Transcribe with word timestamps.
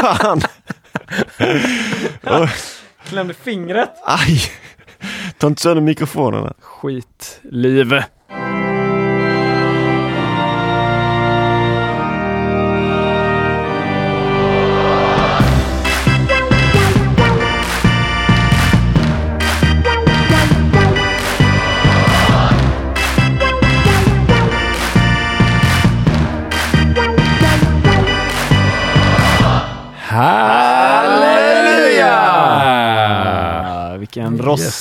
fan! 0.00 0.40
Klämde 3.04 3.34
fingret. 3.34 3.90
Aj! 4.04 4.42
Ta 5.38 5.46
inte 5.46 5.62
sönder 5.62 5.82
mikrofonerna. 5.82 6.52
Skitliv. 6.60 8.02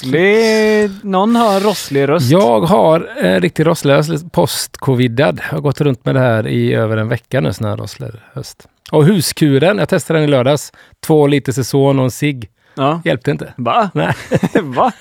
Rosslig... 0.03 0.89
Någon 1.03 1.35
har 1.35 1.59
rosslig 1.59 2.07
röst. 2.09 2.31
Jag 2.31 2.59
har 2.61 3.09
en 3.17 3.41
riktigt 3.41 3.65
rostlös 3.67 4.23
post-covidad. 4.31 5.39
Jag 5.49 5.55
har 5.55 5.61
gått 5.61 5.81
runt 5.81 6.05
med 6.05 6.15
det 6.15 6.19
här 6.21 6.47
i 6.47 6.73
över 6.73 6.97
en 6.97 7.07
vecka 7.07 7.41
nu, 7.41 7.53
sån 7.53 7.67
här 7.67 7.77
rosslig 7.77 8.09
höst. 8.33 8.67
Och 8.91 9.05
huskuren, 9.05 9.77
jag 9.77 9.89
testade 9.89 10.19
den 10.19 10.29
i 10.29 10.31
lördags. 10.31 10.71
Två 11.05 11.27
liter 11.27 11.51
Saison 11.51 11.99
och 11.99 12.05
en 12.05 12.11
cigg. 12.11 12.49
Ja. 12.75 13.01
Hjälpte 13.05 13.31
inte. 13.31 13.53
Va? 13.57 13.89
Nej. 13.93 14.13
Va? 14.63 14.91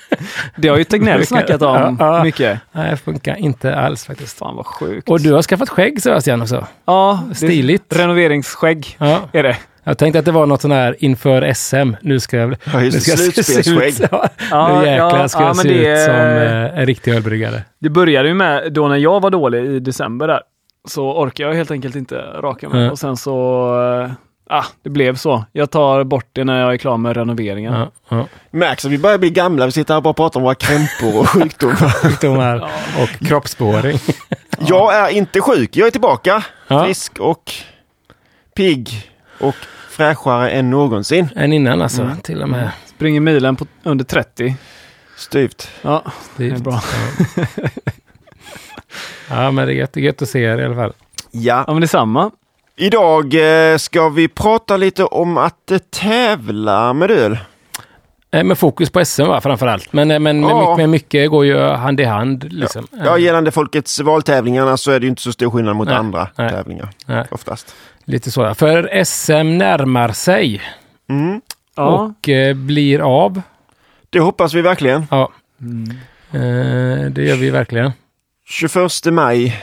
Det 0.57 0.67
har 0.67 0.77
ju 0.77 0.83
Tegnell 0.83 1.25
snackat 1.27 1.61
om 1.61 1.97
Ja, 1.99 2.17
ja. 2.17 2.23
mycket. 2.23 2.59
Nej, 2.71 2.91
det 2.91 2.97
funkar 2.97 3.35
inte 3.35 3.75
alls 3.75 4.05
faktiskt. 4.05 4.37
Fan 4.37 4.55
vad 4.55 4.65
sjukt. 4.65 5.09
Och 5.09 5.19
du 5.21 5.33
har 5.33 5.41
skaffat 5.41 5.69
skägg 5.69 6.01
Sebastian 6.01 6.41
också. 6.41 6.67
ja, 6.85 7.23
Stiligt. 7.33 7.95
Renoveringsskägg 7.95 8.97
Ja. 8.99 9.19
är 9.33 9.43
det. 9.43 9.57
Jag 9.83 9.97
tänkte 9.97 10.19
att 10.19 10.25
det 10.25 10.31
var 10.31 10.45
något 10.45 10.61
sån 10.61 10.71
här 10.71 10.95
inför 10.99 11.53
SM. 11.53 11.93
Nu 12.01 12.19
ska 12.19 12.37
jag... 12.37 12.55
Ja, 12.73 12.81
just 12.81 12.93
nu 12.93 12.99
det. 12.99 13.01
ska 13.01 13.11
jag 13.11 13.19
se 13.19 13.43
Slutspelsskägg. 13.43 13.89
ut- 14.05 14.09
Ja, 14.11 14.29
Ja, 14.51 14.79
nu 14.81 14.87
jäklar 14.87 15.19
ja, 15.19 15.27
ska 15.27 15.39
ja, 15.41 15.47
jag 15.47 15.55
men 15.55 15.63
se 15.63 15.69
det 15.69 15.93
ut 15.99 16.05
som 16.05 16.13
är- 16.15 16.65
eh, 16.73 16.79
en 16.79 16.85
riktig 16.85 17.13
ölbryggare. 17.13 17.63
Det 17.79 17.89
började 17.89 18.27
ju 18.27 18.33
med 18.33 18.73
då 18.73 18.87
när 18.87 18.97
jag 18.97 19.19
var 19.21 19.29
dålig 19.29 19.65
i 19.65 19.79
december 19.79 20.27
där. 20.27 20.41
Så 20.87 21.17
orkade 21.21 21.49
jag 21.49 21.55
helt 21.55 21.71
enkelt 21.71 21.95
inte 21.95 22.15
raka 22.15 22.69
mig. 22.69 22.79
Mm. 22.79 22.91
Och 22.91 22.99
sen 22.99 23.17
så... 23.17 24.03
eh, 24.05 24.11
Ah, 24.51 24.65
det 24.83 24.89
blev 24.89 25.15
så. 25.15 25.45
Jag 25.51 25.71
tar 25.71 26.03
bort 26.03 26.25
det 26.33 26.43
när 26.43 26.61
jag 26.61 26.73
är 26.73 26.77
klar 26.77 26.97
med 26.97 27.17
renoveringen. 27.17 27.73
Ja, 27.73 27.91
ja. 28.09 28.25
Märks 28.51 28.85
att 28.85 28.91
vi 28.91 28.97
börjar 28.97 29.17
bli 29.17 29.29
gamla. 29.29 29.65
Vi 29.65 29.71
sitter 29.71 29.93
här 29.93 29.97
och 29.99 30.03
bara 30.03 30.13
pratar 30.13 30.39
om 30.39 30.43
våra 30.43 30.55
krämpor 30.55 31.19
och 31.19 31.29
sjukdomar. 31.29 31.75
Sjukdomar 32.03 32.69
och 33.01 33.27
kroppsspåring. 33.27 33.97
Jag 34.67 34.95
är 34.95 35.09
inte 35.09 35.41
sjuk. 35.41 35.75
Jag 35.77 35.87
är 35.87 35.91
tillbaka. 35.91 36.43
Ja. 36.67 36.85
Frisk 36.85 37.19
och 37.19 37.51
pigg 38.55 38.89
och 39.39 39.55
fräschare 39.89 40.49
än 40.49 40.69
någonsin. 40.69 41.29
Än 41.35 41.53
innan 41.53 41.81
alltså, 41.81 42.01
Mm. 42.01 42.17
till 42.17 42.41
och 42.41 42.49
med. 42.49 42.71
Springer 42.85 43.19
milen 43.21 43.55
på 43.55 43.65
under 43.83 44.05
30. 44.05 44.55
Styvt. 45.17 45.69
Ja, 45.81 46.03
det 46.37 46.43
är 46.45 46.49
Styvt. 46.49 46.63
bra. 46.63 46.81
Ja, 49.29 49.51
men 49.51 49.67
det 49.67 49.73
är 49.73 49.75
gött, 49.75 49.93
det 49.93 49.99
är 49.99 50.03
gött 50.03 50.21
att 50.21 50.29
se 50.29 50.39
er 50.43 50.57
i 50.57 50.65
alla 50.65 50.75
fall. 50.75 50.93
Ja. 51.31 51.63
Ja, 51.67 51.73
men 51.73 51.81
detsamma. 51.81 52.31
Idag 52.75 53.33
eh, 53.71 53.77
ska 53.77 54.09
vi 54.09 54.27
prata 54.27 54.77
lite 54.77 55.03
om 55.03 55.37
att 55.37 55.71
eh, 55.71 55.77
tävla 55.77 56.93
med 56.93 57.11
öl. 57.11 57.37
Eh, 58.31 58.43
Med 58.43 58.57
fokus 58.57 58.89
på 58.89 59.05
SM 59.05 59.23
va, 59.27 59.41
framför 59.41 59.67
allt. 59.67 59.93
Men, 59.93 60.23
men, 60.23 60.41
Ja. 60.43 60.59
mycket, 60.59 60.77
men 60.77 60.91
mycket 60.91 61.29
går 61.29 61.45
ju 61.45 61.59
hand 61.59 61.99
i 61.99 62.03
hand. 62.03 62.53
Liksom. 62.53 62.87
Ja, 63.05 63.17
gällande 63.17 63.51
folkets 63.51 63.99
valtävlingarna 63.99 64.77
så 64.77 64.91
är 64.91 64.99
det 64.99 65.03
ju 65.03 65.09
inte 65.09 65.21
så 65.21 65.31
stor 65.31 65.51
skillnad 65.51 65.75
mot 65.75 65.87
Nej, 65.87 65.97
andra 65.97 66.27
nej. 66.35 66.49
tävlingar. 66.49 66.89
Nej, 67.05 67.25
Oftast. 67.31 67.75
Lite 68.09 68.31
så. 68.31 68.53
För 68.55 69.03
SM 69.03 69.57
närmar 69.57 70.09
sig 70.11 70.61
Mm. 71.09 71.41
Ja. 71.75 71.87
och 71.87 72.29
eh, 72.29 72.55
blir 72.55 72.99
av. 73.25 73.41
Det 74.09 74.19
hoppas 74.19 74.53
vi 74.53 74.61
verkligen. 74.61 75.05
Ja, 75.11 75.31
Mm. 75.61 75.89
eh, 76.31 77.11
det 77.11 77.23
gör 77.23 77.35
vi 77.35 77.49
verkligen. 77.49 77.91
21 78.49 79.05
maj 79.13 79.61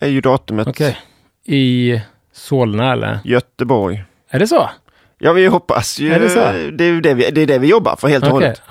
är 0.00 0.08
ju 0.08 0.20
datumet. 0.20 0.68
Okej. 0.68 0.98
I 1.46 2.00
Solna 2.32 2.92
eller? 2.92 3.18
Göteborg. 3.24 4.04
Är 4.30 4.38
det 4.38 4.46
så? 4.46 4.70
Ja, 5.18 5.32
vi 5.32 5.46
hoppas 5.46 5.98
ju. 5.98 6.12
Är 6.12 6.20
det 6.20 6.28
så? 6.30 6.40
Det 6.72 6.84
är 6.84 6.88
ju 6.88 7.00
det 7.00 7.14
vi, 7.14 7.30
det 7.30 7.40
är 7.40 7.46
det 7.46 7.58
vi 7.58 7.68
jobbar 7.68 7.96
för 7.96 8.08
helt 8.08 8.24
och 8.24 8.32
Okej. 8.32 8.46
hållet. 8.46 8.62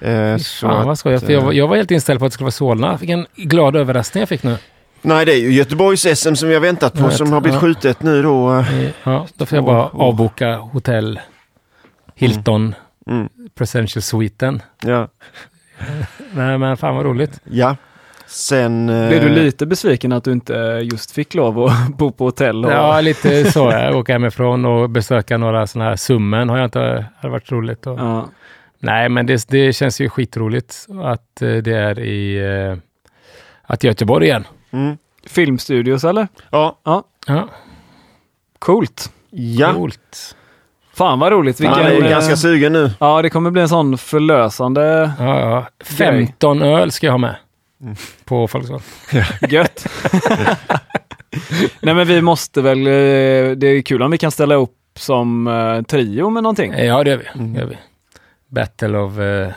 Ja. 0.00 0.08
Eh, 0.08 0.36
så 0.36 0.68
Fan 0.68 0.80
att, 0.80 0.86
vad 0.86 0.98
skoj. 0.98 1.18
För 1.20 1.32
jag, 1.32 1.40
var- 1.40 1.52
eh, 1.52 1.58
jag 1.58 1.68
var 1.68 1.76
helt 1.76 1.90
inställd 1.90 2.18
på 2.20 2.26
att 2.26 2.30
det 2.30 2.34
skulle 2.34 2.44
vara 2.44 2.50
Solna. 2.52 2.96
Vilken 2.96 3.26
glad 3.36 3.76
överraskning 3.76 4.20
jag 4.20 4.28
fick 4.28 4.42
nu. 4.42 4.56
Nej, 5.02 5.26
det 5.26 5.32
är 5.32 5.36
ju 5.40 5.52
Göteborgs-SM 5.52 6.34
som 6.34 6.48
vi 6.48 6.54
har 6.54 6.60
väntat 6.62 6.94
på 6.94 7.02
vet, 7.06 7.12
som 7.16 7.32
har 7.32 7.40
blivit 7.40 7.54
ja. 7.54 7.60
skjutet 7.60 8.02
nu 8.02 8.22
då. 8.22 8.54
eh, 8.58 8.84
Eh, 8.84 8.90
Ja, 9.04 9.26
då 9.34 9.46
får 9.46 9.56
jag 9.56 9.64
bara 9.64 9.84
avboka 9.86 10.56
hotell 10.56 11.20
Hilton 12.14 12.74
Mm. 13.10 13.28
Presidential 13.54 14.02
Suiten. 14.02 14.62
Ja. 14.84 15.08
Nej 16.32 16.58
men 16.58 16.76
fan 16.76 16.96
vad 16.96 17.04
roligt. 17.04 17.40
ja. 17.44 17.76
Sen... 18.26 18.88
eh, 18.88 19.08
Blev 19.08 19.22
du 19.22 19.28
lite 19.28 19.66
besviken 19.66 20.12
att 20.12 20.24
du 20.24 20.32
inte 20.32 20.54
just 20.92 21.10
fick 21.12 21.34
lov 21.34 21.58
att 21.64 21.88
bo 21.98 22.10
på 22.12 22.24
hotell? 22.24 22.64
Och... 22.64 22.72
Ja, 22.72 23.00
lite 23.00 23.52
så. 23.52 23.70
Jag 23.72 23.96
åka 23.96 24.12
hemifrån 24.12 24.64
och 24.64 24.90
besöka 24.90 25.38
några 25.38 25.66
sådana 25.66 25.88
här 25.90 25.96
summen 25.96 26.48
har 26.48 26.56
jag 26.58 26.64
inte, 26.66 27.06
hade 27.18 27.32
varit 27.32 27.52
roligt. 27.52 27.86
Och... 27.86 27.98
Ja. 27.98 28.28
Nej, 28.80 29.08
men 29.08 29.26
det, 29.26 29.48
det 29.48 29.72
känns 29.72 30.00
ju 30.00 30.08
skitroligt 30.08 30.86
att 31.04 31.42
eh, 31.42 31.56
det 31.56 31.72
är 31.74 31.98
i 31.98 32.36
eh, 32.70 32.76
att 33.62 33.84
Göteborg 33.84 34.26
igen. 34.26 34.44
Mm. 34.70 34.96
Filmstudios 35.26 36.04
eller? 36.04 36.28
Ja. 36.50 36.78
Ja, 36.84 37.04
Ja, 37.26 37.48
coolt. 38.58 39.12
Ja. 39.30 39.72
coolt. 39.72 40.36
Fan 40.94 41.18
vad 41.18 41.32
roligt. 41.32 41.60
Man 41.60 41.72
Vilken, 41.72 41.92
är 41.92 41.96
ju 41.96 42.04
eh, 42.04 42.10
ganska 42.10 42.36
sugen 42.36 42.72
nu. 42.72 42.90
Ja, 43.00 43.22
det 43.22 43.30
kommer 43.30 43.50
bli 43.50 43.62
en 43.62 43.68
sån 43.68 43.98
förlösande 43.98 45.12
Ja, 45.18 45.40
ja. 45.40 45.66
15 45.84 46.62
öl 46.62 46.90
ska 46.90 47.06
jag 47.06 47.12
ha 47.12 47.18
med. 47.18 47.36
Mm. 47.82 47.96
På 48.24 48.48
Folksam. 48.48 48.80
gött. 49.48 49.86
Nej 51.80 51.94
men 51.94 52.06
vi 52.06 52.22
måste 52.22 52.62
väl, 52.62 52.86
eh, 52.86 53.56
det 53.56 53.66
är 53.66 53.82
kul 53.82 54.02
om 54.02 54.10
vi 54.10 54.18
kan 54.18 54.30
ställa 54.30 54.54
upp 54.54 54.74
som 54.96 55.46
eh, 55.46 55.82
trio 55.82 56.30
med 56.30 56.42
någonting. 56.42 56.72
Ja, 56.72 57.04
det 57.04 57.10
gör 57.10 57.16
vi. 57.16 57.26
Mm. 57.34 57.52
Det 57.52 57.60
gör 57.60 57.66
vi. 57.66 57.78
Battle 58.48 58.98
of 58.98 59.18
uh, 59.18 59.48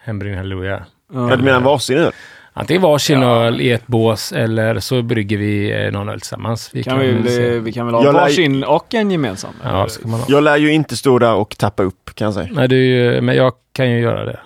Hembring 0.00 0.36
Hallelujah. 0.36 0.80
Ja, 1.12 1.36
du 1.36 1.42
menar 1.42 1.60
varsin 1.60 1.98
öl? 1.98 2.12
Antingen 2.58 2.82
varsin 2.82 3.20
Ja. 3.22 3.44
öl 3.44 3.60
i 3.60 3.70
ett 3.72 3.86
bås 3.86 4.32
eller 4.32 4.80
så 4.80 5.02
brygger 5.02 5.38
vi 5.38 5.84
eh, 5.84 5.92
någon 5.92 6.08
öl 6.08 6.20
tillsammans. 6.20 6.70
Vi 6.72 6.82
kan 6.82 6.98
vi, 6.98 7.10
väl 7.12 7.60
vi 7.60 7.72
kan 7.72 7.86
väl 7.86 7.94
ha 7.94 8.04
Jag 8.04 8.14
lär- 8.14 8.20
varsin 8.20 8.64
och 8.64 8.94
en 8.94 9.10
gemensam? 9.10 9.50
Ja, 9.64 9.86
ska 9.88 10.08
man 10.08 10.20
ha. 10.20 10.26
Jag 10.28 10.42
lär 10.44 10.56
ju 10.56 10.72
inte 10.72 10.96
stå 10.96 11.18
där 11.18 11.34
och 11.34 11.56
tappa 11.58 11.82
upp 11.82 12.10
kan 12.14 12.24
jag 12.24 12.34
säga. 12.34 12.48
Nej, 12.50 12.74
ju, 12.74 13.20
men 13.20 13.36
jag 13.36 13.52
kan 13.72 13.90
ju 13.90 14.00
göra 14.00 14.24
det. 14.24 14.38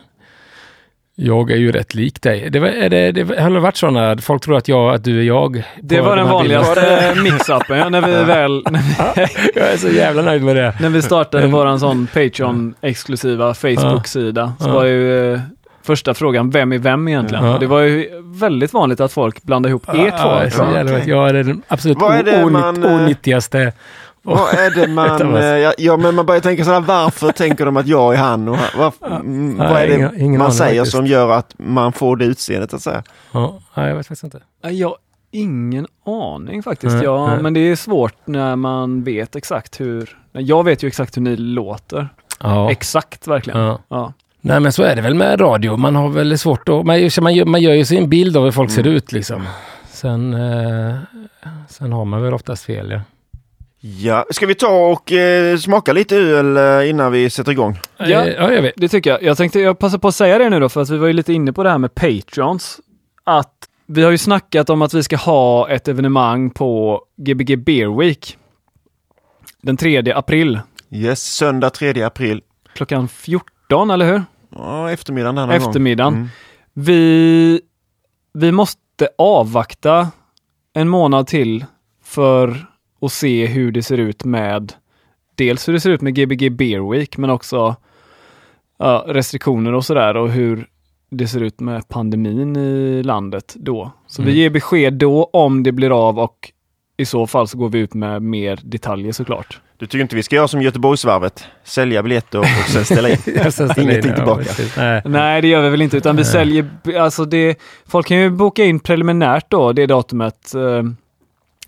Jag 1.14 1.50
är 1.50 1.56
ju 1.56 1.72
rätt 1.72 1.94
lik 1.94 2.22
dig. 2.22 2.50
Det, 2.50 2.58
var, 2.58 2.68
är 2.68 2.88
det, 2.90 3.12
det 3.12 3.40
har 3.40 3.50
det 3.50 3.60
varit 3.60 3.76
sådana, 3.76 4.16
folk 4.18 4.42
tror 4.42 4.56
att, 4.56 4.68
jag, 4.68 4.94
att 4.94 5.04
du 5.04 5.18
är 5.20 5.22
jag. 5.24 5.62
Det 5.82 6.00
var 6.00 6.16
de 6.16 6.22
den 6.22 6.32
vanligaste 6.32 7.14
mix-upen 7.22 7.78
ja, 7.78 7.88
när 7.88 8.00
vi 8.06 8.12
väl, 8.24 8.62
när 8.70 8.80
vi, 8.80 9.26
Jag 9.60 9.72
är 9.72 9.76
så 9.76 9.88
jävla 9.88 10.22
nöjd 10.22 10.42
med 10.42 10.56
det. 10.56 10.74
när 10.80 10.88
vi 10.88 11.02
startade 11.02 11.46
våran 11.46 11.80
sån 11.80 12.06
Patreon-exklusiva 12.14 13.54
Facebook-sida 13.54 14.52
så 14.60 14.70
var 14.72 14.84
ju 14.84 15.32
eh, 15.34 15.40
första 15.82 16.15
frågan, 16.15 16.50
vem 16.50 16.72
är 16.72 16.78
vem 16.78 17.09
egentligen? 17.09 17.44
Ja. 17.44 17.54
Och 17.54 17.60
Det 17.60 17.66
var 17.66 17.81
ju 17.81 18.10
väldigt 18.25 18.72
vanligt 18.72 19.00
att 19.00 19.12
folk 19.12 19.43
blandade 19.43 19.70
ihop 19.70 19.88
er 19.88 19.93
två. 19.94 19.98
Ja, 20.16 20.44
Ja, 20.59 20.82
okej. 20.84 21.03
jag 21.06 21.28
är 21.28 21.32
den 21.32 21.62
absolut 21.69 22.03
är 22.03 22.22
det 22.22 22.50
man, 22.50 22.84
eh, 22.84 22.94
onyttigaste. 22.94 23.72
Vad 24.22 24.54
är 24.54 24.70
det 24.81 24.87
man... 24.93 25.32
Vad- 25.32 25.41
eh, 25.43 25.47
ja, 25.47 25.72
ja, 25.78 25.97
men 25.97 26.15
man 26.15 26.26
börjar 26.26 26.41
tänka 26.41 26.65
sådär, 26.65 26.81
varför 26.81 27.32
tänker 27.32 27.65
de 27.66 27.76
att 27.76 27.87
jag 27.87 28.15
är 28.15 28.19
han? 28.19 28.48
Och 28.48 28.56
han 28.56 28.69
varför, 28.78 29.06
mm, 29.16 29.56
Ja, 29.60 29.69
vad 29.72 29.82
är 29.82 29.87
det 29.88 29.94
ingen- 29.94 30.20
ingen 30.20 30.38
man 30.38 30.53
säger 30.53 30.81
faktiskt. 30.81 30.97
som 30.97 31.06
gör 31.06 31.31
att 31.31 31.54
man 31.59 31.93
får 31.93 32.16
det 32.16 32.25
utseendet 32.25 32.75
att 32.75 32.82
säga? 32.82 33.03
Ja, 33.32 33.60
jag 33.75 33.94
vet 33.97 34.06
faktiskt 34.06 34.25
inte. 34.25 34.41
Jag 34.69 34.94
ingen 35.34 35.87
aning 36.06 36.62
faktiskt. 36.62 36.94
Nej, 36.94 37.04
ja, 37.04 37.26
nej. 37.26 37.43
Men 37.43 37.54
det 37.54 37.60
är 37.60 37.76
svårt 37.76 38.14
när 38.25 38.56
man 38.56 39.03
vet 39.04 39.37
exakt 39.37 39.81
hur... 39.81 40.19
Jag 40.32 40.64
vet 40.64 40.82
ju 40.82 40.88
exakt 40.88 41.17
hur 41.17 41.23
ni 41.23 41.37
låter. 41.37 42.08
Ja. 42.40 42.70
Exakt 42.70 43.26
verkligen. 43.26 43.61
ja. 43.61 43.78
Ja. 43.88 44.12
Nej 44.44 44.60
men 44.60 44.72
så 44.72 44.82
är 44.82 44.96
det 44.96 45.02
väl 45.02 45.14
med 45.14 45.40
radio. 45.40 45.76
Man 45.76 45.96
har 45.96 46.08
väl 46.08 46.38
svårt 46.38 46.68
att... 46.68 46.86
Man, 46.86 47.00
gör- 47.00 47.20
man, 47.20 47.34
gör, 47.34 47.44
man 47.44 47.62
gör 47.62 47.72
ju 47.74 47.84
sin 47.84 48.08
bild 48.08 48.36
av 48.36 48.44
hur 48.44 48.50
folk 48.52 48.70
ser 48.70 48.86
ut 48.86 49.12
liksom. 49.12 49.46
Sen, 49.90 50.34
eh, 50.34 50.96
sen 51.68 51.92
har 51.92 52.04
man 52.04 52.22
väl 52.22 52.34
oftast 52.34 52.64
fel 52.64 52.90
ja. 52.90 53.00
Ja, 53.80 54.26
ska 54.30 54.46
vi 54.46 54.54
ta 54.54 54.86
och 54.86 55.12
eh, 55.12 55.56
smaka 55.58 55.92
lite 55.92 56.16
öl 56.16 56.56
eh, 56.56 56.90
innan 56.90 57.12
vi 57.12 57.30
sätter 57.30 57.52
igång? 57.52 57.78
Ja. 57.96 58.04
Eh, 58.04 58.28
ja 58.28 58.52
jag 58.52 58.62
vet. 58.62 58.72
Det 58.76 58.88
tycker 58.88 59.10
jag. 59.10 59.22
Jag 59.22 59.36
tänkte 59.36 59.60
jag 59.60 59.78
passar 59.78 59.98
på 59.98 60.08
att 60.08 60.14
säga 60.14 60.38
det 60.38 60.50
nu 60.50 60.60
då, 60.60 60.68
för 60.68 60.80
att 60.82 60.90
vi 60.90 60.98
var 60.98 61.06
ju 61.06 61.12
lite 61.12 61.32
inne 61.32 61.52
på 61.52 61.62
det 61.62 61.70
här 61.70 61.78
med 61.78 61.94
Patreons. 61.94 62.80
Att 63.24 63.54
vi 63.86 64.02
har 64.02 64.10
ju 64.10 64.18
snackat 64.18 64.70
om 64.70 64.82
att 64.82 64.94
vi 64.94 65.02
ska 65.02 65.16
ha 65.16 65.68
ett 65.70 65.88
evenemang 65.88 66.50
på 66.50 67.02
Gbg 67.16 67.58
Beer 67.64 67.98
Week. 67.98 68.36
Den 69.62 69.76
3 69.76 70.12
april, 70.12 70.60
Yes, 70.90 71.22
söndag 71.22 71.70
3 71.70 72.02
april. 72.02 72.40
klockan 72.74 73.08
14, 73.08 73.90
eller 73.90 74.06
hur? 74.12 74.22
Ja, 74.56 74.90
eftermiddagen 74.90 75.37
gång. 75.37 75.50
Eftermiddagen. 75.56 76.14
Mm. 76.14 76.28
Vi, 76.72 77.60
vi 78.34 78.52
måste 78.52 79.08
avvakta 79.19 80.08
en 80.72 80.88
månad 80.88 81.26
till 81.26 81.64
för 82.04 82.66
att 83.00 83.12
se 83.12 83.46
hur 83.46 83.72
det 83.72 83.82
ser 83.82 83.99
ut 83.99 84.25
med 84.25 84.72
dels 85.34 85.69
hur 85.69 85.72
det 85.72 85.81
ser 85.81 85.90
ut 85.90 86.00
med 86.00 86.14
Gbg 86.14 86.52
Beer 86.56 86.90
Week 86.90 87.16
men 87.16 87.31
också 87.31 87.76
ja, 88.78 89.04
restriktioner 89.08 89.72
och 89.75 89.84
sådär 89.84 90.16
och 90.16 90.31
hur 90.31 90.66
det 91.10 91.26
ser 91.28 91.40
ut 91.40 91.60
med 91.60 91.88
pandemin 91.88 92.56
i 92.56 93.02
landet 93.02 93.54
då. 93.58 93.90
Så 94.06 94.22
Mm. 94.22 94.32
vi 94.34 94.40
ger 94.40 94.50
besked 94.50 94.93
då 94.93 95.25
om 95.32 95.62
det 95.62 95.72
blir 95.72 96.08
av 96.08 96.19
och 96.19 96.52
i 96.96 97.04
så 97.04 97.26
fall 97.26 97.49
så 97.49 97.58
går 97.58 97.69
vi 97.69 97.78
ut 97.78 97.94
med 97.94 98.22
mer 98.22 98.60
detaljer 98.62 99.12
såklart. 99.12 99.60
Du 99.82 99.87
tycker 99.87 100.02
inte 100.02 100.17
vi 100.17 100.23
ska 100.23 100.37
göra 100.37 100.49
som 100.49 100.62
Göteborgsvarvet? 100.62 101.44
Sälja 101.64 102.02
biljetter 102.02 102.38
och 102.38 102.44
sen 102.46 102.84
ställa 102.84 103.08
in? 103.08 103.17
Ska 103.40 103.50
ställa 103.50 103.75
in, 103.75 103.82
Ingenting 103.82 104.11
ja, 104.11 104.17
tillbaka. 104.17 104.44
Nej. 104.76 105.02
Nej, 105.05 105.43
det 105.43 105.49
gör 105.49 105.62
vi 105.62 105.70
väl 105.70 105.82
inte, 105.82 105.96
utan 105.96 106.17
vi 106.17 106.23
Nej. 106.23 106.32
säljer, 106.32 106.70
alltså 106.99 107.25
det, 107.25 107.58
folk 107.87 108.06
kan 108.06 108.17
ju 108.17 108.31
boka 108.31 108.64
in 108.64 108.81
preliminärt 108.81 109.46
då, 109.50 109.73
det 109.73 109.87
datumet. 109.87 110.55
eh, 110.55 110.82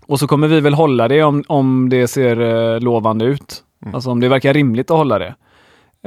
Och 0.05 0.19
så 0.19 0.27
kommer 0.27 0.47
vi 0.47 0.59
väl 0.59 0.73
hålla 0.73 1.07
det 1.07 1.23
om, 1.23 1.43
om 1.47 1.89
det 1.89 2.07
ser 2.07 2.39
eh, 2.73 2.79
lovande 2.79 3.25
ut. 3.25 3.63
Mm. 3.85 3.95
Alltså 3.95 4.09
om 4.11 4.19
det 4.19 4.27
verkar 4.29 4.53
rimligt 4.53 4.91
att 4.91 4.97
hålla 4.97 5.19
det. 5.19 5.35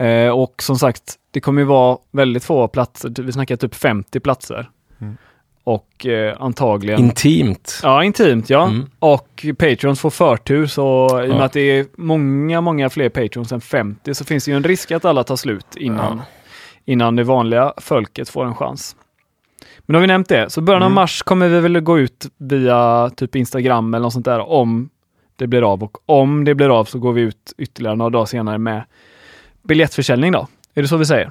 Eh, 0.06 0.31
och 0.31 0.62
som 0.62 0.78
sagt, 0.78 1.02
det 1.31 1.40
kommer 1.40 1.61
ju 1.62 1.66
vara 1.66 1.99
väldigt 2.12 2.44
få 2.44 2.69
platser, 2.69 3.22
vi 3.22 3.32
snackar 3.32 3.56
typ 3.56 3.75
50 3.75 4.20
platser. 4.20 4.69
Mm. 5.00 5.16
Och 5.68 6.06
eh, 6.06 6.36
antagligen... 6.40 7.00
Intimt. 7.00 7.80
Ja, 7.82 8.04
intimt 8.04 8.50
ja. 8.50 8.68
Mm. 8.68 8.90
Och 8.98 9.46
Patrons 9.58 10.00
får 10.00 10.10
förtur 10.10 10.66
så 10.66 11.06
i 11.22 11.24
och 11.24 11.28
med 11.28 11.38
Ja. 11.40 11.44
att 11.44 11.52
det 11.52 11.60
är 11.60 11.86
många, 11.96 12.60
många 12.60 12.90
fler 12.90 13.08
Patrons 13.08 13.52
än 13.52 13.60
50 13.60 14.14
så 14.14 14.24
finns 14.24 14.44
det 14.44 14.50
ju 14.50 14.56
en 14.56 14.64
risk 14.64 14.90
att 14.90 15.04
alla 15.04 15.24
tar 15.24 15.36
slut 15.36 15.66
innan, 15.76 16.22
innan 16.84 17.16
det 17.16 17.24
vanliga 17.24 17.72
folket 17.76 18.28
får 18.28 18.44
en 18.44 18.54
chans. 18.54 18.96
Men 19.78 19.92
då 19.92 19.96
har 19.96 20.00
vi 20.00 20.06
nämnt 20.06 20.28
det, 20.28 20.50
så 20.50 20.60
början 20.60 20.82
av 20.82 20.86
Mm. 20.86 20.94
mars 20.94 21.22
kommer 21.22 21.48
vi 21.48 21.60
väl 21.60 21.80
gå 21.80 21.98
ut 21.98 22.26
via 22.38 23.10
typ 23.16 23.36
Instagram 23.36 23.94
eller 23.94 24.02
något 24.02 24.12
sånt 24.12 24.24
där 24.24 24.40
om 24.50 24.88
det 25.36 25.46
blir 25.46 25.72
av 25.72 25.82
och 25.82 25.98
om 26.06 26.44
det 26.44 26.54
blir 26.54 26.78
av 26.80 26.84
så 26.84 26.98
går 26.98 27.12
vi 27.12 27.20
ut 27.20 27.52
ytterligare 27.58 27.96
några 27.96 28.10
dagar 28.10 28.26
senare 28.26 28.58
med 28.58 28.82
biljettförsäljning 29.62 30.32
då. 30.32 30.46
Är 30.74 30.82
det 30.82 30.88
så 30.88 30.96
vi 30.96 31.06
säger? 31.06 31.30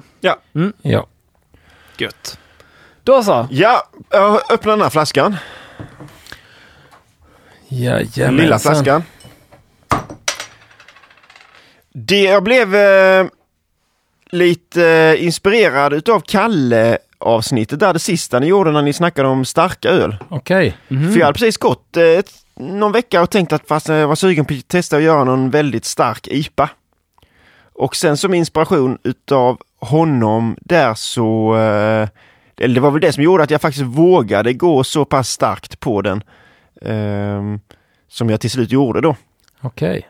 Ja. 0.82 1.06
Gött. 1.98 2.38
Då 3.08 3.22
så. 3.22 3.46
Ja, 3.50 3.82
jag 4.10 4.52
öppnar 4.52 4.72
den 4.72 4.80
här 4.80 4.90
flaskan. 4.90 5.36
Jajamensan. 7.68 8.36
lilla 8.36 8.58
flaskan. 8.58 9.02
Det, 11.92 12.22
jag 12.22 12.42
blev 12.42 12.74
eh, 12.74 13.26
lite 14.30 14.86
eh, 14.86 15.24
inspirerad 15.24 15.92
utav 15.92 16.20
Kalle 16.20 16.98
avsnittet 17.18 17.80
där 17.80 17.92
det 17.92 17.98
sista 17.98 18.38
ni 18.38 18.46
gjorde 18.46 18.72
när 18.72 18.82
ni 18.82 18.92
snackade 18.92 19.28
om 19.28 19.44
starka 19.44 19.88
öl. 19.88 20.16
Okej. 20.28 20.76
Mhm. 20.88 21.12
För 21.12 21.18
jag 21.18 21.26
hade 21.26 21.38
precis 21.38 21.56
gått 21.56 21.96
eh, 21.96 22.04
ett, 22.04 22.30
någon 22.56 22.92
vecka 22.92 23.22
och 23.22 23.30
tänkt 23.30 23.52
att 23.52 23.68
fast 23.68 23.88
jag 23.88 24.08
var 24.08 24.14
sugen 24.14 24.44
på 24.44 24.54
att 24.54 24.68
testa 24.68 24.96
att 24.96 25.02
göra 25.02 25.24
någon 25.24 25.50
väldigt 25.50 25.84
stark 25.84 26.28
IPA. 26.28 26.70
Och 27.74 27.96
sen 27.96 28.16
som 28.16 28.34
inspiration 28.34 28.98
utav 29.02 29.60
honom 29.80 30.56
där 30.60 30.94
så, 30.94 31.56
eh, 31.56 32.08
eller 32.60 32.74
det 32.74 32.80
var 32.80 32.90
väl 32.90 33.00
det 33.00 33.12
som 33.12 33.22
gjorde 33.22 33.42
att 33.42 33.50
jag 33.50 33.60
faktiskt 33.60 33.84
vågade 33.86 34.52
gå 34.52 34.84
så 34.84 35.04
pass 35.04 35.28
starkt 35.28 35.80
på 35.80 36.02
den. 36.02 36.22
ehm, 36.82 37.60
som 38.10 38.30
jag 38.30 38.40
till 38.40 38.50
slut 38.50 38.72
gjorde 38.72 39.00
då. 39.00 39.16
Okej. 39.60 40.06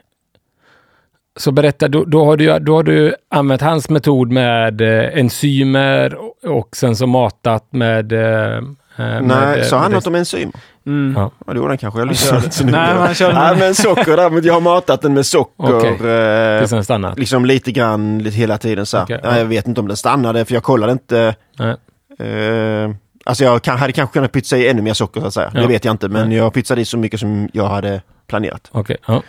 Så 1.37 1.53
berätta, 1.53 1.89
då, 1.89 2.05
då, 2.05 2.25
har 2.25 2.37
du, 2.37 2.59
då 2.59 2.75
har 2.77 2.83
du 2.83 3.15
använt 3.31 3.61
hans 3.63 3.89
metod 3.91 4.33
med 4.33 4.81
eh, 4.81 5.19
enzymer 5.19 6.19
och, 6.51 6.77
sen 6.77 6.97
så 6.97 7.07
matat 7.07 7.67
med... 7.73 8.13
Eh, 8.13 8.57
eh, 8.57 8.61
Nej, 8.97 9.21
med, 9.23 9.67
sa 9.67 9.79
han 9.79 9.93
något 9.93 10.07
om 10.07 10.15
enzym? 10.15 10.53
Mm. 10.87 11.15
Ja. 11.17 11.31
Ja, 11.47 11.53
det 11.53 11.57
gjorde 11.59 11.71
han 11.71 11.79
kanske. 11.79 12.01
Jag 12.01 12.09
lyssnade 12.09 12.45
inte 12.45 12.57
så 12.57 12.65
Nej, 12.65 12.73
noga. 12.73 12.95
men 12.95 13.03
han 13.07 13.15
körde 13.15 13.35
Nej, 13.35 13.51
med- 13.51 13.59
men 13.59 13.75
socker 13.75 14.17
där, 14.17 14.31
men 14.31 14.45
jag 14.45 14.55
har 14.55 14.61
matat 14.61 15.03
den 15.03 15.15
med 15.15 15.27
socker. 15.27 15.79
Okej. 15.79 15.91
eh, 15.93 16.61
det 16.61 16.67
sen 16.69 16.85
stannat? 16.85 17.19
liksom 17.19 17.45
lite 17.45 17.73
grann 17.73 18.19
lite 18.19 18.37
hela 18.37 18.59
tiden 18.59 18.87
så. 18.87 19.03
Okej, 19.03 19.21
Nej, 19.23 19.33
ja. 19.33 19.39
Jag 19.39 19.45
vet 19.47 19.67
inte 19.67 19.81
om 19.81 19.89
den 19.89 19.97
stannade 19.97 20.45
för 20.45 20.55
jag 20.55 20.63
kollade 20.63 20.93
inte. 20.93 21.35
Nej. 21.59 21.77
Eh, 22.19 22.91
alltså 23.25 23.45
jag 23.45 23.63
kan, 23.63 23.79
hade 23.79 23.93
kanske 23.93 24.13
kunnat 24.13 24.33
pytsa 24.33 24.57
i 24.57 24.69
ännu 24.69 24.83
mer 24.83 24.95
socker 24.95 25.21
så 25.21 25.27
att 25.27 25.35
säga. 25.35 25.51
Ja. 25.55 25.61
Det 25.61 25.67
vet 25.67 25.85
jag 25.85 25.93
inte 25.95 26.09
men 26.09 26.29
Nej. 26.29 26.39
jag 26.39 26.55
pytsade 26.55 26.81
i 26.81 26.85
så 26.85 26.99
mycket 26.99 27.21
som 27.21 27.49
jag 27.53 27.69
hade 27.69 28.03
planerat. 28.27 28.69
Okej, 28.73 28.97
ja. 29.07 29.23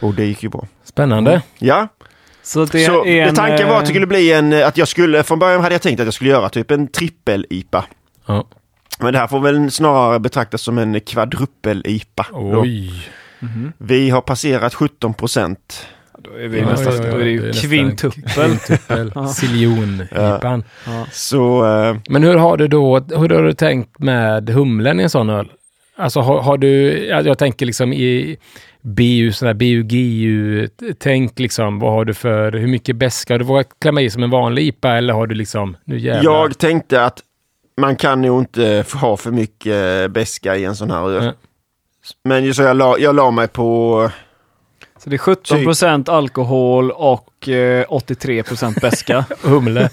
Och 0.00 0.14
det 0.14 0.24
gick 0.24 0.42
ju 0.42 0.48
bra. 0.48 0.66
Spännande. 0.84 1.42
Ja, 1.58 1.88
Så 2.42 2.64
det 2.64 2.86
så 2.86 3.04
är 3.06 3.22
en... 3.26 3.34
tanken 3.34 3.68
var 3.68 3.74
att 3.76 3.80
det 3.80 3.86
eh, 3.86 3.90
skulle 3.90 4.06
bli 4.06 4.32
en, 4.32 4.52
att 4.52 4.76
jag 4.76 4.88
skulle, 4.88 5.22
från 5.22 5.38
början 5.38 5.60
hade 5.62 5.74
jag 5.74 5.82
tänkt 5.82 6.00
att 6.00 6.06
jag 6.06 6.14
skulle 6.14 6.30
göra 6.30 6.48
typ 6.48 6.70
en 6.70 6.88
trippel-IPA. 6.88 7.84
Ja. 8.26 8.46
Men 8.98 9.12
det 9.12 9.18
här 9.18 9.26
får 9.26 9.40
väl 9.40 9.70
snarare 9.70 10.18
betraktas 10.20 10.62
som 10.62 10.78
en 10.78 11.00
kvadruppel-IPA. 11.00 12.26
Oj. 12.32 13.08
Mhm. 13.40 13.72
Vi 13.78 14.10
har 14.10 14.20
passerat 14.20 14.74
17 14.74 15.14
procent. 15.14 15.86
Då 16.24 16.30
är 16.30 16.48
vi 16.48 16.58
Oj, 16.58 16.64
nästan, 16.64 16.94
oj, 16.94 17.00
oj, 17.00 17.10
då 17.10 17.16
är 17.16 17.18
det 17.18 17.24
det 17.24 17.30
är 17.30 17.32
ju 17.32 17.46
nästan 17.46 17.70
kvintuppel. 17.70 18.58
Kvintuppel. 18.58 19.12
Ja. 19.14 19.26
Siljon-IPan. 19.26 20.64
Ja. 20.86 21.06
Så 21.12 21.66
eh, 21.66 21.96
Men 22.08 22.22
hur 22.22 22.34
har 22.34 22.56
du 22.56 22.68
då, 22.68 22.98
hur 22.98 23.28
har 23.28 23.42
du 23.42 23.52
tänkt 23.52 23.98
med 23.98 24.50
humlen 24.50 25.00
i 25.00 25.02
en 25.02 25.10
sån 25.10 25.30
öl? 25.30 25.48
Alltså 25.96 26.20
har, 26.20 26.42
har 26.42 26.58
du, 26.58 27.04
jag, 27.06 27.38
tänker 27.38 27.66
liksom 27.66 27.92
i 27.92 28.36
BU, 28.80 29.32
sån 29.32 29.46
här 29.46 29.54
BU-GU-tänk 29.54 31.38
liksom, 31.38 31.78
vad 31.78 31.92
har 31.92 32.04
du 32.04 32.14
för, 32.14 32.52
hur 32.52 32.66
mycket 32.66 32.96
beska? 32.96 33.34
Har 33.34 33.38
du 33.38 33.44
vågat 33.44 33.68
klämma 33.80 34.00
i 34.00 34.10
som 34.10 34.22
en 34.22 34.30
vanlig 34.30 34.66
IPA 34.66 34.96
eller 34.96 35.14
har 35.14 35.26
du 35.26 35.34
liksom, 35.34 35.76
nu 35.84 35.98
jävlar. 35.98 36.32
jag 36.32 36.58
tänkte 36.58 37.04
att 37.04 37.20
man 37.80 37.96
kan 37.96 38.22
nog 38.22 38.42
inte 38.42 38.84
ha 38.94 39.16
för 39.16 39.30
mycket 39.30 40.10
beska 40.10 40.56
i 40.56 40.64
en 40.64 40.76
sån 40.76 40.90
här 40.90 41.10
öl. 41.10 41.32
Men 42.24 42.54
så 42.54 42.62
jag 42.62 42.76
la, 42.76 42.98
jag 42.98 43.14
la 43.14 43.30
mig 43.30 43.48
på, 43.48 44.10
Så 45.04 45.10
det 45.10 45.16
är 45.16 45.18
17 45.18 45.64
procent 45.64 46.08
alkohol 46.08 46.90
och 46.90 47.48
eh, 47.48 47.86
83 47.88 48.42
procent 48.42 48.80
beska. 48.80 49.24
Humle. 49.42 49.90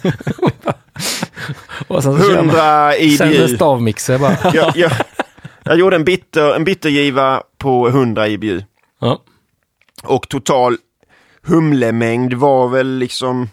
och 1.87 2.03
sen 2.03 2.19
så 2.19 2.29
kör 2.29 2.35
man, 2.35 2.49
100 2.49 2.91
sen 3.17 3.27
en 3.27 3.33
IBU. 3.33 3.55
stavmixer 3.55 4.19
bara. 4.19 4.37
Jag, 4.53 4.77
jag, 4.77 4.91
jag 5.63 5.77
gjorde 5.77 5.95
en, 5.95 6.03
bitter, 6.03 6.55
en 6.55 6.63
bittergiva 6.63 7.43
på 7.57 7.87
100 7.87 8.27
IBU. 8.27 8.63
Ja. 8.99 9.21
Och 10.03 10.29
total 10.29 10.77
humlemängd 11.41 12.33
var 12.33 12.67
väl 12.67 12.97
liksom 12.97 13.49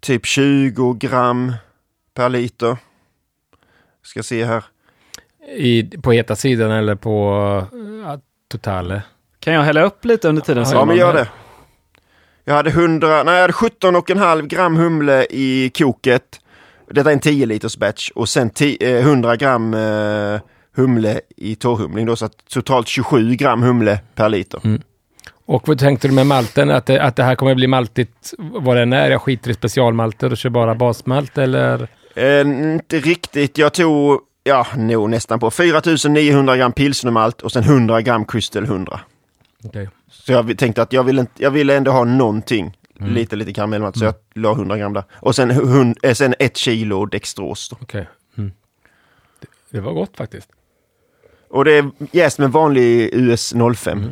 typ 0.00 0.26
20 0.26 0.94
gram 0.94 1.52
per 2.14 2.76
Ska 4.02 4.22
se 4.22 4.44
här. 4.44 4.64
I, 5.56 5.82
på 5.82 6.12
heta 6.12 6.36
sidan 6.36 6.70
eller 6.70 6.94
på 6.94 7.20
ja, 8.04 8.20
totale. 8.48 9.02
Kan 9.46 9.54
jag 9.54 9.62
hälla 9.62 9.82
upp 9.82 10.04
lite 10.04 10.28
under 10.28 10.42
tiden? 10.42 10.64
Ja, 10.72 10.84
men 10.84 10.96
gör 10.96 11.12
det. 11.12 11.28
Jag 12.44 12.54
hade 12.54 12.70
100, 12.70 13.22
nej 13.22 13.34
jag 13.34 13.40
hade 13.40 13.52
17,5 13.52 14.46
gram 14.46 14.76
humle 14.76 15.26
i 15.30 15.70
koket. 15.70 16.22
Detta 16.90 17.10
är 17.10 17.14
en 17.14 17.20
10 17.20 17.46
liters 17.46 17.76
batch 17.76 18.10
och 18.10 18.28
sen 18.28 18.50
10, 18.50 18.76
eh, 18.80 19.06
100 19.06 19.36
gram 19.36 19.74
eh, 19.74 20.40
humle 20.76 21.20
i 21.36 21.54
torrhumling 21.54 22.06
då 22.06 22.16
så 22.16 22.24
att 22.24 22.48
totalt 22.50 22.88
27 22.88 23.34
gram 23.34 23.62
humle 23.62 24.00
per 24.14 24.28
liter. 24.28 24.60
Och 25.46 25.68
vad 25.68 25.78
tänkte 25.78 26.08
du 26.08 26.14
med 26.14 26.26
malten? 26.26 26.70
Att 26.70 26.86
det, 26.86 27.02
att 27.02 27.16
det 27.16 27.22
här 27.22 27.34
kommer 27.34 27.54
bli 27.54 27.66
maltigt 27.66 28.34
vad 28.38 28.76
den 28.76 28.92
är? 28.92 29.10
Jag 29.10 29.22
skiter 29.22 29.50
i 29.50 29.54
specialmalter 29.54 30.30
och 30.30 30.38
kör 30.38 30.50
bara 30.50 30.74
basmalt 30.74 31.38
eller? 31.38 31.88
Eh, 32.14 32.40
inte 32.40 32.98
riktigt, 33.00 33.58
jag 33.58 33.74
tog, 33.74 34.20
ja 34.44 34.66
nog 34.76 35.10
nästan 35.10 35.40
på 35.40 35.50
4900 35.50 36.56
gram 36.56 36.72
pilsnermalt 36.72 37.42
och 37.42 37.52
sen 37.52 37.62
100 37.62 38.02
gram 38.02 38.24
crystal 38.24 38.64
100. 38.64 39.00
Okej. 39.66 39.88
Så 40.10 40.32
jag 40.32 40.58
tänkte 40.58 40.82
att 40.82 40.92
jag 40.92 41.04
ville, 41.04 41.20
inte, 41.20 41.42
jag 41.42 41.50
ville 41.50 41.76
ändå 41.76 41.90
ha 41.90 42.04
någonting. 42.04 42.76
Mm. 43.00 43.12
Lite, 43.12 43.36
lite 43.36 43.52
karamellmalt, 43.52 43.98
så 43.98 44.04
jag 44.04 44.14
la 44.34 44.52
100 44.52 44.76
gram 44.78 44.92
där. 44.92 45.04
Och 45.12 45.34
sen, 45.36 45.50
hund, 45.50 45.98
eh, 46.02 46.14
sen 46.14 46.34
ett 46.38 46.56
kilo 46.56 47.06
dextros. 47.06 47.72
Okej. 47.80 48.08
Mm. 48.38 48.52
Det, 49.40 49.46
det 49.70 49.80
var 49.80 49.92
gott 49.92 50.16
faktiskt. 50.16 50.48
Och 51.50 51.64
det 51.64 51.72
är 51.72 51.90
jäst 52.12 52.38
med 52.38 52.52
vanlig 52.52 53.10
US 53.12 53.54
05. 53.76 53.98
Mm. 53.98 54.10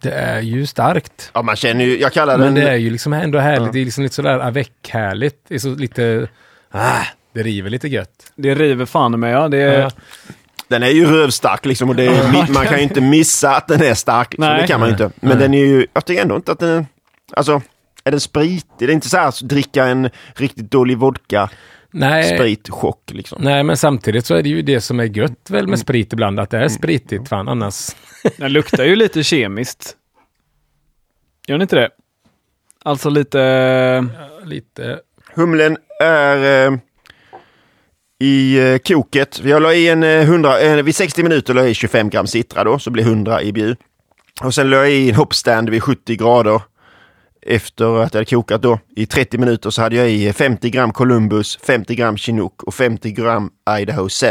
Det 0.00 0.10
är 0.10 0.40
ju 0.40 0.66
starkt. 0.66 1.30
Ja, 1.34 1.42
man 1.42 1.56
känner 1.56 1.84
ju, 1.84 1.98
jag 2.00 2.12
kallar 2.12 2.38
Men 2.38 2.54
den... 2.54 2.64
det 2.64 2.70
är 2.70 2.76
ju 2.76 2.90
liksom 2.90 3.12
ändå 3.12 3.38
härligt. 3.38 3.66
Ja. 3.66 3.72
Det 3.72 3.80
är 3.80 3.84
liksom 3.84 4.02
lite 4.02 4.14
sådär 4.14 4.38
avec-härligt. 4.38 5.44
Det 5.48 5.54
är 5.54 5.58
så 5.58 5.74
lite... 5.74 6.28
Ah, 6.70 7.02
det 7.32 7.42
river 7.42 7.70
lite 7.70 7.88
gött. 7.88 8.32
Det 8.34 8.54
river 8.54 8.86
fan 8.86 9.20
med 9.20 9.34
ja. 9.34 9.48
Det 9.48 9.58
är, 9.58 9.80
Ja. 9.80 9.90
Den 10.72 10.82
är 10.82 10.88
ju 10.88 11.06
rövstark 11.06 11.64
liksom 11.64 11.88
och 11.88 11.96
det 11.96 12.06
är, 12.06 12.52
man 12.52 12.66
kan 12.66 12.76
ju 12.76 12.82
inte 12.82 13.00
missa 13.00 13.56
att 13.56 13.68
den 13.68 13.82
är 13.82 13.94
stark. 13.94 14.32
Liksom. 14.32 14.48
Nej. 14.48 14.60
Det 14.60 14.66
kan 14.66 14.80
man 14.80 14.88
ju 14.88 14.92
inte. 14.92 15.10
Men 15.20 15.28
Nej. 15.28 15.38
den 15.38 15.54
är 15.54 15.64
ju, 15.64 15.86
jag 15.92 16.04
tycker 16.04 16.22
ändå 16.22 16.36
inte 16.36 16.52
att 16.52 16.58
den 16.58 16.68
är, 16.68 16.86
alltså, 17.32 17.62
är 18.04 18.10
den 18.10 18.20
spritig? 18.20 18.64
Det 18.78 18.84
är 18.84 18.90
inte 18.90 19.08
så 19.08 19.16
här 19.16 19.28
att 19.28 19.40
dricka 19.40 19.84
en 19.84 20.10
riktigt 20.34 20.70
dålig 20.70 20.98
vodka, 20.98 21.50
Nej, 21.90 22.36
spritchock 22.36 23.02
liksom. 23.06 23.42
nej, 23.42 23.62
men 23.62 23.76
samtidigt 23.76 24.26
så 24.26 24.34
är 24.34 24.42
det 24.42 24.48
ju 24.48 24.62
det 24.62 24.80
som 24.80 25.00
är 25.00 25.04
gött 25.04 25.50
väl 25.50 25.66
med 25.66 25.78
sprit 25.78 26.12
ibland. 26.12 26.40
Att 26.40 26.50
det 26.50 26.58
är 26.58 26.68
spritigt. 26.68 27.28
Fan, 27.28 27.48
annars... 27.48 27.90
Den 28.36 28.52
luktar 28.52 28.84
ju 28.84 28.96
lite 28.96 29.22
kemiskt. 29.24 29.96
Gör 31.46 31.54
den 31.54 31.62
inte 31.62 31.76
det? 31.76 31.88
Alltså 32.84 33.10
lite... 33.10 34.06
Lite... 34.44 35.00
Humlen 35.34 35.76
är 36.00 36.66
eh, 36.66 36.78
i 38.22 38.72
eh, 38.72 38.78
koket. 38.78 39.40
Jag 39.44 39.62
la 39.62 39.74
i 39.74 39.88
en 39.88 40.02
eh, 40.02 40.22
100, 40.22 40.60
eh, 40.60 40.82
vid 40.82 40.96
60 40.96 41.22
minuter 41.22 41.54
la 41.54 41.60
jag 41.60 41.70
i 41.70 41.74
25 41.74 42.10
gram 42.10 42.26
citra 42.26 42.64
då, 42.64 42.78
så 42.78 42.90
blir 42.90 43.04
100 43.04 43.42
IBU. 43.42 43.76
Och 44.42 44.54
sen 44.54 44.70
la 44.70 44.76
jag 44.76 44.90
i 44.90 45.08
en 45.08 45.14
hoppstand 45.14 45.70
vid 45.70 45.82
70 45.82 46.16
grader. 46.16 46.62
Efter 47.46 48.02
att 48.02 48.12
det 48.12 48.18
hade 48.18 48.30
kokat 48.30 48.62
då. 48.62 48.78
I 48.96 49.06
30 49.06 49.38
minuter 49.38 49.70
så 49.70 49.82
hade 49.82 49.96
jag 49.96 50.10
i 50.10 50.32
50 50.32 50.70
gram 50.70 50.92
Columbus, 50.92 51.58
50 51.62 51.94
gram 51.94 52.16
Chinook 52.16 52.62
och 52.62 52.74
50 52.74 53.10
gram 53.10 53.50
Idaho 53.80 54.08
7. 54.08 54.26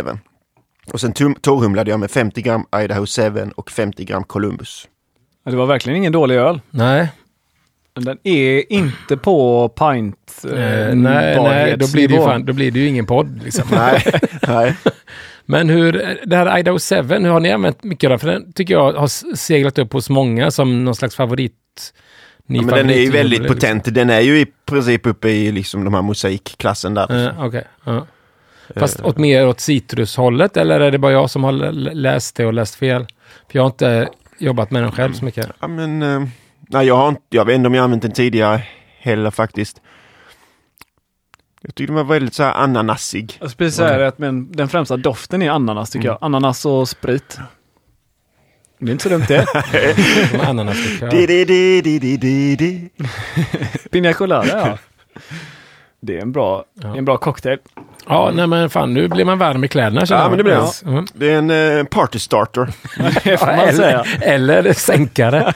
Och 0.94 1.02
sen 1.02 1.14
torrhumlade 1.42 1.92
jag 1.92 2.00
med 2.00 2.12
50 2.12 2.42
gram 2.42 2.66
Idaho 2.76 3.06
7 3.06 3.52
och 3.56 3.72
50 3.72 4.06
gram 4.06 4.24
Columbus. 4.24 4.88
Det 5.46 5.56
var 5.56 5.66
verkligen 5.66 5.98
ingen 5.98 6.12
dålig 6.12 6.36
öl. 6.36 6.62
Nej, 6.72 7.10
Den 7.94 8.18
är 8.24 8.74
inte 8.74 9.18
på 9.18 9.70
pint 9.70 10.42
eh, 10.44 10.52
nej, 10.96 10.96
nej 11.44 11.78
då, 11.78 11.88
blir 11.94 12.08
det 12.08 12.14
ju 12.14 12.22
fan, 12.22 12.46
då 12.46 12.54
blir 12.54 12.72
det 12.72 12.80
ju 12.80 12.88
ingen 12.88 13.06
podd. 13.06 13.44
Liksom. 13.44 13.68
Nej, 13.72 14.04
nej. 14.48 14.76
Men 15.46 15.70
hur, 15.70 16.18
det 16.26 16.36
här 16.36 16.60
Idaho 16.60 16.80
7, 16.80 16.96
hur 16.96 17.30
har 17.30 17.40
ni 17.40 17.52
använt 17.52 17.84
mycket 17.84 18.08
av 18.08 18.10
den? 18.10 18.20
För 18.20 18.28
den 18.28 18.54
tycker 18.54 18.74
jag 18.74 18.94
har 18.94 19.36
seglat 19.36 19.80
upp 19.80 19.94
hos 19.94 20.10
många 20.10 20.52
som 20.52 20.86
någon 20.86 20.96
slags 20.96 21.16
favorit. 21.16 21.54
Ja, 22.48 22.62
men 22.62 22.68
den 22.76 22.90
är 22.90 23.00
ju 23.00 23.12
väldigt 23.12 23.48
potent. 23.48 23.94
Den 23.94 24.10
är 24.10 24.20
ju 24.20 24.40
i 24.40 24.46
princip 24.66 25.06
uppe 25.06 25.30
i 25.30 25.52
liksom 25.52 25.84
de 25.84 25.94
här 25.94 26.02
mosaikklassen 26.02 26.94
där. 26.94 27.28
Eh, 27.28 27.46
Okej. 27.46 27.64
ja. 27.84 28.08
Fast 28.76 29.02
åt 29.02 29.18
mer 29.18 29.48
åt 29.48 29.60
citrushållet 29.60 30.58
eller 30.58 30.80
är 30.80 30.92
det 30.92 30.98
bara 30.98 31.12
jag 31.12 31.30
som 31.30 31.44
har 31.44 31.52
lä- 31.52 31.94
läst 31.94 32.36
det 32.36 32.46
och 32.46 32.54
läst 32.54 32.76
fel? 32.76 33.06
För 33.52 33.60
jag 33.60 33.64
har 33.64 33.70
inte 33.70 34.10
jobbat 34.38 34.72
med 34.72 34.84
den 34.84 34.92
själv 34.92 35.14
så 35.14 35.26
mycket. 35.26 35.48
Ja, 35.60 35.68
men, 35.68 36.02
eh, 36.02 36.24
nej, 36.72 36.88
jag, 36.88 36.96
har 36.96 37.10
inte, 37.10 37.22
jag 37.30 37.46
vet 37.46 37.56
inte 37.56 37.68
om 37.68 37.74
jag 37.74 37.84
använt 37.84 38.02
den 38.02 38.12
tidigare 38.12 38.62
heller 39.00 39.32
faktiskt. 39.32 39.82
Jag 41.62 41.76
tyckte 41.76 41.94
den 41.94 41.96
var 41.96 42.14
väldigt 42.14 42.34
så 42.34 42.44
här 42.44 42.54
ananasig. 42.54 43.38
Jag 43.42 43.52
skulle 43.52 43.72
säga 43.72 44.08
att 44.08 44.20
men 44.20 44.52
den 44.52 44.70
främsta 44.70 44.98
doften 44.98 45.42
är 45.42 45.50
ananas 45.50 45.90
tycker 45.90 46.08
jag. 46.08 46.18
Ananas 46.22 46.66
och 46.66 46.90
sprit. 46.90 47.40
Det 48.80 48.90
är 48.90 48.92
inte 48.92 49.04
så 49.04 49.10
dumt 49.10 49.26
det. 49.28 49.46
Som 50.32 50.42
ananaslikör. 50.42 51.10
Di, 51.10 51.26
di, 51.26 51.46
di, 51.46 51.82
di, 51.82 52.00
di, 52.00 52.18
di, 52.18 52.56
di. 52.56 52.90
Pina 53.92 54.14
colada 54.14 54.48
ja. 54.68 54.78
Det 56.04 56.18
är 56.18 56.22
en 56.22 56.32
bra, 56.32 56.66
är 56.84 56.98
en 56.98 57.06
bra 57.06 57.18
cocktail. 57.18 57.60
Ja, 58.08 58.32
nej 58.34 58.48
men 58.48 58.70
fan 58.70 58.94
nu 58.94 59.08
blir 59.08 59.26
man 59.26 59.38
varm 59.38 59.64
i 59.64 59.68
kläderna 59.68 60.06
Ja, 60.10 60.30
men 60.30 60.38
det 60.38 60.44
blir 60.44 60.54
Ja. 60.54 60.72
Mm. 60.86 61.06
Det 61.14 61.32
är 61.32 61.38
en 61.38 61.80
eh, 61.80 61.84
party 61.84 62.20
starter. 62.20 62.70
Det 63.24 63.38
får 63.38 63.46
man 63.46 63.60
eller, 63.60 63.72
säga. 63.74 64.06
eller 64.22 64.74
sänkare. 64.74 65.54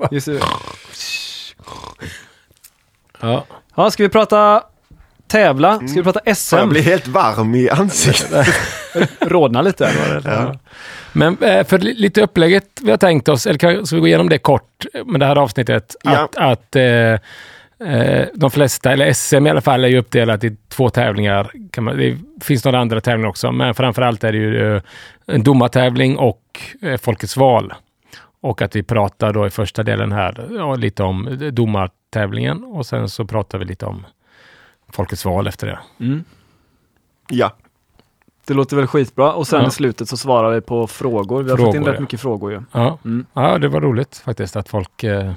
Just 0.10 0.26
det. 0.26 0.40
ja. 3.20 3.44
Ja, 3.76 3.90
ska 3.90 4.02
vi 4.02 4.08
prata 4.08 4.62
tävla? 5.26 5.76
Ska 5.76 5.86
vi 5.86 6.02
prata 6.02 6.20
Jag 6.24 6.36
SM? 6.36 6.68
blir 6.68 6.82
helt 6.82 7.08
varm 7.08 7.54
i 7.54 7.70
ansiktet. 7.70 8.46
Rodna 9.20 9.62
lite. 9.62 9.90
Ja. 10.24 10.54
Men 11.12 11.36
eh, 11.42 11.66
för 11.66 11.78
li- 11.78 11.94
lite 11.94 12.22
upplägget 12.22 12.64
vi 12.82 12.90
har 12.90 12.98
tänkt 12.98 13.28
oss, 13.28 13.46
eller 13.46 13.84
ska 13.84 13.96
vi 13.96 14.00
gå 14.00 14.06
igenom 14.06 14.28
det 14.28 14.38
kort 14.38 14.86
med 15.06 15.20
det 15.20 15.26
här 15.26 15.36
avsnittet? 15.36 15.96
Ja. 16.02 16.10
Att, 16.18 16.36
att 16.36 16.76
eh, 16.76 16.84
eh, 17.94 18.26
de 18.34 18.50
flesta, 18.50 18.92
eller 18.92 19.12
SM 19.12 19.46
i 19.46 19.50
alla 19.50 19.60
fall, 19.60 19.84
är 19.84 19.88
ju 19.88 19.98
uppdelat 19.98 20.44
i 20.44 20.56
två 20.68 20.90
tävlingar. 20.90 21.50
Man, 21.78 21.96
det 21.96 22.18
finns 22.44 22.64
några 22.64 22.78
andra 22.78 23.00
tävlingar 23.00 23.28
också, 23.28 23.52
men 23.52 23.74
framförallt 23.74 24.24
är 24.24 24.32
det 24.32 24.38
ju 24.38 24.80
en 25.26 25.42
domartävling 25.42 26.16
och 26.18 26.40
Folkets 27.02 27.36
val. 27.36 27.72
Och 28.42 28.62
att 28.62 28.76
vi 28.76 28.82
pratar 28.82 29.32
då 29.32 29.46
i 29.46 29.50
första 29.50 29.82
delen 29.82 30.12
här 30.12 30.48
ja, 30.50 30.74
lite 30.74 31.02
om 31.02 31.38
domartävlingen 31.52 32.64
och 32.64 32.86
sen 32.86 33.08
så 33.08 33.24
pratar 33.24 33.58
vi 33.58 33.64
lite 33.64 33.86
om 33.86 34.06
Folkets 34.92 35.24
val 35.24 35.46
efter 35.46 35.66
det. 35.66 35.78
Mm. 36.04 36.24
Ja, 37.28 37.52
Det 38.46 38.54
låter 38.54 38.76
väl 38.76 38.86
skitbra 38.86 39.32
och 39.32 39.46
sen 39.46 39.62
Ja. 39.62 39.68
i 39.68 39.70
slutet 39.70 40.08
så 40.08 40.16
svarar 40.16 40.50
vi 40.50 40.60
på 40.60 40.86
frågor. 40.86 41.42
Vi 41.42 41.50
har 41.50 41.56
fått 41.58 41.66
in 41.66 41.72
Frågor, 41.72 41.86
rätt 41.88 41.94
ja. 41.96 42.00
mycket 42.00 42.20
frågor 42.20 42.52
ju. 42.52 42.62
Ja. 42.72 42.98
Mm. 43.04 43.26
ja, 43.32 43.58
det 43.58 43.68
var 43.68 43.80
roligt 43.80 44.16
faktiskt 44.24 44.56
att 44.56 44.68
folk... 44.68 45.04
Eh, 45.04 45.32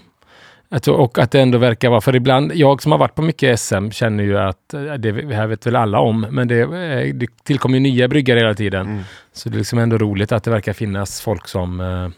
att, 0.69 0.87
och 0.87 1.19
att 1.19 1.31
det 1.31 1.41
ändå 1.41 1.57
verkar 1.57 1.89
vara, 1.89 2.01
för 2.01 2.15
ibland, 2.15 2.51
jag 2.55 2.81
som 2.81 2.91
har 2.91 2.99
varit 2.99 3.15
på 3.15 3.21
mycket 3.21 3.59
SM 3.59 3.89
känner 3.91 4.23
ju 4.23 4.37
att, 4.37 4.73
eh, 4.73 4.81
det 4.81 5.11
det 5.11 5.35
här 5.35 5.47
vet 5.47 5.67
väl 5.67 5.75
alla 5.75 5.99
om, 5.99 6.25
men 6.29 6.47
det, 6.47 6.59
eh, 6.61 7.13
det 7.13 7.27
tillkommer 7.43 7.75
ju 7.75 7.79
nya 7.79 8.07
bryggare 8.07 8.39
hela 8.39 8.53
tiden. 8.53 8.87
Mm. 8.87 9.03
Så 9.33 9.49
det 9.49 9.55
är 9.55 9.57
liksom 9.57 9.79
ändå 9.79 9.97
roligt 9.97 10.31
att 10.31 10.43
det 10.43 10.51
verkar 10.51 10.73
finnas 10.73 11.21
folk 11.21 11.47
som 11.47 11.79
eh, 11.79 12.09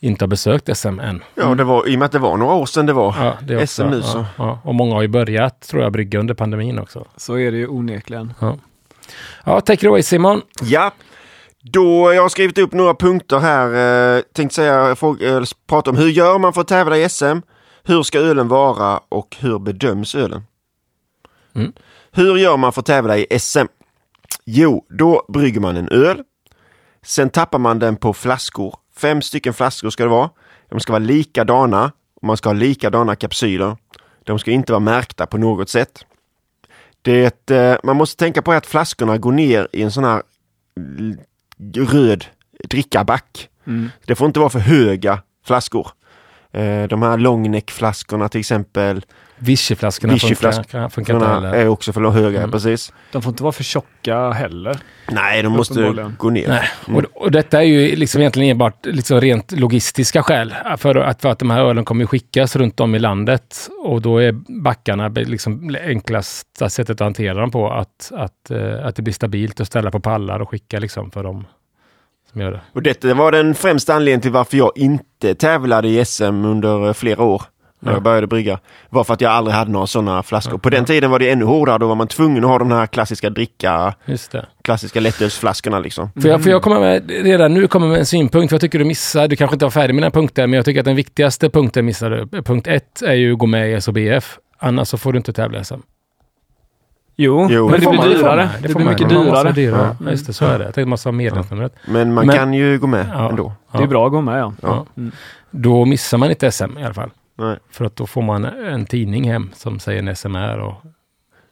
inte 0.00 0.24
har 0.24 0.28
besökt 0.28 0.76
SM 0.76 1.00
än. 1.00 1.22
ja 1.34 1.54
det 1.54 1.64
var, 1.64 1.88
i 1.88 1.94
och 1.94 1.98
med 1.98 2.06
att 2.06 2.12
det 2.12 2.18
var 2.18 2.36
några 2.36 2.54
år 2.54 2.66
sedan 2.66 2.86
det 2.86 2.92
var 2.92 3.14
Ja, 3.18 3.36
det 3.42 3.54
är 3.54 3.66
SM 3.66 3.82
nu 3.82 4.02
så. 4.02 4.18
Ja, 4.18 4.26
ja. 4.36 4.60
Och 4.64 4.74
många 4.74 4.94
har 4.94 5.02
ju 5.02 5.08
börjat, 5.08 5.60
tror 5.60 5.82
jag, 5.82 5.92
brygga 5.92 6.18
under 6.18 6.34
pandemin 6.34 6.78
också. 6.78 7.04
Så 7.16 7.38
är 7.38 7.52
det 7.52 7.58
ju 7.58 7.68
onekligen. 7.68 8.34
Ja, 9.44 9.60
take 9.60 9.72
it 9.72 9.84
away 9.84 10.02
Simon. 10.02 10.42
Ja, 10.62 10.92
då 11.72 12.12
jag 12.12 12.22
har 12.22 12.28
skrivit 12.28 12.58
upp 12.58 12.72
några 12.72 12.94
punkter 12.94 13.38
här. 13.38 14.16
Eh, 14.16 14.22
tänkte 14.34 14.54
säga, 14.54 14.96
fråga, 14.96 15.28
eller 15.28 15.48
prata 15.66 15.90
om 15.90 15.96
hur 15.96 16.08
gör 16.08 16.38
man 16.38 16.52
för 16.52 16.60
att 16.60 16.68
tävla 16.68 16.96
i 16.98 17.08
SM? 17.08 17.38
Hur 17.84 18.02
ska 18.02 18.18
ölen 18.18 18.48
vara 18.48 19.00
och 19.08 19.36
hur 19.40 19.58
bedöms 19.58 20.14
ölen? 20.14 20.42
Mm. 21.54 21.72
Hur 22.12 22.36
gör 22.36 22.56
man 22.56 22.72
för 22.72 22.80
att 22.80 22.86
tävla 22.86 23.18
i 23.18 23.38
SM? 23.40 23.66
Jo, 24.44 24.86
då 24.88 25.26
brygger 25.28 25.60
man 25.60 25.76
en 25.76 25.88
öl. 25.88 26.22
Sen 27.02 27.30
tappar 27.30 27.58
man 27.58 27.78
den 27.78 27.96
på 27.96 28.12
flaskor. 28.12 28.74
Fem 28.98 29.22
stycken 29.22 29.54
flaskor 29.54 29.90
ska 29.90 30.02
det 30.02 30.10
vara. 30.10 30.30
De 30.68 30.80
ska 30.80 30.92
vara 30.92 31.04
likadana 31.04 31.92
och 32.20 32.26
man 32.26 32.36
ska 32.36 32.48
ha 32.48 32.54
likadana 32.54 33.16
kapsyler. 33.16 33.76
De 34.24 34.38
ska 34.38 34.50
inte 34.50 34.72
vara 34.72 34.80
märkta 34.80 35.26
på 35.26 35.38
något 35.38 35.68
sätt. 35.68 36.04
Det 37.02 37.50
eh, 37.50 37.76
man 37.82 37.96
måste 37.96 38.24
tänka 38.24 38.42
på 38.42 38.52
att 38.52 38.66
flaskorna 38.66 39.18
går 39.18 39.32
ner 39.32 39.68
i 39.72 39.82
en 39.82 39.92
sån 39.92 40.04
här 40.04 40.22
röd 41.74 42.24
drickaback. 42.64 43.48
Mm. 43.66 43.90
Det 44.04 44.14
får 44.14 44.26
inte 44.26 44.40
vara 44.40 44.50
för 44.50 44.58
höga 44.58 45.22
flaskor. 45.46 45.88
Eh, 46.52 46.84
De 46.84 47.02
här 47.02 47.16
långneckflaskorna 47.16 48.28
till 48.28 48.40
exempel. 48.40 49.04
Vichyflaskorna 49.38 50.12
Vichyflask- 50.12 50.54
funkar, 50.56 50.88
funkar 50.88 51.14
inte 51.14 51.26
heller. 51.26 51.52
är 51.54 51.68
också 51.68 51.92
för 51.92 52.10
höga, 52.10 52.38
Mm. 52.38 52.50
precis. 52.50 52.92
De 53.12 53.22
får 53.22 53.30
inte 53.30 53.42
vara 53.42 53.52
för 53.52 53.64
tjocka 53.64 54.30
heller. 54.30 54.78
Nej, 55.10 55.42
de 55.42 55.52
måste 55.52 56.12
gå 56.18 56.30
ner. 56.30 56.48
Nej, 56.48 56.62
Mm. 56.88 56.96
och, 57.14 57.22
och 57.22 57.30
detta 57.30 57.58
är 57.58 57.64
ju 57.66 57.96
liksom 57.96 58.20
egentligen 58.20 58.50
enbart 58.50 58.86
liksom 58.86 59.20
rent 59.20 59.52
logistiska 59.52 60.22
skäl. 60.22 60.54
För 60.76 60.94
att, 60.96 61.22
för 61.22 61.28
att 61.28 61.38
de 61.38 61.50
här 61.50 61.60
ölen 61.64 61.84
kommer 61.84 62.06
skickas 62.06 62.56
runt 62.56 62.80
om 62.80 62.94
i 62.94 62.98
landet 62.98 63.68
och 63.84 64.02
då 64.02 64.18
är 64.18 64.32
backarna 64.62 65.08
liksom 65.08 65.76
enklaste 65.84 66.70
sättet 66.70 67.00
att 67.00 67.04
hantera 67.04 67.40
dem 67.40 67.50
på 67.50 67.70
att, 67.72 68.12
att, 68.14 68.50
eh, 68.50 68.86
att 68.86 68.96
det 68.96 69.02
blir 69.02 69.14
stabilt 69.14 69.60
att 69.60 69.66
ställa 69.66 69.90
på 69.90 70.00
pallar 70.00 70.40
och 70.40 70.50
skicka 70.50 70.78
liksom 70.78 71.10
för 71.10 71.22
dem 71.22 71.44
som 72.32 72.40
gör 72.40 72.50
det. 72.52 72.60
Och 72.72 72.82
detta 72.82 73.14
var 73.14 73.32
den 73.32 73.54
främsta 73.54 73.94
anledningen 73.94 74.20
till 74.20 74.30
varför 74.30 74.56
jag 74.56 74.72
inte 74.76 75.34
tävlade 75.34 75.88
i 75.88 76.04
SM 76.04 76.44
under 76.44 76.86
eh, 76.86 76.92
flera 76.92 77.22
år. 77.22 77.42
När 77.80 77.92
Ja. 77.92 77.96
jag 77.96 78.02
började 78.02 78.26
brygga. 78.26 78.58
Var 78.90 79.04
för 79.04 79.14
att 79.14 79.20
jag 79.20 79.32
aldrig 79.32 79.54
hade 79.56 79.70
några 79.70 79.86
sådana 79.86 80.22
flaskor. 80.22 80.58
På 80.58 80.70
den 80.70 80.84
tiden 80.84 81.10
var 81.10 81.18
det 81.18 81.30
ännu 81.30 81.44
hårdare. 81.44 81.78
Då 81.78 81.86
var 81.86 81.94
man 81.94 82.08
tvungen 82.08 82.44
att 82.44 82.50
ha 82.50 82.58
de 82.58 82.70
här 82.70 82.86
klassiska 82.86 83.30
dricka, 83.30 83.94
Just 84.04 84.32
det. 84.32 84.46
klassiska 84.62 85.00
lättölsflaskorna 85.00 85.78
liksom. 85.78 86.10
Får 86.22 86.30
jag, 86.30 86.42
får 86.42 86.52
jag 86.52 86.62
komma 86.62 86.80
med, 86.80 87.10
redan 87.10 87.54
nu 87.54 87.66
komma 87.68 87.86
med 87.86 87.98
en 87.98 88.06
synpunkt? 88.06 88.50
För 88.50 88.54
jag 88.54 88.60
tycker 88.60 88.78
du 88.78 88.84
missar, 88.84 89.28
du 89.28 89.36
kanske 89.36 89.54
inte 89.54 89.64
var 89.64 89.70
färdig 89.70 89.94
med 89.94 90.02
den 90.02 90.12
här 90.12 90.20
punkten, 90.20 90.50
men 90.50 90.56
jag 90.56 90.64
tycker 90.64 90.80
att 90.80 90.84
den 90.86 90.96
viktigaste 90.96 91.50
punkten 91.50 91.84
missade 91.84 92.24
du. 92.24 92.42
Punkt 92.42 92.66
ett 92.66 93.02
är 93.02 93.14
ju 93.14 93.32
att 93.32 93.38
gå 93.38 93.46
med 93.46 93.72
i 93.76 93.80
SOBF. 93.80 94.38
Annars 94.58 94.88
så 94.88 94.98
får 94.98 95.12
du 95.12 95.16
inte 95.16 95.32
tävla 95.32 95.64
SM. 95.64 95.74
Jo, 97.18 97.46
Jo. 97.50 97.68
men 97.70 97.80
det 97.80 97.86
blir 97.90 98.02
dyrare. 98.18 98.48
Det, 98.62 98.68
får 98.68 98.78
blir 98.80 98.88
mycket 98.88 99.10
Man 99.12 99.24
dyrare. 99.26 99.52
dyrare. 99.52 99.96
Ja, 100.04 100.10
just 100.10 100.26
det, 100.26 100.32
så 100.32 100.44
är 100.44 100.58
det. 100.58 100.64
Jag 100.64 100.74
tänkte 100.74 100.88
man 100.88 100.98
ha 101.04 101.12
medlemsnumret. 101.12 101.74
Men 101.86 102.14
man 102.14 102.26
Men- 102.26 102.36
kan 102.36 102.54
ju 102.54 102.78
gå 102.78 102.86
med 102.86 103.06
Ja. 103.14 103.28
ändå. 103.30 103.52
Det 103.72 103.82
är 103.82 103.86
bra 103.86 104.06
att 104.06 104.12
gå 104.12 104.20
med 104.20 104.40
ja. 104.40 104.52
Ja. 104.62 104.86
Mm. 104.96 105.12
Då 105.50 105.84
missar 105.84 106.18
man 106.18 106.30
inte 106.30 106.52
SM 106.52 106.78
i 106.78 106.84
alla 106.84 106.94
fall. 106.94 107.10
Nej. 107.36 107.58
För 107.70 107.84
att 107.84 107.96
då 107.96 108.06
får 108.06 108.22
man 108.22 108.44
en 108.44 108.86
tidning 108.86 109.30
hem 109.30 109.50
som 109.54 109.78
säger 109.80 110.02
en 110.02 110.16
SMR. 110.16 110.58
Och... 110.58 110.74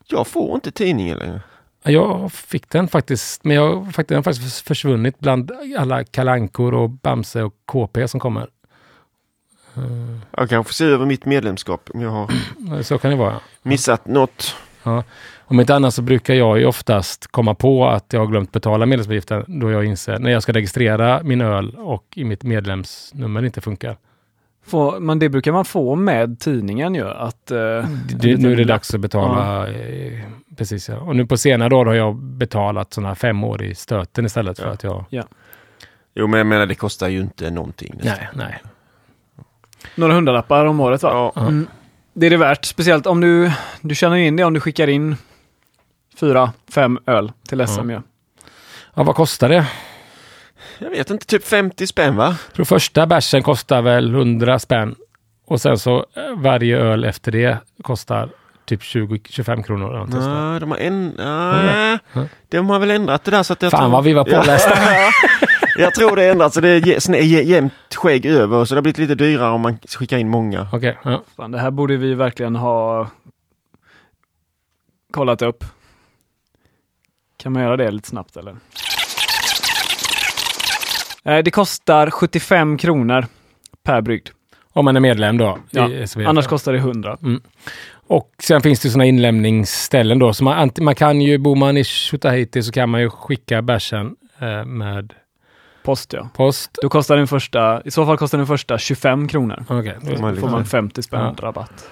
Jag 0.07 0.27
får 0.27 0.55
inte 0.55 0.71
tidningen 0.71 1.19
längre. 1.19 1.41
Ja, 1.83 1.91
Jag 1.91 2.33
fick 2.33 2.69
den 2.71 2.89
faktiskt, 2.89 3.45
men 3.45 3.57
jag, 3.57 3.85
faktiskt, 3.87 4.09
den 4.09 4.17
har 4.17 4.23
faktiskt 4.23 4.67
försvunnit 4.67 5.19
bland 5.19 5.53
alla 5.79 6.05
kalankor 6.05 6.75
och 6.75 6.91
Bamse 6.91 7.43
och 7.43 7.55
KP 7.67 8.09
som 8.09 8.21
kommer. 8.21 8.49
Jag 10.37 10.49
kanske 10.49 10.65
får 10.69 10.73
se 10.75 10.85
över 10.85 11.07
mitt 11.07 11.25
medlemskap 11.25 11.91
om 11.95 12.01
jag 12.01 12.11
har 12.11 12.31
Så 12.83 12.99
kan 12.99 13.11
det 13.11 13.17
vara. 13.17 13.41
missat 13.63 14.07
något. 14.07 14.57
Om 15.47 15.61
inte 15.61 15.75
annat 15.75 15.95
så 15.95 16.03
brukar 16.03 16.35
jag 16.35 16.59
ju 16.59 16.67
oftast 16.67 17.27
komma 17.27 17.55
på 17.55 17.87
att 17.89 18.13
jag 18.13 18.21
har 18.21 18.27
glömt 18.27 18.53
betala 18.53 18.87
medlemsavgiften 18.87 19.45
då 19.61 19.71
jag 19.71 19.85
inser 19.85 20.19
när 20.19 20.31
jag 20.31 20.43
ska 20.43 20.53
registrera 20.53 21.23
min 21.23 21.41
öl 21.41 21.77
och 21.79 22.05
i 22.15 22.25
mitt 22.25 22.43
medlemsnummer 22.43 23.43
inte 23.45 23.61
funkar. 23.61 23.97
Få, 24.67 25.01
men 25.01 25.19
det 25.19 25.29
brukar 25.29 25.53
man 25.53 25.65
få 25.65 25.95
med 25.95 26.41
tidningen 26.41 26.95
ju. 26.95 27.09
Att, 27.09 27.51
eh, 27.51 27.57
Det, 28.09 28.37
nu 28.37 28.53
är 28.53 28.57
det 28.57 28.65
dags 28.65 28.95
att 28.95 29.01
betala. 29.01 29.69
Eh, 29.69 30.21
precis 30.57 30.89
ja. 30.89 30.97
Och 30.97 31.17
nu 31.17 31.27
på 31.27 31.37
senare 31.37 31.75
år 31.75 31.87
har 31.87 31.95
jag 31.95 32.17
betalat 32.17 32.93
sådana 32.93 33.09
här 33.09 33.15
fem 33.15 33.45
år 33.45 33.63
i 33.63 33.75
stöten 33.75 34.27
istället 34.27 34.59
för 34.59 34.67
Ja. 34.67 34.73
att 34.73 34.83
jag... 34.85 35.05
Jo 36.15 36.27
men 36.27 36.39
jag 36.39 36.47
menar 36.47 36.67
det 36.67 36.75
kostar 36.75 37.09
ju 37.09 37.21
inte 37.21 37.51
någonting. 37.51 37.95
nästan. 37.97 38.15
Nej, 38.19 38.29
nej. 38.35 38.63
Några 39.95 40.13
hundralappar 40.15 40.67
om 40.67 40.81
året 40.81 41.03
va? 41.03 41.11
Ja. 41.13 41.33
Ja. 41.35 41.43
Mm. 41.43 41.67
Det 42.13 42.27
är 42.27 42.31
det 42.31 42.37
värt. 42.37 42.65
Speciellt 42.65 43.07
om 43.07 43.21
du, 43.21 43.51
du 43.81 43.95
känner 43.95 44.17
in 44.17 44.37
det 44.37 44.45
om 44.45 44.53
du 44.55 44.61
skickar 44.61 44.89
in 44.89 45.17
fyra, 46.21 46.53
fem 46.75 46.99
öl 47.07 47.33
till 47.49 47.67
SM 47.67 47.91
ju. 47.91 48.01
Ja, 48.95 49.03
vad 49.03 49.15
kostar 49.15 49.49
det? 49.49 49.67
Jag 50.85 50.91
vet 50.91 51.11
inte, 51.11 51.27
typ 51.27 51.45
50 51.45 51.87
spänn 51.87 52.17
va? 52.17 52.37
Jag 52.47 52.55
tror 52.55 52.65
första 52.65 53.07
bärsen 53.07 53.43
kostar 53.43 53.83
väl 53.83 54.15
100 54.15 54.59
spänn. 54.59 54.95
Och 55.47 55.61
sen 55.61 55.79
så 55.79 55.97
eh, 55.97 56.23
varje 56.37 56.79
öl 56.79 57.05
efter 57.05 57.33
det 57.33 57.59
kostar 57.83 58.29
typ 58.65 58.81
20-25 58.81 59.63
kronor. 59.63 59.87
eller 59.87 59.95
någonting 59.95 60.21
sånt 60.21 60.35
där. 60.35 60.51
Nej, 60.51 60.61
de 60.61 60.71
har, 60.71 60.79
en, 60.79 61.13
nej, 61.17 62.29
de 62.49 62.71
har 62.71 62.79
väl 62.79 62.91
ändrat 62.91 63.25
det 63.25 63.31
där 63.31 63.43
så 63.43 63.53
att 63.53 63.63
jag 63.63 63.71
Fan 63.71 63.81
tror... 63.81 63.91
vad 63.91 64.05
vi 64.05 64.13
var 64.13 64.25
pålästa. 64.25 64.71
Ja, 64.77 65.11
jag 65.79 65.95
tror 65.95 66.17
det 66.17 66.25
är 66.25 66.31
ändrat 66.33 66.55
så 66.55 66.61
det 66.61 66.69
är 66.69 67.23
jämnt 67.43 67.73
skägg 67.95 68.27
över 68.27 68.65
så 68.65 68.75
det 68.75 68.79
har 68.79 68.83
blivit 68.83 68.99
lite 68.99 69.15
dyrare 69.15 69.51
om 69.51 69.61
man 69.61 69.79
skickar 69.79 70.19
in 70.19 70.29
många. 70.29 70.69
Okej, 70.73 70.99
ja. 71.05 71.23
Fan, 71.37 71.51
det 71.51 71.59
här 71.59 71.71
borde 71.71 71.97
vi 71.97 72.15
verkligen 72.15 72.57
ha 72.57 73.09
kollat 75.13 75.43
upp. 75.43 75.65
Kan 77.37 77.53
man 77.53 77.63
göra 77.63 77.77
det 77.77 77.91
lite 77.91 78.09
snabbt 78.09 78.37
eller? 78.37 78.57
Eh, 81.25 81.39
Det 81.39 81.51
kostar 81.51 82.11
75 82.11 82.77
kronor 82.79 83.27
per 83.85 84.01
brygd. 84.01 84.29
Om 84.73 84.85
man 84.85 84.97
är 84.97 85.01
medlem 85.01 85.39
då. 85.39 85.59
Ja. 85.71 85.91
Annars 86.27 86.47
kostar 86.47 86.73
det 86.73 86.79
100. 86.79 87.19
Och 88.07 88.31
sen 88.43 88.61
finns 88.61 88.81
det 88.81 88.89
sådana 88.91 89.05
inlämningsställen 89.05 90.19
då. 90.19 90.33
Så 90.33 90.45
man, 90.45 90.71
man 90.81 90.95
kan 90.95 91.21
ju, 91.21 91.39
bor 91.39 91.57
man 91.57 91.77
i 91.77 91.85
Tjotahejti 91.85 92.63
så 92.63 92.73
kan 92.73 92.89
man 92.91 93.01
ju 93.01 93.11
skicka 93.11 93.63
bärsen 93.63 94.17
eh, 94.41 94.65
med 94.65 95.13
Post 95.85 96.13
ja. 96.13 96.29
post. 96.37 96.71
Då 96.83 96.89
kostar 96.89 97.17
den 97.17 97.27
första, 97.27 97.83
i 97.85 97.91
så 97.91 98.07
fall 98.07 98.17
kostar 98.17 98.39
den 98.39 98.47
första 98.47 98.79
25 98.79 99.29
kronor. 99.29 99.65
Okej. 99.69 99.97
Får 100.01 100.07
man 100.09 100.17
Då 100.17 100.19
får 100.21 100.31
liksom- 100.33 100.51
man 100.51 100.65
50 100.65 101.03
spänn 101.03 101.21
Ja. 101.21 101.47
rabatt. 101.47 101.89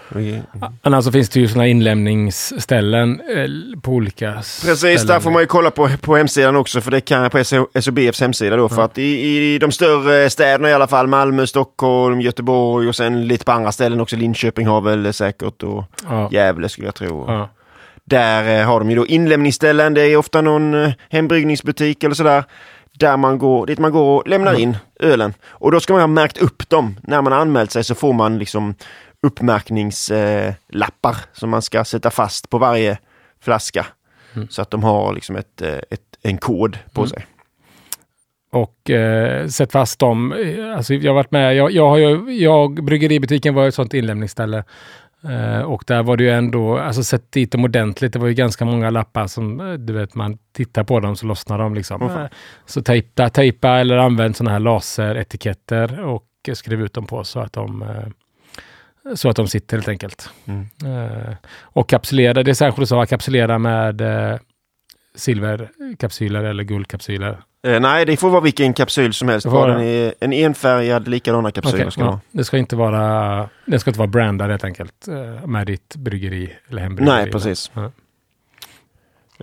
Annars 0.83 1.05
så 1.05 1.13
finns 1.13 1.29
det 1.29 1.41
ju 1.41 1.49
sådana 1.49 1.67
inlämningsställen 1.67 3.21
eh, 3.21 3.81
på 3.81 3.91
olika 3.93 4.33
Precis, 4.35 4.79
ställen. 4.79 5.07
där 5.07 5.21
får 5.21 5.31
man 5.31 5.43
ju 5.43 5.47
kolla 5.47 5.71
på, 5.71 5.89
på 6.01 6.17
hemsidan 6.17 6.57
också 6.57 6.81
för 6.81 6.91
det 6.91 7.01
kan 7.01 7.23
jag 7.23 7.33
på 7.33 7.45
SOBFs 7.81 8.21
hemsida 8.21 8.57
då. 8.57 8.69
För 8.69 8.83
att 8.83 8.99
i, 8.99 9.03
i 9.55 9.59
de 9.59 9.73
större 9.73 10.31
städerna 10.31 10.71
i 10.71 10.73
alla 10.73 10.87
fall, 10.87 11.07
Malmö, 11.07 11.47
Stockholm, 11.47 12.21
Göteborg 12.21 12.89
och 12.89 12.97
sen 12.97 13.27
lite 13.29 13.45
på 13.45 13.53
andra 13.53 13.73
ställen 13.73 14.01
också. 14.01 14.17
Linköping 14.17 14.67
har 14.67 14.81
väl 14.81 15.13
säkert 15.13 15.63
och 15.63 15.85
Ja. 16.11 16.29
Gävle 16.33 16.69
skulle 16.69 16.87
jag 16.87 16.95
tro. 16.95 17.25
Ja. 17.29 17.49
Där 18.05 18.61
eh, 18.61 18.67
har 18.67 18.79
de 18.81 18.91
ju 18.91 18.97
då 18.97 19.07
inlämningsställen. 19.07 19.95
Det 19.95 20.03
är 20.03 20.17
ofta 20.17 20.41
någon 20.41 20.75
eh, 20.85 20.91
hembryggningsbutik 21.11 22.05
eller 22.05 22.15
sådär. 22.15 22.45
Där 23.03 23.17
man 23.17 23.39
går, 23.39 23.67
dit 23.67 23.79
man 23.79 23.93
går 23.93 24.17
och 24.17 24.29
lämnar 24.29 24.55
in 24.59 24.77
ölen. 25.01 25.35
Och 25.45 25.73
då 25.73 25.81
ska 25.81 25.93
man 25.93 26.03
ha 26.03 26.07
märkt 26.07 26.39
upp 26.39 26.69
dem. 26.69 26.97
När 27.03 27.23
man 27.23 27.33
har 27.33 27.41
anmält 27.41 27.71
sig 27.71 27.85
så 27.85 27.95
får 27.95 28.13
man 28.13 28.39
liksom 28.39 28.75
uppmärkningslappar 29.23 31.11
eh, 31.11 31.17
som 31.33 31.51
man 31.51 31.63
ska 31.63 31.85
sätta 31.85 32.11
fast 32.11 32.51
på 32.51 32.59
varje 32.59 32.99
flaska. 33.41 33.87
Så 34.51 34.63
att 34.63 34.71
de 34.71 34.83
har 34.85 35.13
liksom 35.15 35.37
ett, 35.37 35.63
eh, 35.63 35.79
ett, 35.91 36.19
en 36.23 36.39
kod 36.39 36.79
på 36.93 37.07
sig. 37.07 37.27
Och 38.53 38.91
eh, 38.91 39.49
sätt 39.49 39.73
fast 39.73 39.99
dem. 39.99 40.33
Eh, 40.33 40.77
Alltså, 40.77 40.95
jag 40.95 41.11
har 41.11 41.15
varit 41.15 41.31
med, 41.31 41.57
jag, 41.57 41.71
jag 41.71 41.89
har 41.89 41.97
ju, 41.97 42.33
jag, 42.39 42.85
bryggeributiken 42.85 43.55
var 43.55 43.69
ett 43.69 43.75
sånt 43.75 43.95
inlämningsställe. 43.95 44.65
Eh, 45.29 45.61
och 45.61 45.85
där 45.87 46.03
var 46.03 46.17
det 46.17 46.25
ju 46.25 46.31
ändå, 46.31 46.79
alltså 46.79 47.05
sätt 47.05 47.33
dit 47.33 47.53
dem 47.53 47.65
ordentligt. 47.65 48.13
Det 48.13 48.19
var 48.19 48.29
ju 48.29 48.35
ganska 48.35 48.65
många 48.65 48.91
lappar 48.91 49.27
som, 49.27 49.61
eh, 49.61 49.73
du 49.73 49.93
vet, 49.93 50.15
man 50.15 50.39
tittar 50.53 50.85
på 50.85 51.01
dem 51.01 51.17
så 51.17 51.27
lossnar 51.27 51.59
de 51.59 51.75
liksom. 51.75 52.01
Fan. 52.01 52.23
Eh, 52.23 52.29
så 52.67 52.83
tejpa, 52.83 53.31
tejpa 53.31 53.69
eller 53.69 53.97
använd 53.97 54.37
sådana 54.37 54.51
här 54.51 54.61
laseretiketter 54.61 56.01
och 56.05 56.27
skriv 56.53 56.83
ut 56.83 56.93
dem 56.93 57.07
på 57.07 57.25
så 57.25 57.41
att 57.41 57.53
de 57.53 57.85
så 59.15 59.29
att 59.29 59.37
de 59.37 59.49
sitter 59.49 59.77
helt 59.77 59.89
enkelt. 59.89 60.31
Mm. 60.45 60.67
Och 61.61 61.89
kapsylera, 61.89 62.43
det 62.43 62.51
är 62.51 62.55
särskilt 62.55 62.89
så 62.89 63.01
att 63.01 63.09
kapsylera 63.09 63.59
med 63.59 64.03
silverkapsyler 65.15 66.45
eller 66.45 66.65
guldkapsyler. 66.65 67.43
Eh, 67.67 67.81
nej, 67.81 68.05
det 68.05 68.17
får 68.17 68.31
vara 68.31 68.41
vilken 68.41 68.75
kapsyl 68.75 69.15
som 69.15 69.29
helst. 69.29 69.47
Bara 69.47 69.73
den 69.73 69.83
är 69.83 70.15
en 70.21 70.33
enfärgad 70.33 71.09
likadana 71.09 71.51
kapsyler 71.51 71.83
Okej, 71.83 71.93
ska 71.93 72.01
ja. 72.03 72.21
Det 72.31 72.45
ska 72.45 72.59
inte 72.59 72.77
vara, 72.77 73.49
det 73.67 73.79
ska 73.79 73.91
inte 73.91 73.99
vara 73.99 74.09
brandad 74.09 74.51
helt 74.51 74.65
enkelt 74.65 75.09
eh, 75.09 75.47
med 75.47 75.67
ditt 75.67 75.97
bryggeri 75.97 76.53
eller 76.69 76.83
hembryggeri. 76.83 77.17
Nej, 77.17 77.33
precis. 77.33 77.71
Ja. 77.75 77.91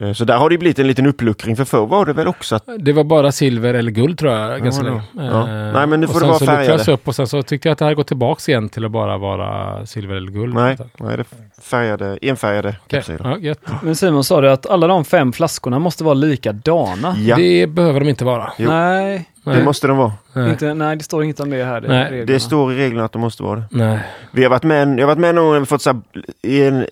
Eh, 0.02 0.14
Så 0.14 0.26
där 0.26 0.38
har 0.38 0.50
det 0.50 0.54
ju 0.54 0.60
blivit 0.60 0.80
en 0.80 0.88
liten 0.88 1.06
uppluckring. 1.06 1.56
För 1.56 1.66
förr 1.66 1.86
var 1.86 2.06
det 2.06 2.14
väl 2.14 2.28
också 2.28 2.56
att 2.56 2.64
Det 2.80 2.94
var 2.94 3.04
bara 3.04 3.32
silver 3.32 3.74
eller 3.74 3.92
guld 3.92 4.20
tror 4.20 4.34
jag 4.34 4.64
ganska 4.64 4.86
Ja, 4.86 4.90
länge. 4.92 5.30
ja. 5.32 5.42
Eh, 5.42 5.74
Nej, 5.74 5.88
men 5.88 6.00
nu 6.00 6.06
och 6.08 6.14
får 6.14 6.20
det 6.20 6.26
vara 6.28 6.40
så 6.40 6.46
färgade. 6.46 6.84
det 6.84 6.92
upp 6.92 7.08
och 7.08 7.16
sen 7.16 7.28
så 7.28 7.44
tyckte 7.44 7.68
jag 7.68 7.74
att 7.74 7.80
det 7.80 7.86
här 7.86 7.94
gått 7.94 8.08
tillbaks 8.08 8.50
igen 8.50 8.70
till 8.70 8.86
att 8.86 8.92
bara 8.92 9.18
vara 9.18 9.86
silver 9.86 10.16
eller 10.16 10.32
guld. 10.32 10.54
Nej, 10.56 10.78
nej 11.00 11.18
det 11.18 11.22
är 11.22 11.26
färgade, 11.62 12.18
enfärgade 12.22 12.76
kapsyler. 12.88 13.38
ja. 13.42 13.56
Men 13.84 13.96
Simon 13.96 14.24
sa 14.24 14.42
det 14.42 14.54
att 14.54 14.66
alla 14.66 14.88
de 14.88 15.06
fem 15.06 15.34
flaskorna 15.34 15.80
måste 15.80 16.04
vara 16.04 16.14
likadana. 16.14 17.16
Ja, 17.18 17.36
Det 17.36 17.68
behöver 17.68 18.00
de 18.00 18.10
inte 18.10 18.26
vara. 18.26 18.52
Jo. 18.58 18.70
Nej, 18.70 19.30
det 19.44 19.52
Nej. 19.52 19.64
måste 19.64 19.88
de 19.88 19.98
vara. 19.98 20.14
Nej. 20.34 20.50
inte, 20.50 20.74
nej, 20.74 20.96
det 20.96 21.04
står 21.04 21.24
inget 21.24 21.40
om 21.40 21.50
det 21.50 21.64
här. 21.64 21.82
Nej, 21.82 22.04
reglerna. 22.04 22.26
Det 22.26 22.40
står 22.40 22.74
i 22.74 22.78
reglerna 22.78 23.06
att 23.06 23.12
de 23.12 23.22
måste 23.22 23.44
vara 23.44 23.60
det. 23.60 23.66
Nej. 23.72 24.00
Vi 24.32 24.44
har 24.44 24.50
varit 24.50 24.64
med, 24.64 24.88
jag 24.88 25.00
har 25.02 25.08
varit 25.08 25.20
med 25.20 25.36
någon 25.36 25.46
gång 25.54 25.60
vi 25.60 25.66
fått 25.66 25.82
så 25.82 25.90
här, 25.90 26.02
i 26.42 26.64
en 26.68 26.86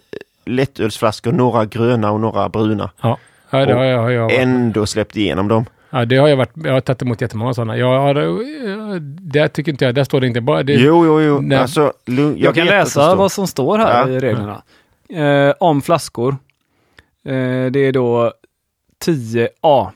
lättölsflaskor, 0.48 1.32
några 1.32 1.66
gröna 1.66 2.12
och 2.12 2.20
några 2.20 2.50
bruna. 2.50 2.90
Ja, 3.02 3.18
ja 3.50 3.66
det 3.66 3.74
har 3.74 3.84
jag, 3.84 4.00
har 4.02 4.10
jag. 4.10 4.34
Ändå 4.34 4.86
släppt 4.86 5.18
igenom 5.18 5.48
dem. 5.48 5.66
Ja, 5.90 6.06
det 6.06 6.18
har 6.18 6.28
jag 6.28 6.38
varit. 6.38 6.52
Jag 6.56 6.74
har 6.74 6.82
tagit 6.82 7.02
emot 7.02 7.22
jättemånga 7.22 7.54
sådana. 7.54 7.78
Jag 7.78 8.00
har, 8.00 8.14
där 9.32 9.48
tycker 9.48 9.72
inte 9.72 9.86
jag, 9.86 9.96
där 9.96 10.04
står 10.04 10.22
det 10.22 10.28
inte 10.28 10.42
bara. 10.42 10.64
Det, 10.64 10.74
Jo, 10.74 11.06
jo, 11.06 11.22
jo. 11.22 11.40
Nej. 11.42 11.58
Alltså, 11.58 11.94
lugn, 12.06 12.38
Jag, 12.38 12.56
kan 12.56 12.66
det 12.66 12.72
läsa 12.72 13.16
vad 13.16 13.32
som 13.32 13.48
står 13.48 13.78
här 13.78 14.08
Ja. 14.08 14.14
i 14.14 14.20
reglerna. 14.20 14.62
Eh, 15.10 15.54
om 15.60 15.82
flaskor. 15.82 16.32
Eh, 17.26 17.66
det 17.72 17.80
är 17.80 17.92
då 17.92 18.32
10a. 19.06 19.88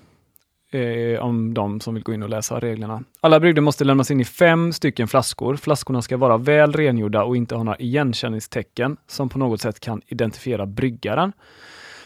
Eh, 0.74 1.20
om 1.20 1.54
de 1.54 1.80
som 1.80 1.94
vill 1.94 2.04
gå 2.04 2.14
in 2.14 2.24
och 2.24 2.30
läsa 2.30 2.60
reglerna. 2.60 3.04
Alla 3.22 3.40
brygder 3.40 3.62
måste 3.62 3.84
lämnas 3.84 4.12
in 4.12 4.20
i 4.20 4.26
fem 4.26 4.74
stycken 4.74 5.08
flaskor. 5.08 5.56
Flaskorna 5.56 6.02
ska 6.02 6.18
vara 6.18 6.38
väl 6.38 6.74
rengjorda 6.74 7.24
och 7.24 7.38
inte 7.38 7.56
ha 7.56 7.64
några 7.64 7.78
igenkänningstecken 7.78 8.98
som 9.08 9.30
på 9.30 9.40
något 9.40 9.62
sätt 9.62 9.80
kan 9.80 10.02
identifiera 10.08 10.66
bryggaren. 10.66 11.34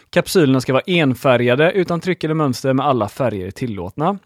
Kapsylerna 0.10 0.62
ska 0.62 0.74
vara 0.74 0.84
enfärgade 0.88 1.72
utan 1.72 2.00
tryck 2.00 2.24
eller 2.24 2.34
mönster 2.34 2.74
med 2.74 2.86
alla 2.86 3.10
färger 3.10 3.52
tillåtna. 3.52 4.20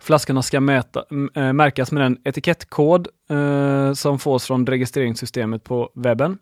Flaskorna 0.00 0.42
ska 0.42 0.60
mäta, 0.60 1.04
äh, 1.34 1.52
märkas 1.52 1.92
med 1.92 2.06
en 2.06 2.18
etikettkod 2.24 3.08
äh, 3.30 3.36
eh, 3.36 3.92
som 3.92 4.18
fås 4.18 4.46
från 4.46 4.66
registreringssystemet 4.66 5.64
på 5.64 5.90
webben. 5.94 6.38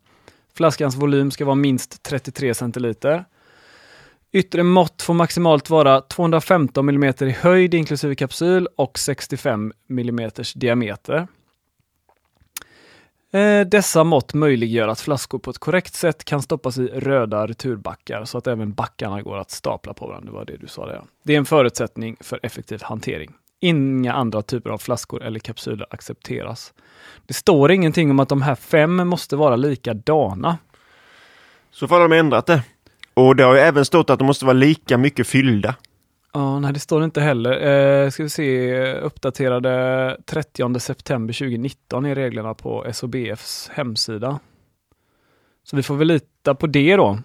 Flaskans 0.56 0.96
volym 0.96 1.30
ska 1.30 1.44
vara 1.44 1.54
minst 1.54 2.02
33 2.02 2.54
centiliter. 2.54 3.24
Yttre 4.32 4.62
mått 4.62 5.02
får 5.02 5.14
maximalt 5.14 5.70
vara 5.70 6.00
215 6.00 6.88
mm 6.88 7.14
i 7.20 7.30
höjd 7.30 7.74
inklusive 7.74 8.14
kapsyl 8.14 8.68
och 8.76 8.98
65 8.98 9.72
mm 9.90 10.30
diameter. 10.54 11.28
Eh, 13.32 13.60
dessa 13.66 14.04
mått 14.04 14.34
möjliggör 14.34 14.88
att 14.88 15.00
flaskor 15.00 15.38
på 15.38 15.50
ett 15.50 15.58
korrekt 15.58 15.94
sätt 15.94 16.24
kan 16.24 16.42
stoppas 16.42 16.78
i 16.78 16.86
röda 16.86 17.46
returbackar 17.46 18.24
så 18.24 18.38
att 18.38 18.46
även 18.46 18.72
backarna 18.72 19.22
går 19.22 19.38
att 19.38 19.50
stapla 19.50 19.94
på 19.94 20.06
varandra. 20.06 20.26
Det 20.30 20.36
var 20.36 20.44
det 20.44 20.56
du 20.56 20.66
sa 20.66 20.86
där. 20.86 21.02
Det 21.22 21.34
är 21.34 21.38
en 21.38 21.44
förutsättning 21.44 22.16
för 22.20 22.40
effektiv 22.42 22.82
hantering. 22.82 23.32
Inga 23.60 24.12
andra 24.12 24.42
typer 24.42 24.70
av 24.70 24.78
flaskor 24.78 25.22
eller 25.22 25.40
kapsyler 25.40 25.86
accepteras. 25.90 26.72
Det 27.26 27.34
står 27.34 27.72
ingenting 27.72 28.10
om 28.10 28.20
att 28.20 28.28
de 28.28 28.42
här 28.42 28.54
fem 28.54 29.08
måste 29.08 29.36
vara 29.36 29.56
likadana. 29.56 30.58
Så 31.70 31.88
får 31.88 32.00
de 32.00 32.12
ändrat 32.12 32.46
det. 32.46 32.62
Och 33.18 33.36
det 33.36 33.42
har 33.42 33.54
ju 33.54 33.60
även 33.60 33.84
stått 33.84 34.10
att 34.10 34.18
de 34.18 34.24
måste 34.24 34.44
vara 34.44 34.52
lika 34.52 34.98
mycket 34.98 35.26
fyllda. 35.26 35.74
Ja, 36.32 36.58
nej, 36.58 36.72
det 36.72 36.80
står 36.80 37.04
inte 37.04 37.20
heller. 37.20 37.66
Eh, 38.04 38.10
ska 38.10 38.22
vi 38.22 38.28
se, 38.28 38.92
uppdaterade 38.94 40.16
30 40.26 40.80
september 40.80 41.34
2019 41.34 42.06
är 42.06 42.14
reglerna 42.14 42.54
på 42.54 42.86
SOBFs 42.92 43.70
hemsida. 43.74 44.38
Så 45.64 45.76
vi 45.76 45.82
får 45.82 45.96
väl 45.96 46.08
lita 46.08 46.54
på 46.54 46.66
det 46.66 46.96
då. 46.96 47.18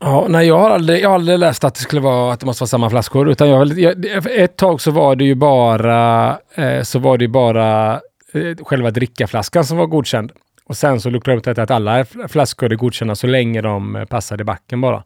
Ja, 0.00 0.26
nej, 0.28 0.46
jag 0.46 0.58
har, 0.58 0.70
aldrig, 0.70 1.02
jag 1.02 1.08
har 1.08 1.14
aldrig 1.14 1.38
läst 1.38 1.64
att 1.64 1.74
det 1.74 1.80
skulle 1.80 2.02
vara 2.02 2.32
att 2.32 2.40
det 2.40 2.46
måste 2.46 2.62
vara 2.62 2.68
samma 2.68 2.90
flaskor. 2.90 3.28
Utan 3.28 3.48
jag, 3.48 3.78
jag, 3.78 3.96
ett 4.30 4.56
tag 4.56 4.80
så 4.80 4.90
var 4.90 5.16
det 5.16 5.24
ju 5.24 5.34
bara, 5.34 6.30
eh, 6.54 6.82
så 6.82 6.98
var 6.98 7.18
det 7.18 7.24
ju 7.24 7.30
bara 7.30 7.92
eh, 8.32 8.56
själva 8.62 8.90
drickaflaskan 8.90 9.64
som 9.64 9.76
var 9.76 9.86
godkänd. 9.86 10.32
Och 10.66 10.76
sen 10.76 11.00
så 11.00 11.10
luckrade 11.10 11.40
de 11.40 11.50
upp 11.50 11.56
det 11.56 11.62
att 11.62 11.70
alla 11.70 12.04
flaskor 12.28 12.72
är 12.72 12.76
godkända 12.76 13.14
så 13.14 13.26
länge 13.26 13.60
de 13.60 13.96
eh, 13.96 14.04
passar 14.04 14.40
i 14.40 14.44
backen 14.44 14.80
bara. 14.80 15.04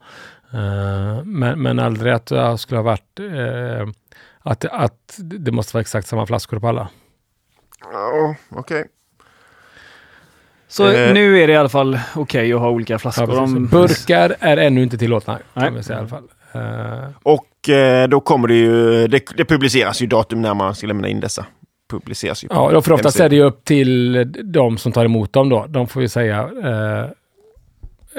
Eh, 0.53 1.25
men, 1.25 1.62
men 1.62 1.79
aldrig 1.79 2.12
att 2.12 2.27
det 2.27 2.59
skulle 2.59 2.79
ha 2.79 2.83
varit 2.83 3.21
eh, 3.21 3.88
att, 4.40 4.64
att 4.64 5.18
det 5.18 5.53
måste 5.53 5.75
vara 5.77 5.81
exakt 5.81 6.07
samma 6.07 6.27
flaskor 6.27 6.59
på 6.61 6.68
alla. 6.68 6.88
Ja, 7.92 8.35
okej. 8.51 8.85
Så 10.68 10.88
Eh. 10.90 11.14
nu 11.14 11.40
är 11.42 11.47
det 11.47 11.53
i 11.53 11.57
alla 11.57 11.68
fall 11.68 11.99
okej 12.16 12.53
att 12.53 12.61
ha 12.61 12.71
olika 12.71 12.92
Ja, 12.94 12.99
flaskor. 12.99 13.27
precis. 13.27 13.40
om- 13.40 13.66
Burkar 13.66 14.37
är 14.40 14.57
ännu 14.57 14.83
inte 14.83 14.99
tillåtna. 14.99 15.38
Nej. 15.55 15.71
Kan 15.73 15.83
säga 15.83 15.97
i 15.97 16.01
alla 16.01 16.09
fall. 16.09 16.29
Eh, 16.53 17.09
Och 17.23 17.44
då 18.09 18.21
kommer 18.21 18.49
det 18.49 18.55
ju, 18.55 19.07
det, 19.09 19.23
det 19.37 19.44
publiceras 19.44 20.03
ju 20.03 20.07
datum 20.07 20.42
när 20.42 20.55
man 20.55 20.75
ska 20.75 20.87
lämna 20.87 21.09
in 21.09 21.21
dessa. 21.21 21.47
Publiceras 21.88 22.44
ju. 22.44 22.48
på 22.48 22.55
Ja, 22.55 22.83
för 22.83 22.92
oftast 22.92 23.20
är 23.20 23.29
det 23.29 23.37
ju 23.37 23.42
upp 23.42 23.64
till 23.64 24.33
de 24.44 24.79
som 24.79 24.92
tar 24.92 25.05
emot 25.05 25.33
dem 25.33 25.48
då. 25.48 25.66
De 25.68 25.87
får 25.87 26.03
ju 26.03 26.09
säga, 26.09 26.51
eh, 26.64 27.11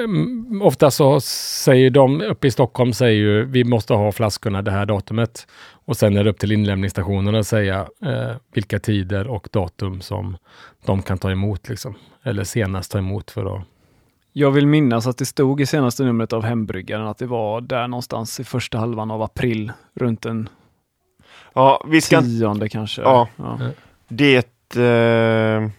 mm, 0.04 0.62
ofta 0.62 0.90
så 0.90 1.20
säger 1.20 1.90
de 1.90 2.20
uppe 2.20 2.46
i 2.46 2.50
Stockholm 2.50 2.92
säger 2.92 3.20
ju 3.20 3.44
vi 3.44 3.64
måste 3.64 3.94
ha 3.94 4.12
flaskorna 4.12 4.62
det 4.62 4.70
här 4.70 4.86
datumet. 4.86 5.46
Och 5.84 5.96
sen 5.96 6.16
är 6.16 6.24
det 6.24 6.30
upp 6.30 6.38
till 6.38 6.52
inlämningsstationerna 6.52 7.38
att 7.38 7.46
säga 7.46 7.88
eh, 8.04 8.36
vilka 8.54 8.78
tider 8.78 9.26
och 9.26 9.48
datum 9.52 10.00
som 10.00 10.36
de 10.86 11.02
kan 11.02 11.18
ta 11.18 11.30
emot 11.30 11.68
liksom. 11.68 11.94
Eller 12.22 12.44
senast 12.44 12.92
ta 12.92 12.98
emot 12.98 13.30
för 13.30 13.56
att 13.56 13.62
Jag 14.32 14.50
vill 14.50 14.66
minnas 14.66 15.06
att 15.06 15.18
det 15.18 15.26
stod 15.26 15.60
i 15.60 15.66
senaste 15.66 16.04
numret 16.04 16.32
av 16.32 16.42
Hembryggaren 16.42 17.06
att 17.06 17.18
det 17.18 17.26
var 17.26 17.60
där 17.60 17.88
någonstans 17.88 18.40
i 18.40 18.44
första 18.44 18.78
halvan 18.78 19.10
av 19.10 19.22
april, 19.22 19.72
runt 19.94 20.22
den 20.22 20.48
Ja, 21.54 21.86
vi 21.88 22.00
ska... 22.00 22.22
tionde 22.22 22.68
kanske. 22.68 23.02
Ja. 23.02 23.28
Ja. 23.36 23.58
Det 24.08 24.76
eh, 24.76 25.70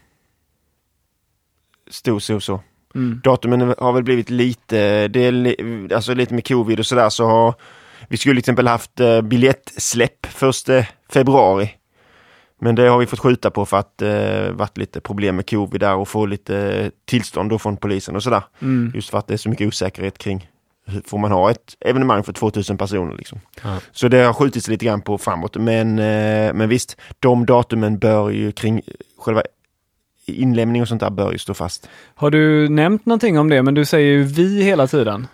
stod 1.90 2.22
så 2.22 2.40
så. 2.40 2.62
Mm. 2.96 3.22
Datumen 3.24 3.76
har 3.78 3.94
väl 3.94 4.04
blivit 4.04 4.30
lite, 4.30 5.08
det 5.08 5.26
är 5.26 5.32
li, 5.32 5.88
alltså 5.96 6.14
lite 6.14 6.34
med 6.34 6.48
covid 6.48 6.80
och 6.80 6.86
sådär 6.86 7.10
så 7.10 7.26
har 7.26 7.54
vi 8.08 8.18
skulle 8.18 8.34
till 8.34 8.40
exempel 8.40 8.68
haft 8.68 9.00
eh, 9.00 9.22
biljettsläpp 9.22 10.26
första 10.26 10.86
februari. 11.10 11.72
Men 12.60 12.76
det 12.76 12.88
har 12.88 13.00
vi 13.00 13.06
fått 13.06 13.20
skjuta 13.20 13.52
på 13.52 13.66
för 13.66 13.78
att 13.78 13.98
det 13.98 14.48
eh, 14.48 14.52
varit 14.52 14.78
lite 14.78 15.02
problem 15.02 15.36
med 15.36 15.50
covid 15.50 15.82
där 15.82 15.96
och 15.96 16.08
få 16.08 16.26
lite 16.26 16.92
tillstånd 17.06 17.50
då 17.50 17.60
från 17.60 17.78
polisen 17.78 18.16
och 18.16 18.24
sådär. 18.24 18.44
Mm. 18.60 18.92
Just 18.96 19.10
för 19.10 19.18
att 19.18 19.28
det 19.28 19.34
är 19.34 19.38
så 19.38 19.50
mycket 19.50 19.68
osäkerhet 19.68 20.18
kring 20.18 20.51
får 21.06 21.18
man 21.18 21.32
ha 21.32 21.52
ett 21.52 21.76
evenemang 21.80 22.24
för 22.24 22.34
2000 22.34 22.78
personer 22.78 23.18
liksom. 23.18 23.40
Ja. 23.64 23.78
Så 23.92 24.08
det 24.08 24.18
har 24.24 24.34
skjutits 24.34 24.68
lite 24.68 24.86
grann 24.86 25.02
på 25.02 25.18
framåt. 25.18 25.56
Men, 25.58 26.00
eh, 26.00 26.54
men 26.54 26.70
visst, 26.70 26.98
de 27.20 27.46
datumen 27.46 27.98
bör 28.00 28.30
ju 28.30 28.52
kring 28.52 28.82
själva 29.20 29.42
inlämning 30.26 30.82
och 30.82 30.88
sånt 30.88 31.02
där 31.02 31.10
bör 31.10 31.32
ju 31.32 31.38
stå 31.38 31.54
fast. 31.54 31.90
Har 32.16 32.32
du 32.32 32.70
nämnt 32.70 33.06
någonting 33.06 33.40
om 33.40 33.50
det? 33.50 33.64
Men 33.64 33.74
du 33.74 33.86
säger 33.86 34.12
ju 34.12 34.24
vi 34.24 34.64
hela 34.64 34.88
tiden. 34.88 35.28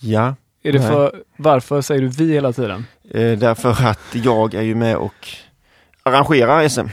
Ja, 0.00 0.34
Är 0.62 0.72
det 0.72 0.78
Nej. 0.78 0.88
för, 0.88 1.22
varför 1.36 1.80
säger 1.80 2.00
du 2.02 2.08
vi 2.08 2.32
hela 2.32 2.52
tiden? 2.52 2.86
eh, 3.10 3.38
därför 3.38 3.70
att 3.70 4.00
jag 4.12 4.54
är 4.54 4.62
ju 4.62 4.74
med 4.74 4.96
och 4.96 5.28
arrangerar 6.02 6.68
SM. 6.68 6.86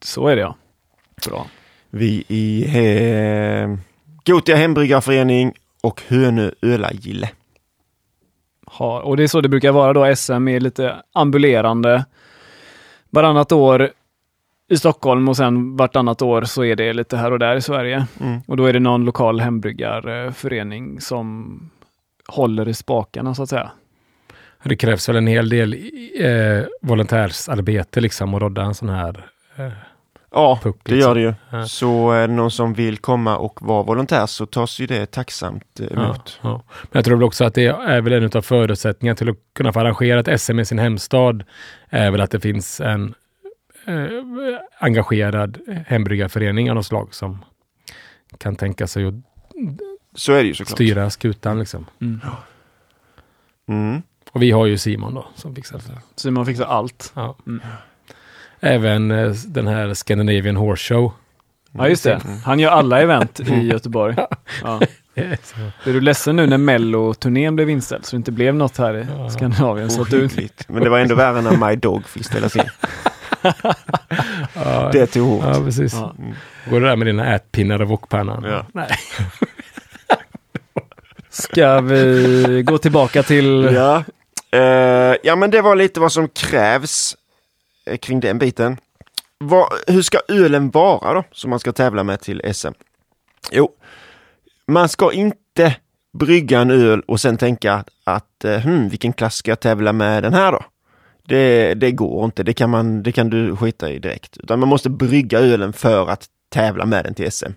Så 0.00 0.28
är 0.28 0.36
det 0.36 0.42
ja. 0.42 0.56
Bra. 1.28 1.46
Vi 1.90 2.24
i 2.28 2.64
eh, 2.66 3.76
Gotia 4.24 4.56
Hembryggarförening 4.56 5.52
och 5.82 6.02
Hönö 6.08 6.50
Ölagille. 6.62 7.30
Har, 8.66 9.00
och 9.00 9.16
det 9.16 9.22
är 9.22 9.28
så 9.28 9.40
det 9.40 9.48
brukar 9.48 9.72
vara 9.72 9.92
då. 9.92 10.16
SM 10.16 10.48
är 10.48 10.60
lite 10.60 10.96
ambulerande. 11.12 12.04
Varannat 13.10 13.52
år 13.52 13.90
i 14.68 14.76
Stockholm 14.76 15.28
och 15.28 15.36
sen 15.36 15.76
vartannat 15.76 16.22
år 16.22 16.42
så 16.42 16.64
är 16.64 16.76
det 16.76 16.92
lite 16.92 17.16
här 17.16 17.32
och 17.32 17.38
där 17.38 17.56
i 17.56 17.62
Sverige. 17.62 18.06
Mm. 18.20 18.40
Och 18.46 18.56
då 18.56 18.64
är 18.64 18.72
det 18.72 18.80
någon 18.80 19.04
lokal 19.04 19.40
hembryggarförening 19.40 21.00
som 21.00 21.60
håller 22.28 22.68
i 22.68 22.74
spakarna 22.74 23.34
så 23.34 23.42
att 23.42 23.48
säga. 23.48 23.70
Det 24.62 24.76
krävs 24.76 25.08
väl 25.08 25.16
en 25.16 25.26
hel 25.26 25.48
del 25.48 25.74
eh, 26.20 26.64
volontärsarbete 26.82 28.00
liksom 28.00 28.34
att 28.34 28.42
rodda 28.42 28.62
en 28.62 28.74
sån 28.74 28.88
här 28.88 29.26
eh, 29.56 29.72
Ja, 30.30 30.58
puck. 30.62 30.76
det 30.82 30.92
liksom. 30.94 31.08
gör 31.08 31.14
det 31.14 31.20
ju. 31.20 31.34
Ja. 31.58 31.66
Så 31.66 32.10
är 32.10 32.28
det 32.28 32.34
någon 32.34 32.50
som 32.50 32.74
vill 32.74 32.98
komma 32.98 33.36
och 33.36 33.62
vara 33.62 33.82
volontär 33.82 34.26
så 34.26 34.46
tas 34.46 34.78
ju 34.78 34.86
det 34.86 35.06
tacksamt 35.06 35.80
eh, 35.80 35.86
Ja, 35.94 36.04
emot. 36.04 36.38
ja. 36.42 36.62
Men 36.82 36.88
jag 36.92 37.04
tror 37.04 37.16
väl 37.16 37.24
också 37.24 37.44
att 37.44 37.54
det 37.54 37.66
är 37.66 38.00
väl 38.00 38.12
en 38.12 38.30
av 38.34 38.42
förutsättningarna 38.42 39.16
till 39.16 39.28
att 39.30 39.36
kunna 39.54 39.72
få 39.72 39.80
arrangera 39.80 40.20
ett 40.20 40.40
SM 40.40 40.58
i 40.58 40.64
sin 40.64 40.78
hemstad 40.78 41.44
är 41.88 42.10
väl 42.10 42.20
att 42.20 42.30
det 42.30 42.40
finns 42.40 42.80
en 42.80 43.14
eh, 43.86 44.04
engagerad 44.78 45.58
hembryggarförening 45.86 46.70
av 46.70 46.76
något 46.76 46.86
slag 46.86 47.14
som 47.14 47.44
kan 48.38 48.56
tänka 48.56 48.86
sig 48.86 49.04
att 49.06 49.14
Så 50.14 50.32
är 50.32 50.42
det 50.42 50.48
ju 50.48 50.54
såklart. 50.54 50.76
styra 50.76 51.10
skutan 51.10 51.58
liksom. 51.58 51.86
Mm. 52.00 52.20
Mm. 53.68 54.02
Och 54.32 54.42
vi 54.42 54.50
har 54.50 54.66
ju 54.66 54.78
Simon 54.78 55.14
då 55.14 55.26
som 55.34 55.54
fixar 55.54 55.78
det. 55.78 55.98
Simon 56.16 56.46
fixar 56.46 56.64
allt. 56.64 57.12
Ja. 57.14 57.36
Mm. 57.46 57.60
Även 58.60 59.10
eh, 59.10 59.30
den 59.46 59.66
här 59.66 59.94
Scandinavian 59.94 60.56
Horse 60.56 60.94
Show. 60.94 61.12
Ja, 61.72 61.88
just 61.88 62.04
det. 62.04 62.20
Han 62.44 62.58
gör 62.58 62.70
alla 62.70 63.00
event 63.00 63.40
i 63.40 63.54
Göteborg. 63.66 64.16
Ja. 64.62 64.80
Är 65.84 65.92
du 65.92 66.00
ledsen 66.00 66.36
nu 66.36 66.46
när 66.46 66.58
Mello-turnén 66.58 67.56
blev 67.56 67.70
inställd 67.70 68.04
så 68.04 68.16
det 68.16 68.18
inte 68.18 68.32
blev 68.32 68.54
något 68.54 68.78
här 68.78 68.96
i 68.96 69.06
Ja. 69.18 69.30
Skandinavien? 69.30 69.90
Så 69.90 70.02
att 70.02 70.10
du. 70.10 70.28
Men 70.68 70.82
det 70.82 70.90
var 70.90 70.98
ändå 70.98 71.14
värre 71.14 71.40
när 71.42 71.68
My 71.68 71.76
Dog 71.76 72.06
fick 72.08 72.24
ställas 72.26 72.56
in. 72.56 72.62
Ja, 74.54 74.90
Det 74.92 75.06
tog 75.06 75.28
hårt. 75.28 75.44
ja 75.44 75.64
precis. 75.64 75.94
Ja. 75.94 76.14
Går 76.70 76.80
det 76.80 76.86
där 76.88 76.96
med 76.96 77.06
dina 77.06 77.34
ätpinnar 77.34 77.82
och 77.82 77.88
wokpannan? 77.88 78.44
Ja. 78.44 78.66
Nej. 78.72 78.88
ska 81.30 81.80
vi 81.80 82.62
gå 82.66 82.78
tillbaka 82.78 83.22
till... 83.22 83.70
Ja. 83.74 84.04
Eh, 84.50 85.16
ja, 85.22 85.36
men 85.36 85.50
det 85.50 85.60
var 85.62 85.76
lite 85.76 86.00
vad 86.00 86.12
som 86.12 86.28
krävs 86.28 87.16
kring 87.96 88.20
den 88.20 88.38
biten. 88.38 88.76
Vad, 89.38 89.68
hur 89.86 90.02
ska 90.02 90.18
ölen 90.28 90.70
vara 90.70 91.14
då, 91.14 91.24
som 91.32 91.50
man 91.50 91.58
ska 91.58 91.72
tävla 91.72 92.04
med 92.04 92.20
till 92.20 92.54
SM? 92.54 92.72
Jo, 93.52 93.70
man 94.66 94.88
ska 94.88 95.12
inte 95.12 95.76
brygga 96.18 96.60
en 96.60 96.70
öl 96.70 97.00
och 97.06 97.20
sen 97.20 97.36
tänka 97.36 97.84
att 98.04 98.44
eh, 98.44 98.58
hmm, 98.60 98.88
vilken 98.88 99.12
klass 99.12 99.34
ska 99.34 99.50
jag 99.50 99.60
tävla 99.60 99.92
med 99.92 100.22
den 100.22 100.34
här 100.34 100.52
då? 100.52 100.64
Det, 101.28 101.74
det 101.74 101.90
går 101.90 102.24
inte, 102.24 102.42
det 102.42 102.52
kan, 102.52 102.70
man, 102.70 103.02
det 103.02 103.12
kan 103.12 103.30
du 103.30 103.56
skita 103.56 103.90
i 103.90 103.98
direkt. 103.98 104.36
Utan 104.36 104.60
man 104.60 104.68
måste 104.68 104.90
brygga 104.90 105.38
ölen 105.38 105.72
för 105.72 106.10
att 106.10 106.26
tävla 106.48 106.86
med 106.86 107.04
den 107.04 107.14
till 107.14 107.32
SM. 107.32 107.52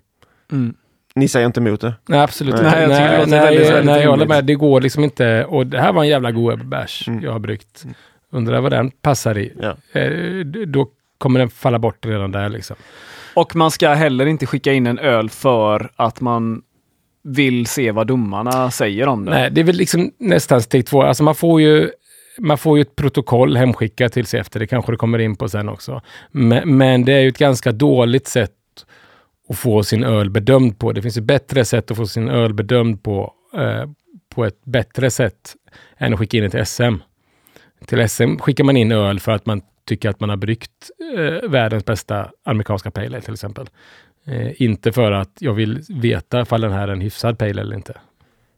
Mm. 0.52 0.74
Ni 1.14 1.28
säger 1.28 1.46
inte 1.46 1.60
emot 1.60 1.80
det? 1.80 1.94
Nej, 2.08 2.20
absolut 2.20 2.54
Nej, 2.54 2.64
inte. 2.66 2.80
jag 2.80 2.88
Nej, 2.88 3.18
låter 3.18 3.30
nej, 3.30 3.40
väldigt, 3.40 3.60
nej, 3.66 3.72
väldigt 3.72 4.02
jag 4.02 4.10
håller 4.10 4.26
med. 4.26 4.44
Det 4.44 4.54
går 4.54 4.80
liksom 4.80 5.04
inte. 5.04 5.44
Och 5.44 5.66
det 5.66 5.80
här 5.80 5.92
var 5.92 6.02
en 6.02 6.08
jävla 6.08 6.30
god 6.32 6.66
bärs 6.66 7.08
Mm. 7.08 7.22
jag 7.22 7.32
har 7.32 7.38
bryggt. 7.38 7.84
Undrar 8.32 8.60
vad 8.60 8.72
den 8.72 8.90
passar 8.90 9.38
i. 9.38 9.52
Ja. 9.60 10.00
Eh, 10.00 10.46
då 10.66 10.88
kommer 11.18 11.40
den 11.40 11.50
falla 11.50 11.78
bort 11.78 12.06
redan 12.06 12.32
där 12.32 12.48
liksom. 12.48 12.76
Och 13.34 13.56
man 13.56 13.70
ska 13.70 13.88
heller 13.88 14.26
inte 14.26 14.46
skicka 14.46 14.72
in 14.72 14.86
en 14.86 14.98
öl 14.98 15.30
för 15.30 15.90
att 15.96 16.20
man 16.20 16.62
vill 17.22 17.66
se 17.66 17.90
vad 17.90 18.06
domarna 18.06 18.70
säger 18.70 19.06
om 19.08 19.24
det. 19.24 19.30
Nej, 19.30 19.50
det 19.50 19.60
är 19.60 19.64
väl 19.64 19.76
liksom 19.76 20.12
nästan 20.18 20.62
steg 20.62 20.86
två. 20.86 21.02
Alltså 21.02 21.22
man 21.22 21.34
får 21.34 21.60
ju 21.60 21.90
man 22.38 22.58
får 22.58 22.78
ju 22.78 22.82
ett 22.82 22.96
protokoll 22.96 23.56
hemskickat 23.56 24.12
till 24.12 24.26
sig 24.26 24.40
efter. 24.40 24.60
Det 24.60 24.66
kanske 24.66 24.92
det 24.92 24.96
kommer 24.96 25.18
in 25.18 25.36
på 25.36 25.48
sen 25.48 25.68
också. 25.68 26.00
Men, 26.30 26.76
men 26.76 27.04
det 27.04 27.12
är 27.12 27.20
ju 27.20 27.28
ett 27.28 27.38
ganska 27.38 27.72
dåligt 27.72 28.28
sätt 28.28 28.52
att 29.48 29.58
få 29.58 29.82
sin 29.82 30.04
öl 30.04 30.30
bedömd 30.30 30.78
på. 30.78 30.92
Det 30.92 31.02
finns 31.02 31.16
ju 31.16 31.20
bättre 31.20 31.64
sätt 31.64 31.90
att 31.90 31.96
få 31.96 32.06
sin 32.06 32.28
öl 32.28 32.54
bedömd 32.54 33.02
på, 33.02 33.32
eh, 33.54 33.90
på 34.34 34.44
ett 34.44 34.64
bättre 34.64 35.10
sätt 35.10 35.54
än 35.98 36.12
att 36.12 36.18
skicka 36.18 36.36
in 36.36 36.50
till 36.50 36.66
SM. 36.66 36.94
Till 37.86 38.08
SM 38.08 38.36
skickar 38.38 38.64
man 38.64 38.76
in 38.76 38.92
öl 38.92 39.20
för 39.20 39.32
att 39.32 39.46
man 39.46 39.62
tycker 39.86 40.08
att 40.10 40.20
man 40.20 40.28
har 40.28 40.36
bryggt 40.36 40.90
eh, 41.18 41.48
världens 41.50 41.84
bästa 41.84 42.30
amerikanska 42.44 42.90
pale 42.90 43.06
ale 43.06 43.20
till 43.20 43.32
exempel. 43.32 43.66
Eh, 44.26 44.62
inte 44.62 44.92
för 44.92 45.12
att 45.12 45.30
jag 45.38 45.52
vill 45.52 45.80
veta 45.88 46.40
ifall 46.42 46.60
den 46.60 46.72
här 46.72 46.88
är 46.88 46.92
en 46.92 47.00
hyfsad 47.00 47.38
pale 47.38 47.50
ale 47.50 47.60
eller 47.60 47.76
inte. 47.76 47.94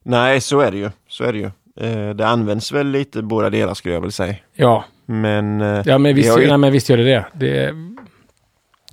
Nej, 0.02 0.40
så 0.40 0.60
är 0.60 0.70
det 0.70 0.78
ju. 0.78 0.90
Så 1.08 1.24
är 1.24 1.32
det 1.32 1.38
ju. 1.38 1.50
Eh, 1.80 2.14
det 2.14 2.26
används 2.26 2.72
väl 2.72 2.86
lite 2.86 3.22
båda 3.22 3.50
delar 3.50 3.74
skulle 3.74 3.94
jag 3.94 4.00
väl 4.00 4.12
säga. 4.12 4.34
Ja, 4.54 4.84
Men, 5.06 5.60
eh, 5.60 5.82
Ja, 5.86 5.98
men 5.98 6.14
visst, 6.14 6.38
ju- 6.38 6.46
nej, 6.48 6.58
men 6.58 6.72
visst 6.72 6.88
gör 6.88 6.96
det 6.96 7.04
det. 7.04 7.24
det. 7.32 7.74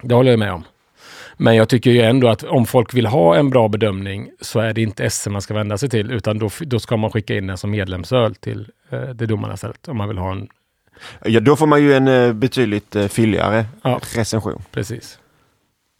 Det 0.04 0.16
håller 0.16 0.32
jag 0.32 0.40
med 0.40 0.54
om. 0.54 0.64
Men 1.44 1.56
jag 1.56 1.70
tycker 1.70 1.92
ju 1.92 2.02
ändå 2.02 2.30
att 2.30 2.44
om 2.44 2.66
folk 2.66 2.94
vill 2.94 3.06
ha 3.06 3.36
en 3.36 3.50
bra 3.50 3.68
bedömning 3.68 4.30
så 4.42 4.60
är 4.60 4.74
det 4.74 4.82
inte 4.82 5.10
SM 5.10 5.32
man 5.32 5.42
ska 5.42 5.54
vända 5.54 5.78
sig 5.78 5.90
till, 5.90 6.12
utan 6.12 6.40
då, 6.40 6.50
då 6.60 6.80
ska 6.80 6.98
man 6.98 7.12
skicka 7.12 7.38
in 7.38 7.48
den 7.48 7.58
som 7.58 7.72
medlemsöl 7.72 8.36
till 8.36 8.68
eh, 8.90 9.02
det 9.02 9.26
domarna 9.26 9.58
stället. 9.58 9.88
Om 9.88 9.98
man 9.98 10.08
vill 10.08 10.18
ha 10.18 10.32
en, 10.32 10.48
ja, 11.26 11.40
då 11.40 11.56
får 11.56 11.68
man 11.68 11.84
ju 11.84 11.94
en 11.94 12.08
eh, 12.08 12.34
betydligt 12.34 12.96
eh, 12.96 13.08
fylligare 13.08 13.66
Ja. 13.82 14.00
recension. 14.16 14.62
precis. 14.72 15.20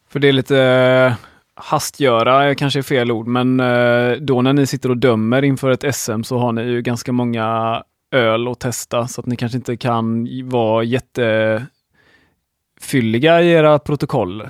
För 0.08 0.20
det 0.20 0.28
är 0.28 0.32
lite 0.32 0.58
eh, 0.58 1.12
hastgöra, 1.54 2.54
kanske 2.54 2.80
är 2.80 2.82
fel 2.82 3.12
ord, 3.12 3.26
men 3.26 3.60
eh, 3.60 4.12
då 4.12 4.42
när 4.42 4.52
ni 4.52 4.66
sitter 4.66 4.90
och 4.90 4.98
dömer 4.98 5.44
inför 5.44 5.70
ett 5.70 5.94
SM 5.94 6.22
så 6.22 6.38
har 6.38 6.52
ni 6.52 6.62
ju 6.62 6.82
ganska 6.82 7.12
många 7.12 7.82
öl 8.10 8.48
att 8.48 8.60
testa 8.60 9.08
så 9.08 9.20
att 9.20 9.26
ni 9.26 9.36
kanske 9.36 9.58
inte 9.58 9.76
kan 9.76 10.28
vara 10.48 10.84
jättefylliga 10.84 13.42
i 13.42 13.50
era 13.50 13.78
protokoll. 13.78 14.48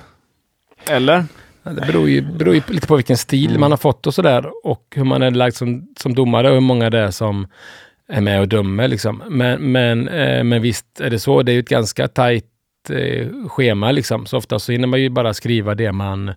Eller? 0.89 1.25
Det 1.63 1.81
beror 1.87 2.09
ju, 2.09 2.21
beror 2.21 2.55
ju 2.55 2.61
lite 2.67 2.87
på 2.87 2.95
vilken 2.95 3.17
stil 3.17 3.49
Mm. 3.49 3.59
man 3.59 3.71
har 3.71 3.77
fått 3.77 4.07
och 4.07 4.13
sådär 4.13 4.51
och 4.63 4.83
hur 4.95 5.03
man 5.03 5.21
är 5.21 5.31
lagd 5.31 5.55
som, 5.55 5.87
som 5.99 6.15
domare 6.15 6.47
och 6.47 6.53
hur 6.53 6.61
många 6.61 6.89
det 6.89 6.99
är 6.99 7.11
som 7.11 7.47
är 8.09 8.21
med 8.21 8.39
och 8.41 8.47
dömer. 8.47 8.87
Liksom. 8.87 9.23
Men, 9.29 9.71
men, 9.71 10.07
eh, 10.07 10.43
men 10.43 10.61
visst 10.61 10.99
är 10.99 11.09
det 11.09 11.19
så. 11.19 11.43
Det 11.43 11.51
är 11.51 11.53
ju 11.53 11.59
ett 11.59 11.69
ganska 11.69 12.07
tajt 12.07 12.45
eh, 12.89 13.27
schema 13.47 13.91
liksom. 13.91 14.25
Så 14.25 14.37
ofta 14.37 14.59
så 14.59 14.71
hinner 14.71 14.87
man 14.87 15.01
ju 15.01 15.09
bara 15.09 15.33
skriva 15.33 15.75
det 15.75 15.91
man... 15.91 16.33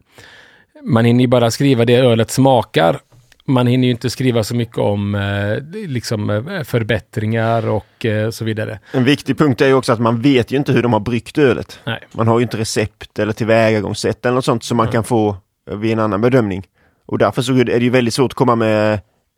Man 0.83 1.05
hinner 1.05 1.21
ju 1.21 1.29
bara 1.29 1.51
skriva 1.51 1.85
det 1.85 1.97
ölet 1.97 2.31
smakar. 2.31 2.99
Man 3.47 3.67
hinner 3.67 3.85
ju 3.85 3.91
inte 3.91 4.11
skriva 4.11 4.45
så 4.45 4.55
mycket 4.55 4.79
om 4.79 5.15
eh, 5.15 5.89
liksom, 5.89 6.31
eh, 6.31 6.63
förbättringar 6.63 7.69
och 7.69 8.07
eh, 8.07 8.31
så 8.31 8.45
vidare. 8.45 8.79
En 8.93 9.05
viktig 9.05 9.39
punkt 9.39 9.61
är 9.61 9.67
ju 9.67 9.75
också 9.75 9.93
att 9.93 10.01
man 10.01 10.21
vet 10.21 10.53
ju 10.53 10.57
inte 10.57 10.73
hur 10.73 10.83
de 10.83 10.93
har 10.93 11.01
bryggt 11.01 11.39
ölet. 11.39 11.81
Nej. 11.85 12.01
Man 12.13 12.29
har 12.29 12.39
ju 12.39 12.43
inte 12.43 12.57
recept 12.57 13.19
eller 13.19 13.33
tillvägagångssätt 13.33 14.27
eller 14.27 14.35
något 14.35 14.45
sånt 14.45 14.65
som 14.65 14.77
man 14.77 14.89
kan 14.89 15.05
få 15.05 15.37
vid 15.71 15.93
en 15.93 15.99
annan 15.99 16.21
bedömning. 16.21 16.67
Och 17.07 17.19
därför 17.19 17.43
så 17.43 17.53
är 17.53 17.65
det 17.65 17.79
ju 17.79 17.91
väldigt 17.91 18.15
svårt 18.15 18.33
att 18.33 18.35
komma 18.35 18.57
med 18.57 18.93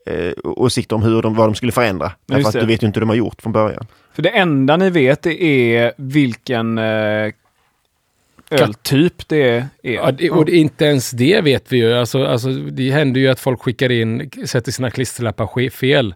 eh, 0.06 0.32
åsikter 0.44 0.96
om 0.96 1.02
hur 1.02 1.22
de, 1.22 1.34
vad 1.34 1.48
de 1.48 1.54
skulle 1.54 1.72
förändra. 1.72 2.12
Därför 2.26 2.48
att 2.48 2.52
du 2.52 2.66
vet 2.66 2.82
ju 2.82 2.86
inte 2.86 2.96
hur 2.96 3.02
de 3.02 3.08
har 3.08 3.16
gjort 3.16 3.42
från 3.42 3.52
början. 3.52 3.86
För 4.14 4.22
det 4.22 4.30
enda 4.30 4.76
ni 4.76 4.90
vet 4.90 5.26
är 5.26 5.92
vilken 5.96 6.78
eh, 6.78 7.32
öltyp 8.50 9.28
det 9.28 9.48
är. 9.50 9.66
Ja, 9.82 10.10
det, 10.12 10.30
och 10.30 10.44
det, 10.44 10.56
inte 10.56 10.84
ens 10.84 11.10
det 11.10 11.40
vet 11.40 11.72
vi 11.72 11.76
ju. 11.76 11.94
Alltså, 11.94 12.24
alltså, 12.26 12.48
det 12.48 12.90
händer 12.90 13.20
ju 13.20 13.28
att 13.28 13.40
folk 13.40 13.62
skickar 13.62 13.90
in, 13.92 14.30
sätter 14.46 14.72
sina 14.72 14.90
klisterlappar 14.90 15.46
ske- 15.46 15.70
fel. 15.70 16.14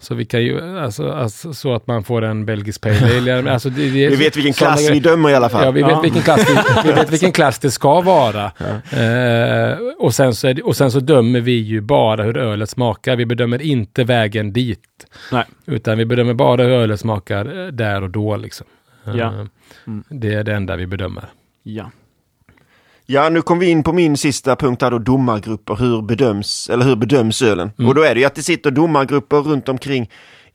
Så 0.00 0.14
vi 0.14 0.24
kan 0.24 0.42
ju, 0.42 0.78
alltså, 0.78 1.12
alltså, 1.12 1.54
så 1.54 1.74
att 1.74 1.86
man 1.86 2.04
får 2.04 2.22
en 2.24 2.46
belgisk 2.46 2.80
pale 2.80 3.18
ale. 3.18 3.52
Alltså, 3.52 3.70
det, 3.70 3.82
det, 3.90 4.08
Vi 4.08 4.16
vet 4.16 4.36
vilken 4.36 4.52
klass 4.52 4.90
vi 4.90 5.00
dömer 5.00 5.30
i 5.30 5.34
alla 5.34 5.48
fall. 5.48 5.64
Ja, 5.64 5.70
vi 5.70 5.82
vet, 5.82 5.90
Ja. 5.90 6.00
Vilken 6.00 6.22
klass 6.22 6.46
vi, 6.50 6.88
vi 6.88 6.92
vet 6.92 7.10
vilken 7.12 7.32
klass 7.32 7.58
det 7.58 7.70
ska 7.70 8.00
vara. 8.00 8.44
Eh, 8.90 9.78
och, 9.98 10.14
sen 10.14 10.34
så 10.34 10.48
är 10.48 10.54
det, 10.54 10.62
och 10.62 10.76
sen 10.76 10.90
så 10.90 11.00
dömer 11.00 11.40
vi 11.40 11.52
ju 11.52 11.80
bara 11.80 12.22
hur 12.22 12.36
ölet 12.36 12.70
smakar. 12.70 13.16
Vi 13.16 13.26
bedömer 13.26 13.62
inte 13.62 14.04
vägen 14.04 14.52
dit. 14.52 14.80
Nej. 15.32 15.44
Utan 15.66 15.98
vi 15.98 16.04
bedömer 16.04 16.34
bara 16.34 16.62
hur 16.62 16.70
ölet 16.70 17.00
smakar 17.00 17.64
eh, 17.64 17.66
där 17.66 18.02
och 18.02 18.10
då. 18.10 18.36
Liksom. 18.36 18.66
Eh, 19.06 19.16
Ja. 19.16 19.32
Mm. 19.86 20.04
Det 20.08 20.34
är 20.34 20.44
det 20.44 20.54
enda 20.54 20.76
vi 20.76 20.86
bedömer. 20.86 21.24
Ja. 21.66 21.90
Ja, 23.06 23.28
nu 23.28 23.42
kom 23.42 23.58
vi 23.58 23.66
in 23.66 23.82
på 23.82 23.92
min 23.92 24.16
sista 24.16 24.56
punkt 24.56 24.82
här 24.82 24.90
då, 24.90 24.98
domargrupper. 24.98 25.74
Hur 25.74 26.02
bedöms, 26.02 26.70
eller 26.70 26.84
hur 26.84 26.96
bedöms 26.96 27.42
ölen? 27.42 27.70
Mm. 27.78 27.88
Och 27.88 27.94
då 27.94 28.02
är 28.02 28.14
det 28.14 28.20
ju 28.20 28.26
att 28.26 28.34
det 28.34 28.42
sitter 28.42 28.70
domargrupper 28.70 29.36
runt 29.36 29.68
omkring 29.68 30.10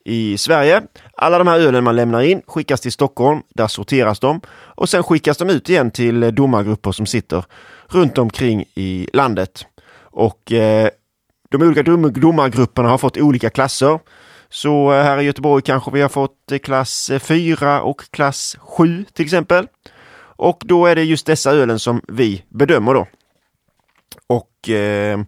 i 0.06 0.38
Sverige. 0.38 0.82
Alla 1.17 1.38
de 1.38 1.48
här 1.48 1.60
ölen 1.60 1.84
man 1.84 1.95
lämnar 1.95 2.22
in 2.22 2.41
skickas 2.48 2.82
till 2.82 2.91
Stockholm, 2.91 3.41
där 3.56 3.67
sorteras 3.67 4.19
de 4.19 4.41
och 4.52 4.89
sen 4.89 5.04
skickas 5.04 5.38
de 5.38 5.50
ut 5.50 5.69
igen 5.69 5.91
till 5.91 6.24
eh, 6.24 6.30
domargrupper 6.30 6.91
som 6.91 7.06
sitter 7.06 7.45
runt 7.88 8.17
omkring 8.17 8.65
i 8.76 9.08
landet. 9.13 9.65
Och 10.02 10.52
eh, 10.52 10.89
de 11.52 11.62
olika 11.62 11.84
dom 11.84 12.13
domargrupperna 12.13 12.89
har 12.89 12.98
fått 12.98 13.17
olika 13.17 13.50
klasser. 13.50 14.00
Så 14.50 14.93
eh, 14.93 15.04
här 15.04 15.17
i 15.17 15.24
Göteborg 15.24 15.63
kanske 15.63 15.91
vi 15.91 16.02
har 16.02 16.10
fått 16.10 16.52
eh, 16.52 16.58
klass 16.58 17.12
4 17.19 17.82
och 17.82 18.02
klass 18.12 18.58
7 18.60 19.06
till 19.13 19.26
exempel. 19.26 19.67
Och 20.39 20.63
då 20.65 20.86
är 20.86 20.95
det 20.95 21.04
just 21.04 21.25
dessa 21.25 21.52
ölen 21.52 21.80
som 21.80 22.02
vi 22.08 22.43
bedömer 22.49 22.93
då. 22.93 23.08
Och 24.28 24.69
eh, 24.69 25.19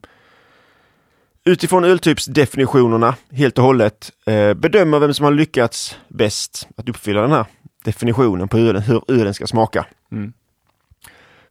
utifrån 1.46 1.84
öltypsdefinitionerna 1.84 3.16
helt 3.32 3.58
och 3.58 3.64
hållet 3.64 4.12
eh, 4.26 4.54
bedömer 4.54 5.00
vem 5.00 5.14
som 5.14 5.24
har 5.24 5.32
lyckats 5.32 5.98
bäst 6.08 6.68
att 6.76 6.90
uppfylla 6.90 7.22
den 7.22 7.32
här 7.32 7.46
definitionen 7.84 8.48
på 8.48 8.58
ölen, 8.58 8.82
hur 8.82 9.02
ölen 9.08 9.34
ska 9.34 9.48
smaka. 9.48 9.86
Mm. 10.12 10.34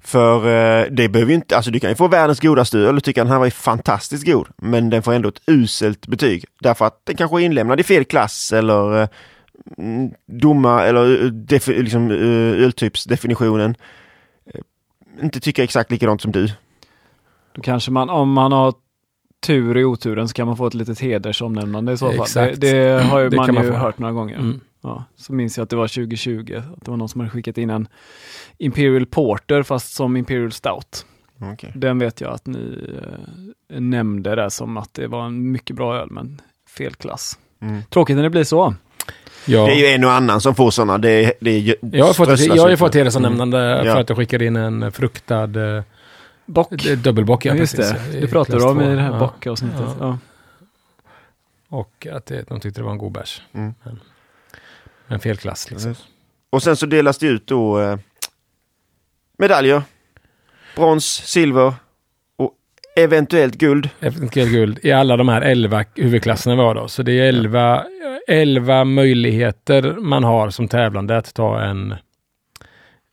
För 0.00 0.36
eh, 0.36 0.86
det 0.90 1.08
behöver 1.08 1.30
ju 1.30 1.36
inte, 1.36 1.56
alltså 1.56 1.70
du 1.70 1.80
kan 1.80 1.90
ju 1.90 1.96
få 1.96 2.08
världens 2.08 2.40
godaste 2.40 2.78
öl 2.78 2.96
och 2.96 3.04
tycka 3.04 3.22
att 3.22 3.26
den 3.26 3.32
här 3.32 3.38
var 3.40 3.50
fantastiskt 3.50 4.26
god. 4.26 4.48
Men 4.56 4.90
den 4.90 5.02
får 5.02 5.12
ändå 5.12 5.28
ett 5.28 5.42
uselt 5.46 6.06
betyg. 6.06 6.44
Därför 6.60 6.84
att 6.84 7.00
den 7.04 7.16
kanske 7.16 7.36
är 7.36 7.44
inlämnad 7.44 7.80
i 7.80 7.82
fel 7.82 8.04
klass 8.04 8.52
eller 8.52 9.08
mm, 9.78 10.10
domar 10.26 10.84
eller 10.86 11.24
eh, 11.24 11.30
defi, 11.30 11.82
liksom, 11.82 12.10
eh, 12.10 12.64
öltypsdefinitionen 12.64 13.74
eh, 14.46 14.60
inte 15.22 15.40
tycker 15.40 15.62
exakt 15.62 15.90
likadant 15.90 16.20
som 16.20 16.32
du. 16.32 16.48
Då 17.52 17.62
kanske 17.62 17.90
man, 17.90 18.10
om 18.10 18.32
man 18.32 18.52
har 18.52 18.74
tur 19.46 19.76
i 19.76 19.84
oturen 19.84 20.28
så 20.28 20.34
kan 20.34 20.46
man 20.46 20.56
få 20.56 20.66
ett 20.66 20.74
litet 20.74 21.00
hedersomnämnande 21.00 21.92
i 21.92 21.96
så 21.96 22.06
fall. 22.06 22.16
Det, 22.16 22.22
Exakt. 22.22 22.60
det 22.60 23.02
har 23.02 23.20
ju 23.20 23.28
Det 23.28 23.36
man 23.36 23.54
man 23.54 23.64
ju 23.64 23.70
få. 23.70 23.76
hört 23.76 23.98
några 23.98 24.12
gånger. 24.12 24.38
Mm. 24.38 24.60
Ja, 24.82 25.04
så 25.16 25.32
minns 25.32 25.56
jag 25.58 25.64
att 25.64 25.70
det 25.70 25.76
var 25.76 25.88
2020, 25.88 26.62
att 26.76 26.84
det 26.84 26.90
var 26.90 26.96
någon 26.96 27.08
som 27.08 27.20
hade 27.20 27.30
skickat 27.30 27.58
in 27.58 27.70
en 27.70 27.88
Imperial 28.58 29.06
Porter 29.06 29.62
fast 29.62 29.94
som 29.94 30.16
Imperial 30.16 30.52
Stout. 30.52 31.06
Okay. 31.52 31.70
Den 31.74 31.98
vet 31.98 32.20
jag 32.20 32.32
att 32.32 32.46
ni 32.46 32.88
eh, 33.68 33.80
nämnde 33.80 34.34
där 34.34 34.48
som 34.48 34.76
att 34.76 34.94
det 34.94 35.06
var 35.06 35.26
en 35.26 35.50
mycket 35.50 35.76
bra 35.76 35.96
öl 35.96 36.08
men 36.10 36.40
fel 36.76 36.94
klass. 36.94 37.38
Mm. 37.60 37.82
Tråkigt 37.90 38.16
när 38.16 38.22
det 38.22 38.30
blir 38.30 38.44
så. 38.44 38.74
Ja. 39.46 39.66
Det 39.66 39.72
är 39.72 39.76
ju 39.76 39.86
en 39.86 40.04
och 40.04 40.12
annan 40.12 40.40
som 40.40 40.54
får 40.54 40.70
sådana. 40.70 40.98
Det, 40.98 41.32
det 41.40 41.50
är, 41.50 41.76
Jag 41.96 42.06
har 42.06 42.12
fått, 42.14 42.38
jag 42.40 42.62
har 42.62 42.70
ju 42.70 42.76
fått 42.76 42.94
hedersomnämnande 42.94 43.58
Mm. 43.58 43.86
Ja. 43.86 43.92
för 43.94 44.00
att 44.00 44.08
jag 44.08 44.18
skickade 44.18 44.44
in 44.44 44.56
en 44.56 44.92
fruktad 44.92 45.76
eh, 45.76 45.82
Bock. 46.46 46.70
dubbelbock. 46.96 47.44
Ja, 47.44 47.54
just 47.54 47.76
precis, 47.76 47.94
det. 48.12 48.20
Det 48.20 48.26
pratade 48.26 48.58
du 48.58 48.64
om 48.64 48.80
i 48.80 48.94
det 48.94 49.00
här 49.02 49.12
Ja. 49.12 49.18
bockavsnittet. 49.18 49.80
Ja. 49.80 49.94
Ja. 50.00 50.18
Och 51.68 52.06
att 52.12 52.26
det, 52.26 52.48
de 52.48 52.60
tyckte 52.60 52.80
det 52.80 52.84
var 52.84 52.92
en 52.92 52.98
god 52.98 53.12
bärs. 53.12 53.42
Mm. 53.52 53.74
Men, 53.82 54.00
men 55.06 55.20
fel 55.20 55.36
klass 55.36 55.70
liksom. 55.70 55.94
Och 56.50 56.62
sen 56.62 56.76
så 56.76 56.86
delas 56.86 57.18
det 57.18 57.26
ut 57.26 57.46
då 57.46 57.80
eh, 57.80 57.98
medaljer. 59.38 59.82
Brons, 60.76 61.04
silver 61.06 61.74
eventuellt 63.04 63.54
guld. 63.58 63.88
Eventuellt 64.00 64.50
guld 64.50 64.78
i 64.82 64.92
alla 64.92 65.16
de 65.16 65.28
här 65.28 65.40
elva 65.42 65.84
huvudklasserna 65.94 66.56
var 66.56 66.74
då. 66.74 66.88
Så 66.88 67.02
det 67.02 67.12
är 67.12 67.28
elva, 67.28 67.84
elva 68.28 68.84
möjligheter 68.84 69.82
man 70.00 70.24
har 70.24 70.50
som 70.50 70.68
tävlande 70.68 71.16
att 71.16 71.34
ta 71.34 71.60
en, 71.60 71.94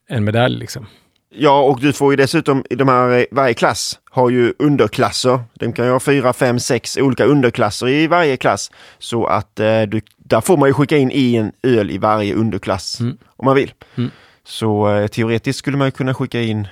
en 0.10 0.24
medalj 0.24 0.58
liksom. 0.60 0.86
Ja, 1.30 1.62
och 1.62 1.80
du 1.82 1.94
får 1.94 2.14
ju 2.14 2.18
dessutom 2.18 2.64
i 2.70 2.76
de 2.76 2.88
här, 2.88 3.28
varje 3.32 3.54
klass 3.54 4.00
har 4.12 4.30
ju 4.30 4.54
underklasser. 4.60 5.40
De 5.54 5.74
kan 5.74 5.86
ju 5.86 5.92
ha 5.92 6.00
fyra, 6.00 6.34
fem, 6.34 6.60
sex 6.60 6.98
olika 6.98 7.26
underklasser 7.26 7.88
i 7.88 8.08
varje 8.08 8.38
klass. 8.38 8.72
Så 9.00 9.26
att 9.26 9.60
eh, 9.60 9.82
du, 9.82 10.02
där 10.18 10.42
får 10.42 10.58
man 10.58 10.70
ju 10.70 10.74
skicka 10.74 10.98
in 10.98 11.12
en 11.12 11.52
öl 11.64 11.92
i 11.92 11.98
varje 11.98 12.34
underklass 12.34 13.00
Mm. 13.00 13.18
om 13.28 13.46
man 13.46 13.56
vill. 13.56 13.74
Mm. 13.96 14.12
Så 14.44 14.96
eh, 14.96 15.08
teoretiskt 15.08 15.60
skulle 15.60 15.78
man 15.78 15.88
ju 15.88 15.92
kunna 15.92 16.14
skicka 16.14 16.42
in 16.42 16.68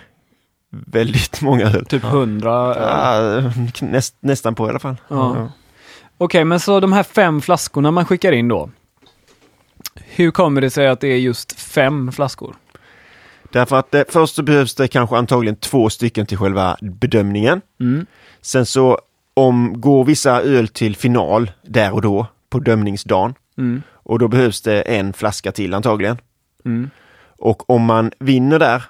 väldigt 0.88 1.42
många 1.42 1.66
öl. 1.66 1.86
Typ 1.86 2.04
100 2.04 2.52
öl. 2.76 3.52
Ja, 3.56 3.86
näst, 3.86 4.16
nästan 4.20 4.56
på 4.56 4.68
i 4.68 4.70
alla 4.70 4.80
fall. 4.80 4.96
Ja. 5.08 5.50
Okej, 6.18 6.46
men 6.46 6.60
så 6.60 6.80
de 6.80 6.94
här 6.94 7.04
fem 7.04 7.42
flaskorna 7.42 7.92
man 7.92 8.06
skickar 8.06 8.32
in 8.32 8.48
då. 8.48 8.70
Hur 9.96 10.32
kommer 10.32 10.62
det 10.62 10.70
sig 10.70 10.88
att 10.88 11.00
det 11.00 11.08
är 11.08 11.18
just 11.18 11.60
fem 11.60 12.12
flaskor? 12.12 12.56
Därför 13.52 13.76
att 13.76 13.94
eh, 13.96 14.02
först 14.10 14.36
så 14.36 14.44
behövs 14.44 14.76
det 14.76 14.88
kanske 14.88 15.18
antagligen 15.18 15.56
två 15.56 15.90
stycken 15.90 16.26
till 16.26 16.38
själva 16.38 16.78
bedömningen. 16.82 17.62
Mm. 17.80 18.06
Sen 18.42 18.66
så 18.66 19.00
om 19.34 19.82
går 19.82 20.06
vissa 20.06 20.42
öl 20.42 20.68
till 20.68 20.96
final 20.96 21.52
där 21.62 21.94
och 21.94 22.02
då 22.02 22.28
på 22.50 22.60
dömningsdagen 22.60 23.34
Mm. 23.58 23.82
och 23.94 24.20
då 24.20 24.28
behövs 24.28 24.62
det 24.62 24.82
en 24.82 25.14
flaska 25.14 25.52
till 25.52 25.74
antagligen. 25.74 26.18
Mm. 26.66 26.90
Och 27.38 27.70
om 27.70 27.82
man 27.82 28.12
vinner 28.20 28.60
där 28.60 28.84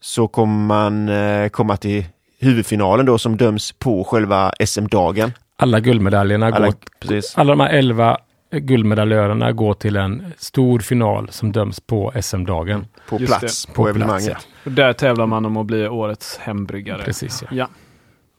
så 0.00 0.28
kommer 0.28 0.66
man 0.66 1.08
eh, 1.08 1.48
komma 1.48 1.76
till 1.76 2.04
huvudfinalen 2.40 3.06
då 3.06 3.18
som 3.18 3.36
döms 3.36 3.72
på 3.72 4.04
själva 4.04 4.52
SM-dagen. 4.66 5.32
Alla 5.56 5.80
guldmedaljerna 5.80 6.46
Alla, 6.46 6.66
går, 6.66 6.74
precis. 7.00 7.38
alla 7.38 7.52
de 7.52 7.60
här 7.60 7.70
elva 7.70 8.18
guldmedaljörerna 8.52 9.52
går 9.52 9.74
till 9.74 9.96
en 9.96 10.32
stor 10.38 10.80
final 10.80 11.28
som 11.30 11.52
döms 11.52 11.80
på 11.80 12.12
SM-dagen. 12.22 12.86
På 13.08 13.20
Just 13.20 13.38
plats 13.38 13.66
på, 13.66 13.72
På 13.72 13.82
plats, 13.82 13.96
evenemanget. 13.96 14.36
Och 14.64 14.72
där 14.72 14.92
tävlar 14.92 15.26
man 15.26 15.44
om 15.44 15.56
att 15.56 15.66
bli 15.66 15.88
årets 15.88 16.38
hembryggare. 16.38 17.02
Precis 17.02 17.42
ja. 17.42 17.48
Ja. 17.52 17.68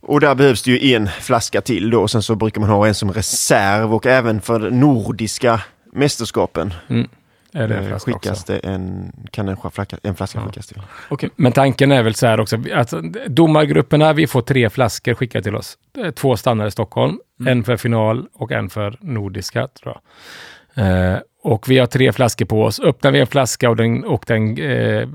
Och 0.01 0.19
där 0.19 0.35
behövs 0.35 0.63
det 0.63 0.71
ju 0.71 0.95
en 0.95 1.07
flaska 1.07 1.61
till 1.61 1.89
då. 1.89 2.07
Sen 2.07 2.21
så 2.21 2.35
brukar 2.35 2.61
man 2.61 2.69
ha 2.69 2.87
en 2.87 2.95
som 2.95 3.13
reserv 3.13 3.93
och 3.93 4.05
även 4.05 4.41
för 4.41 4.59
nordiska 4.71 5.61
mästerskapen 5.93 6.73
Är 7.53 7.67
det 7.67 7.75
en 7.75 7.91
eh, 7.91 7.99
skickas 7.99 8.43
det 8.43 8.57
en, 8.59 9.11
kan 9.31 9.47
en 9.49 9.57
flaska, 9.71 9.97
en 10.03 10.15
flaska 10.15 10.39
Ja. 10.39 10.45
skickas 10.47 10.67
till. 10.67 10.81
Men 11.35 11.51
tanken 11.51 11.91
är 11.91 12.03
väl 12.03 12.15
så 12.15 12.27
här 12.27 12.39
också, 12.39 12.57
att 12.73 12.93
domargrupperna, 13.27 14.13
vi 14.13 14.27
får 14.27 14.41
tre 14.41 14.69
flaskor 14.69 15.13
skickat 15.13 15.43
till 15.43 15.55
oss. 15.55 15.77
Eh, 15.97 16.11
Två 16.11 16.37
stannar 16.37 16.67
i 16.67 16.71
Stockholm, 16.71 17.19
Mm. 17.39 17.51
en 17.57 17.63
för 17.63 17.77
final 17.77 18.27
och 18.33 18.51
en 18.51 18.69
för 18.69 18.97
nordiska. 19.01 19.67
Tror 19.67 19.93
jag. 19.93 20.01
Eh, 20.79 21.19
och 21.41 21.69
vi 21.69 21.77
har 21.77 21.87
tre 21.87 22.11
flaskor 22.11 22.45
på 22.45 22.63
oss. 22.63 22.79
Öppnar 22.79 23.11
vi 23.11 23.19
en 23.19 23.27
flaska 23.27 23.69
och 23.69 23.75
den, 23.75 24.03
och 24.03 24.23
den 24.27 24.57
eh, 24.57 25.07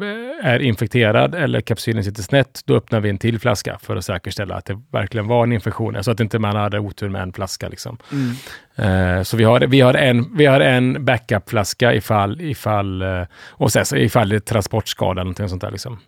är 0.43 0.63
infekterad 0.63 1.35
eller 1.35 1.61
kapsylen 1.61 2.05
sitter 2.05 2.23
snett, 2.23 2.61
då 2.65 2.77
öppnar 2.77 3.01
vi 3.01 3.11
en 3.11 3.19
till 3.19 3.39
flaska 3.39 3.79
för 3.83 3.97
att 3.97 4.05
säkerställa 4.05 4.55
att 4.55 4.65
det 4.65 4.83
verkligen 4.93 5.27
var 5.27 5.45
en 5.45 5.53
infektion. 5.53 6.05
Så 6.05 6.11
att 6.11 6.21
inte 6.21 6.39
man 6.39 6.57
hade 6.57 6.79
otur 6.79 7.09
med 7.09 7.23
en 7.23 7.33
flaska. 7.33 7.69
Liksom. 7.69 7.99
Mm. 8.13 9.19
Eh, 9.19 9.23
så 9.23 9.37
vi 9.37 9.45
har, 9.45 9.61
vi 9.61 9.81
har 9.81 9.95
en, 9.95 10.37
vi 10.37 10.47
har 10.47 10.61
en 10.61 11.05
backupflaska 11.05 11.95
ifall, 11.95 12.41
ifall, 12.41 13.03
eh, 13.03 13.23
och 13.51 13.73
sen 13.73 13.85
ifall 13.95 14.29
det 14.29 14.37
är 14.37 14.41
transportskada 14.41 15.11
eller 15.11 15.25
någonting 15.25 15.49
sånt 15.49 15.63
där. 15.63 15.71
Liksom. 15.71 16.01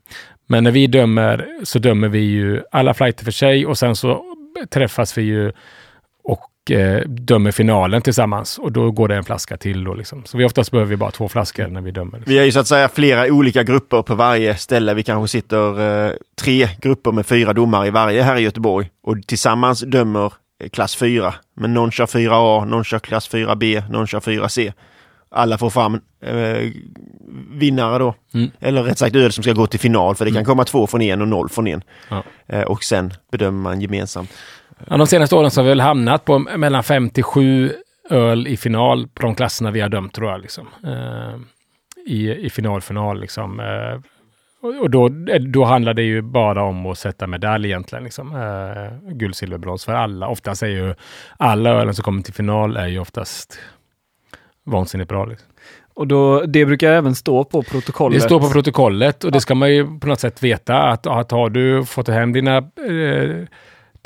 Men 0.46 0.64
när 0.64 0.70
vi 0.70 0.86
dömer 0.86 1.48
så 1.62 1.78
dömer 1.78 2.08
vi 2.08 2.18
ju 2.18 2.62
alla 2.72 2.94
flighter 2.94 3.24
för 3.24 3.32
sig 3.32 3.66
och 3.66 3.78
sen 3.78 3.96
så 3.96 4.24
träffas 4.70 5.18
vi 5.18 5.22
ju 5.22 5.52
eh, 6.70 7.00
dömer 7.06 7.52
finalen 7.52 8.02
tillsammans 8.02 8.58
och 8.58 8.72
då 8.72 8.90
går 8.90 9.08
det 9.08 9.16
en 9.16 9.24
flaska 9.24 9.56
till. 9.56 9.84
Då, 9.84 9.94
liksom. 9.94 10.24
Så 10.24 10.38
vi 10.38 10.44
oftast 10.44 10.70
behöver 10.70 10.90
vi 10.90 10.96
bara 10.96 11.10
två 11.10 11.28
flaskor 11.28 11.66
när 11.66 11.80
vi 11.80 11.90
dömer. 11.90 12.18
Liksom. 12.18 12.32
Vi 12.32 12.38
har 12.38 12.44
ju 12.44 12.52
så 12.52 12.60
att 12.60 12.66
säga 12.66 12.88
flera 12.88 13.32
olika 13.32 13.62
grupper 13.62 14.02
på 14.02 14.14
varje 14.14 14.56
ställe. 14.56 14.94
Vi 14.94 15.02
kanske 15.02 15.28
sitter 15.28 15.80
eh, 16.06 16.12
tre 16.40 16.68
grupper 16.80 17.12
med 17.12 17.26
fyra 17.26 17.52
domare 17.52 17.86
i 17.86 17.90
varje 17.90 18.22
här 18.22 18.36
i 18.36 18.40
Göteborg 18.40 18.90
och 19.02 19.16
tillsammans 19.26 19.80
dömer 19.80 20.32
eh, 20.62 20.68
klass 20.68 20.96
4. 20.96 21.34
Men 21.56 21.74
någon 21.74 21.90
kör 21.90 22.06
4A, 22.06 22.64
någon 22.64 22.84
kör 22.84 22.98
klass 22.98 23.30
4B, 23.30 23.90
någon 23.90 24.06
kör 24.06 24.20
4C. 24.20 24.72
Alla 25.30 25.58
får 25.58 25.70
fram 25.70 26.00
eh, 26.22 26.70
vinnare 27.50 27.98
då. 27.98 28.14
Mm. 28.34 28.50
Eller 28.60 28.82
rätt 28.82 28.98
sagt 28.98 29.16
öl 29.16 29.32
som 29.32 29.42
ska 29.42 29.52
gå 29.52 29.66
till 29.66 29.80
final 29.80 30.14
för 30.14 30.24
det 30.24 30.32
kan 30.32 30.44
komma 30.44 30.64
två 30.64 30.86
från 30.86 31.02
en 31.02 31.22
och 31.22 31.28
noll 31.28 31.48
från 31.48 31.66
en. 31.66 31.82
Ja. 32.08 32.22
Eh, 32.46 32.62
och 32.62 32.84
sen 32.84 33.12
bedömer 33.32 33.62
man 33.62 33.80
gemensamt. 33.80 34.30
Ja, 34.86 34.96
de 34.96 35.06
senaste 35.06 35.36
åren 35.36 35.50
så 35.50 35.60
har 35.60 35.64
vi 35.64 35.68
väl 35.68 35.80
hamnat 35.80 36.24
på 36.24 36.38
mellan 36.38 36.82
5 36.82 37.10
till 37.10 37.24
7 37.24 37.72
öl 38.10 38.46
i 38.46 38.56
final 38.56 39.08
på 39.08 39.22
de 39.22 39.34
klasserna 39.34 39.70
vi 39.70 39.80
har 39.80 39.88
dömt 39.88 40.14
tror 40.14 40.30
jag. 40.30 40.40
Liksom. 40.40 40.68
Eh, 40.84 41.40
I 42.06 42.46
i 42.46 42.50
final, 42.50 42.80
final 42.80 43.20
liksom. 43.20 43.60
Eh, 43.60 44.00
och 44.80 44.90
då, 44.90 45.08
då 45.40 45.64
handlar 45.64 45.94
det 45.94 46.02
ju 46.02 46.22
bara 46.22 46.62
om 46.62 46.86
att 46.86 46.98
sätta 46.98 47.26
medalj 47.26 47.68
egentligen. 47.68 48.04
Liksom. 48.04 48.36
Eh, 48.36 49.12
guld, 49.12 49.36
silver, 49.36 49.58
brons 49.58 49.84
för 49.84 49.92
alla. 49.92 50.28
Oftast 50.28 50.62
är 50.62 50.66
ju 50.66 50.94
alla 51.36 51.70
ölen 51.70 51.94
som 51.94 52.02
kommer 52.02 52.22
till 52.22 52.34
final 52.34 52.76
är 52.76 52.86
ju 52.86 52.98
oftast 52.98 53.58
vansinnigt 54.64 55.08
bra. 55.08 55.24
Liksom. 55.24 55.48
Och 55.94 56.06
då, 56.06 56.40
det 56.40 56.66
brukar 56.66 56.92
även 56.92 57.14
stå 57.14 57.44
på 57.44 57.62
protokollet. 57.62 58.20
Det 58.20 58.24
står 58.24 58.40
på 58.40 58.50
protokollet 58.50 59.24
och 59.24 59.32
det 59.32 59.40
ska 59.40 59.54
man 59.54 59.74
ju 59.74 59.98
på 59.98 60.06
något 60.08 60.20
sätt 60.20 60.42
veta 60.42 60.82
att, 60.82 61.06
att 61.06 61.30
har 61.30 61.50
du 61.50 61.84
fått 61.84 62.08
hem 62.08 62.32
dina, 62.32 62.56
eh, 62.56 63.46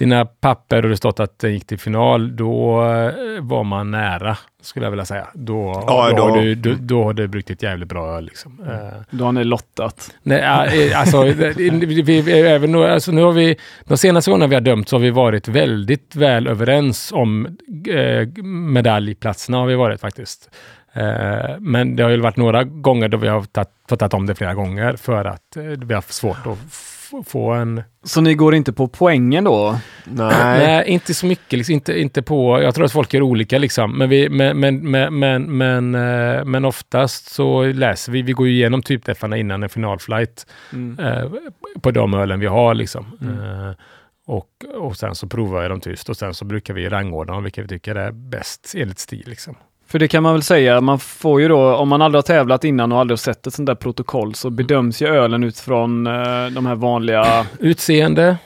dina 0.00 0.24
papper 0.24 0.82
och 0.82 0.88
det 0.90 0.96
stått 0.96 1.20
att 1.20 1.38
den 1.38 1.52
gick 1.52 1.66
till 1.66 1.78
final, 1.78 2.36
då 2.36 2.82
eh, 2.84 3.12
var 3.40 3.64
man 3.64 3.90
nära, 3.90 4.36
skulle 4.62 4.86
jag 4.86 4.90
vilja 4.90 5.04
säga. 5.04 5.26
Då, 5.34 5.84
Ja, 5.86 6.10
då, 6.10 6.16
då- 6.16 6.22
Har, 6.22 6.40
du, 6.40 6.54
då, 6.54 6.74
då 6.80 7.04
har 7.04 7.12
du 7.12 7.28
brukit 7.28 7.50
ett 7.50 7.62
jävligt 7.62 7.88
bra 7.88 8.16
öl. 8.16 8.24
Liksom. 8.24 8.60
Eh, 8.68 9.00
Då 9.10 9.24
har 9.24 9.32
ni 9.32 9.44
lottat. 9.44 10.10
Nej, 10.22 10.40
äh, 10.90 11.00
alltså, 11.00 11.22
vi, 11.24 12.02
vi, 12.02 12.40
även, 12.40 12.72
nu- 12.72 12.84
alltså, 12.86 13.12
nu 13.12 13.22
har 13.22 13.32
vi, 13.32 13.56
de 13.84 13.96
senaste 13.98 14.30
gångerna 14.30 14.46
vi 14.48 14.54
har 14.54 14.60
dömt 14.62 14.88
så 14.88 14.96
har 14.96 15.00
vi 15.00 15.10
varit 15.10 15.48
väldigt 15.48 16.16
väl 16.16 16.46
överens 16.46 17.12
om 17.12 17.46
eh, 17.88 18.28
medaljplatserna 18.44 19.58
har 19.58 19.66
vi 19.66 19.74
varit 19.74 20.00
faktiskt. 20.00 20.50
Eh, 20.92 21.58
men 21.58 21.96
det 21.96 22.02
har 22.02 22.10
ju 22.10 22.20
varit 22.20 22.36
några 22.36 22.64
gånger 22.64 23.08
då 23.08 23.16
vi 23.16 23.28
har 23.28 23.42
tagit, 23.42 23.68
fått 23.88 23.98
ta 23.98 24.08
om 24.16 24.26
det 24.26 24.34
flera 24.34 24.54
gånger 24.54 24.96
för 24.96 25.24
att 25.24 25.56
eh, 25.56 25.62
vi 25.62 25.84
har 25.86 25.94
haft 25.94 26.12
svårt 26.12 26.46
att 26.46 26.58
få 27.26 27.50
en... 27.52 27.82
Så 28.04 28.20
ni 28.20 28.34
går 28.34 28.54
inte 28.54 28.72
på 28.72 28.88
poängen 28.88 29.44
då? 29.44 29.78
Nej. 30.04 30.34
Nej, 30.58 30.88
inte 30.88 31.14
så 31.14 31.26
mycket. 31.26 31.52
Liksom, 31.52 31.72
inte, 31.72 32.00
inte 32.00 32.22
på, 32.22 32.62
jag 32.62 32.74
tror 32.74 32.84
att 32.84 32.92
folk 32.92 33.14
gör 33.14 33.22
olika 33.22 33.58
liksom. 33.58 33.98
Men, 33.98 34.08
vi, 34.08 34.28
men, 34.28 34.60
men, 34.60 34.90
men, 34.90 35.18
men, 35.18 35.56
men, 35.58 35.94
eh, 35.94 36.44
men 36.44 36.64
oftast 36.64 37.28
så 37.34 37.62
läser 37.64 38.12
vi, 38.12 38.22
vi 38.22 38.32
går 38.32 38.46
ju 38.46 38.52
igenom 38.52 38.82
typträffarna 38.82 39.36
innan 39.36 39.62
en 39.62 39.68
finalflight 39.68 40.46
Mm. 40.72 40.98
eh, 40.98 41.30
på 41.80 41.90
de 41.90 42.14
ölen 42.14 42.40
vi 42.40 42.46
har 42.46 42.74
liksom. 42.74 43.06
Mm. 43.20 43.38
Eh, 43.68 43.74
och, 44.26 44.48
och 44.74 44.96
sen 44.96 45.14
så 45.14 45.26
provar 45.28 45.62
jag 45.62 45.70
dem 45.70 45.80
tyst 45.80 46.08
och 46.08 46.16
sen 46.16 46.34
så 46.34 46.44
brukar 46.44 46.74
vi 46.74 46.88
rangordna 46.88 47.32
dem 47.34 47.42
vilka 47.42 47.62
vi 47.62 47.68
tycker 47.68 47.94
är 47.94 48.12
bäst 48.12 48.74
enligt 48.76 48.98
stil. 48.98 49.24
Liksom. 49.26 49.54
För 49.90 49.98
det 49.98 50.08
kan 50.08 50.22
man 50.22 50.32
väl 50.32 50.42
säga, 50.42 50.80
man 50.80 50.98
får 50.98 51.40
ju 51.40 51.48
då, 51.48 51.74
om 51.76 51.88
man 51.88 52.02
aldrig 52.02 52.18
har 52.18 52.22
tävlat 52.22 52.64
innan 52.64 52.92
och 52.92 52.98
aldrig 52.98 53.12
har 53.12 53.18
sett 53.20 53.46
ett 53.46 53.54
sånt 53.54 53.66
där 53.66 53.74
protokoll 53.74 54.34
så 54.34 54.50
bedöms 54.50 55.02
ju 55.02 55.06
ölen 55.06 55.44
utifrån 55.44 56.06
eh, 56.06 56.46
de 56.46 56.66
här 56.66 56.74
vanliga 56.74 57.46
Utseende, 57.58 58.36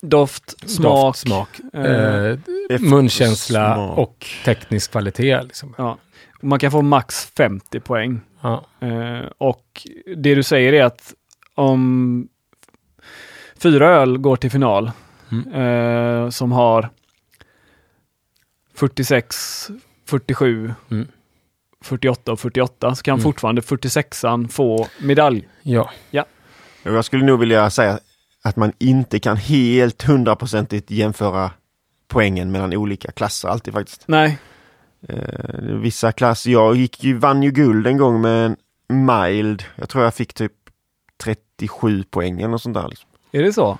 doft, 0.00 0.70
smak. 0.70 0.84
doft, 1.06 1.18
smak 1.20 1.48
eh, 1.74 2.26
eh, 2.70 2.80
munkänsla 2.80 3.74
smak. 3.74 3.98
och 3.98 4.26
teknisk 4.44 4.90
kvalitet. 4.90 5.42
Liksom. 5.42 5.74
ja. 5.78 5.98
Man 6.40 6.58
kan 6.58 6.70
få 6.70 6.82
max 6.82 7.32
50 7.36 7.80
poäng. 7.80 8.20
Ja. 8.40 8.64
Eh, 8.80 9.26
och 9.38 9.86
det 10.16 10.34
du 10.34 10.42
säger 10.42 10.72
är 10.72 10.84
att 10.84 11.14
om 11.54 12.28
fyra 13.62 13.88
öl 13.88 14.18
går 14.18 14.36
till 14.36 14.50
final 14.50 14.90
Mm. 15.32 15.52
eh, 16.24 16.30
som 16.30 16.52
har 16.52 16.88
46, 18.74 19.68
47, 20.08 20.72
Mm. 20.90 21.08
48 21.84 22.32
och 22.32 22.40
48 22.40 22.94
så 22.94 23.02
kan 23.02 23.12
Mm. 23.14 23.22
fortfarande 23.22 23.60
46an 23.62 24.48
få 24.48 24.86
medalj. 25.00 25.48
ja. 25.62 25.90
Och 26.84 26.92
Jag 26.94 27.04
skulle 27.04 27.24
nog 27.24 27.40
vilja 27.40 27.70
säga 27.70 27.98
att 28.42 28.56
man 28.56 28.72
inte 28.78 29.18
kan 29.20 29.36
helt 29.36 30.02
hundraprocentigt 30.02 30.90
jämföra 30.90 31.50
poängen 32.08 32.50
mellan 32.52 32.74
olika 32.74 33.12
klasser 33.12 33.48
alltid 33.48 33.74
faktiskt. 33.74 34.04
Nej, 34.06 34.38
Eh, 35.08 35.60
vissa 35.60 36.12
klasser, 36.12 36.50
jag 36.50 36.76
gick 36.76 37.04
ju, 37.04 37.18
vann 37.18 37.42
ju 37.42 37.50
guld 37.50 37.86
en 37.86 37.96
gång 37.96 38.20
med 38.20 38.46
en 38.46 38.56
mild. 39.06 39.64
Jag 39.76 39.88
tror 39.88 40.04
jag 40.04 40.14
fick 40.14 40.34
typ 40.34 40.52
37 41.22 42.02
poäng 42.10 42.40
eller 42.40 42.56
sånt 42.56 42.74
där. 42.74 42.88
Liksom. 42.88 43.08
är 43.32 43.42
det 43.42 43.52
så? 43.52 43.78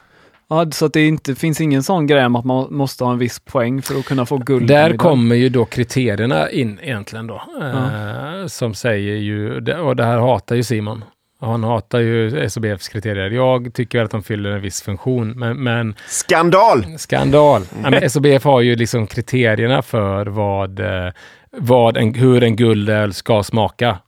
Ja, 0.50 0.70
så 0.70 0.86
att 0.86 0.92
det 0.92 1.06
inte 1.06 1.34
finns 1.34 1.60
ingen 1.60 1.82
sån 1.82 2.06
grej 2.06 2.26
om 2.26 2.36
att 2.36 2.44
man 2.44 2.66
måste 2.70 3.04
ha 3.04 3.12
en 3.12 3.18
viss 3.18 3.40
poäng 3.40 3.82
för 3.82 3.98
att 3.98 4.04
kunna 4.04 4.26
få 4.26 4.36
guld. 4.38 4.66
Där 4.66 4.96
kommer 4.96 5.36
ju 5.36 5.48
då 5.48 5.64
kriterierna 5.64 6.50
in 6.50 6.78
egentligen 6.82 7.26
då. 7.26 7.42
Eh, 7.62 8.46
som 8.46 8.74
säger 8.74 9.16
ju, 9.16 9.56
och 9.80 9.96
det 9.96 10.04
här 10.04 10.18
hatar 10.18 10.56
ju 10.56 10.62
Simon. 10.62 11.04
Han 11.40 11.64
hatar 11.64 11.98
ju 11.98 12.48
SOBFs 12.50 12.88
kriterier. 12.88 13.30
Jag 13.30 13.74
tycker 13.74 14.02
att 14.04 14.10
de 14.10 14.22
fyller 14.22 14.50
en 14.50 14.60
viss 14.60 14.82
funktion, 14.82 15.30
men, 15.30 15.56
men 15.62 15.94
Skandal! 16.06 16.84
skandal. 16.98 17.62
Ja, 17.82 17.90
men 17.90 18.10
SOBF 18.10 18.44
har 18.44 18.60
ju 18.60 18.76
liksom 18.76 19.06
kriterierna 19.06 19.82
för 19.82 20.26
vad, 20.26 20.80
eh, 20.80 21.12
vad 21.50 21.96
en, 21.96 22.14
hur 22.14 22.42
en 22.42 22.56
guldöl 22.56 23.12
ska 23.14 23.42
smaka. 23.42 23.98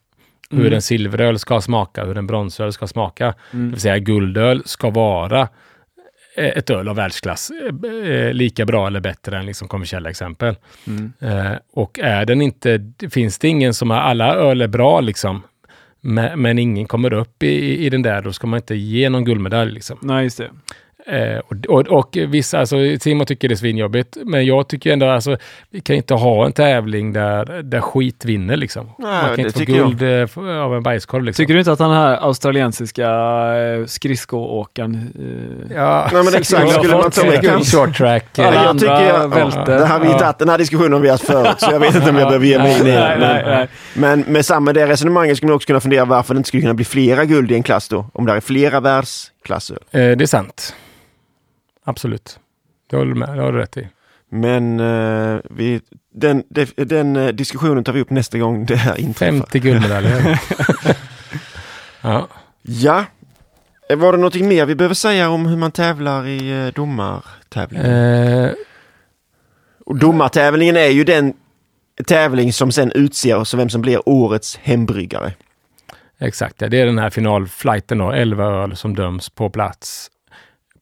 Hur 0.49 0.59
Mm. 0.61 0.73
en 0.73 0.81
silveröl 0.81 1.39
ska 1.39 1.61
smaka, 1.61 2.05
hur 2.05 2.17
en 2.17 2.27
bronsöl 2.27 2.73
ska 2.73 2.87
smaka. 2.87 3.25
Mm. 3.53 3.65
Det 3.65 3.71
vill 3.71 3.81
säga 3.81 3.99
guldöl 3.99 4.61
ska 4.65 4.89
vara 4.89 5.47
ett 6.35 6.69
öl 6.69 6.87
av 6.87 6.95
världsklass. 6.95 7.51
eh, 7.83 8.11
eh, 8.11 8.33
Lika 8.33 8.65
bra 8.65 8.87
eller 8.87 8.99
bättre 8.99 9.37
än 9.37 9.45
liksom 9.45 9.67
kommersiella 9.67 10.09
exempel. 10.09 10.55
Mm. 10.87 11.13
Eh, 11.19 11.57
och 11.73 11.99
är 11.99 12.25
den 12.25 12.41
inte, 12.41 12.91
finns 13.11 13.39
det 13.39 13.47
ingen 13.47 13.73
som 13.73 13.89
har, 13.89 13.97
alla 13.97 14.35
öl 14.35 14.61
är 14.61 14.67
bra 14.67 15.01
liksom, 15.01 15.43
men, 16.01 16.41
men 16.41 16.59
ingen 16.59 16.87
kommer 16.87 17.13
upp 17.13 17.43
i, 17.43 17.85
i 17.85 17.89
den 17.89 18.01
där, 18.01 18.21
då 18.21 18.33
ska 18.33 18.47
man 18.47 18.57
inte 18.57 18.75
ge 18.75 19.09
någon 19.09 19.25
guldmedalj. 19.25 19.71
Liksom. 19.71 19.97
Nej, 20.01 20.23
just 20.23 20.37
det. 20.37 20.49
Eh, 21.07 21.39
och, 21.47 21.55
och, 21.67 21.87
och 21.87 22.17
vissa, 22.27 22.59
alltså 22.59 22.75
Simon 22.99 23.25
tycker 23.25 23.47
det 23.47 23.53
är 23.53 23.57
svinjobbigt, 23.57 24.17
men 24.25 24.45
jag 24.45 24.67
tycker 24.67 24.93
ändå, 24.93 25.05
alltså, 25.05 25.37
vi 25.69 25.81
kan 25.81 25.95
inte 25.95 26.13
ha 26.13 26.45
en 26.45 26.51
tävling 26.51 27.13
där, 27.13 27.63
där 27.63 27.81
skit 27.81 28.25
vinner 28.25 28.55
liksom. 28.57 28.89
Nej, 28.97 29.07
man 29.11 29.21
kan 29.25 29.35
det 29.35 29.41
inte 29.41 29.53
få 29.53 29.59
tycker 29.59 29.73
jag. 29.75 29.97
guld 29.97 30.37
eh, 30.47 30.63
av 30.65 30.75
en 30.75 30.83
bajskorv 30.83 31.23
liksom. 31.23 31.43
Tycker 31.43 31.53
du 31.53 31.59
inte 31.59 31.71
att 31.71 31.77
den 31.79 31.91
här 31.91 32.17
australiensiska 32.25 33.07
eh, 33.57 33.85
skridskoåkaren 33.85 34.93
eh, 34.93 35.21
Nej, 35.75 35.77
Ja, 35.77 36.09
men 36.11 36.27
exakt, 36.35 36.71
skulle 36.71 36.93
man 36.97 37.11
ta 37.11 37.25
med 37.25 37.41
kanske- 37.41 37.77
Short 37.77 37.97
track. 37.97 38.37
eh, 38.39 38.45
jag 38.45 38.79
tycker 38.79 39.07
jag, 39.07 39.27
välter. 39.27 39.79
det 39.79 39.85
här, 39.85 39.99
vi 39.99 40.07
Ja. 40.07 40.33
den 40.39 40.49
här 40.49 40.57
diskussionen 40.57 40.93
har 40.93 40.99
vi 40.99 41.09
haft 41.09 41.25
förut 41.25 41.55
så 41.59 41.71
jag 41.71 41.79
vet 41.79 41.95
inte 41.95 42.09
om 42.09 42.15
jag 42.17 42.27
behöver 42.27 42.45
ge 42.45 42.57
mig 42.57 42.79
in 42.79 42.87
i 42.87 42.91
nej, 42.91 43.17
det. 43.19 43.27
nej, 43.27 43.43
Men, 43.45 43.57
nej. 43.57 43.67
men 43.93 44.19
med 44.33 44.45
samma 44.45 44.73
det 44.73 44.87
resonemanget 44.87 45.37
skulle 45.37 45.49
man 45.49 45.55
också 45.55 45.67
kunna 45.67 45.79
fundera 45.79 46.05
varför 46.05 46.33
det 46.33 46.37
inte 46.37 46.47
skulle 46.47 46.61
kunna 46.61 46.73
bli 46.73 46.85
flera 46.85 47.25
guld 47.25 47.51
i 47.51 47.55
en 47.55 47.63
klass 47.63 47.87
då. 47.87 48.05
Om 48.13 48.25
det 48.25 48.33
är 48.33 48.39
flera 48.39 48.79
världsklasser. 48.79 49.77
Eh, 49.91 49.99
det 49.99 50.21
är 50.21 50.25
sant. 50.25 50.75
Absolut. 51.83 52.39
Det 52.89 52.95
håller 52.97 53.13
du 53.13 53.19
med, 53.19 53.29
det 53.37 53.41
har 53.43 53.51
du 53.51 53.57
rätt 53.59 53.77
i. 53.77 53.87
Men 54.29 54.79
eh, 54.79 55.39
vi, 55.49 55.81
den, 56.13 56.43
det- 56.49 56.73
den 56.77 57.15
eh, 57.15 57.27
diskussionen 57.27 57.83
tar 57.83 57.93
vi 57.93 58.01
upp 58.01 58.09
nästa 58.09 58.37
gång 58.37 58.65
det 58.65 58.75
här 58.75 58.99
inträffar. 58.99 59.31
50 59.37 59.59
guldmedaljer. 59.59 60.39
ja. 62.01 62.27
Ja. 62.61 63.05
Eh, 63.89 63.97
Var 63.97 64.11
det 64.11 64.17
någonting 64.17 64.47
mer 64.47 64.65
vi 64.65 64.75
behöver 64.75 64.95
säga 64.95 65.29
om 65.29 65.45
hur 65.45 65.57
man 65.57 65.71
tävlar 65.71 66.27
i 66.27 66.65
eh, 66.65 66.73
domartävlingen? 66.73 67.85
Eh, 67.91 68.51
Och 69.85 69.95
domartävlingen 69.95 70.77
är 70.77 70.87
ju 70.89 71.03
den 71.03 71.33
tävling 72.07 72.53
som 72.53 72.71
sen 72.71 72.91
utser 72.91 73.57
vem 73.57 73.69
som 73.69 73.81
blir 73.81 74.09
årets 74.09 74.57
hembryggare. 74.57 75.33
exakt, 76.19 76.61
ja. 76.61 76.67
det 76.69 76.81
är 76.81 76.85
den 76.85 76.97
här 76.99 77.09
finalflighten 77.09 77.97
då, 77.97 78.11
11 78.11 78.45
öl 78.45 78.75
som 78.75 78.95
döms 78.95 79.29
på 79.29 79.49
plats 79.49 80.11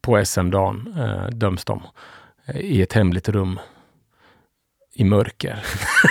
på 0.01 0.25
SM-dagen. 0.25 0.93
Eh, 0.99 1.27
döms 1.29 1.65
de 1.65 1.81
eh, 2.45 2.57
i 2.57 2.81
ett 2.81 2.93
hemligt 2.93 3.29
rum 3.29 3.59
i 4.93 5.03
mörker. 5.03 5.65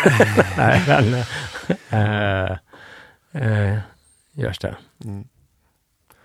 Nej, 0.56 0.82
men, 0.86 1.14
eh, 1.90 2.56
eh, 3.32 3.78
görs 4.32 4.58
det. 4.58 4.76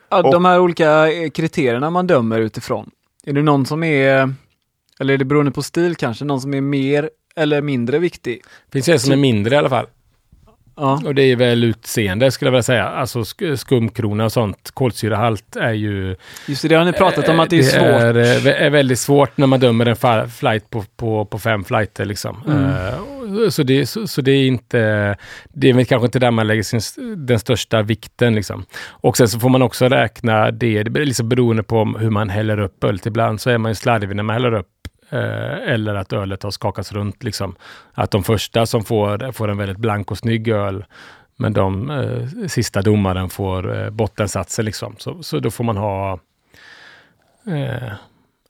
Ja, 0.10 0.24
Och- 0.24 0.32
de 0.32 0.46
här 0.46 0.60
olika 0.60 1.12
eh, 1.12 1.30
kriterierna 1.30 1.90
man 1.90 2.08
dömer 2.08 2.40
utifrån. 2.40 2.92
Är 3.26 3.34
det 3.34 3.42
någon 3.42 3.66
som 3.66 3.84
är, 3.84 4.34
eller 5.00 5.14
är 5.14 5.18
det 5.18 5.26
beroende 5.26 5.52
på 5.52 5.64
stil 5.64 5.96
kanske, 5.96 6.26
någon 6.26 6.42
som 6.42 6.54
är 6.54 6.62
mer 6.62 7.10
eller 7.36 7.62
mindre 7.62 8.00
viktig? 8.00 8.42
finns 8.72 8.90
ju 8.90 8.94
en 8.94 9.00
som 9.00 9.12
är 9.12 9.18
mindre 9.18 9.56
i 9.56 9.58
alla 9.58 9.70
fall. 9.70 9.86
Ja, 10.76 11.02
Och 11.06 11.16
det 11.16 11.22
är 11.22 11.36
väl 11.36 11.64
utseende 11.64 12.32
skulle 12.32 12.48
jag 12.48 12.52
vilja 12.52 12.64
säga. 12.64 12.86
Alltså 12.86 13.20
sk- 13.20 13.56
skumkrona 13.56 14.26
och 14.26 14.32
sånt. 14.32 14.72
Kolsyrahalt 14.74 15.56
är 15.56 15.74
ju... 15.74 16.16
just 16.48 16.62
det, 16.62 16.68
det 16.68 16.76
har 16.76 16.86
ni 16.86 16.94
pratat 16.94 17.30
om 17.30 17.40
att 17.40 17.50
det 17.50 17.60
är 17.60 17.64
svårt. 17.64 17.84
är, 17.84 18.48
eh, 18.48 18.66
är 18.66 18.70
väldigt 18.70 19.00
svårt 19.00 19.38
när 19.38 19.48
man 19.48 19.60
dömer 19.60 19.86
en 19.86 20.30
flight 20.30 20.70
på, 20.70 20.84
på, 20.98 21.26
på 21.26 21.40
fem 21.40 21.64
flighter. 21.64 22.06
Liksom. 22.06 22.44
Mm. 22.48 22.66
Eh, 22.66 23.50
så, 23.50 23.64
det, 23.64 23.86
så, 23.86 24.08
så 24.08 24.22
det 24.22 24.32
är 24.32 24.48
inte... 24.48 24.78
Det 25.50 25.70
är 25.70 25.74
väl 25.74 25.86
kanske 25.86 26.06
inte 26.06 26.20
där 26.20 26.32
man 26.32 26.48
lägger 26.48 26.64
sin, 26.64 26.82
den 27.28 27.40
största 27.40 27.82
vikten. 27.82 28.36
Liksom. 28.36 28.66
Och 28.90 29.18
sen 29.18 29.28
så 29.28 29.40
får 29.40 29.50
man 29.50 29.62
också 29.62 29.90
räkna 29.90 30.52
det, 30.52 30.84
det 30.84 31.06
liksom 31.06 31.30
beroende 31.30 31.64
på 31.64 31.86
hur 32.00 32.10
man 32.10 32.30
häller 32.30 32.60
upp 32.60 32.84
öl. 32.84 33.00
Ibland 33.06 33.42
så 33.42 33.50
är 33.50 33.58
man 33.58 33.72
ju 33.72 33.76
slarvig 33.76 34.16
när 34.16 34.24
man 34.24 34.34
häller 34.34 34.54
upp 34.54 34.68
eh, 34.68 34.93
Eh, 35.14 35.74
eller 35.74 35.96
att 35.96 36.14
ölet 36.14 36.44
har 36.44 36.52
skakats 36.52 36.92
runt. 36.92 37.24
Liksom. 37.24 37.56
Att 37.94 38.12
de 38.12 38.24
första 38.24 38.66
som 38.66 38.84
får, 38.84 39.32
får 39.32 39.48
en 39.48 39.58
väldigt 39.58 39.78
blank 39.78 40.12
och 40.12 40.18
snygg 40.18 40.48
öl, 40.48 40.86
men 41.36 41.54
de 41.54 41.90
eh, 41.90 42.48
sista 42.48 42.82
domaren 42.82 43.30
får 43.30 43.84
eh, 43.84 43.90
bottensatser. 43.90 44.64
Liksom. 44.64 44.96
Så, 44.98 45.24
så 45.24 45.40
då 45.40 45.52
får 45.52 45.64
man 45.64 45.78
ha... 45.78 46.20
Eh, 47.48 47.94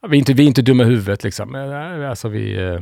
vi, 0.08 0.16
är 0.16 0.18
inte, 0.18 0.32
vi 0.32 0.42
är 0.42 0.46
inte 0.46 0.62
dumma 0.62 0.82
i 0.82 0.86
huvudet 0.86 1.24
liksom. 1.24 1.54
Eh, 1.54 2.10
alltså 2.10 2.28
vi... 2.28 2.62
eh, 2.62 2.80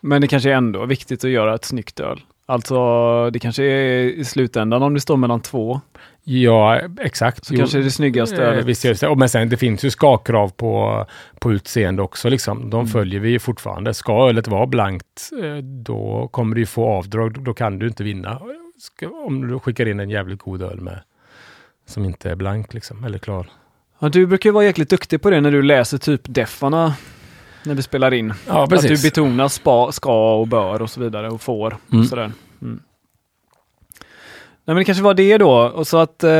Men 0.00 0.20
det 0.20 0.28
kanske 0.28 0.50
är 0.50 0.54
ändå 0.54 0.86
viktigt 0.86 1.24
att 1.24 1.30
göra 1.30 1.54
ett 1.54 1.64
snyggt 1.64 2.00
öl. 2.00 2.20
Alltså, 2.46 3.30
det 3.30 3.38
kanske 3.38 3.64
är 3.64 4.04
i 4.04 4.24
slutändan 4.24 4.82
om 4.82 4.94
det 4.94 5.00
står 5.00 5.16
mellan 5.16 5.40
två, 5.40 5.80
Ja, 6.24 6.80
exakt. 7.00 7.44
så 7.44 7.56
kanske 7.56 7.78
är 7.78 7.82
det 7.82 7.90
snyggaste 7.90 8.46
Eh, 8.46 8.64
visst 8.64 8.82
det. 8.82 9.02
Och 9.08 9.18
Men 9.18 9.28
sen 9.28 9.48
det 9.48 9.56
finns 9.56 9.84
ju 9.84 9.90
skakkrav 9.90 10.48
på, 10.48 11.06
på 11.40 11.52
utseende 11.52 12.02
också. 12.02 12.28
Liksom. 12.28 12.70
De 12.70 12.80
Mm. 12.80 12.86
följer 12.92 13.20
vi 13.20 13.38
fortfarande. 13.38 13.94
Ska 13.94 14.28
ölet 14.28 14.48
vara 14.48 14.66
blankt, 14.66 15.30
eh, 15.42 15.56
då 15.64 16.28
kommer 16.32 16.56
du 16.56 16.66
få 16.66 16.84
avdrag. 16.88 17.44
Då 17.44 17.54
kan 17.54 17.78
du 17.78 17.86
inte 17.86 18.04
vinna. 18.04 18.40
Om 19.26 19.48
du 19.48 19.58
skickar 19.58 19.88
in 19.88 20.00
en 20.00 20.10
jävligt 20.10 20.38
god 20.38 20.62
öl 20.62 20.80
med 20.80 21.00
som 21.86 22.04
inte 22.04 22.30
är 22.30 22.34
blank 22.36 22.74
liksom, 22.74 23.04
eller 23.04 23.18
klar. 23.18 23.46
Ja, 23.98 24.08
du 24.08 24.26
brukar 24.26 24.50
ju 24.50 24.54
vara 24.54 24.64
jäkligt 24.64 24.90
duktig 24.90 25.22
på 25.22 25.30
det 25.30 25.40
när 25.40 25.50
du 25.52 25.62
läser 25.62 25.98
typ 25.98 26.20
deffarna 26.24 26.94
när 27.64 27.74
vi 27.74 27.82
spelar 27.82 28.14
in. 28.14 28.34
Ja, 28.46 28.64
Att 28.64 28.70
du 28.70 28.76
precis. 28.76 29.02
betonar 29.02 29.48
spa, 29.48 29.92
ska 29.92 30.34
och 30.36 30.48
bör 30.48 30.82
och 30.82 30.90
så 30.90 31.00
vidare 31.00 31.28
och 31.30 31.40
får. 31.40 31.76
Mm. 31.92 32.00
Och 32.02 32.06
sådär. 32.08 32.32
Mm. 32.62 32.80
Nej 34.64 34.74
men 34.74 34.76
det 34.76 34.84
kanske 34.84 35.04
var 35.04 35.14
det 35.14 35.38
då. 35.38 35.52
Och 35.52 35.86
så 35.86 35.98
att 35.98 36.24
eh, 36.24 36.30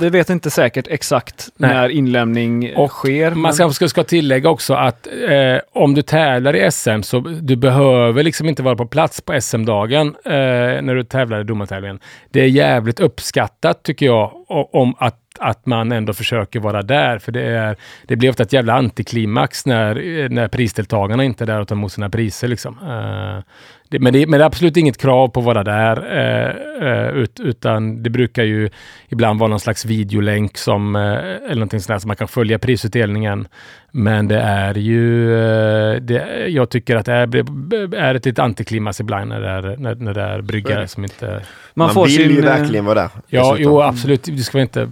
vi 0.00 0.08
vet 0.10 0.30
inte 0.30 0.50
säkert 0.50 0.86
exakt 0.88 1.48
Nej. 1.56 1.74
när 1.74 1.88
inlämning 1.88 2.76
Och 2.76 2.90
sker. 2.90 3.30
Man 3.30 3.42
men- 3.42 3.52
ska, 3.52 3.70
ska, 3.70 3.88
ska 3.88 4.04
tillägga 4.04 4.50
också 4.50 4.74
att 4.74 5.06
eh, 5.28 5.60
om 5.72 5.94
du 5.94 6.02
tävlar 6.02 6.56
i 6.56 6.70
SM 6.70 7.02
så 7.02 7.20
du 7.20 7.56
behöver 7.56 8.22
liksom 8.22 8.48
inte 8.48 8.62
vara 8.62 8.76
på 8.76 8.86
plats 8.86 9.20
på 9.20 9.40
SM-dagen 9.40 10.14
eh, 10.24 10.32
när 10.82 10.94
du 10.94 11.04
tävlar 11.04 11.40
i 11.40 11.44
domartävlingen. 11.44 12.00
Det 12.30 12.40
är 12.40 12.46
jävligt 12.48 13.00
uppskattat 13.00 13.82
tycker 13.82 14.06
jag 14.06 14.32
om 14.72 14.94
att, 14.98 15.18
att 15.38 15.66
man 15.66 15.92
ändå 15.92 16.12
försöker 16.12 16.60
vara 16.60 16.82
där. 16.82 17.18
För 17.18 17.32
det, 17.32 17.42
är, 17.42 17.76
det 18.06 18.16
blir 18.16 18.30
ofta 18.30 18.42
ett 18.42 18.52
jävla 18.52 18.74
antiklimax 18.74 19.66
när, 19.66 20.28
när 20.28 20.48
prisdeltagarna 20.48 21.24
inte 21.24 21.44
är 21.44 21.46
där 21.46 21.60
och 21.60 21.68
tar 21.68 21.76
emot 21.76 21.92
sina 21.92 22.10
priser. 22.10 22.48
Liksom. 22.48 22.78
Det, 23.90 23.98
men, 23.98 24.12
det, 24.12 24.26
men 24.26 24.38
det 24.38 24.44
är 24.44 24.46
absolut 24.46 24.76
inget 24.76 24.98
krav 24.98 25.28
på 25.28 25.40
att 25.40 25.46
vara 25.46 25.64
där. 25.64 25.96
Eh, 26.18 26.88
eh, 26.88 27.10
ut, 27.10 27.40
utan 27.40 28.02
det 28.02 28.10
brukar 28.10 28.44
ju 28.44 28.70
ibland 29.08 29.40
vara 29.40 29.50
någon 29.50 29.60
slags 29.60 29.84
videolänk 29.84 30.58
som, 30.58 30.96
eh, 30.96 31.02
eller 31.02 31.54
någonting 31.54 31.80
sånt 31.80 31.88
där, 31.88 31.98
så 31.98 32.06
man 32.06 32.16
kan 32.16 32.28
följa 32.28 32.58
prisutdelningen. 32.58 33.48
Men 33.90 34.28
det 34.28 34.40
är 34.40 34.74
ju, 34.74 35.34
eh, 35.34 35.96
det, 36.00 36.46
jag 36.48 36.70
tycker 36.70 36.96
att 36.96 37.06
det 37.06 37.12
är, 37.12 37.94
är 37.94 38.14
ett 38.14 38.26
litet 38.26 38.38
antiklimax 38.38 39.00
ibland 39.00 39.28
när 39.28 39.40
det 39.40 39.48
är, 39.48 39.76
när, 39.76 39.94
när 39.94 40.14
det 40.14 40.22
är 40.22 40.40
bryggare 40.40 40.88
som 40.88 41.04
inte... 41.04 41.26
man, 41.74 41.86
Man, 41.86 41.94
får 41.94 42.06
vill 42.06 42.16
sin, 42.16 42.30
ju 42.30 42.38
eh, 42.38 42.44
verkligen 42.44 42.84
vara 42.84 43.00
där. 43.00 43.10
Ja, 43.26 43.52
dessutom. 43.52 43.72
jo 43.72 43.82
absolut. 43.82 44.24
Det 44.24 44.42
ska 44.42 44.58
vi 44.58 44.62
inte... 44.62 44.90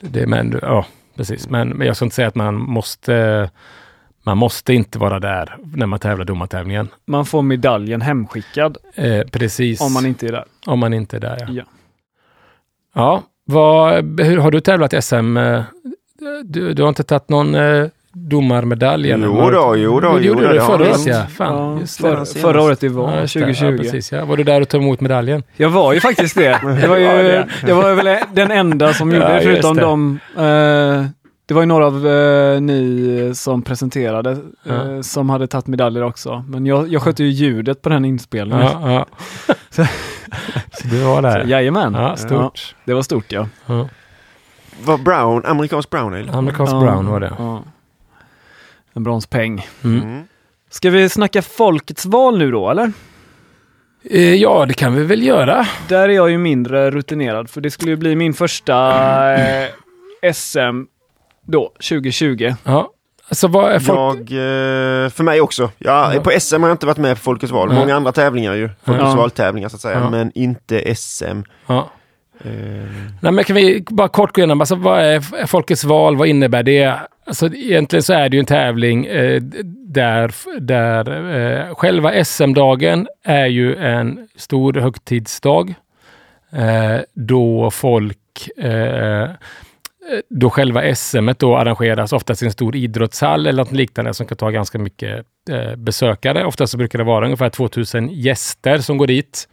Det, 0.00 0.26
men, 0.26 0.58
ja, 0.62 0.86
precis. 1.16 1.48
Men, 1.48 1.68
men 1.68 1.86
jag 1.86 1.96
ska 1.96 2.04
inte 2.04 2.16
säga 2.16 2.28
att 2.28 2.34
man 2.34 2.54
måste... 2.54 3.50
Man 4.26 4.38
måste 4.38 4.74
inte 4.74 4.98
vara 4.98 5.20
där 5.20 5.56
när 5.74 5.86
man 5.86 5.98
tävlar 5.98 6.24
domartävlingen. 6.24 6.88
man 7.06 7.26
får 7.26 7.42
medaljen 7.42 8.00
hemskickad 8.00 8.76
Eh, 8.94 9.20
precis. 9.32 9.80
om 9.80 9.92
man 9.92 10.06
inte 10.06 10.26
är 10.26 10.32
där. 10.32 10.44
om 10.66 10.78
man 10.78 10.94
inte 10.94 11.16
är 11.16 11.20
där, 11.20 11.36
ja. 11.40 11.46
Ja. 11.50 11.62
Ja, 12.94 13.22
vad, 13.44 14.20
hur 14.20 14.36
har 14.38 14.50
du 14.50 14.60
tävlat 14.60 14.92
i 14.92 15.02
SM? 15.02 15.36
Eh, 15.36 15.62
Du, 16.44 16.72
du 16.74 16.82
har 16.82 16.88
inte 16.88 17.02
tagit 17.04 17.28
någon 17.28 17.54
eh, 17.54 17.86
domarmedalj? 18.12 19.08
Jo 19.08 19.50
då, 19.50 19.76
jo 19.76 20.00
då, 20.00 20.16
Du 20.16 20.24
jo 20.24 20.32
gjorde 20.34 20.46
då, 20.46 20.52
det 20.52 20.60
förra 20.60 20.90
året, 20.90 21.06
ja. 21.06 21.26
Fan, 21.26 21.74
Ja, 21.74 21.80
just 21.80 22.00
för, 22.00 22.24
förra 22.40 22.62
året 22.62 22.80
det 22.80 22.88
var, 22.88 23.12
Ja, 23.14 23.20
just 23.20 23.34
det. 23.34 23.40
2020. 23.40 23.66
Ja, 23.66 23.76
precis, 23.82 24.12
ja. 24.12 24.24
Var 24.24 24.36
du 24.36 24.42
där 24.44 24.60
och 24.60 24.68
tog 24.68 24.82
emot 24.82 25.00
medaljen? 25.00 25.42
Jag 25.56 25.68
var 25.70 25.92
ju 25.92 26.00
faktiskt 26.00 26.34
det. 26.36 26.60
Det 26.80 26.88
var 26.88 26.96
ju 26.96 27.06
det. 27.66 27.72
var 27.72 27.94
väl 27.94 28.18
den 28.32 28.50
enda 28.50 28.92
som 28.94 29.10
gjorde 29.12 29.28
Ja, 29.28 29.34
det, 29.34 29.40
förutom 29.42 29.76
det. 29.76 29.82
de 29.82 30.18
eh, 30.36 31.06
det 31.46 31.54
var 31.54 31.62
ju 31.62 31.66
några 31.66 31.86
av 31.86 32.06
eh, 32.06 32.60
ni 32.60 33.32
som 33.34 33.62
presenterade 33.62 34.30
eh, 34.30 34.36
Ja. 34.62 35.02
som 35.02 35.30
hade 35.30 35.46
tagit 35.46 35.66
medaljer 35.66 36.02
också. 36.02 36.44
Men 36.48 36.66
jag, 36.66 36.88
jag 36.88 37.02
skötte 37.02 37.24
ju 37.24 37.30
ljudet 37.30 37.82
på 37.82 37.88
den 37.88 38.04
inspelningen. 38.04 38.62
Ja, 38.64 38.92
ja. 38.92 39.06
Så 40.80 40.88
du 40.90 40.98
var 41.04 41.14
Så, 41.16 41.20
där? 41.20 41.44
jajamän. 41.44 41.94
Ja, 41.94 42.16
stort. 42.16 42.74
det 42.84 42.94
var 42.94 43.02
stort 43.02 43.32
ja. 43.32 43.48
Ja. 43.66 43.88
Vad 44.84 45.02
brown, 45.02 45.44
amerikansk 45.46 45.90
brown 45.90 46.14
ale? 46.14 46.32
Amerikansk 46.32 46.72
Ja, 46.72 46.80
brown 46.80 47.06
var 47.06 47.20
det. 47.20 47.32
ja. 47.38 47.62
En 48.94 49.02
bronspeng. 49.02 49.66
Mm. 49.84 50.02
Mm. 50.02 50.22
Ska 50.70 50.90
vi 50.90 51.08
snacka 51.08 51.42
folkets 51.42 52.06
val 52.06 52.38
nu 52.38 52.50
då 52.50 52.70
eller? 52.70 52.92
Eh, 54.10 54.34
Ja, 54.34 54.66
det 54.66 54.74
kan 54.74 54.94
vi 54.94 55.04
väl 55.04 55.22
göra. 55.22 55.66
Där 55.88 56.08
är 56.08 56.12
jag 56.12 56.30
ju 56.30 56.38
mindre 56.38 56.90
rutinerad 56.90 57.50
för 57.50 57.60
det 57.60 57.70
skulle 57.70 57.90
ju 57.90 57.96
bli 57.96 58.16
min 58.16 58.34
första 58.34 59.34
eh, 59.34 59.68
SM 60.34 60.84
då, 61.46 61.68
2020. 61.68 62.54
Ja. 62.64 62.90
Alltså, 63.28 63.48
vad 63.48 63.72
är 63.72 63.78
folk... 63.78 64.30
Jag, 64.30 65.04
eh, 65.04 65.10
för 65.10 65.22
mig 65.22 65.40
också. 65.40 65.70
Ja, 65.78 66.14
Ja. 66.14 66.20
På 66.20 66.30
SM 66.40 66.62
har 66.62 66.68
jag 66.68 66.74
inte 66.74 66.86
varit 66.86 66.98
med 66.98 67.16
på 67.16 67.22
Folkets 67.22 67.52
val. 67.52 67.72
Många 67.72 67.94
andra 67.96 68.12
tävlingar 68.12 68.54
ju. 68.54 68.68
Folkets 68.84 69.04
Ja. 69.10 69.16
val-tävlingar 69.16 69.68
så 69.68 69.76
att 69.76 69.80
säga. 69.82 69.98
Ja. 69.98 70.10
Men 70.10 70.32
inte 70.34 70.94
SM. 70.94 71.42
Ja. 71.66 71.90
Eh, 72.44 72.50
Nej, 73.20 73.32
men 73.32 73.44
kan 73.44 73.56
vi 73.56 73.84
bara 73.90 74.08
kort 74.08 74.34
gå 74.34 74.40
igenom, 74.40 74.60
alltså, 74.60 74.74
vad 74.74 75.00
är 75.00 75.34
är 75.42 75.46
Folkets 75.46 75.84
val, 75.84 76.16
vad 76.16 76.28
innebär 76.28 76.62
det? 76.62 76.94
Alltså, 77.26 77.46
egentligen 77.46 78.02
så 78.02 78.12
är 78.12 78.28
det 78.28 78.36
ju 78.36 78.40
en 78.40 78.46
tävling 78.46 79.06
eh, 79.06 79.40
där, 79.88 80.34
där 80.60 81.30
eh, 81.68 81.74
själva 81.74 82.24
SM-dagen 82.24 83.06
är 83.24 83.46
ju 83.46 83.76
en 83.76 84.28
stor 84.36 84.72
högtidsdag 84.74 85.74
eh, 86.52 87.00
då 87.14 87.70
folk 87.70 88.48
eh, 88.58 89.28
Eh, 90.12 90.18
då 90.30 90.50
själva 90.50 90.94
SM 90.94 91.30
då 91.38 91.56
arrangeras 91.56 92.12
oftast 92.12 92.42
i 92.42 92.46
en 92.46 92.52
stor 92.52 92.76
idrottshall 92.76 93.46
eller 93.46 93.64
något 93.64 93.72
liknande 93.72 94.14
som 94.14 94.26
kan 94.26 94.36
ta 94.36 94.50
ganska 94.50 94.78
mycket 94.78 95.26
eh, 95.50 95.76
besökare. 95.76 96.44
Oftast 96.44 96.70
så 96.70 96.78
brukar 96.78 96.98
det 96.98 97.04
vara 97.04 97.24
ungefär 97.24 97.50
2000 97.50 98.08
gäster 98.08 98.78
som 98.78 98.98
går 98.98 99.06
dit. 99.06 99.48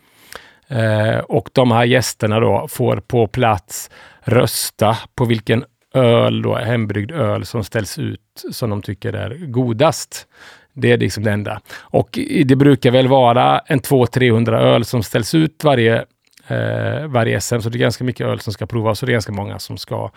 Eh, 0.68 1.18
och 1.18 1.50
de 1.54 1.72
här 1.72 1.86
gästerna 1.86 2.40
då 2.40 2.68
får 2.68 2.98
på 2.98 3.28
plats 3.28 3.90
rösta 4.22 4.98
på 5.16 5.26
vilken 5.26 5.66
öl, 5.94 6.42
då, 6.42 6.56
hembryggd 6.56 7.12
öl, 7.12 7.46
som 7.46 7.64
ställs 7.64 8.00
ut 8.00 8.44
som 8.52 8.70
de 8.70 8.82
tycker 8.82 9.14
är 9.14 9.36
godast. 9.46 10.28
Det 10.74 10.92
är 10.92 10.98
liksom 10.98 11.24
det 11.24 11.32
enda. 11.32 11.62
Och 11.80 12.20
det 12.46 12.56
brukar 12.56 12.92
väl 12.92 13.08
vara 13.08 13.60
en 13.60 13.80
200-300 13.80 14.60
öl 14.60 14.86
som 14.86 15.04
ställs 15.04 15.36
ut 15.36 15.64
varje, 15.64 16.06
eh, 16.48 17.08
varje 17.08 17.42
SM, 17.42 17.60
så 17.60 17.70
det 17.70 17.78
är 17.78 17.80
ganska 17.80 18.04
mycket 18.04 18.28
öl 18.28 18.40
som 18.40 18.54
ska 18.54 18.66
provas 18.66 19.04
och 19.04 19.08
det 19.08 19.12
är 19.12 19.14
ganska 19.14 19.32
många 19.32 19.60
som 19.60 19.78
ska, 19.78 20.12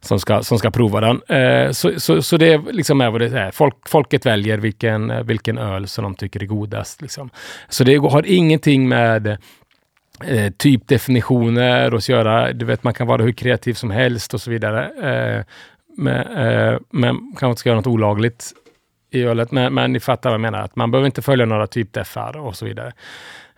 som 0.00 0.20
ska, 0.20 0.42
som 0.42 0.58
ska 0.58 0.70
prova 0.70 1.00
den. 1.00 1.22
Eh, 1.22 1.70
så, 1.70 2.00
så, 2.00 2.22
så 2.22 2.36
det 2.36 2.58
liksom 2.70 3.00
är 3.00 3.10
vad 3.10 3.20
det 3.20 3.38
är. 3.38 3.50
Folk, 3.50 3.88
folket 3.88 4.26
väljer 4.26 4.58
vilken, 4.58 5.10
eh, 5.10 5.22
vilken 5.22 5.58
öl 5.58 5.88
som 5.88 6.04
de 6.04 6.14
tycker 6.14 6.42
är 6.42 6.46
godast. 6.46 7.02
Liksom. 7.02 7.30
Så 7.68 7.84
det 7.84 7.96
har 7.96 8.26
ingenting 8.26 8.88
med 8.88 9.26
eh, 10.24 10.52
typdefinitioner 10.56 11.94
och 11.94 12.02
så 12.02 12.12
göra, 12.12 12.52
du 12.52 12.64
vet 12.64 12.84
man 12.84 12.94
kan 12.94 13.06
vara 13.06 13.22
hur 13.22 13.32
kreativ 13.32 13.74
som 13.74 13.90
helst 13.90 14.34
och 14.34 14.40
så 14.40 14.50
vidare. 14.50 14.84
Eh, 14.84 15.44
men, 15.96 16.36
eh, 16.36 16.78
men 16.90 17.16
kanske 17.16 17.46
inte 17.46 17.60
ska 17.60 17.68
göra 17.68 17.78
något 17.78 17.86
olagligt 17.86 18.52
i 19.10 19.22
ölet. 19.22 19.52
Men, 19.52 19.74
men 19.74 19.92
ni 19.92 20.00
fattar 20.00 20.30
vad 20.30 20.34
jag 20.34 20.40
menar, 20.40 20.62
att 20.62 20.76
man 20.76 20.90
behöver 20.90 21.06
inte 21.06 21.22
följa 21.22 21.46
några 21.46 21.66
typdeffar 21.66 22.36
och 22.36 22.56
så 22.56 22.64
vidare. 22.64 22.92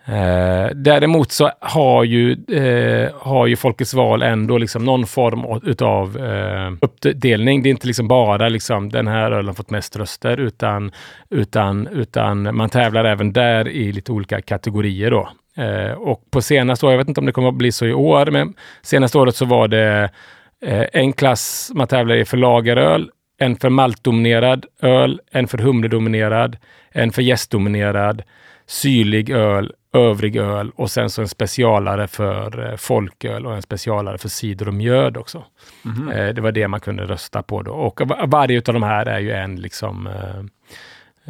Eh, 0.05 0.69
däremot 0.75 1.31
så 1.31 1.51
har 1.59 2.03
ju, 2.03 2.31
eh, 2.31 3.11
har 3.19 3.47
ju 3.47 3.55
Folkets 3.55 3.93
val 3.93 4.21
ändå 4.21 4.57
liksom 4.57 4.85
någon 4.85 5.07
form 5.07 5.61
utav 5.63 6.17
eh, 6.17 6.71
uppdelning. 6.81 7.63
Det 7.63 7.69
är 7.69 7.71
inte 7.71 7.87
liksom 7.87 8.07
bara 8.07 8.49
liksom 8.49 8.89
den 8.89 9.07
här 9.07 9.31
ölen 9.31 9.55
fått 9.55 9.69
mest 9.69 9.95
röster 9.95 10.37
utan, 10.37 10.91
utan, 11.29 11.87
utan 11.87 12.55
man 12.55 12.69
tävlar 12.69 13.05
även 13.05 13.33
där 13.33 13.67
i 13.67 13.91
lite 13.91 14.11
olika 14.11 14.41
kategorier 14.41 15.11
då. 15.11 15.29
Eh, 15.57 15.91
och 15.91 16.31
på 16.31 16.41
senaste 16.41 16.85
året, 16.85 16.93
jag 16.93 16.97
vet 16.97 17.07
inte 17.07 17.19
om 17.19 17.25
det 17.25 17.31
kommer 17.31 17.49
att 17.49 17.55
bli 17.55 17.71
så 17.71 17.85
i 17.85 17.93
år, 17.93 18.25
men 18.25 18.53
senaste 18.81 19.17
året 19.17 19.35
så 19.35 19.45
var 19.45 19.67
det 19.67 20.09
eh, 20.65 20.85
en 20.93 21.13
klass 21.13 21.71
man 21.73 21.87
tävlar 21.87 22.15
i 22.15 22.25
för 22.25 22.37
lageröl, 22.37 23.11
en 23.37 23.55
för 23.55 23.69
maltdominerad 23.69 24.65
öl, 24.81 25.21
en 25.31 25.47
för 25.47 25.57
humledominerad, 25.57 26.57
en 26.91 27.11
för 27.11 27.21
jästdominerad, 27.21 28.21
syrlig 28.67 29.29
öl, 29.29 29.73
övrig 29.93 30.35
öl 30.35 30.71
och 30.75 30.91
sen 30.91 31.09
så 31.09 31.21
en 31.21 31.27
specialare 31.27 32.07
för 32.07 32.69
eh, 32.71 32.75
folköl 32.77 33.45
och 33.45 33.55
en 33.55 33.61
specialare 33.61 34.17
för 34.17 34.29
cider 34.29 34.67
och 34.67 34.73
mjöd 34.73 35.17
också. 35.17 35.43
Eh, 36.13 36.27
det 36.33 36.41
var 36.41 36.51
det 36.51 36.67
man 36.67 36.79
kunde 36.79 37.03
rösta 37.03 37.43
på 37.43 37.61
då. 37.61 37.71
Och 37.71 38.01
va- 38.01 38.25
varje 38.27 38.57
av 38.67 38.73
de 38.73 38.83
här 38.83 39.05
är 39.05 39.19
ju 39.19 39.31
en 39.31 39.55
liksom 39.55 40.07
eh, 40.07 40.39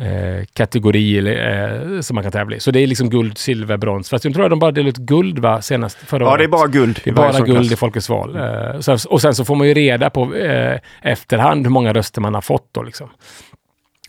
eh, 0.07 0.45
kategori 0.53 1.17
eh, 1.17 2.01
som 2.01 2.15
man 2.15 2.23
kan 2.23 2.31
tävla 2.31 2.55
i. 2.55 2.59
Så 2.59 2.71
det 2.71 2.79
är 2.79 2.87
liksom 2.87 3.09
guld, 3.09 3.37
silver, 3.37 3.77
brons. 3.77 4.09
Fast 4.09 4.25
jag 4.25 4.33
tror 4.33 4.43
att 4.45 4.49
de 4.49 4.59
bara 4.59 4.71
delade 4.71 4.89
ut 4.89 4.97
guld 4.97 5.39
va, 5.39 5.61
senast 5.61 5.97
förra 5.97 6.23
ja, 6.23 6.29
året. 6.29 6.39
det 6.39 6.43
är 6.43 6.47
bara 6.47 6.67
guld. 6.67 7.01
Det 7.03 7.09
är 7.09 7.13
bara 7.13 7.39
guld 7.39 7.57
klass. 7.59 7.71
i 7.71 7.75
Folkets 7.75 8.09
val. 8.09 8.35
Eh, 8.35 8.79
så, 8.79 8.97
och 9.09 9.21
sen 9.21 9.35
så 9.35 9.45
får 9.45 9.55
man 9.55 9.67
ju 9.67 9.73
reda 9.73 10.09
på 10.09 10.35
eh, 10.35 10.79
efterhand 11.01 11.65
hur 11.65 11.71
många 11.71 11.93
röster 11.93 12.21
man 12.21 12.33
har 12.33 12.41
fått 12.41 12.67
då 12.71 12.83
liksom. 12.83 13.09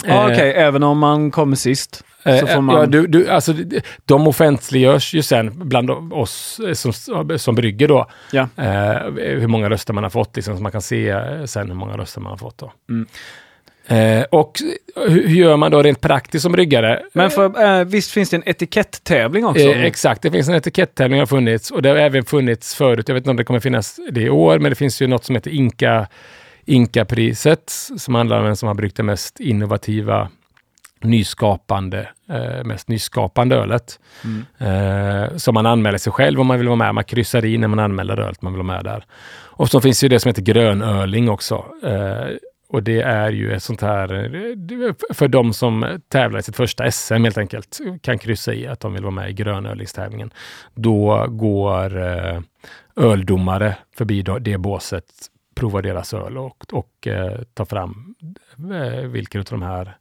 Ja, 0.07 0.24
Okej, 0.24 0.53
även 0.57 0.82
om 0.82 0.98
man 0.98 1.30
kommer 1.30 1.57
sist. 1.57 2.05
Eh, 2.25 2.39
eh, 2.39 2.61
man- 2.61 2.77
Ja, 2.77 2.87
du, 2.87 3.07
du, 3.07 3.29
alltså, 3.29 3.53
de- 4.07 4.27
offentliggörs 4.27 5.14
ju 5.14 5.23
sen 5.23 5.53
bland 5.68 5.91
oss 6.12 6.61
eh, 6.66 6.73
som, 6.73 6.93
som 7.39 7.55
brygger 7.55 7.89
då. 7.89 8.07
Ja. 8.33 8.49
Eh, 8.57 9.12
hur 9.16 9.47
många 9.49 9.70
röster 9.70 9.93
man 9.95 10.03
har 10.05 10.11
fått, 10.11 10.37
liksom, 10.37 10.57
så 10.57 10.62
man 10.62 10.73
kan 10.73 10.83
se 10.83 11.14
sen 11.47 11.68
hur 11.68 11.75
många 11.77 11.97
röster 11.97 12.20
man 12.20 12.31
har 12.31 12.37
fått. 12.37 12.59
Då. 12.59 12.73
Eh, 13.87 14.23
och 14.31 14.53
hur, 14.97 15.29
hur 15.29 15.37
gör 15.37 15.57
man 15.57 15.70
då 15.70 15.83
rent 15.83 16.01
praktiskt 16.01 16.43
som 16.43 16.53
bryggare? 16.53 17.03
Men 17.12 17.31
för, 17.31 17.62
eh, 17.81 17.85
visst 17.85 18.11
finns 18.11 18.31
det 18.31 18.37
en 18.37 18.43
etiketttävling 18.49 19.47
också? 19.47 19.62
Eh, 19.62 19.85
exakt, 19.85 20.23
det 20.23 20.31
finns 20.31 20.49
en 20.49 20.55
etiketttävling 20.55 21.18
har 21.18 21.27
funnits 21.27 21.70
och 21.70 21.83
det 21.83 21.89
har 21.89 21.97
även 21.97 22.25
funnits 22.25 22.75
förut. 22.75 23.09
Jag 23.09 23.14
vet 23.14 23.20
inte 23.20 23.31
om 23.31 23.37
det 23.37 23.45
kommer 23.45 23.61
finnas 23.61 24.01
det 24.11 24.20
i 24.23 24.31
år, 24.31 24.59
men 24.59 24.70
det 24.70 24.75
finns 24.77 25.03
ju 25.03 25.07
något 25.07 25.25
som 25.25 25.35
heter 25.35 25.51
Inka, 25.51 26.07
Inka-priset 26.66 27.70
som 27.99 28.14
handlar 28.14 28.39
om 28.39 28.45
vem 28.45 28.57
som 28.57 28.66
har 28.66 28.75
bryggt 28.75 28.97
det 28.97 29.03
mest 29.03 29.41
innovativa, 29.41 30.29
nyskapande, 31.05 32.09
eh, 32.28 32.64
mest 32.64 32.88
nyskapande 32.88 33.57
ölet. 33.57 34.00
Mm. 34.24 34.44
Eh, 34.59 35.36
som 35.36 35.55
man 35.55 35.66
anmäler 35.66 35.98
sig 35.98 36.12
själv 36.12 36.40
om 36.40 36.46
man 36.46 36.59
vill 36.59 36.68
vara 36.68 36.76
med. 36.76 36.94
Man 36.94 37.05
kryssar 37.05 37.44
i 37.44 37.59
när 37.59 37.68
man 37.68 37.78
anmäler 37.78 38.20
ölet 38.20 38.42
man 38.42 38.53
vill 38.53 38.62
vara 38.62 38.76
med 38.76 38.84
där. 38.84 39.05
Och 39.55 39.68
så 39.68 39.80
finns 39.80 40.05
ju 40.05 40.09
det 40.09 40.20
som 40.20 40.28
heter 40.28 40.42
grönöling 40.42 41.28
också. 41.28 41.64
Eh, 41.84 42.26
och 42.72 42.82
det 42.82 43.00
är 43.00 43.30
ju 43.30 43.53
ett 43.53 43.62
sånt 43.62 43.80
här, 43.80 44.12
eh, 44.12 45.14
för 45.14 45.28
de 45.28 45.53
som 45.53 46.00
tävlar 46.09 46.38
i 46.38 46.42
sitt 46.42 46.57
första 46.57 46.90
SM 46.90 47.24
helt 47.24 47.38
enkelt, 47.38 47.78
kan 48.03 48.18
kryssa 48.18 48.55
i 48.55 48.66
att 48.66 48.80
de 48.80 48.92
vill 48.92 49.03
vara 49.03 49.14
med 49.14 49.30
i 49.30 49.32
grönölingstävlingen. 49.32 50.32
Då 50.74 51.26
går 51.28 52.03
eh, 52.03 52.40
öldomare 52.96 53.76
förbi 53.96 54.24
det 54.40 54.59
båset, 54.59 55.05
provar 55.55 55.82
deras 55.82 56.14
öl 56.14 56.38
och, 56.38 56.64
och 56.72 57.07
eh, 57.07 57.38
tar 57.55 57.64
fram 57.64 58.14
vilken 59.09 59.40
av 59.40 59.46
de 59.50 59.62
här 59.62 59.96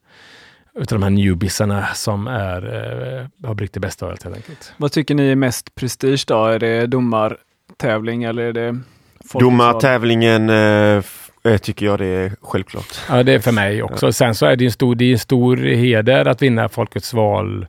utav 0.76 1.00
de 1.00 1.04
här 1.04 1.10
newbiesarna 1.10 1.88
som 1.94 2.28
är, 2.28 2.66
eh, 2.66 3.48
har 3.48 3.54
bryggt 3.54 3.74
det 3.74 3.80
bästa 3.80 4.06
ölet 4.06 4.24
helt 4.24 4.36
enkelt. 4.36 4.74
Vad 4.78 4.92
tycker 4.92 5.16
ni 5.16 5.32
är 5.32 5.36
mest 5.36 5.76
prestige 5.76 6.24
då? 6.28 6.46
Är 6.46 6.60
det 6.60 6.88
domartävling 6.88 8.24
eller 8.24 8.44
är 8.44 8.54
det 8.54 8.80
Domartävlingen 9.40 10.50
eh, 10.50 11.04
eh, 11.44 11.58
tycker 11.62 11.86
jag 11.86 12.00
det 12.00 12.06
är 12.06 12.32
självklart. 12.42 13.00
Ja, 13.10 13.24
det 13.24 13.34
är 13.34 13.40
för 13.40 13.52
mig 13.52 13.84
också. 13.84 14.06
Ja. 14.06 14.12
Sen 14.12 14.36
så 14.36 14.46
är 14.46 14.56
det 14.56 14.66
en 14.66 14.72
stor, 14.72 14.96
det 14.96 15.06
är 15.06 15.12
en 15.12 15.20
stor 15.20 15.58
heder 15.58 16.26
att 16.26 16.42
vinna 16.42 16.70
Folkets 16.70 17.14
val 17.14 17.68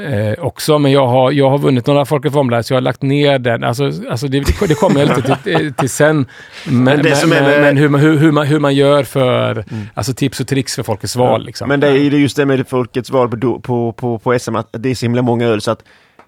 eh, 0.00 0.44
också. 0.44 0.78
Men 0.78 0.92
jag 0.92 1.06
har, 1.06 1.32
jag 1.32 1.50
har 1.50 1.58
vunnit 1.58 1.86
några 1.86 2.04
Folkets 2.04 2.34
valmedaljer 2.34 2.62
så 2.62 2.72
jag 2.72 2.76
har 2.76 2.82
lagt 2.82 3.02
ner 3.02 3.38
den. 3.38 3.64
Alltså, 3.64 3.90
alltså 4.10 4.28
det, 4.28 4.44
det 4.68 4.74
kommer 4.74 5.00
jag 5.00 5.16
lite 5.16 5.38
till, 5.42 5.74
till 5.74 5.90
sen. 5.90 6.26
Men, 6.64 6.84
men, 6.84 7.02
men, 7.02 7.28
med... 7.28 7.60
men 7.60 7.76
hur, 7.76 7.88
man, 7.88 8.00
hur, 8.00 8.18
hur, 8.18 8.32
man, 8.32 8.46
hur 8.46 8.60
man 8.60 8.74
gör 8.74 9.02
för 9.02 9.50
mm. 9.50 9.86
alltså 9.94 10.14
tips 10.14 10.40
och 10.40 10.46
tricks 10.46 10.74
för 10.74 10.82
Folkets 10.82 11.16
val. 11.16 11.40
Ja. 11.40 11.46
Liksom. 11.46 11.68
Men 11.68 11.80
det 11.80 11.88
är 11.88 11.92
just 11.94 12.36
det 12.36 12.46
med 12.46 12.68
Folkets 12.68 13.10
val 13.10 13.28
på, 13.28 13.60
på, 13.60 13.92
på, 13.92 14.18
på 14.18 14.38
SM 14.38 14.56
att 14.56 14.68
det 14.72 14.90
är 14.90 14.94
så 14.94 15.06
himla 15.06 15.22
många 15.22 15.46
öl 15.46 15.60
så 15.60 15.70
att 15.70 15.82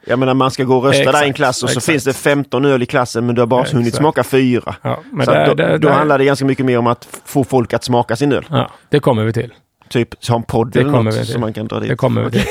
jag 0.08 0.18
menar 0.18 0.34
man 0.34 0.50
ska 0.50 0.64
gå 0.64 0.76
och 0.76 0.84
rösta 0.84 1.00
exakt, 1.00 1.18
där 1.18 1.24
i 1.24 1.28
en 1.28 1.34
klass 1.34 1.62
och 1.62 1.70
så 1.70 1.78
exakt. 1.78 1.86
finns 1.86 2.04
det 2.04 2.12
15 2.12 2.64
öl 2.64 2.82
i 2.82 2.86
klassen 2.86 3.26
men 3.26 3.34
du 3.34 3.42
har 3.42 3.46
bara 3.46 3.66
ja, 3.66 3.76
hunnit 3.76 3.94
smaka 3.94 4.24
fyra. 4.24 4.74
Ja, 4.82 5.00
så 5.24 5.30
där, 5.30 5.46
då, 5.46 5.54
där, 5.54 5.78
då 5.78 5.88
där. 5.88 5.94
handlar 5.94 6.18
det 6.18 6.24
ganska 6.24 6.44
mycket 6.44 6.66
mer 6.66 6.78
om 6.78 6.86
att 6.86 7.08
få 7.24 7.44
folk 7.44 7.72
att 7.72 7.84
smaka 7.84 8.16
sin 8.16 8.32
öl. 8.32 8.46
Ja, 8.50 8.70
det 8.88 9.00
kommer 9.00 9.24
vi 9.24 9.32
till. 9.32 9.54
Typ 9.88 10.28
ha 10.28 10.36
en 10.36 10.42
podd 10.42 10.72
det 10.72 10.80
eller 10.80 10.90
något 10.90 11.26
som 11.26 11.40
man 11.40 11.52
kan 11.52 11.66
dra 11.66 11.80
dit. 11.80 11.88
Det 11.88 11.96
kommer 11.96 12.24
vi 12.24 12.30
till. 12.30 12.42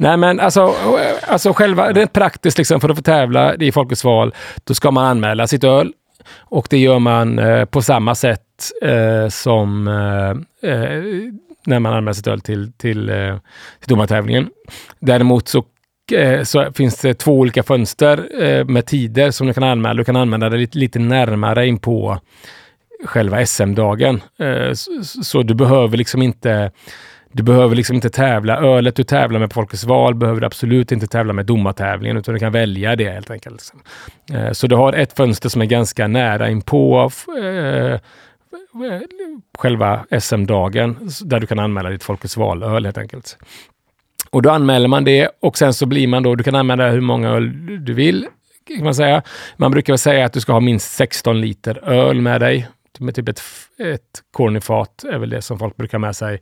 Nej 0.00 0.16
men 0.16 0.40
alltså, 0.40 0.74
alltså 1.26 1.52
själva 1.52 1.92
rent 1.92 2.12
praktiskt 2.12 2.58
liksom 2.58 2.80
för 2.80 2.88
att 2.88 2.96
få 2.96 3.02
tävla 3.02 3.54
i 3.54 3.72
Folkets 3.72 4.04
val, 4.04 4.34
då 4.64 4.74
ska 4.74 4.90
man 4.90 5.06
anmäla 5.06 5.46
sitt 5.46 5.64
öl. 5.64 5.92
Och 6.38 6.66
det 6.70 6.78
gör 6.78 6.98
man 6.98 7.38
eh, 7.38 7.64
på 7.64 7.82
samma 7.82 8.14
sätt 8.14 8.70
eh, 8.82 9.28
som 9.28 9.88
eh, 9.88 10.70
eh 10.70 11.02
när 11.66 11.78
man 11.78 11.92
anmäler 11.92 12.12
sitt 12.12 12.26
öl 12.26 12.40
till, 12.40 12.72
till, 12.72 13.08
eh, 13.08 13.36
till 13.80 13.88
domartävlingen. 13.88 14.50
Däremot 15.00 15.48
så 15.48 15.64
eh, 16.12 16.42
så 16.42 16.72
finns 16.72 16.96
det 16.96 17.14
två 17.14 17.38
olika 17.38 17.62
fönster 17.62 18.42
eh, 18.42 18.64
med 18.64 18.86
tider 18.86 19.30
som 19.30 19.46
du 19.46 19.54
kan 19.54 19.62
anmäla. 19.62 19.94
Du 19.94 20.04
kan 20.04 20.16
använda 20.16 20.48
det 20.48 20.56
lite, 20.56 20.78
lite 20.78 20.98
närmare 20.98 21.66
in 21.66 21.78
på 21.78 22.18
själva 23.04 23.46
SM-dagen. 23.46 24.22
Så, 25.02 25.42
du 25.42 25.54
behöver 25.54 25.96
liksom 25.96 26.22
inte 26.22 26.70
du 27.32 27.42
behöver 27.42 27.76
liksom 27.76 27.96
inte 27.96 28.10
tävla. 28.10 28.56
Ölet 28.56 28.96
du 28.96 29.04
tävlar 29.04 29.40
med 29.40 29.50
på 29.50 29.54
Folkets 29.54 29.84
val 29.84 30.14
behöver 30.14 30.40
du 30.40 30.46
absolut 30.46 30.92
inte 30.92 31.06
tävla 31.06 31.32
med 31.32 31.46
domartävlingen, 31.46 32.16
utan 32.16 32.34
du 32.34 32.40
kan 32.40 32.52
välja 32.52 32.96
det 32.96 33.10
helt 33.10 33.30
enkelt. 33.30 33.54
Liksom. 33.54 33.80
Eh, 34.32 34.52
så 34.52 34.66
du 34.66 34.76
har 34.76 34.92
ett 34.92 35.16
fönster 35.16 35.48
som 35.48 35.62
är 35.62 35.66
ganska 35.66 36.06
nära 36.06 36.50
inpå 36.50 37.10
eh, 37.42 38.00
själva 39.58 40.04
SM-dagen, 40.20 41.10
där 41.24 41.40
du 41.40 41.46
kan 41.46 41.58
anmäla 41.58 41.90
ditt 41.90 42.04
Folkets 42.04 42.36
val-öl 42.36 42.84
helt 42.84 42.98
enkelt. 42.98 43.36
Och 44.30 44.42
då 44.42 44.50
anmäler 44.50 44.88
man 44.88 45.04
det 45.04 45.28
och 45.40 45.58
sen 45.58 45.74
så 45.74 45.86
blir 45.86 46.06
man 46.06 46.22
då, 46.22 46.34
du 46.34 46.44
kan 46.44 46.54
använda 46.54 46.88
hur 46.88 47.00
många 47.00 47.28
öl 47.28 47.84
du 47.84 47.94
vill. 47.94 48.26
Kan 48.76 48.84
man, 48.84 48.94
säga. 48.94 49.22
man 49.56 49.70
brukar 49.70 49.96
säga 49.96 50.24
att 50.24 50.32
du 50.32 50.40
ska 50.40 50.52
ha 50.52 50.60
minst 50.60 50.92
16 50.92 51.40
liter 51.40 51.88
öl 51.88 52.20
med 52.20 52.40
dig. 52.40 52.68
Med 52.98 53.14
typ 53.14 53.28
ett, 53.28 53.42
ett 53.78 54.22
kornifat 54.30 55.04
är 55.04 55.18
väl 55.18 55.30
det 55.30 55.42
som 55.42 55.58
folk 55.58 55.76
brukar 55.76 55.98
ha 55.98 56.00
med 56.00 56.16
sig. 56.16 56.40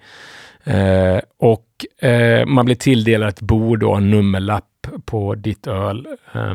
Eh, 0.69 1.21
och 1.39 2.07
eh, 2.09 2.47
man 2.47 2.64
blir 2.64 2.75
tilldelad 2.75 3.29
ett 3.29 3.41
bord 3.41 3.83
och 3.83 3.97
en 3.97 4.11
nummerlapp 4.11 4.64
på 5.05 5.35
ditt 5.35 5.66
öl. 5.66 6.07
Eh, 6.33 6.55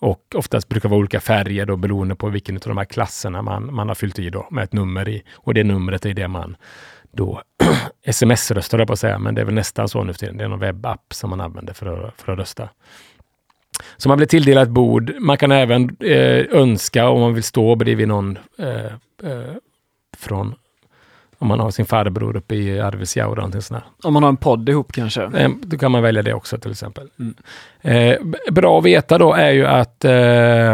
och 0.00 0.34
oftast 0.34 0.68
brukar 0.68 0.88
det 0.88 0.90
vara 0.90 1.00
olika 1.00 1.20
färger 1.20 1.66
då 1.66 1.76
beroende 1.76 2.14
på 2.14 2.28
vilken 2.28 2.56
av 2.56 2.60
de 2.60 2.78
här 2.78 2.84
klasserna 2.84 3.42
man, 3.42 3.74
man 3.74 3.88
har 3.88 3.94
fyllt 3.94 4.18
i 4.18 4.30
då 4.30 4.48
med 4.50 4.64
ett 4.64 4.72
nummer 4.72 5.08
i. 5.08 5.22
Och 5.34 5.54
det 5.54 5.64
numret 5.64 6.06
är 6.06 6.14
det 6.14 6.28
man 6.28 6.56
då 7.12 7.42
sms-röstar 8.06 8.78
jag 8.78 8.86
på 8.86 8.92
att 8.92 8.98
säga, 8.98 9.18
men 9.18 9.34
det 9.34 9.40
är 9.40 9.44
väl 9.44 9.54
nästan 9.54 9.88
så 9.88 10.04
nu 10.04 10.12
för 10.12 10.20
tiden. 10.20 10.36
Det 10.36 10.44
är 10.44 10.48
någon 10.48 10.58
webbapp 10.58 11.04
som 11.14 11.30
man 11.30 11.40
använder 11.40 11.72
för 11.72 11.86
att, 11.86 12.20
för 12.20 12.32
att 12.32 12.38
rösta. 12.38 12.68
Så 13.96 14.08
man 14.08 14.16
blir 14.16 14.26
tilldelad 14.26 14.62
ett 14.62 14.74
bord. 14.74 15.12
Man 15.20 15.38
kan 15.38 15.52
även 15.52 15.96
eh, 16.00 16.44
önska 16.50 17.08
om 17.08 17.20
man 17.20 17.34
vill 17.34 17.42
stå 17.42 17.74
bredvid 17.74 18.08
någon 18.08 18.38
eh, 18.58 18.92
eh, 19.30 19.54
från 20.16 20.54
om 21.42 21.48
man 21.48 21.60
har 21.60 21.70
sin 21.70 21.86
farbror 21.86 22.36
uppe 22.36 22.54
i 22.54 22.80
Arvidsjaur. 22.80 23.38
eller 23.38 23.60
sånt 23.60 23.84
Om 24.02 24.14
man 24.14 24.22
har 24.22 24.30
en 24.30 24.36
podd 24.36 24.68
ihop 24.68 24.92
kanske? 24.92 25.22
Eh, 25.22 25.50
då 25.62 25.78
kan 25.78 25.90
man 25.90 26.02
välja 26.02 26.22
det 26.22 26.34
också 26.34 26.58
till 26.58 26.70
exempel. 26.70 27.08
Mm. 27.18 27.34
Eh, 27.80 28.52
bra 28.52 28.78
att 28.78 28.84
veta 28.84 29.18
då 29.18 29.32
är 29.34 29.50
ju 29.50 29.66
att 29.66 30.04
eh, 30.04 30.72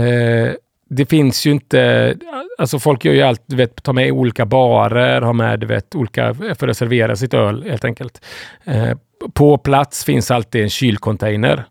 eh 0.00 0.52
det 0.88 1.06
finns 1.06 1.46
ju 1.46 1.50
inte, 1.50 2.14
alltså 2.58 2.78
folk 2.78 3.04
gör 3.04 3.12
ju 3.12 3.22
allt, 3.22 3.42
du 3.46 3.56
vet, 3.56 3.82
ta 3.82 3.92
med 3.92 4.12
olika 4.12 4.46
barer, 4.46 5.22
ha 5.22 5.32
med, 5.32 5.60
du 5.60 5.66
vet, 5.66 5.94
olika, 5.94 6.34
för 6.34 6.68
att 6.68 6.76
servera 6.76 7.16
sitt 7.16 7.34
öl 7.34 7.64
helt 7.68 7.84
enkelt. 7.84 8.24
Eh, 8.64 8.96
på 9.34 9.58
plats 9.58 10.04
finns 10.04 10.30
alltid 10.30 10.62
en 10.62 10.70
kylcontainer. 10.70 11.64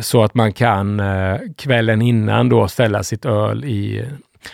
Så 0.00 0.24
att 0.24 0.34
man 0.34 0.52
kan 0.52 1.02
kvällen 1.56 2.02
innan 2.02 2.48
då 2.48 2.68
ställa 2.68 3.02
sitt 3.02 3.24
öl 3.24 3.64
i 3.64 4.04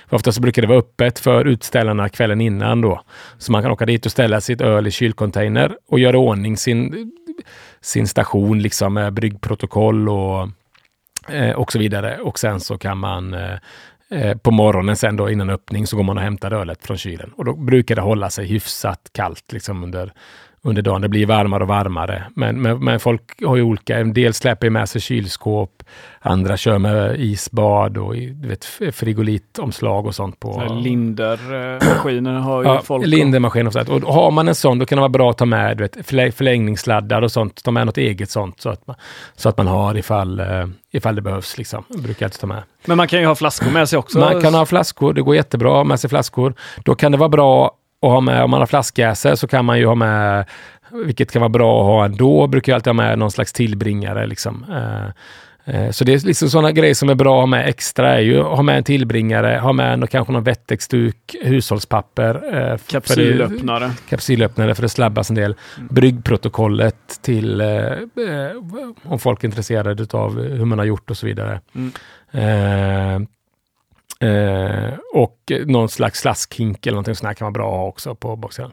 för 0.08 0.16
ofta 0.16 0.32
så 0.32 0.40
brukar 0.40 0.62
det 0.62 0.68
vara 0.68 0.78
öppet 0.78 1.18
för 1.18 1.44
utställarna 1.44 2.08
kvällen 2.08 2.40
innan 2.40 2.80
då. 2.80 3.02
Så 3.38 3.52
man 3.52 3.62
kan 3.62 3.70
åka 3.70 3.86
dit 3.86 4.06
och 4.06 4.12
ställa 4.12 4.40
sitt 4.40 4.60
öl 4.60 4.86
i 4.86 4.90
kylcontainer 4.90 5.76
och 5.88 5.98
göra 5.98 6.18
ordning 6.18 6.56
sin, 6.56 7.12
sin 7.80 8.08
station 8.08 8.62
liksom 8.62 8.94
med 8.94 9.12
bryggprotokoll 9.12 10.08
och 10.08 10.48
eh, 11.28 11.50
och 11.50 11.72
så 11.72 11.78
vidare. 11.78 12.18
Och 12.18 12.38
sen 12.38 12.60
så 12.60 12.78
kan 12.78 12.98
man 12.98 13.34
eh, 13.34 13.56
eh, 14.10 14.36
på 14.36 14.50
morgonen 14.50 14.96
sen 14.96 15.16
då 15.16 15.30
innan 15.30 15.50
öppning 15.50 15.86
så 15.86 15.96
går 15.96 16.04
man 16.04 16.16
och 16.16 16.24
hämtar 16.24 16.52
ölet 16.52 16.86
från 16.86 16.98
kylen. 16.98 17.32
Och 17.36 17.44
då 17.44 17.56
brukar 17.56 17.96
det 17.96 18.02
hålla 18.02 18.30
sig 18.30 18.46
hyfsat 18.46 19.10
kallt 19.12 19.52
liksom 19.52 19.84
under 19.84 20.12
under 20.62 20.82
dagen. 20.82 21.00
Det 21.00 21.08
blir 21.08 21.26
varmare 21.26 21.62
och 21.62 21.68
varmare. 21.68 22.24
Men, 22.34 22.62
men, 22.62 22.84
men 22.84 23.00
folk 23.00 23.22
har 23.46 23.56
ju 23.56 23.62
olika, 23.62 23.98
en 23.98 24.12
del 24.12 24.34
släpper 24.34 24.70
med 24.70 24.88
sig 24.88 25.00
kylskåp, 25.00 25.82
andra 26.20 26.56
kör 26.56 26.78
med 26.78 27.20
isbad 27.20 27.98
och 27.98 28.14
vet, 28.34 28.64
frigolitomslag 28.92 30.06
och 30.06 30.14
sånt. 30.14 30.40
på 30.40 30.78
Lindermaskiner 30.82 32.32
har 32.32 32.62
ju 32.62 32.68
ja, 32.68 32.82
folk. 32.84 33.06
Lindermaskiner 33.06 33.66
och 33.66 33.72
sånt. 33.72 33.88
Och 33.88 34.14
har 34.14 34.30
man 34.30 34.48
en 34.48 34.54
sån 34.54 34.78
då 34.78 34.86
kan 34.86 34.96
det 34.96 35.00
vara 35.00 35.08
bra 35.08 35.30
att 35.30 35.38
ta 35.38 35.44
med 35.44 35.76
du 35.76 35.82
vet, 35.82 36.06
förlängningssladdar 36.34 37.22
och 37.22 37.32
sånt. 37.32 37.64
Ta 37.64 37.70
med 37.70 37.86
något 37.86 37.98
eget 37.98 38.30
sånt 38.30 38.60
så 38.60 38.68
att 38.68 38.86
man, 38.86 38.96
så 39.36 39.48
att 39.48 39.56
man 39.56 39.66
har 39.66 39.96
ifall, 39.96 40.40
uh, 40.40 40.66
ifall 40.90 41.14
det 41.14 41.22
behövs. 41.22 41.58
Liksom. 41.58 41.84
Jag 41.88 42.02
brukar 42.02 42.26
alltid 42.26 42.40
ta 42.40 42.46
med. 42.46 42.62
Men 42.84 42.96
man 42.96 43.08
kan 43.08 43.20
ju 43.20 43.26
ha 43.26 43.34
flaskor 43.34 43.70
med 43.70 43.88
sig 43.88 43.98
också. 43.98 44.18
Man 44.18 44.40
kan 44.40 44.54
ha 44.54 44.66
flaskor, 44.66 45.14
det 45.14 45.22
går 45.22 45.34
jättebra 45.34 45.70
att 45.70 45.76
ha 45.76 45.84
med 45.84 46.00
sig 46.00 46.10
flaskor. 46.10 46.54
Då 46.84 46.94
kan 46.94 47.12
det 47.12 47.18
vara 47.18 47.28
bra 47.28 47.76
och 48.00 48.10
ha 48.10 48.20
med, 48.20 48.44
om 48.44 48.50
man 48.50 48.60
har 48.60 48.66
flaskjäser 48.66 49.34
så 49.34 49.46
kan 49.46 49.64
man 49.64 49.78
ju 49.78 49.86
ha 49.86 49.94
med, 49.94 50.44
vilket 51.04 51.32
kan 51.32 51.40
vara 51.40 51.48
bra 51.48 51.80
att 51.80 51.86
ha 51.86 52.04
ändå, 52.04 52.46
brukar 52.46 52.72
jag 52.72 52.74
alltid 52.74 52.88
ha 52.88 52.94
med 52.94 53.18
någon 53.18 53.30
slags 53.30 53.52
tillbringare. 53.52 54.26
Liksom. 54.26 54.64
Eh, 54.70 55.74
eh, 55.74 55.90
så 55.90 56.04
det 56.04 56.12
är 56.12 56.26
liksom 56.26 56.50
sådana 56.50 56.72
grejer 56.72 56.94
som 56.94 57.08
är 57.08 57.14
bra 57.14 57.36
att 57.36 57.42
ha 57.42 57.46
med 57.46 57.68
extra. 57.68 58.14
Är 58.14 58.20
ju 58.20 58.42
ha 58.42 58.62
med 58.62 58.76
en 58.76 58.84
tillbringare, 58.84 59.58
ha 59.58 59.72
med 59.72 59.98
någon, 59.98 60.06
kanske 60.06 60.32
någon 60.32 60.44
vettexduk, 60.44 61.36
hushållspapper. 61.42 62.56
Eh, 62.72 62.78
kapsylöppnare. 62.86 63.86
Det, 63.86 64.10
kapsylöppnare 64.10 64.74
för 64.74 64.84
att 64.84 64.92
slabbas 64.92 65.30
en 65.30 65.36
del. 65.36 65.54
Mm. 65.76 65.88
Bryggprotokollet 65.90 67.22
till 67.22 67.62
om 69.02 69.18
folk 69.18 69.44
är 69.44 69.48
intresserade 69.48 70.18
av 70.18 70.42
hur 70.42 70.64
man 70.64 70.78
har 70.78 70.86
gjort 70.86 71.10
och 71.10 71.16
så 71.16 71.26
vidare. 71.26 71.60
Mm. 71.74 73.26
Eh, 74.22 74.94
och 75.14 75.52
någon 75.66 75.88
slags 75.88 76.20
slaskhink 76.20 76.86
eller 76.86 76.94
någonting 76.94 77.14
sånt 77.14 77.26
här 77.26 77.34
kan 77.34 77.44
vara 77.44 77.52
bra 77.52 77.72
att 77.72 77.78
ha 77.78 77.86
också 77.86 78.14
på 78.14 78.36
baksidan. 78.36 78.72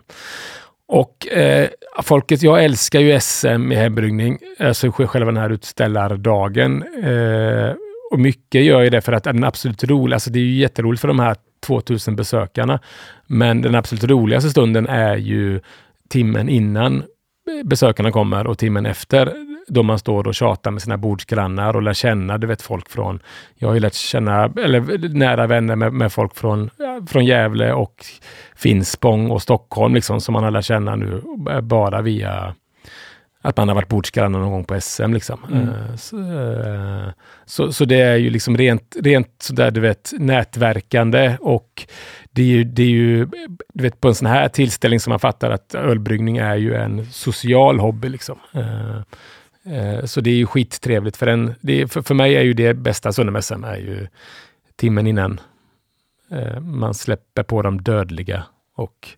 Och 0.87 1.27
eh, 1.27 1.69
folket, 2.03 2.43
jag 2.43 2.63
älskar 2.63 2.99
ju 2.99 3.19
SM 3.19 3.71
i 3.71 3.75
hembryggning, 3.75 4.39
alltså 4.59 4.91
själva 4.91 5.31
den 5.31 5.41
här 5.41 5.49
utställardagen. 5.49 6.83
Eh, 7.03 7.73
och 8.11 8.19
mycket 8.19 8.63
gör 8.63 8.81
ju 8.81 8.89
det 8.89 9.01
för 9.01 9.13
att 9.13 9.23
den 9.23 9.43
absolut 9.43 9.83
roliga, 9.83 10.15
alltså 10.15 10.29
det 10.29 10.39
är 10.39 10.43
ju 10.43 10.55
jätteroligt 10.55 11.01
för 11.01 11.07
de 11.07 11.19
här 11.19 11.35
2000 11.65 12.15
besökarna. 12.15 12.79
Men 13.27 13.61
den 13.61 13.75
absolut 13.75 14.03
roligaste 14.03 14.49
stunden 14.49 14.87
är 14.87 15.17
ju 15.17 15.61
timmen 16.09 16.49
innan 16.49 17.03
besökarna 17.63 18.11
kommer 18.11 18.47
och 18.47 18.57
timmen 18.57 18.85
efter 18.85 19.33
då 19.67 19.83
man 19.83 19.99
står 19.99 20.27
och 20.27 20.35
tjatar 20.35 20.71
med 20.71 20.81
sina 20.81 20.97
bordsgrannar 20.97 21.75
och 21.75 21.81
lär 21.81 21.93
känna, 21.93 22.37
du 22.37 22.47
vet 22.47 22.61
folk 22.61 22.89
från, 22.89 23.19
jag 23.55 23.67
har 23.67 23.73
ju 23.73 23.79
lärt 23.79 23.93
känna, 23.93 24.43
eller 24.45 25.09
nära 25.13 25.47
vänner 25.47 25.75
med, 25.75 25.93
med 25.93 26.13
folk 26.13 26.35
från, 26.35 26.69
från 27.07 27.25
Gävle 27.25 27.73
och 27.73 28.05
Finspång 28.55 29.31
och 29.31 29.41
Stockholm 29.41 29.95
liksom 29.95 30.21
som 30.21 30.33
man 30.33 30.43
har 30.43 30.51
lärt 30.51 30.65
känna 30.65 30.95
nu 30.95 31.21
bara 31.61 32.01
via 32.01 32.55
att 33.41 33.57
man 33.57 33.67
har 33.67 33.75
varit 33.75 33.87
bordsgranne 33.87 34.37
någon 34.37 34.51
gång 34.51 34.63
på 34.63 34.81
SM. 34.81 35.13
Liksom. 35.13 35.39
Mm. 35.51 35.69
Uh, 35.69 35.95
så, 35.95 36.17
uh, 36.17 37.09
så, 37.45 37.73
så, 37.73 37.85
det 37.85 38.01
är 38.01 38.15
ju 38.15 38.29
liksom 38.29 38.57
rent, 38.57 38.95
rent 39.01 39.35
sådär, 39.41 39.71
du 39.71 39.81
vet, 39.81 40.11
nätverkande 40.17 41.37
och 41.41 41.87
det 42.31 42.41
är 42.41 42.45
ju, 42.45 42.63
det 42.63 42.83
är 42.83 42.87
ju 42.87 43.25
du 43.73 43.83
vet, 43.83 44.01
på 44.01 44.07
en 44.07 44.15
sån 44.15 44.27
här 44.27 44.47
tillställning 44.47 44.99
som 44.99 45.11
man 45.11 45.19
fattar 45.19 45.51
att 45.51 45.75
ölbryggning 45.75 46.37
är 46.37 46.55
ju 46.55 46.75
en 46.75 47.05
social 47.05 47.79
hobby. 47.79 48.09
Liksom. 48.09 48.37
Uh, 49.71 50.05
så 50.05 50.21
det 50.21 50.29
är 50.29 50.35
ju 50.35 50.45
skittrevligt. 50.45 51.17
För, 51.17 51.27
en, 51.27 51.55
det, 51.61 51.87
för, 51.87 52.01
för 52.01 52.15
mig 52.15 52.35
är 52.35 52.41
ju 52.41 52.53
det 52.53 52.73
bästa 52.73 53.13
Sunnemässan 53.13 53.63
är 53.63 53.77
ju 53.77 54.07
timmen 54.75 55.07
innan 55.07 55.39
man 56.61 56.93
släpper 56.93 57.43
på 57.43 57.61
de 57.61 57.81
dödliga 57.81 58.43
och 58.75 59.09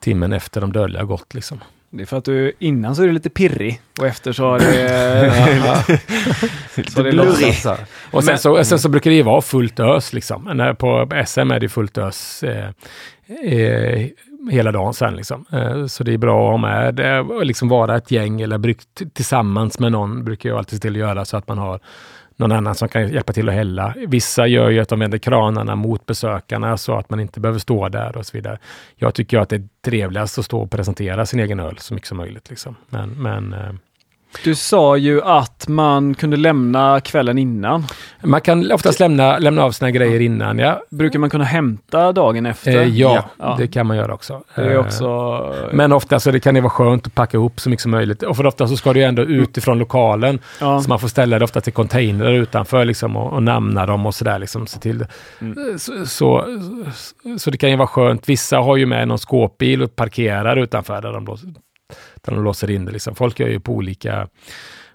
timmen 0.00 0.32
efter 0.32 0.60
de 0.60 0.72
dödliga 0.72 1.04
gått. 1.04 1.34
Liksom. 1.34 1.60
Det 1.94 2.02
är 2.02 2.06
för 2.06 2.18
att 2.18 2.24
du 2.24 2.52
innan 2.58 2.96
så 2.96 3.02
är 3.02 3.06
du 3.06 3.12
lite 3.12 3.30
pirrig 3.30 3.80
och 4.00 4.06
efter 4.06 4.32
så 4.32 4.44
har 4.44 4.58
det... 4.58 4.74
så 6.90 7.02
det. 7.02 7.86
Och 8.10 8.24
sen 8.24 8.38
så, 8.38 8.64
sen 8.64 8.78
så 8.78 8.88
brukar 8.88 9.10
det 9.10 9.16
ju 9.16 9.22
vara 9.22 9.42
fullt 9.42 9.80
ös 9.80 10.12
liksom. 10.12 10.74
På 10.78 11.08
SM 11.26 11.50
är 11.50 11.60
det 11.60 11.68
fullt 11.68 11.98
ös 11.98 12.42
eh, 12.42 12.68
eh, 13.52 14.08
hela 14.50 14.72
dagen 14.72 14.94
sen 14.94 15.16
liksom. 15.16 15.44
Eh, 15.52 15.86
så 15.86 16.04
det 16.04 16.12
är 16.12 16.18
bra 16.18 16.44
att 16.44 16.50
ha 16.50 16.56
med 16.56 17.00
eh, 17.00 17.44
liksom 17.44 17.68
vara 17.68 17.96
ett 17.96 18.10
gäng 18.10 18.40
eller 18.40 18.74
tillsammans 19.14 19.78
med 19.78 19.92
någon 19.92 20.24
brukar 20.24 20.48
jag 20.48 20.58
alltid 20.58 20.78
se 20.78 20.82
till 20.82 20.92
att 20.92 21.08
göra 21.08 21.24
så 21.24 21.36
att 21.36 21.48
man 21.48 21.58
har 21.58 21.80
någon 22.36 22.52
annan 22.52 22.74
som 22.74 22.88
kan 22.88 23.08
hjälpa 23.08 23.32
till 23.32 23.48
att 23.48 23.54
hälla. 23.54 23.94
Vissa 24.08 24.46
gör 24.46 24.70
ju 24.70 24.80
att 24.80 24.88
de 24.88 24.98
vänder 24.98 25.18
kranarna 25.18 25.76
mot 25.76 26.06
besökarna 26.06 26.76
så 26.76 26.94
att 26.98 27.10
man 27.10 27.20
inte 27.20 27.40
behöver 27.40 27.58
stå 27.58 27.88
där 27.88 28.16
och 28.16 28.26
så 28.26 28.36
vidare. 28.36 28.58
Jag 28.96 29.14
tycker 29.14 29.38
att 29.38 29.48
det 29.48 29.56
är 29.56 29.68
trevligast 29.84 30.38
att 30.38 30.44
stå 30.44 30.60
och 30.60 30.70
presentera 30.70 31.26
sin 31.26 31.40
egen 31.40 31.60
öl 31.60 31.78
så 31.78 31.94
mycket 31.94 32.08
som 32.08 32.18
möjligt. 32.18 32.50
Liksom. 32.50 32.76
Men, 32.88 33.10
men 33.22 33.52
eh, 33.52 33.72
du 34.44 34.54
sa 34.54 34.96
ju 34.96 35.22
att 35.22 35.68
man 35.68 36.14
kunde 36.14 36.36
lämna 36.36 37.00
kvällen 37.00 37.38
innan. 37.38 37.84
Man 38.22 38.40
kan 38.40 38.72
oftast 38.72 39.00
lämna, 39.00 39.38
lämna 39.38 39.62
av 39.64 39.72
sina 39.72 39.90
grejer 39.90 40.20
innan, 40.20 40.58
ja. 40.58 40.82
Brukar 40.90 41.18
man 41.18 41.30
kunna 41.30 41.44
hämta 41.44 42.12
dagen 42.12 42.46
efter? 42.46 42.80
Eh, 42.80 42.88
ja, 42.88 43.24
ja, 43.38 43.54
det 43.58 43.68
kan 43.68 43.86
man 43.86 43.96
göra 43.96 44.14
också. 44.14 44.42
Eh, 44.54 44.76
också... 44.76 45.54
Men 45.72 45.92
ofta 45.92 46.20
så 46.20 46.30
det 46.30 46.40
kan 46.40 46.54
det 46.54 46.60
vara 46.60 46.70
skönt 46.70 47.06
att 47.06 47.14
packa 47.14 47.36
ihop 47.36 47.60
så 47.60 47.70
mycket 47.70 47.82
som 47.82 47.90
möjligt. 47.90 48.22
Och 48.22 48.36
för 48.36 48.46
ofta 48.46 48.68
så 48.68 48.76
ska 48.76 48.92
du 48.92 49.02
ändå 49.02 49.22
utifrån 49.22 49.78
lokalen. 49.78 50.38
Ja. 50.60 50.80
Så 50.80 50.88
man 50.88 50.98
får 50.98 51.08
ställa 51.08 51.38
det 51.38 51.44
ofta 51.44 51.60
till 51.60 51.72
containrar 51.72 52.32
utanför 52.32 52.84
liksom, 52.84 53.16
och, 53.16 53.32
och 53.32 53.42
namna 53.42 53.86
dem 53.86 54.06
och 54.06 54.14
sådär. 54.14 54.38
Liksom, 54.38 54.66
se 54.66 54.78
till. 54.78 55.06
Mm. 55.40 55.78
Så, 55.78 56.06
så, 56.06 56.46
så, 57.38 57.50
det 57.50 57.58
kan 57.58 57.70
ju 57.70 57.76
vara 57.76 57.88
skönt. 57.88 58.28
Vissa 58.28 58.58
har 58.58 58.76
ju 58.76 58.86
med 58.86 59.08
någon 59.08 59.18
skåpbil 59.18 59.82
och 59.82 59.96
parkerar 59.96 60.56
utanför 60.56 61.00
där 61.00 61.12
de 61.12 61.24
då 61.24 61.36
utan 62.16 62.34
de 62.34 62.44
låser 62.44 62.70
in 62.70 62.84
det. 62.84 62.92
Liksom. 62.92 63.14
Folk 63.14 63.40
gör 63.40 63.48
ju 63.48 63.60
på 63.60 63.72
olika, 63.72 64.28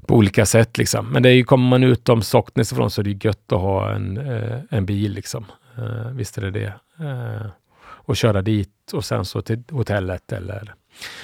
på 0.08 0.16
olika 0.16 0.46
sätt. 0.46 0.78
Liksom. 0.78 1.10
Men 1.10 1.24
det 1.24 1.30
är 1.30 1.34
ju, 1.34 1.44
kommer 1.44 1.70
man 1.70 1.84
ut 1.84 2.10
om 2.10 2.22
Socknes 2.22 2.72
ifrån 2.72 2.92
så 2.92 3.02
är 3.02 3.04
det 3.04 3.26
gött 3.26 3.52
att 3.52 3.60
ha 3.60 3.92
en, 3.92 4.18
eh, 4.18 4.60
en 4.70 4.86
bil. 4.86 5.14
Liksom. 5.14 5.46
Eh, 5.78 6.12
visst 6.12 6.38
är 6.38 6.42
det 6.42 6.52
det. 6.52 6.74
Eh, 7.00 7.48
och 7.80 8.18
köra 8.18 8.42
dit 8.42 8.94
och 8.94 9.06
sen 9.06 9.26
så 9.26 9.42
till 9.42 9.64
hotellet 9.72 10.32
eller 10.32 10.74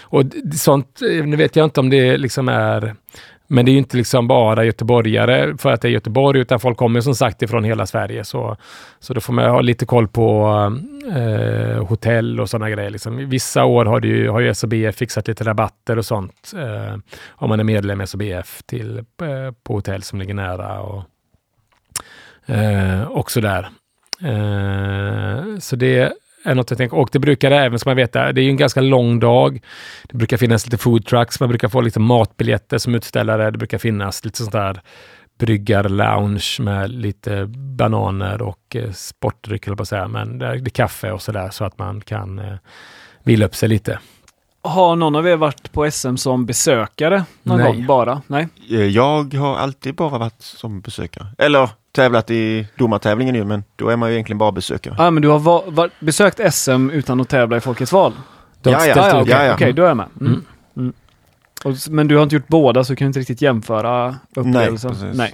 och 0.02 0.24
sånt, 0.56 1.02
eh, 1.02 1.26
nu 1.26 1.36
vet 1.36 1.56
jag 1.56 1.64
inte 1.64 1.80
om 1.80 1.90
det 1.90 2.18
liksom 2.18 2.50
är 2.50 2.96
men 3.54 3.66
det 3.66 3.72
är 3.72 3.74
ju 3.74 3.80
inte 3.80 3.98
liksom 3.98 4.28
bara 4.28 4.66
göteborgare 4.66 5.58
för 5.58 5.72
att 5.72 5.82
det 5.82 5.88
är 5.88 5.92
Göteborg, 5.92 6.40
utan 6.40 6.60
folk 6.60 6.78
kommer 6.78 7.02
som 7.02 7.16
sagt 7.16 7.42
ifrån 7.42 7.64
hela 7.64 7.86
Sverige. 7.86 8.24
Så, 8.24 8.58
så 9.00 9.14
då 9.14 9.22
får 9.22 9.34
man 9.34 9.50
ha 9.50 9.62
lite 9.62 9.86
koll 9.86 10.08
på 10.08 10.48
eh, 11.16 11.86
hotell 11.86 12.40
och 12.40 12.50
sådana 12.50 12.70
grejer. 12.70 12.90
Liksom. 12.90 13.30
Vissa 13.30 13.66
år 13.66 13.86
har, 13.86 14.02
ju, 14.02 14.30
har 14.30 14.40
ju 14.40 14.50
SBF 14.50 14.96
fixat 14.96 15.28
lite 15.28 15.44
rabatter 15.44 15.98
och 15.98 16.06
sånt. 16.06 16.52
Eh, 16.56 16.98
om 17.30 17.50
man 17.50 17.60
är 17.60 17.64
medlem 17.64 18.02
i 18.02 18.04
SBF 18.04 18.64
till, 18.66 18.98
eh, 18.98 19.52
på 19.64 19.74
hotell 19.74 20.04
som 20.04 20.20
ligger 20.20 20.34
nära. 20.34 20.82
Och, 20.82 21.04
eh, 22.46 23.04
och 23.04 23.32
sådär. 23.32 23.70
Eh, 24.22 25.58
så 25.60 25.76
det 25.76 26.14
är 26.44 26.56
något 26.56 26.72
jag 26.72 26.78
tänker. 26.78 26.98
Och 26.98 27.10
det 27.12 27.20
brukar 27.20 27.52
även, 27.52 27.80
som 27.80 27.90
man 27.90 27.96
vet, 27.96 28.14
det 28.14 28.20
är 28.20 28.40
ju 28.40 28.50
en 28.50 28.58
ganska 28.58 28.82
lång 28.82 29.20
dag. 29.20 29.62
Det 30.04 30.18
brukar 30.18 30.38
finnas 30.38 30.66
lite 30.66 30.78
food 30.78 31.06
trucks, 31.06 31.40
man 31.40 31.50
brukar 31.50 31.70
få 31.70 31.82
lite 31.82 32.00
matbiljetter 32.00 32.78
som 32.78 32.96
utställare. 32.96 33.52
Det 33.52 33.58
brukar 33.58 33.78
finnas 33.78 34.26
lite 34.26 34.38
sånt 34.38 34.52
där 34.52 34.82
bryggar-lounge 35.40 36.58
med 36.60 36.90
lite 36.90 37.46
bananer 37.78 38.42
och 38.42 38.76
eh, 38.76 38.92
sportdryck, 38.92 39.66
på 39.66 39.82
att 39.82 39.88
säga. 39.88 40.08
Men 40.08 40.38
det 40.38 40.46
är, 40.46 40.56
det 40.56 40.68
är 40.68 40.70
kaffe 40.70 41.12
och 41.12 41.22
sådär 41.22 41.50
så 41.50 41.66
att 41.66 41.78
man 41.78 42.02
kan 42.02 42.40
eh, 42.40 42.56
vila 43.24 43.46
upp 43.46 43.56
sig 43.56 43.70
lite. 43.70 44.00
Har 44.62 44.96
någon 44.96 45.16
av 45.16 45.28
er 45.28 45.36
varit 45.36 45.72
på 45.72 45.92
SM 45.92 46.16
som 46.16 46.46
besökare 46.46 47.26
någon 47.44 47.58
Nej. 47.58 47.68
gång 47.68 47.86
bara? 47.86 48.22
Nej. 48.28 48.48
Eh, 48.70 48.86
jag 48.86 49.34
har 49.34 49.58
alltid 49.58 49.96
bara 49.96 50.18
varit 50.18 50.42
som 50.42 50.82
besökare. 50.82 51.28
Eller 51.38 51.70
tävlat 51.94 52.32
i 52.32 52.68
domartävlingen 52.78 53.36
ju, 53.36 53.46
men 53.46 53.64
då 53.76 53.90
är 53.90 53.96
man 53.96 54.10
ju 54.10 54.16
egentligen 54.16 54.38
bara 54.38 54.52
besökare. 54.52 54.96
Ja, 54.98 55.08
ah, 55.08 55.12
men 55.12 55.22
du 55.22 55.30
har 55.30 55.40
va- 55.40 55.64
va- 55.68 55.90
besökt 56.00 56.54
SM 56.54 56.90
utan 56.90 57.22
att 57.22 57.30
tävla 57.30 57.58
i 57.58 57.60
Folkets 57.60 57.92
val? 57.92 58.14
Ja, 58.64 58.72
ja, 58.72 58.86
ja, 58.86 58.96
ja, 58.96 59.22
okej, 59.22 59.22
okay, 59.22 59.54
okay, 59.54 59.72
då 59.72 59.84
är 59.84 59.88
jag 59.88 59.98
med. 59.98 60.08
Mm. 60.20 60.32
Mm. 60.32 60.46
mm. 60.76 60.94
Och, 61.64 61.74
men 61.90 62.08
du 62.08 62.16
har 62.16 62.24
inte 62.24 62.36
gjort 62.36 62.48
båda, 62.48 62.84
så 62.84 62.94
du 62.94 62.96
kan 62.96 63.08
inte 63.08 63.20
riktigt 63.20 63.42
jämföra 63.42 64.16
upplevelsen? 64.36 64.96
Nej, 65.02 65.12
Nej. 65.14 65.34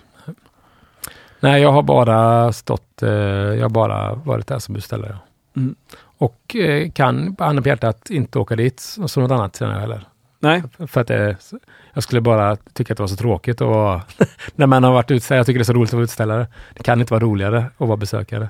Nej, 1.40 1.62
jag 1.62 1.72
har 1.72 1.84
bara 1.84 2.54
stått, 2.54 3.04
eh, 3.04 3.10
jag 3.10 3.62
har 3.62 3.70
bara 3.70 4.16
varit 4.16 4.48
där 4.48 4.60
som 4.60 4.74
beställare. 4.74 5.18
Mm. 5.56 5.76
Och 6.18 6.56
eh, 6.56 6.92
kan 6.92 7.36
handen 7.40 7.64
på 7.64 7.70
hjärtat 7.70 8.10
inte 8.10 8.40
åka 8.40 8.56
dit 8.56 8.80
som 8.80 9.24
något 9.24 9.32
annat 9.32 9.56
senare 9.56 9.80
heller. 9.80 10.08
Nej. 10.40 10.64
För 10.88 11.02
att 11.02 11.08
det, 11.08 11.36
jag 12.00 12.04
skulle 12.04 12.22
bara 12.22 12.56
tycka 12.56 12.94
att 12.94 12.98
det 12.98 13.04
var 13.04 13.08
så 13.08 13.16
tråkigt 13.16 13.62
och 13.62 14.00
när 14.56 14.68
man 14.68 14.84
har 14.84 14.92
varit 14.92 15.12
utställare. 15.12 15.40
Jag 15.40 15.46
tycker 15.46 15.60
det 15.60 15.62
är 15.62 15.66
så 15.66 15.74
roligt 15.74 15.90
att 15.90 15.94
vara 15.94 16.04
utställare. 16.04 16.48
Det 16.74 16.84
kan 16.84 17.00
inte 17.02 17.14
vara 17.14 17.24
roligare 17.24 17.66
att 17.78 17.88
vara 17.88 17.98
besökare. 17.98 18.50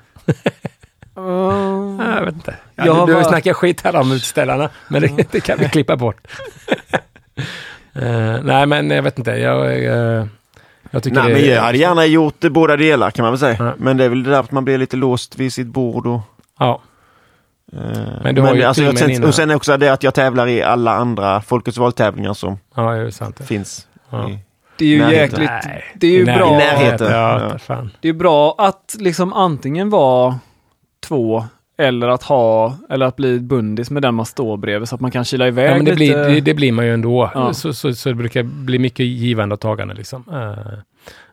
Uh, 1.17 2.05
jag 2.15 2.25
vet 2.25 2.33
inte. 2.33 2.55
Ja, 2.75 2.85
jag 2.85 3.07
du, 3.07 3.13
var... 3.13 3.23
snackar 3.23 3.53
skit 3.53 3.81
här 3.81 3.95
om 3.95 4.11
utställarna, 4.11 4.69
men 4.87 5.01
det, 5.01 5.31
det 5.31 5.39
kan 5.39 5.57
vi 5.59 5.69
klippa 5.69 5.95
bort. 5.95 6.27
uh, 8.01 8.39
nej, 8.43 8.65
men 8.65 8.89
jag 8.89 9.03
vet 9.03 9.17
inte. 9.17 9.31
Jag, 9.31 9.83
uh, 9.83 10.25
jag 10.91 11.03
tycker 11.03 11.21
nej, 11.21 11.33
det... 11.33 11.39
men 11.41 11.49
jag 11.49 11.61
hade 11.61 11.77
gärna 11.77 12.05
gjort 12.05 12.35
det 12.39 12.49
båda 12.49 12.77
delar 12.77 13.11
kan 13.11 13.23
man 13.23 13.31
väl 13.31 13.39
säga. 13.39 13.73
Men 13.77 13.97
det 13.97 14.03
är 14.05 14.09
väl 14.09 14.23
det 14.23 14.29
där 14.29 14.39
att 14.39 14.51
man 14.51 14.65
blir 14.65 14.77
lite 14.77 14.97
låst 14.97 15.39
vid 15.39 15.53
sitt 15.53 15.67
bord 15.67 16.07
och 16.07 16.21
Ja. 16.59 16.81
Eh, 17.73 17.79
men 18.23 18.35
du 18.35 18.41
har 18.41 18.55
ju 18.55 18.63
alltså, 18.63 18.95
sen, 18.95 19.23
och 19.23 19.35
sen 19.35 19.51
också 19.51 19.77
det 19.77 19.93
att 19.93 20.03
jag 20.03 20.13
tävlar 20.13 20.47
i 20.47 20.63
alla 20.63 20.91
andra 20.95 21.41
Folkets 21.41 21.77
valtävlingar 21.77 22.33
som 22.33 22.57
ja, 22.75 22.91
det 22.91 23.11
sant, 23.11 23.41
finns. 23.45 23.87
Ja. 24.09 24.29
Det 24.77 24.85
är 24.85 24.89
ju 24.89 24.99
närheten. 24.99 25.41
jäkligt... 25.41 25.83
Det 25.95 26.07
är 26.07 26.11
ju 26.11 26.25
bra. 26.25 26.51
Närheten. 26.51 27.11
Ja, 27.11 27.87
Det 28.01 28.09
är 28.09 28.13
bra 28.13 28.55
att 28.57 28.95
liksom 28.99 29.33
antingen 29.33 29.89
vara 29.89 30.39
två 31.07 31.43
eller 31.77 32.07
att 32.07 32.23
ha, 32.23 32.75
eller 32.89 33.05
att 33.05 33.15
bli 33.15 33.39
bundis 33.39 33.91
med 33.91 34.01
den 34.01 34.15
man 34.15 34.25
står 34.25 34.57
bredvid 34.57 34.89
så 34.89 34.95
att 34.95 35.01
man 35.01 35.11
kan 35.11 35.25
kila 35.25 35.47
iväg 35.47 35.71
ja, 35.71 35.75
men 35.75 35.85
det 35.85 35.95
lite. 35.95 36.13
Blir, 36.13 36.35
det, 36.35 36.41
det, 36.41 36.53
blir 36.53 36.71
man 36.71 36.85
ju 36.85 36.93
ändå. 36.93 37.31
Ja. 37.33 37.53
Så, 37.53 37.73
så, 37.73 37.93
så, 37.93 38.09
det 38.09 38.15
brukar 38.15 38.43
bli 38.43 38.79
mycket 38.79 39.05
givande 39.05 39.53
och 39.53 39.59
tagande 39.59 39.93
liksom. 39.93 40.23
Uh, 40.29 40.79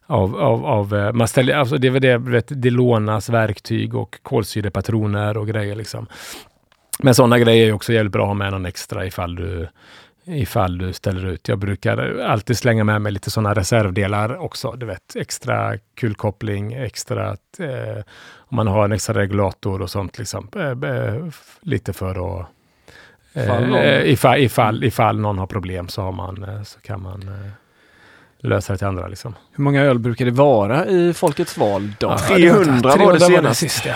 av, 0.07 0.36
av, 0.36 0.66
av 0.66 0.94
eh, 0.94 1.12
man 1.12 1.28
ställer, 1.28 1.54
alltså 1.54 1.78
det 1.78 1.90
väl 1.90 2.02
det, 2.02 2.18
vet, 2.18 2.62
det 2.62 2.70
lånas 2.70 3.28
verktyg 3.28 3.94
och 3.94 4.18
kolsyrepatroner 4.22 5.36
och 5.36 5.46
grejer 5.46 5.74
liksom. 5.74 6.07
Men 6.98 7.14
sådana 7.14 7.38
grejer 7.38 7.68
är 7.68 7.72
också 7.72 7.92
jävligt 7.92 8.12
bra 8.12 8.22
att 8.22 8.28
ha 8.28 8.34
med 8.34 8.52
någon 8.52 8.66
extra 8.66 9.07
ifall 9.07 9.34
du, 9.34 9.68
ifall 10.24 10.78
du 10.78 10.92
ställer 10.92 11.26
ut. 11.26 11.48
Jag 11.48 11.59
brukar 11.59 12.18
alltid 12.18 12.59
slänga 12.59 12.84
med 12.84 13.02
mig 13.02 13.12
lite 13.12 13.30
sådana 13.30 13.54
reservdelar 13.54 14.36
också. 14.36 14.72
Du 14.72 14.86
vet, 14.86 15.16
extra 15.16 15.78
kulkoppling, 15.94 16.72
extra 16.72 17.28
eh, 17.59 18.02
om 18.38 18.57
man 18.57 18.66
har 18.66 18.84
en 18.84 18.92
extra 18.92 19.14
regulator 19.14 19.82
och 19.82 19.90
sånt 19.90 20.18
liksom. 20.18 20.48
Eh, 20.57 21.26
lite 21.62 21.92
för 21.92 22.40
att 22.40 22.48
eh, 23.34 24.12
ifall, 24.12 24.38
ifall, 24.38 24.84
ifall 24.84 25.20
någon 25.20 25.38
har 25.38 25.46
problem 25.46 25.88
så, 25.88 26.02
har 26.02 26.12
man, 26.12 26.42
eh, 26.42 26.62
så 26.62 26.80
kan 26.80 27.02
man 27.02 27.22
eh, 27.28 27.50
lösa 28.39 28.72
det 28.72 28.78
till 28.78 28.87
andra. 28.87 29.09
Liksom. 29.09 29.34
Hur 29.53 29.64
många 29.64 29.82
öl 29.82 29.99
brukar 29.99 30.24
det 30.24 30.30
vara 30.30 30.87
i 30.87 31.14
Folkets 31.14 31.59
val 31.59 31.93
då? 31.99 32.07
Ja, 32.07 32.18
300, 32.18 32.97
var 32.97 33.12
det 33.12 33.20
senast. 33.20 33.61
Sist, 33.61 33.87
ja. 33.87 33.95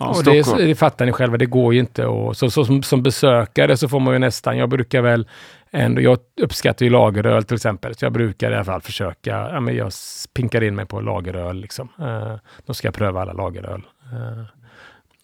Ja, 0.00 0.08
och 0.08 0.24
det, 0.24 0.56
det, 0.56 0.74
fattar 0.74 1.06
ni 1.06 1.12
själva, 1.12 1.36
det 1.36 1.46
går 1.46 1.74
ju 1.74 1.80
inte. 1.80 2.06
Och, 2.06 2.36
så, 2.36 2.50
så 2.50 2.64
som, 2.64 2.82
som, 2.82 3.02
besökare 3.02 3.76
så 3.76 3.88
får 3.88 4.00
man 4.00 4.12
ju 4.12 4.18
nästan, 4.18 4.58
jag 4.58 4.68
brukar 4.68 5.02
väl 5.02 5.28
ändå, 5.70 6.00
jag 6.00 6.18
uppskattar 6.40 6.84
ju 6.84 6.90
lageröl 6.90 7.44
till 7.44 7.54
exempel, 7.54 7.94
så 7.94 8.04
jag 8.04 8.12
brukar 8.12 8.50
i 8.50 8.54
alla 8.54 8.64
fall 8.64 8.80
försöka, 8.80 9.30
ja, 9.30 9.60
men 9.60 9.76
jag 9.76 9.92
pinkar 10.34 10.62
in 10.62 10.74
mig 10.74 10.86
på 10.86 11.00
lageröl. 11.00 11.56
Liksom. 11.60 11.88
Uh, 12.00 12.36
då 12.66 12.74
ska 12.74 12.88
jag 12.88 12.94
pröva 12.94 13.22
alla 13.22 13.32
lageröl. 13.32 13.82
Uh, 14.12 14.44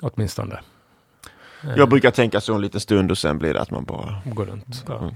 Åtminstone. 0.03 0.61
Jag 1.76 1.88
brukar 1.88 2.11
tänka 2.11 2.40
så 2.40 2.55
en 2.55 2.61
liten 2.61 2.80
stund 2.80 3.11
och 3.11 3.18
sen 3.18 3.38
blir 3.38 3.55
det 3.55 3.61
att 3.61 3.70
man 3.70 3.84
bara... 3.84 4.22
Går 4.24 4.46
runt. 4.46 4.84
Ja. 4.88 5.11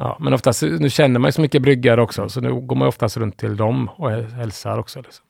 Ja, 0.00 0.16
men 0.20 0.32
oftast, 0.32 0.62
nu 0.62 0.90
känner 0.90 1.20
man 1.20 1.28
ju 1.28 1.32
så 1.32 1.40
mycket 1.40 1.62
bryggare 1.62 2.02
också, 2.02 2.28
så 2.28 2.40
nu 2.40 2.54
går 2.54 2.76
man 2.76 2.88
oftast 2.88 3.16
runt 3.16 3.38
till 3.38 3.56
dem 3.56 3.90
och 3.96 4.10
hälsar 4.10 4.78
också. 4.78 5.02
Liksom. 5.02 5.24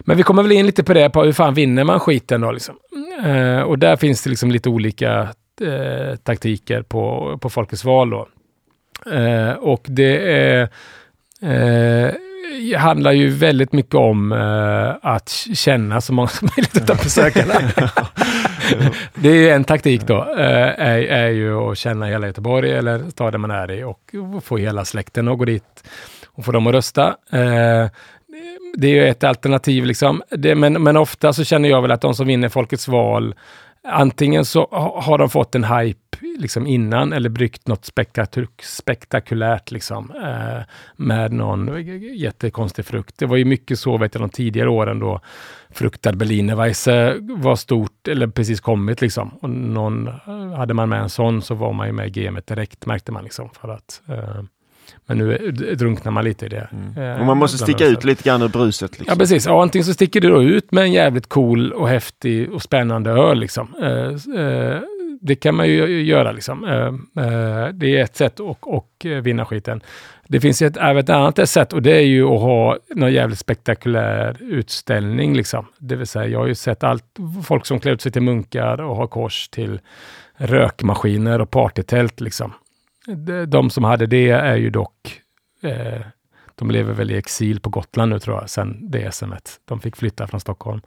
Men 0.00 0.16
vi 0.16 0.22
kommer 0.22 0.42
väl 0.42 0.52
in 0.52 0.66
lite 0.66 0.84
på 0.84 0.92
det, 0.92 1.10
på 1.10 1.24
hur 1.24 1.32
fan 1.32 1.54
vinner 1.54 1.84
man 1.84 2.00
skiten 2.00 2.40
då? 2.40 2.52
Liksom. 2.52 2.76
Eh, 3.24 3.60
och 3.60 3.78
där 3.78 3.96
finns 3.96 4.22
det 4.22 4.30
liksom 4.30 4.50
lite 4.50 4.68
olika 4.68 5.28
eh, 5.60 6.16
taktiker 6.16 6.82
på, 6.82 7.38
på 7.40 7.50
Folkets 7.50 7.84
val 7.84 8.10
då. 8.10 8.28
Eh, 9.12 9.52
och 9.52 9.86
det 9.88 10.32
är, 10.32 10.62
eh, 11.42 12.14
handlar 12.76 13.12
ju 13.12 13.28
väldigt 13.28 13.72
mycket 13.72 13.94
om 13.94 14.32
eh, 14.32 15.10
att 15.12 15.28
känna 15.54 16.00
så 16.00 16.12
många 16.12 16.28
som 16.28 16.48
möjligt 16.56 16.90
av 16.90 16.96
besökarna. 16.96 17.54
det 19.14 19.28
är 19.28 19.34
ju 19.34 19.50
en 19.50 19.64
taktik 19.64 20.02
då, 20.02 20.20
eh, 20.38 20.80
är, 20.80 20.98
är 20.98 21.28
ju 21.28 21.54
att 21.54 21.78
känna 21.78 22.06
hela 22.06 22.26
Göteborg 22.26 22.72
eller 22.72 23.10
staden 23.10 23.40
man 23.40 23.50
är 23.50 23.70
i 23.70 23.84
och 23.84 24.14
få 24.44 24.56
hela 24.56 24.84
släkten 24.84 25.28
att 25.28 25.38
gå 25.38 25.44
dit 25.44 25.84
och 26.26 26.44
få 26.44 26.52
dem 26.52 26.66
att 26.66 26.74
rösta. 26.74 27.06
Eh, 27.32 27.86
det 28.74 28.86
är 28.86 28.94
ju 28.94 29.08
ett 29.08 29.24
alternativ 29.24 29.84
liksom. 29.84 30.22
Det, 30.30 30.54
men, 30.54 30.82
men 30.82 30.96
ofta 30.96 31.32
så 31.32 31.44
känner 31.44 31.68
jag 31.68 31.82
väl 31.82 31.90
att 31.90 32.00
de 32.00 32.14
som 32.14 32.26
vinner 32.26 32.48
Folkets 32.48 32.88
val 32.88 33.34
antingen 33.88 34.44
så 34.44 34.68
har 35.02 35.18
de 35.18 35.30
fått 35.30 35.54
en 35.54 35.64
hype 35.64 35.98
liksom 36.38 36.66
innan 36.66 37.12
eller 37.12 37.28
bryggt 37.28 37.68
något 37.68 37.90
spektakulärt 38.62 39.70
liksom, 39.70 40.10
eh, 40.10 40.62
med 40.96 41.32
någon 41.32 41.84
jättekonstig 42.16 42.84
frukt. 42.84 43.18
Det 43.18 43.26
var 43.26 43.36
ju 43.36 43.44
mycket 43.44 43.78
så 43.78 43.98
vet 43.98 44.14
jag 44.14 44.22
de 44.22 44.30
tidigare 44.30 44.68
åren 44.68 44.98
då 44.98 45.20
fruktad 45.70 46.12
Berlinerweisse 46.12 47.16
var 47.20 47.56
stort 47.56 48.08
eller 48.08 48.26
precis 48.26 48.60
kommit 48.60 49.00
liksom. 49.00 49.28
Och 49.40 49.50
någon, 49.50 50.08
eh, 50.08 50.52
hade 50.56 50.74
man 50.74 50.88
med 50.88 51.00
en 51.00 51.10
sån 51.10 51.42
så 51.42 51.54
var 51.54 51.72
man 51.72 51.86
ju 51.86 51.92
med 51.92 52.06
i 52.06 52.22
gamet 52.22 52.46
direkt 52.46 52.86
märkte 52.86 53.12
man 53.12 53.24
liksom 53.24 53.50
för 53.60 53.68
att 53.68 54.02
eh, 54.08 54.42
men 55.14 55.28
nu 55.28 55.50
drunknar 55.74 56.12
man 56.12 56.24
lite 56.24 56.46
i 56.46 56.48
det. 56.48 56.68
Mm. 56.72 57.20
Och 57.20 57.26
man 57.26 57.38
måste 57.38 57.58
sticka 57.58 57.86
ut 57.86 58.04
lite 58.04 58.22
grann 58.22 58.42
ur 58.42 58.48
bruset. 58.48 58.98
Liksom. 58.98 59.06
Ja, 59.08 59.18
precis. 59.18 59.46
Ja, 59.46 59.62
antingen 59.62 59.84
så 59.84 59.92
sticker 59.92 60.20
du 60.20 60.28
då 60.28 60.42
ut 60.42 60.72
med 60.72 60.84
en 60.84 60.92
jävligt 60.92 61.28
cool 61.28 61.72
och 61.72 61.88
häftig 61.88 62.52
och 62.52 62.62
spännande 62.62 63.10
öl. 63.10 63.38
Liksom. 63.38 63.74
Eh, 63.82 64.40
eh, 64.44 64.80
det 65.20 65.34
kan 65.34 65.54
man 65.54 65.68
ju 65.68 66.02
göra. 66.02 66.32
Liksom. 66.32 66.64
Eh, 66.64 67.24
eh 67.24 67.68
det 67.72 67.96
är 67.96 68.02
ett 68.02 68.16
sätt 68.16 68.40
att 68.40 68.56
och 68.60 69.06
vinna 69.22 69.44
skiten. 69.44 69.80
Det 70.28 70.40
finns 70.40 70.62
ett, 70.62 70.76
även 70.76 70.96
ett 70.96 71.10
annat 71.10 71.48
sätt 71.48 71.72
och 71.72 71.82
det 71.82 71.96
är 71.96 72.06
ju 72.06 72.24
att 72.24 72.40
ha 72.40 72.78
någon 72.94 73.12
jävligt 73.12 73.38
spektakulär 73.38 74.36
utställning. 74.40 75.36
Liksom. 75.36 75.66
Det 75.78 75.96
vill 75.96 76.06
säga, 76.06 76.26
jag 76.26 76.38
har 76.38 76.46
ju 76.46 76.54
sett 76.54 76.84
allt, 76.84 77.04
folk 77.44 77.66
som 77.66 77.80
klär 77.80 77.92
ut 77.92 78.02
sig 78.02 78.12
till 78.12 78.22
munkar 78.22 78.80
och 78.80 78.96
har 78.96 79.06
kors 79.06 79.48
till 79.48 79.80
rökmaskiner 80.36 81.40
och 81.40 81.50
partytält. 81.50 82.20
Liksom 82.20 82.52
de 83.46 83.70
som 83.70 83.84
hade 83.84 84.06
det 84.06 84.30
är 84.30 84.56
ju 84.56 84.70
dock, 84.70 85.20
eh, 85.62 86.00
de 86.54 86.70
lever 86.70 86.92
väl 86.92 87.10
i 87.10 87.16
exil 87.16 87.60
på 87.60 87.70
Gotland 87.70 88.12
nu 88.12 88.18
tror 88.18 88.40
jag, 88.40 88.50
sen 88.50 88.90
det 88.90 89.14
SMet. 89.14 89.60
De 89.64 89.80
fick 89.80 89.96
flytta 89.96 90.26
från 90.26 90.40
Stockholm. 90.40 90.80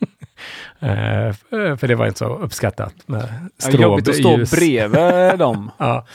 eh, 0.80 1.32
för 1.76 1.88
det 1.88 1.94
var 1.94 2.06
inte 2.06 2.18
så 2.18 2.38
uppskattat 2.38 2.94
med 3.06 3.50
stråb. 3.58 3.80
Jobbigt 3.80 4.08
att 4.08 4.14
stå 4.14 4.56
bredvid 4.56 5.38
dem. 5.38 5.70
ja. 5.78 6.06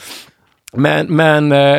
Men, 0.76 1.06
men 1.06 1.52
eh, 1.52 1.78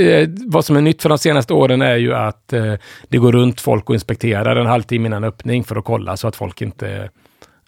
eh, 0.00 0.28
vad 0.46 0.64
som 0.64 0.76
är 0.76 0.80
nytt 0.80 1.02
för 1.02 1.08
de 1.08 1.18
senaste 1.18 1.54
åren 1.54 1.82
är 1.82 1.96
ju 1.96 2.14
att 2.14 2.52
eh, 2.52 2.74
det 3.08 3.18
går 3.18 3.32
runt 3.32 3.60
folk 3.60 3.88
och 3.88 3.94
inspekterar 3.94 4.56
en 4.56 4.66
halvtimme 4.66 5.06
innan 5.06 5.24
öppning 5.24 5.64
för 5.64 5.76
att 5.76 5.84
kolla 5.84 6.16
så 6.16 6.28
att 6.28 6.36
folk 6.36 6.62
inte 6.62 7.08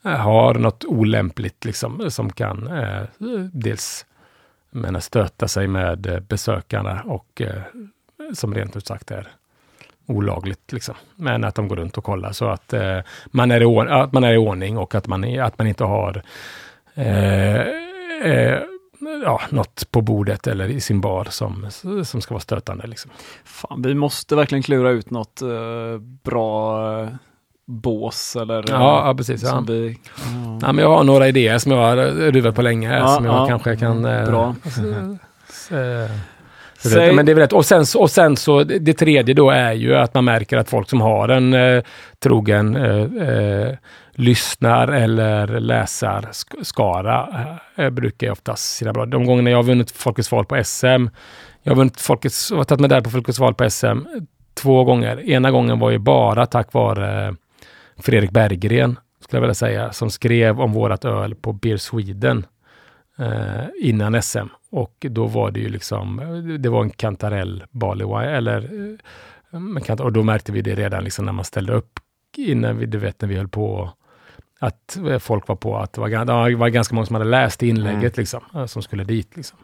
eh, 0.05 0.11
har 0.11 0.55
något 0.55 0.85
olämpligt 0.85 1.64
liksom, 1.64 2.11
som 2.11 2.33
kan 2.33 2.67
eh, 2.67 3.03
dels 3.53 4.07
men 4.77 4.97
att 4.97 5.05
stöta 5.05 5.49
sig 5.49 5.66
med 5.66 6.07
eh, 6.07 6.20
besökarna 6.20 7.03
och 7.03 7.43
eh, 7.43 7.62
som 8.35 8.55
rent 8.55 8.77
ut 8.77 8.87
sagt 8.87 9.11
är 9.11 9.29
olagligt. 10.07 10.72
Liksom. 10.72 10.95
Men 11.16 11.45
att 11.45 11.55
de 11.55 11.68
går 11.68 11.77
runt 11.77 11.99
och 11.99 12.05
kollar 12.05 12.33
så 12.33 12.49
att, 12.49 12.72
eh, 12.72 12.99
man, 13.27 13.51
är 13.51 13.62
i, 13.62 13.91
att 13.91 14.12
man 14.12 14.24
är 14.24 14.33
i 14.33 14.37
ordning 14.37 14.79
och 14.79 14.95
att 14.95 15.07
man, 15.07 15.41
att 15.41 15.59
man 15.59 15.66
inte 15.66 15.85
har 15.85 16.22
eh, 16.95 17.61
eh, 18.22 18.61
ja, 19.24 19.41
något 19.51 19.91
på 19.91 20.01
bordet 20.01 20.47
eller 20.47 20.68
i 20.68 20.81
sin 20.81 21.01
bar 21.01 21.24
som, 21.24 21.66
som 22.05 22.20
ska 22.20 22.35
vara 22.35 22.41
stötande. 22.41 22.87
Liksom. 22.87 23.11
Fan, 23.45 23.83
vi 23.83 23.95
måste 23.95 24.37
verkligen 24.37 24.62
klura 24.62 24.91
ut 24.91 25.11
något 25.11 25.43
eh, 25.43 25.99
bra 26.22 27.03
eh, 27.03 27.09
bås 27.67 28.37
eller? 28.37 28.64
Ja, 28.69 29.07
ja 29.07 29.14
precis. 29.14 29.43
Ja. 29.43 29.64
Vi, 29.69 29.99
ja. 30.17 30.59
ja. 30.62 30.73
men 30.73 30.79
jag 30.79 30.89
har 30.89 31.05
några 31.05 31.29
idéer 31.29 31.59
som 31.59 31.73
jag 31.73 31.79
har 31.79 31.97
ruvat 32.33 32.55
på 32.55 32.62
länge 32.62 32.99
ja, 32.99 33.09
som 33.09 33.25
jag 33.25 33.49
kanske 33.49 33.77
kan... 33.77 34.05
Eh, 34.05 34.27
bra. 34.27 34.55
Äh, 35.71 36.11
Säg... 36.79 37.12
Men 37.12 37.27
det 37.27 37.33
är 37.33 37.37
rätt. 37.37 37.53
Och 37.53 37.67
sen, 37.67 37.85
och 37.97 38.11
sen 38.11 38.37
så 38.37 38.64
det 38.64 38.95
tredje 38.95 39.35
då 39.35 39.51
är 39.51 39.73
ju 39.73 39.97
att 39.97 40.14
man 40.14 40.25
märker 40.25 40.57
att 40.57 40.71
folk 40.71 40.91
som 40.91 41.01
har 41.01 41.29
en 41.29 41.55
eh, 41.55 41.83
trogen 42.19 42.77
eh, 42.77 43.29
eh, 43.29 43.75
lyssnar 44.12 44.89
eller 44.89 45.61
läsar 45.61 46.29
skara 46.62 47.29
eh, 47.77 47.91
brukar 47.91 48.31
oftast 48.31 48.77
sina 48.77 48.93
bra. 48.93 49.07
De 49.07 49.27
gångerna 49.27 49.51
jag 49.51 49.59
har 49.59 49.62
vunnit 49.62 49.91
Folkets 49.91 50.33
val 50.33 50.45
på 50.45 50.64
SM, 50.64 51.07
jag 51.62 51.71
har 51.71 51.77
vunnit 51.77 52.01
Folkets, 52.01 52.51
har 52.51 52.64
tagit 52.64 52.81
medalj 52.81 53.05
på 53.05 53.11
Folkets 53.11 53.39
val 53.39 53.55
på 53.55 53.71
SM 53.71 53.99
två 54.55 54.85
gånger. 54.85 55.31
Ena 55.31 55.51
gången 55.51 55.79
var 55.79 55.91
ju 55.91 55.99
bara 55.99 56.47
tack 56.47 56.73
vare 56.73 57.35
Fredrik 57.99 58.30
Berggren, 58.30 58.99
skulle 59.20 59.36
jag 59.36 59.42
vilja 59.42 59.55
säga, 59.55 59.92
som 59.92 60.11
skrev 60.11 60.61
om 60.61 60.72
vårat 60.72 61.05
öl 61.05 61.34
på 61.34 61.53
Beer 61.53 61.76
Sweden 61.76 62.47
eh, 63.18 63.64
innan 63.80 64.22
SM. 64.22 64.47
Och 64.70 65.07
då 65.11 65.26
var 65.26 65.51
det 65.51 65.61
ju 65.61 65.68
liksom, 65.68 66.20
det 66.61 66.68
var 66.68 66.82
en 66.82 66.90
kantarell 66.90 67.64
barley 67.70 68.07
wine, 68.07 68.36
eller 68.36 68.70
eh, 69.88 70.01
och 70.01 70.12
då 70.12 70.22
märkte 70.22 70.53
vi 70.53 70.62
det 70.62 70.74
redan 70.74 71.05
liksom 71.05 71.24
när 71.24 71.32
man 71.32 71.44
ställde 71.44 71.72
upp 71.72 72.01
innan 72.36 72.78
vi, 72.78 72.86
du 72.86 72.99
vet 72.99 73.20
när 73.20 73.28
vi 73.28 73.36
höll 73.36 73.49
på 73.49 73.90
att 74.61 74.99
folk 75.20 75.49
var 75.49 75.57
på 75.57 75.76
att 75.76 75.92
det 75.92 76.01
var, 76.01 76.49
det 76.49 76.57
var 76.57 76.68
ganska 76.68 76.94
många 76.94 77.07
som 77.07 77.16
hade 77.16 77.30
läst 77.30 77.62
inlägget 77.62 77.97
mm. 77.97 78.22
liksom, 78.22 78.40
eh, 78.55 78.66
som 78.66 78.82
skulle 78.82 79.05
dit. 79.05 79.36
Liksom. 79.36 79.59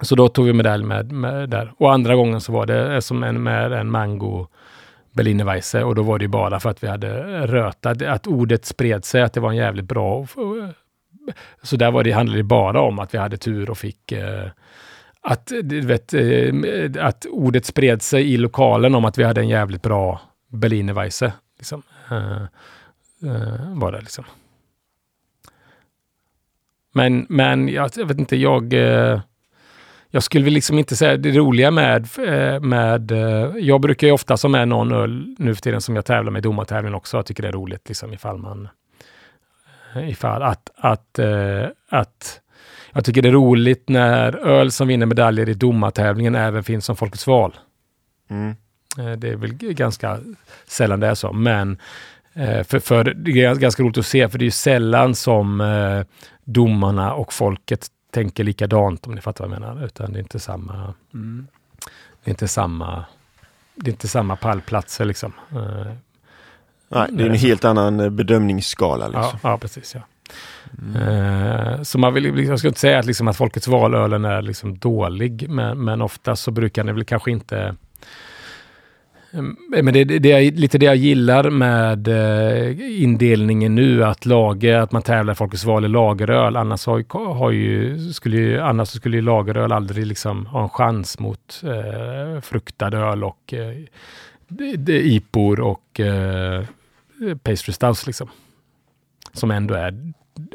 Så 0.00 0.14
då 0.14 0.28
tog 0.28 0.46
vi 0.46 0.52
medalj 0.52 0.84
med, 0.84 1.12
med 1.12 1.48
där. 1.48 1.72
Och 1.78 1.92
andra 1.92 2.14
gången 2.14 2.40
så 2.40 2.52
var 2.52 2.66
det 2.66 3.02
som 3.02 3.22
en, 3.22 3.42
med 3.42 3.72
en 3.72 3.90
mango 3.90 4.46
Berlinerweisse 5.12 5.84
och 5.84 5.94
då 5.94 6.02
var 6.02 6.18
det 6.18 6.28
bara 6.28 6.60
för 6.60 6.70
att 6.70 6.82
vi 6.82 6.88
hade 6.88 7.46
rötat, 7.46 8.02
att 8.02 8.26
ordet 8.26 8.64
spred 8.64 9.04
sig, 9.04 9.22
att 9.22 9.32
det 9.32 9.40
var 9.40 9.50
en 9.50 9.56
jävligt 9.56 9.84
bra... 9.84 10.26
Så 11.62 11.76
där 11.76 11.90
var 11.90 12.04
det, 12.04 12.12
handlade 12.12 12.38
det 12.38 12.44
bara 12.44 12.80
om 12.80 12.98
att 12.98 13.14
vi 13.14 13.18
hade 13.18 13.36
tur 13.36 13.70
och 13.70 13.78
fick 13.78 14.12
eh, 14.12 14.48
att, 15.20 15.52
vet, 15.62 16.14
eh, 16.14 16.52
att 17.00 17.26
ordet 17.26 17.64
spred 17.64 18.02
sig 18.02 18.32
i 18.32 18.36
lokalen 18.36 18.94
om 18.94 19.04
att 19.04 19.18
vi 19.18 19.24
hade 19.24 19.40
en 19.40 19.48
jävligt 19.48 19.82
bra 19.82 20.20
Berlinerweisse. 20.48 21.32
Liksom. 21.58 21.82
Eh, 22.10 22.42
eh, 23.22 23.78
var 23.78 23.92
det 23.92 24.00
liksom. 24.00 24.24
Men, 26.94 27.26
men 27.28 27.68
jag, 27.68 27.90
jag 27.96 28.06
vet 28.06 28.18
inte, 28.18 28.36
jag... 28.36 28.72
Eh, 28.72 29.20
jag 30.10 30.22
skulle 30.22 30.50
liksom 30.50 30.78
inte 30.78 30.96
säga 30.96 31.16
det 31.16 31.30
roliga 31.30 31.70
med, 31.70 32.08
eh, 32.18 32.60
med 32.60 33.10
eh, 33.10 33.56
jag 33.58 33.80
brukar 33.80 34.06
ju 34.06 34.12
ofta 34.12 34.36
som 34.36 34.54
är 34.54 34.66
någon 34.66 34.92
öl 34.92 35.34
nu 35.38 35.54
för 35.54 35.62
tiden 35.62 35.80
som 35.80 35.96
jag 35.96 36.04
tävlar 36.04 36.32
med 36.32 36.40
i 36.40 36.42
domartävling 36.42 36.94
också. 36.94 37.16
Jag 37.16 37.26
tycker 37.26 37.42
det 37.42 37.48
är 37.48 37.52
roligt 37.52 37.88
liksom 37.88 38.12
ifall 38.12 38.38
man 38.38 38.68
eh, 39.94 40.10
ifall 40.10 40.42
att, 40.42 40.70
att, 40.76 41.18
att 41.88 42.40
jag 42.92 43.04
tycker 43.04 43.22
det 43.22 43.28
är 43.28 43.32
roligt 43.32 43.88
när 43.88 44.36
öl 44.36 44.70
som 44.70 44.88
vinner 44.88 45.06
medaljer 45.06 45.48
i 45.48 45.54
domartävlingen 45.54 46.34
även 46.34 46.64
finns 46.64 46.84
som 46.84 46.96
Folkets 46.96 47.26
val. 47.26 47.56
Mm. 48.30 48.54
Det 49.18 49.28
är 49.28 49.36
väl 49.36 49.54
ganska 49.54 50.18
sällan 50.66 51.00
det 51.00 51.06
är 51.06 51.14
så, 51.14 51.32
men 51.32 51.78
för, 52.64 52.78
för 52.78 53.04
det 53.04 53.30
är 53.30 53.54
ganska 53.54 53.82
roligt 53.82 53.98
att 53.98 54.06
se, 54.06 54.28
för 54.28 54.38
det 54.38 54.46
är 54.46 54.50
sällan 54.50 55.14
som 55.14 55.62
domarna 56.44 57.14
och 57.14 57.32
folket 57.32 57.90
tänker 58.10 58.44
likadant 58.44 59.06
om 59.06 59.14
ni 59.14 59.20
fattar 59.20 59.46
vad 59.46 59.54
jag 59.54 59.60
menar. 59.60 59.84
Utan 59.84 60.12
det 60.12 60.18
är 60.18 60.20
inte 60.20 60.38
samma, 60.38 60.94
mm. 61.14 61.46
det 62.24 62.28
är 62.28 62.32
inte 62.32 62.48
samma, 62.48 63.04
det 63.74 63.90
är 63.90 63.92
inte 63.92 64.08
samma 64.08 64.36
pallplatser 64.36 65.04
liksom. 65.04 65.32
Uh, 65.52 65.92
Nej, 66.88 67.08
det 67.12 67.22
är 67.22 67.26
en 67.26 67.34
helt 67.34 67.64
annan 67.64 68.00
eh, 68.00 68.10
bedömningsskala. 68.10 69.06
Liksom. 69.06 69.38
Ja, 69.42 69.50
ja, 69.50 69.58
precis. 69.58 69.94
Ja. 69.94 70.00
Mm. 70.82 71.02
Uh, 71.02 71.82
så 71.82 71.98
man 71.98 72.14
vill, 72.14 72.44
jag 72.48 72.58
ska 72.58 72.68
inte 72.68 72.80
säga 72.80 72.98
att, 72.98 73.06
liksom, 73.06 73.28
att 73.28 73.36
Folkets 73.36 73.68
valölen 73.68 74.24
är 74.24 74.42
liksom 74.42 74.78
dålig, 74.78 75.48
men, 75.48 75.84
men 75.84 76.02
ofta 76.02 76.36
så 76.36 76.50
brukar 76.50 76.84
den 76.84 76.94
väl 76.94 77.04
kanske 77.04 77.30
inte 77.30 77.74
men 79.68 79.94
det, 79.94 80.04
det 80.04 80.32
är 80.32 80.52
lite 80.52 80.78
det 80.78 80.86
jag 80.86 80.96
gillar 80.96 81.50
med 81.50 82.08
eh, 82.08 83.02
indelningen 83.02 83.74
nu, 83.74 84.04
att 84.04 84.26
lager, 84.26 84.78
att 84.78 84.92
man 84.92 85.02
tävlar 85.02 85.34
Folkets 85.34 85.64
val 85.64 85.84
i 85.84 85.88
lageröl. 85.88 86.56
Annars, 86.56 86.86
har, 86.86 87.34
har 87.34 87.50
ju, 87.50 87.98
skulle 88.12 88.36
ju, 88.36 88.60
annars 88.60 88.88
skulle 88.88 89.16
ju 89.16 89.22
lageröl 89.22 89.72
aldrig 89.72 90.06
liksom 90.06 90.46
ha 90.46 90.62
en 90.62 90.68
chans 90.68 91.18
mot 91.18 91.62
eh, 91.64 92.40
fruktad 92.40 92.94
öl 92.94 93.24
och 93.24 93.54
eh, 93.54 93.84
IPOR 94.88 95.60
och 95.60 96.00
eh, 96.00 96.64
pastry 97.42 97.72
stouts. 97.72 98.06
Liksom. 98.06 98.28
som 99.32 99.50
ändå 99.50 99.74
är 99.74 100.12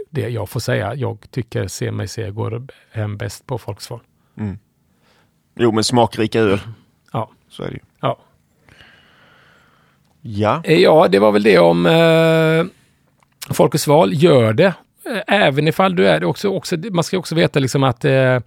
det 0.09 0.29
jag 0.29 0.49
får 0.49 0.59
säga. 0.59 0.95
Jag 0.95 1.31
tycker 1.31 1.67
Se 1.67 1.91
mig 1.91 2.07
se 2.07 2.31
går 2.31 2.67
hem 2.91 3.17
bäst 3.17 3.45
på 3.45 3.57
folksval. 3.57 3.99
Mm. 4.37 4.57
Jo, 5.55 5.71
men 5.71 5.83
smakrika 5.83 6.39
öl. 6.39 6.59
Ja. 7.11 7.29
Så 7.49 7.63
är 7.63 7.67
det 7.67 7.73
ju. 7.73 7.79
Ja. 7.99 8.19
Ja. 10.25 10.61
Eh, 10.63 10.79
ja, 10.79 11.07
det 11.07 11.19
var 11.19 11.31
väl 11.31 11.43
det 11.43 11.59
om 11.59 11.85
eh, 11.85 12.65
Folkets 13.53 13.87
val. 13.87 14.13
Gör 14.13 14.53
det. 14.53 14.73
Eh, 15.05 15.21
även 15.27 15.67
ifall 15.67 15.95
du 15.95 16.07
är 16.07 16.19
det 16.19 16.25
också, 16.25 16.49
också 16.49 16.77
man 16.91 17.03
ska 17.03 17.17
också 17.17 17.35
veta 17.35 17.59
liksom 17.59 17.83
att, 17.83 18.05
eh, 18.05 18.39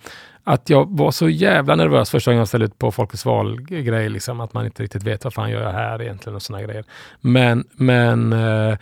att 0.44 0.70
jag 0.70 0.96
var 0.96 1.10
så 1.10 1.28
jävla 1.28 1.74
nervös 1.74 2.10
första 2.10 2.30
gången 2.30 2.38
jag 2.38 2.48
ställde 2.48 2.66
ut 2.66 2.78
på 2.78 2.92
Folkets 2.92 3.24
val-grejer. 3.24 4.08
liksom, 4.08 4.40
att 4.40 4.54
man 4.54 4.66
inte 4.66 4.82
riktigt 4.82 5.02
vet 5.02 5.24
vad 5.24 5.34
fan 5.34 5.50
gör 5.50 5.62
jag 5.62 5.72
här 5.72 6.02
egentligen 6.02 6.36
och 6.36 6.42
sådana 6.42 6.64
grejer. 6.64 6.84
Men, 7.20 7.64
men 7.72 8.32
eh, 8.32 8.78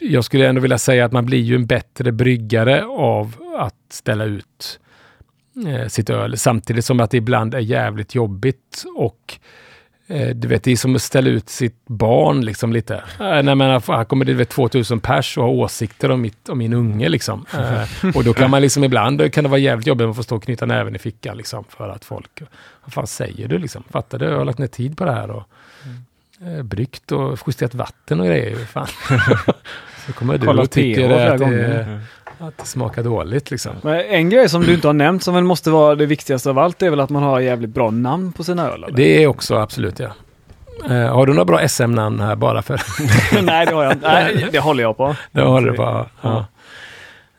jag 0.00 0.24
skulle 0.24 0.48
ändå 0.48 0.60
vilja 0.60 0.78
säga 0.78 1.04
att 1.04 1.12
man 1.12 1.26
blir 1.26 1.40
ju 1.40 1.54
en 1.54 1.66
bättre 1.66 2.12
bryggare 2.12 2.84
av 2.84 3.36
att 3.58 3.92
ställa 3.92 4.24
ut 4.24 4.80
eh, 5.66 5.88
sitt 5.88 6.10
öl, 6.10 6.38
samtidigt 6.38 6.84
som 6.84 7.00
att 7.00 7.10
det 7.10 7.16
ibland 7.16 7.54
är 7.54 7.58
jävligt 7.58 8.14
jobbigt 8.14 8.84
och 8.96 9.38
du 10.34 10.48
vet, 10.48 10.62
det 10.62 10.72
är 10.72 10.76
som 10.76 10.96
att 10.96 11.02
ställa 11.02 11.30
ut 11.30 11.48
sitt 11.48 11.82
barn 11.86 12.44
liksom 12.44 12.72
lite. 12.72 12.94
Eh, 12.94 13.42
nej, 13.42 13.54
men 13.54 13.60
här 13.60 14.04
kommer 14.04 14.24
det 14.24 14.34
vet, 14.34 14.48
2000 14.48 15.00
pers 15.00 15.38
och 15.38 15.44
har 15.44 15.50
åsikter 15.50 16.10
om, 16.10 16.20
mitt, 16.20 16.48
om 16.48 16.58
min 16.58 16.72
unge 16.72 17.08
liksom. 17.08 17.46
Eh, 17.54 18.16
och 18.16 18.24
då 18.24 18.34
kan 18.34 18.50
man 18.50 18.62
liksom 18.62 18.84
ibland, 18.84 19.32
kan 19.32 19.44
det 19.44 19.50
vara 19.50 19.60
jävligt 19.60 19.86
jobbigt 19.86 20.06
att 20.06 20.16
få 20.16 20.22
stå 20.22 20.36
och 20.36 20.42
knyta 20.42 20.66
näven 20.66 20.96
i 20.96 20.98
fickan 20.98 21.36
liksom. 21.36 21.64
För 21.68 21.88
att 21.88 22.04
folk, 22.04 22.42
vad 22.84 22.92
fan 22.92 23.06
säger 23.06 23.48
du 23.48 23.58
liksom? 23.58 23.82
Fattar 23.90 24.18
du? 24.18 24.24
Jag 24.24 24.38
har 24.38 24.44
lagt 24.44 24.58
ner 24.58 24.66
tid 24.66 24.96
på 24.96 25.04
det 25.04 25.12
här 25.12 25.30
och 25.30 25.44
eh, 26.46 26.62
bryggt 26.62 27.12
och 27.12 27.38
justerat 27.46 27.74
vatten 27.74 28.20
och 28.20 28.26
grejer. 28.26 28.56
Fan. 28.56 28.86
Så 30.06 30.12
kommer 30.12 30.38
du 30.38 30.46
Kolla 30.46 30.62
och 30.62 30.70
tycker 30.70 31.10
att 31.10 31.38
det, 31.38 32.00
att 32.38 32.58
det 32.58 32.64
smakar 32.64 33.02
dåligt 33.02 33.50
liksom. 33.50 33.72
Men 33.82 34.00
en 34.00 34.30
grej 34.30 34.48
som 34.48 34.62
du 34.62 34.74
inte 34.74 34.88
har 34.88 34.92
nämnt 34.92 35.22
som 35.22 35.34
väl 35.34 35.44
måste 35.44 35.70
vara 35.70 35.94
det 35.94 36.06
viktigaste 36.06 36.50
av 36.50 36.58
allt 36.58 36.82
är 36.82 36.90
väl 36.90 37.00
att 37.00 37.10
man 37.10 37.22
har 37.22 37.40
jävligt 37.40 37.70
bra 37.70 37.90
namn 37.90 38.32
på 38.32 38.44
sina 38.44 38.70
öl? 38.70 38.84
eller? 38.84 38.96
Det 38.96 39.22
är 39.22 39.26
också 39.26 39.54
absolut 39.54 39.98
ja. 39.98 40.08
Eh, 40.90 41.14
har 41.14 41.26
du 41.26 41.32
några 41.32 41.44
bra 41.44 41.68
SM-namn 41.68 42.20
här 42.20 42.36
bara 42.36 42.62
för 42.62 42.80
Nej, 43.42 43.66
det 43.66 43.74
har 43.74 43.84
jag 43.84 43.92
inte. 43.92 44.08
Nej, 44.08 44.48
det 44.52 44.58
håller 44.58 44.82
jag 44.82 44.96
på. 44.96 45.16
Det 45.32 45.42
håller 45.42 45.70
det 45.70 45.76
bara. 45.76 46.06
Ja. 46.22 46.46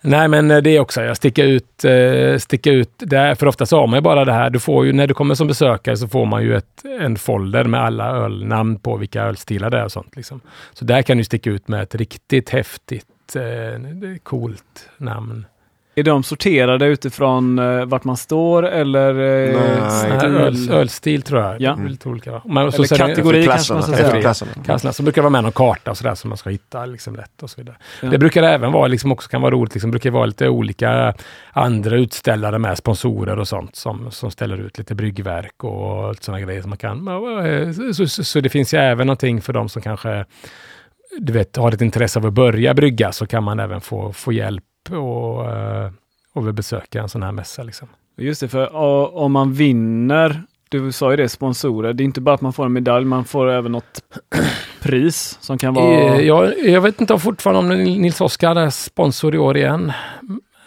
Nej, 0.02 0.28
men 0.28 0.52
eh, 0.52 0.58
det 0.58 0.70
är 0.70 0.80
också, 0.80 1.02
jag 1.02 1.18
sticker 1.18 1.44
ut, 1.46 1.86
eh, 1.86 2.38
sticka 2.38 2.72
ut 2.72 2.92
där, 2.98 3.36
för 3.36 3.48
ofta 3.48 3.66
så 3.66 3.80
har 3.80 3.88
man 3.88 3.98
ju 3.98 4.02
bara 4.02 4.26
det 4.26 4.34
här, 4.34 4.50
du 4.50 4.60
får 4.60 4.86
ju, 4.86 4.94
när 4.94 5.08
du 5.08 5.14
kommer 5.14 5.36
som 5.36 5.48
besökare 5.48 5.98
så 5.98 6.08
får 6.08 6.26
man 6.26 6.44
ju 6.44 6.56
ett, 6.56 6.86
en 7.00 7.16
folder 7.16 7.64
med 7.64 7.84
alla 7.84 8.08
ölnamn 8.08 8.80
på 8.80 8.98
vilka 8.98 9.24
ölstilar 9.24 9.70
det 9.70 9.78
är 9.78 9.84
och 9.84 9.92
sånt. 9.92 10.16
Liksom. 10.16 10.42
Så 10.74 10.86
där 10.86 11.02
kan 11.02 11.18
du 11.18 11.24
sticka 11.24 11.50
ut 11.50 11.68
med 11.68 11.82
ett 11.84 11.96
riktigt 11.96 12.50
häftigt, 12.50 13.06
eh, 13.36 13.80
coolt 14.24 14.90
namn. 14.98 15.46
Är 15.98 16.04
de 16.04 16.24
sorterade 16.24 16.86
utifrån 16.86 17.60
eh, 17.60 17.86
vart 17.86 18.04
man 18.04 18.18
står 18.18 18.68
eller 18.68 19.10
eh, 19.10 19.62
Nej. 20.10 20.12
Öl, 20.12 20.72
ölstil 20.72 21.22
tror 21.22 21.42
jag. 21.42 21.62
Ja. 21.62 21.76
Lite 21.88 22.10
olika, 22.10 22.32
va? 22.32 22.42
Men, 22.46 22.72
så 22.72 22.84
Eller 22.84 22.98
kategori. 22.98 23.46
Kanske 23.46 23.74
man 23.74 23.84
klasserna. 23.84 23.98
ska 23.98 24.46
säga. 24.46 24.64
klasserna. 24.66 24.94
Så 24.94 25.04
brukar 25.04 25.22
det 25.22 25.24
vara 25.24 25.30
med 25.30 25.44
någon 25.44 25.52
karta 25.52 25.92
och 25.92 25.98
sådär 25.98 26.16
som 26.16 26.30
man 26.30 26.38
ska 26.38 26.50
hitta 26.50 26.86
liksom 26.86 27.16
lätt 27.16 27.44
och 27.44 27.50
så 27.50 27.62
vidare. 27.62 27.76
Ja. 28.02 28.10
Det 28.10 28.18
brukar 28.18 28.44
även 28.44 28.72
vara, 28.72 28.88
liksom 28.88 29.12
också 29.12 29.30
kan 29.30 29.42
vara 29.42 29.52
roligt, 29.52 29.74
liksom, 29.76 29.92
brukar 29.92 30.12
vara 30.12 30.26
lite 30.26 30.50
olika 30.50 31.14
andra 31.52 31.96
utställare 31.96 32.58
med 32.58 32.78
sponsorer 32.78 33.40
och 33.40 33.48
sånt 33.48 33.76
som, 33.76 34.12
som 34.12 34.32
ställer 34.32 34.58
ut 34.58 34.78
lite 34.78 34.96
bryggverk 34.96 35.64
och 35.64 36.16
sådana 36.22 36.42
grejer 36.42 36.62
som 36.62 36.70
man 36.70 36.78
kan. 36.78 37.06
Så, 37.74 37.94
så, 37.94 38.08
så, 38.08 38.24
så 38.24 38.40
det 38.40 38.50
finns 38.50 38.74
ju 38.74 38.78
även 38.78 39.08
någonting 39.08 39.42
för 39.42 39.54
de 39.54 39.70
som 39.70 39.82
kanske 39.82 40.26
du 41.18 41.34
vet, 41.34 41.56
har 41.56 41.72
ett 41.72 41.82
intresse 41.82 42.20
av 42.20 42.26
att 42.26 42.34
börja 42.34 42.74
brygga 42.74 43.12
så 43.12 43.28
kan 43.28 43.44
man 43.44 43.60
även 43.60 43.82
få, 43.82 44.14
få 44.14 44.32
hjälp 44.34 44.64
och, 44.90 45.52
eh, 45.52 45.92
och 46.34 46.54
besöka 46.54 47.02
en 47.02 47.10
sån 47.10 47.24
här 47.24 47.32
mässa. 47.32 47.64
Liksom. 47.64 47.88
Just 48.18 48.42
det, 48.42 48.48
för 48.48 48.76
o- 48.76 49.12
om 49.14 49.32
man 49.32 49.54
vinner, 49.54 50.42
du 50.70 50.92
sa 50.92 51.12
ju 51.12 51.18
det, 51.18 51.30
sponsorer. 51.30 51.94
Det 51.94 52.04
är 52.04 52.06
inte 52.06 52.22
bara 52.22 52.36
att 52.36 52.42
man 52.42 52.54
får 52.54 52.66
en 52.66 52.74
medalj, 52.74 53.06
man 53.06 53.26
får 53.26 53.50
även 53.50 53.72
något 53.72 54.02
pris 54.82 55.38
som 55.42 55.58
kan 55.58 55.74
vara... 55.74 56.00
Eh, 56.16 56.22
Jag, 56.22 56.60
jag 56.60 56.82
vet 56.82 57.02
inte 57.02 57.14
om 57.14 57.20
fortfarande 57.20 57.60
om 57.76 57.84
Nils 57.84 58.22
Oskar 58.22 58.56
är 58.56 58.70
sponsor 58.70 59.36
i 59.36 59.38
år 59.38 59.58
igen. 59.58 59.92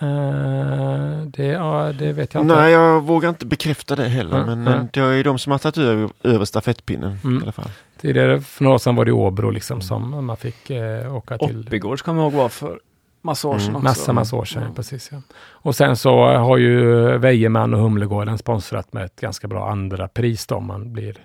Eh, 0.03 1.23
det, 1.27 1.47
ja, 1.47 1.93
det 1.99 2.13
vet 2.13 2.35
jag 2.35 2.43
inte. 2.45 2.55
Nej, 2.55 2.73
jag 2.73 3.01
vågar 3.01 3.29
inte 3.29 3.47
bekräfta 3.47 3.97
det 3.97 4.09
heller. 4.09 4.37
Mm, 4.43 4.47
men 4.47 4.75
mm. 4.75 4.81
eh, 4.81 4.87
det 4.93 5.01
är 5.01 5.25
de 5.25 5.39
som 5.39 5.53
har 5.53 5.59
tagit 5.59 5.79
över, 5.79 6.11
över 6.23 6.45
stafettpinnen 6.45 7.19
Mm. 7.25 7.39
i 7.39 7.43
alla 7.43 7.53
fall. 7.53 7.71
Tidigare 8.01 8.41
för 8.41 8.65
några 8.65 8.75
år 8.75 8.79
sedan 8.79 8.97
var 8.97 9.05
det 9.05 9.13
Åbro 9.13 9.51
liksom 9.51 9.81
som 9.81 10.27
man 10.27 10.37
fick 10.37 10.71
eh, 10.71 11.17
åka 11.17 11.39
till. 11.39 11.61
Oppigårds 11.67 12.03
kommer 12.03 12.23
jag 12.23 12.33
ihåg 12.33 12.41
var 12.43 12.49
för 12.49 12.81
massa 13.23 13.49
år 13.49 13.59
sedan 13.59 13.69
Mm, 13.69 13.77
också. 13.77 13.85
Massa, 13.85 14.13
massa 14.13 14.37
år 14.37 14.45
sedan, 14.45 14.75
precis. 14.75 15.09
Ja. 15.13 15.19
Och 15.51 15.77
sen 15.77 15.97
så 15.97 16.25
har 16.27 16.57
ju 16.57 16.95
Wejeman 17.19 17.75
och 17.75 17.81
Humlegården 17.81 18.39
sponsrat 18.39 18.93
med 18.93 19.05
ett 19.05 19.21
ganska 19.21 19.49
bra 19.49 19.71
andra 19.71 20.09
pris 20.09 20.47
då 20.47 20.55
om 20.55 20.67
man 20.67 20.93
blir. 20.93 21.17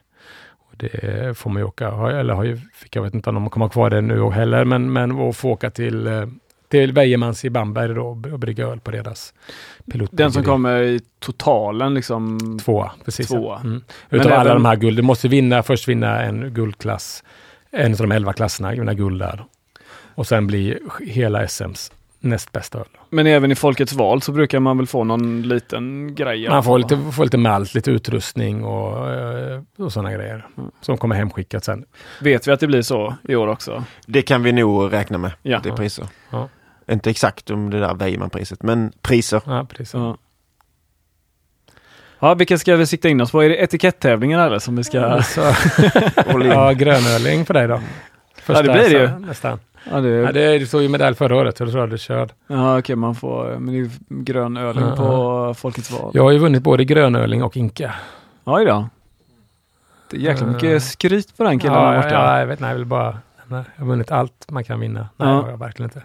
Och 0.69 0.73
det 0.78 1.38
får 1.38 1.49
man 1.49 1.61
ju 1.61 1.65
åka, 1.67 1.88
eller 1.89 2.34
har 2.34 2.43
ju, 2.43 2.59
fick 2.73 2.95
jag 2.95 3.03
vet 3.03 3.13
inte 3.13 3.30
om 3.30 3.36
de 3.36 3.49
kommer 3.49 3.69
kvar 3.69 3.89
det 3.89 4.01
nu 4.01 4.30
heller, 4.30 4.65
men, 4.65 4.93
men 4.93 5.11
att 5.30 5.36
få 5.38 5.49
åka 5.49 5.69
till, 5.69 6.07
eh, 6.07 6.26
till 6.76 6.93
Wejemans 6.93 7.45
i 7.45 7.49
Bamberg 7.49 7.93
då 7.93 8.07
och 8.07 8.39
brygga 8.39 8.67
öl 8.67 8.80
på 8.80 8.91
deras 8.91 9.34
pilotbryggeri. 9.91 10.23
Den 10.23 10.32
som 10.32 10.43
kommer 10.43 10.82
i 10.82 10.99
totalen 11.19 11.93
liksom. 11.93 12.39
Tvåa, 12.65 12.91
precis. 13.05 13.28
Tvåa. 13.28 13.59
Mm. 13.59 13.82
Men 14.09 14.19
Utav 14.19 14.32
alla 14.32 14.41
även- 14.41 14.53
de 14.53 14.65
här 14.65 14.76
guld, 14.76 14.97
du 14.97 15.01
måste 15.01 15.28
vinna, 15.28 15.63
först 15.63 15.88
vinna 15.88 16.21
en 16.21 16.53
guldklass, 16.53 17.23
en 17.71 17.91
av 17.91 17.97
de 17.97 18.11
elva 18.11 18.34
klasserna, 18.34 18.71
vinna 18.71 18.93
guld 18.93 19.19
där. 19.21 19.45
Och 20.15 20.28
sen 20.28 20.47
bli 20.47 20.80
hela 21.05 21.43
SMs 21.47 21.91
näst 22.19 22.51
bästa 22.51 22.78
öl. 22.80 22.86
Men 23.09 23.28
även 23.28 23.51
i 23.51 23.55
Folkets 23.55 23.93
val 23.93 24.21
så 24.21 24.32
brukar 24.32 24.59
man 24.59 24.78
väl 24.78 24.88
få 24.88 25.03
någon 25.03 25.41
liten 25.41 26.15
grej. 26.15 26.49
Man 26.49 26.63
får 26.63 26.80
lite, 26.80 26.97
får 27.11 27.23
lite 27.23 27.38
malt, 27.38 27.73
lite 27.73 27.91
utrustning 27.91 28.63
och, 28.63 29.13
eh, 29.13 29.61
och 29.78 29.93
sådana 29.93 30.13
grejer. 30.13 30.47
Mm. 30.57 30.71
Som 30.82 30.97
kommer 30.97 31.15
hemskickat 31.15 31.63
sen. 31.63 31.86
Vet 32.21 32.47
vi 32.47 32.51
att 32.51 32.59
det 32.59 32.67
blir 32.67 32.82
så 32.82 33.15
i 33.23 33.36
år 33.36 33.47
också? 33.47 33.84
Det 34.07 34.21
kan 34.21 34.43
vi 34.43 34.51
nog 34.51 34.93
räkna 34.93 35.17
med. 35.17 35.32
Ja. 35.41 35.59
Det 35.63 35.69
är 35.69 35.73
priser. 35.73 36.05
Ja. 36.32 36.49
Inte 36.92 37.10
exakt 37.10 37.50
om 37.50 37.70
det 37.70 37.80
där 37.80 37.94
Weimann-priset, 37.94 38.64
men 38.64 38.92
priser. 39.02 39.42
Ja, 39.46 39.66
precis. 39.70 39.94
Ja. 39.94 40.18
Ja, 42.20 42.34
vilka 42.34 42.58
ska 42.58 42.76
vi 42.76 42.86
sikta 42.86 43.10
in 43.10 43.22
oss 43.22 43.32
på? 43.32 43.44
Är 43.44 43.50
det 43.50 43.56
etiketttävlingen 43.64 44.40
eller 44.40 44.60
som 44.60 44.76
vi 44.76 44.84
ska... 44.84 44.98
In. 46.32 46.42
ja, 46.42 46.72
grönöling 46.72 47.46
för 47.46 47.54
dig 47.54 47.68
då. 47.68 47.82
Ja, 48.48 48.62
det 48.62 48.72
blir 48.74 48.90
det 48.90 48.90
ju. 48.90 49.20
Nästan. 49.20 49.60
Ja, 49.92 50.02
det, 50.02 50.10
Ja, 50.10 50.32
det, 50.32 50.60
det 50.60 50.66
stod 50.68 50.82
ju 50.82 50.90
medalj 50.90 51.16
förra 51.16 51.36
året, 51.36 51.58
så 51.58 51.66
det 51.66 51.72
tror 51.72 51.84
jag 51.84 51.90
du 51.90 51.98
körde. 51.98 52.34
ja 52.48 52.80
okej, 52.80 52.96
man 52.96 53.16
får 53.16 53.46
men 53.60 53.66
det 53.66 53.72
är 53.72 53.76
ju 53.76 53.90
grön 54.10 54.58
öling 54.58 54.84
Ja, 54.84 54.96
på 54.96 55.54
Folkets 55.54 55.92
val. 55.92 56.12
Jag 56.14 56.24
har 56.24 56.32
ju 56.32 56.38
vunnit 56.38 56.64
både 56.64 56.86
grönöling 56.86 57.44
och 57.44 57.58
Inka. 57.58 57.94
Oj 58.44 58.66
då. 58.66 58.90
Det 60.10 60.18
är 60.18 60.22
jäkla 60.22 60.48
Ja. 60.48 60.54
mycket 60.54 60.84
skryt 60.84 61.38
på 61.38 61.44
den 61.44 61.60
killen 61.60 61.76
ja, 61.78 61.92
där 61.92 61.96
borta. 62.02 62.10
ja, 62.14 62.40
jag 62.40 62.48
vet 62.48 62.60
nej, 62.60 62.70
jag 62.70 62.76
vill 62.78 62.86
bara... 62.86 63.18
Nej, 63.48 63.64
jag 63.76 63.82
har 63.84 63.88
vunnit 63.88 64.12
allt 64.12 64.46
man 64.52 64.64
kan 64.64 64.80
vinna. 64.80 65.00
Nej, 65.00 65.10
Ja. 65.18 65.26
det 65.36 65.42
har 65.42 65.50
jag 65.50 65.58
verkligen 65.58 65.90
inte. 65.92 66.02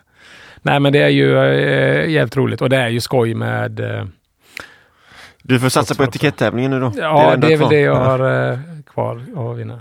Nej, 0.62 0.80
men 0.80 0.92
det 0.92 0.98
är 1.02 1.08
ju 1.08 1.38
äh, 1.38 2.10
jävligt 2.10 2.36
roligt 2.36 2.62
och 2.62 2.70
det 2.70 2.76
är 2.76 2.88
ju 2.88 3.00
skoj 3.00 3.34
med... 3.34 3.80
eh, 3.80 4.04
Du 5.42 5.60
får 5.60 5.68
satsa 5.68 5.94
på 5.94 6.02
etikettävlingen 6.04 6.70
nu 6.70 6.80
då. 6.80 6.92
ja, 6.96 7.32
enda 7.32 7.46
det 7.46 7.52
är 7.54 7.58
väl 7.58 7.68
det 7.68 7.80
jag 7.80 7.94
har 7.94 8.50
eh, 8.52 8.58
kvar 8.86 9.22
att 9.50 9.58
vinna. 9.58 9.80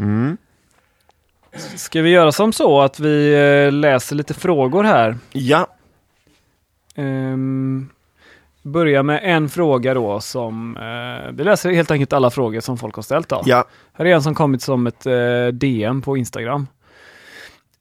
Mm. 0.00 0.36
Ska 1.76 2.02
vi 2.02 2.10
göra 2.10 2.32
som 2.32 2.52
så 2.52 2.80
att 2.80 3.00
vi 3.00 3.34
eh, 3.66 3.72
läser 3.72 4.16
lite 4.16 4.34
frågor 4.34 4.84
här? 4.84 5.16
Ja, 5.32 5.66
Um, 6.96 7.90
börja 8.62 9.02
med 9.02 9.20
en 9.22 9.48
fråga 9.48 9.94
då 9.94 10.20
som... 10.20 10.76
eh, 10.76 11.30
vi 11.32 11.44
läser 11.44 11.70
helt 11.70 11.90
enkelt 11.90 12.12
alla 12.12 12.30
frågor 12.30 12.60
som 12.60 12.78
folk 12.78 12.94
har 12.94 13.02
ställt 13.02 13.28
då. 13.28 13.42
ja. 13.44 13.64
Här 13.92 14.04
är 14.04 14.14
en 14.14 14.22
som 14.22 14.34
kommit 14.34 14.62
som 14.62 14.86
ett 14.86 15.06
eh, 15.06 15.46
DM 15.52 16.02
på 16.02 16.16
Instagram. 16.16 16.66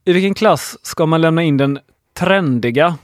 I 0.10 0.14
vilken 0.14 0.34
klass 0.34 0.78
ska 0.82 1.05
man 1.05 1.22
lämna 1.22 1.43
in 1.43 1.57
den 1.57 1.80
trendiga, 2.14 2.97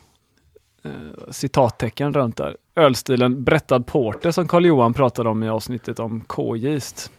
eh, 0.85 1.31
citattecken 1.31 2.13
runt 2.13 2.37
där, 2.37 2.57
ölstilen 2.75 3.43
Brättad 3.43 3.87
Porter 3.87 4.31
som 4.31 4.47
Karl-Johan 4.47 4.93
pratade 4.93 5.29
om 5.29 5.43
i 5.43 5.49
avsnittet 5.49 5.99
om 5.99 6.21
K-gist. 6.21 7.11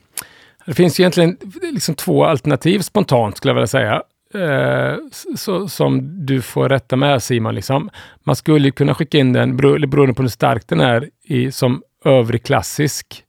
Det 0.65 0.75
finns 0.75 1.01
ju 1.01 1.03
egentligen 1.03 1.37
liksom 1.73 1.95
två 1.95 2.25
alternativ 2.25 2.81
spontant 2.81 3.37
skulle 3.37 3.51
jag 3.51 3.55
vilja 3.55 3.67
säga. 3.67 4.03
Eh, 4.35 4.97
så, 5.37 5.69
som 5.69 6.27
du 6.27 6.43
får 6.43 6.69
rätta 6.69 6.97
med 6.97 7.23
Simon. 7.23 7.55
Liksom. 7.55 7.91
Man 8.25 8.37
skulle 8.37 8.67
ju 8.67 8.73
kunna 8.73 8.95
skicka 8.95 9.19
in 9.19 9.33
den, 9.33 9.57
beroende 9.57 10.15
på 10.15 10.23
hur 10.23 10.29
stark 10.29 10.69
den 10.69 10.81
är, 10.81 11.11
i, 11.23 11.53
som 11.53 11.83
övrig 12.05 12.43
klassisk 12.43 13.25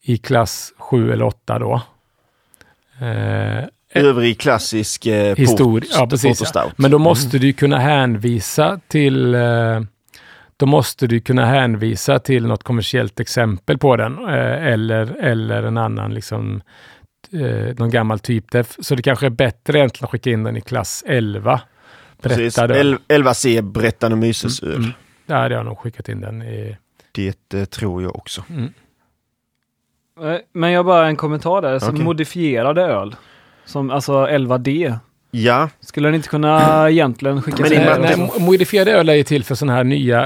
i 0.00 0.16
klass 0.16 0.72
7 0.78 1.12
eller 1.12 1.24
8 1.24 1.58
då. 1.58 1.82
Eh, 3.00 3.64
Övrig 3.94 4.38
klassisk 4.40 5.06
eh, 5.06 5.36
Historia, 5.36 5.88
port, 5.90 5.98
ja, 6.00 6.06
precis, 6.06 6.38
port 6.38 6.48
och 6.48 6.62
ja. 6.62 6.72
Men 6.76 6.90
då 6.90 6.98
måste 6.98 7.38
du 7.38 7.52
kunna 7.52 7.78
hänvisa 7.78 8.80
till 8.88 9.34
eh, 9.34 9.80
då 10.56 10.66
måste 10.66 11.06
du 11.06 11.20
kunna 11.20 11.46
hänvisa 11.46 12.18
till 12.18 12.46
något 12.46 12.62
kommersiellt 12.62 13.20
exempel 13.20 13.78
på 13.78 13.96
den 13.96 14.18
eh, 14.28 14.66
eller, 14.66 15.16
eller 15.20 15.62
en 15.62 15.78
annan 15.78 16.14
liksom 16.14 16.62
eh, 17.32 17.74
någon 17.76 17.90
gammal 17.90 18.18
typdef. 18.18 18.76
Så 18.80 18.94
det 18.94 19.02
kanske 19.02 19.26
är 19.26 19.30
bättre 19.30 19.78
egentligen 19.78 20.04
att 20.04 20.10
skicka 20.10 20.30
in 20.30 20.42
den 20.44 20.56
i 20.56 20.60
klass 20.60 21.04
11 21.06 21.60
Precis. 22.22 22.56
Berättad 22.56 22.76
öl. 22.76 22.98
El- 23.08 23.22
11C 23.22 23.60
Brättan 23.62 24.12
och 24.12 24.18
Myses 24.18 24.62
öl. 24.62 24.76
Mm. 24.76 24.90
Där 25.26 25.36
hade 25.36 25.54
jag 25.54 25.66
nog 25.66 25.78
skickat 25.78 26.08
in 26.08 26.20
den 26.20 26.42
i... 26.42 26.76
Det 27.12 27.54
eh, 27.54 27.64
tror 27.64 28.02
jag 28.02 28.16
också. 28.16 28.44
Mm. 28.50 28.72
Eh, 30.20 30.40
Men 30.52 30.70
jag 30.70 30.84
bara 30.86 31.06
en 31.06 31.16
kommentar 31.16 31.62
där. 31.62 31.78
Som 31.78 31.88
Okej. 31.88 32.04
modifierade 32.04 32.82
öl. 32.82 33.16
Som 33.72 33.90
alltså 33.90 34.12
11D. 34.26 34.98
Ja, 35.30 35.68
Skulle 35.80 36.08
den 36.08 36.14
inte 36.14 36.28
kunna 36.28 36.90
egentligen 36.90 37.42
skickas 37.42 37.60
Men 37.60 37.72
in? 37.72 37.78
i 37.78 37.82
och 37.82 37.86
med 37.90 38.00
Nej, 38.00 38.12
att 38.12 38.18
nej, 38.18 38.30
det- 38.38 38.44
modifierad 38.44 38.88
öl 38.88 39.08
är 39.08 39.14
ju 39.14 39.22
till 39.22 39.44
för 39.44 39.54
sådana 39.54 39.72
här 39.76 39.84
nya, 39.84 40.22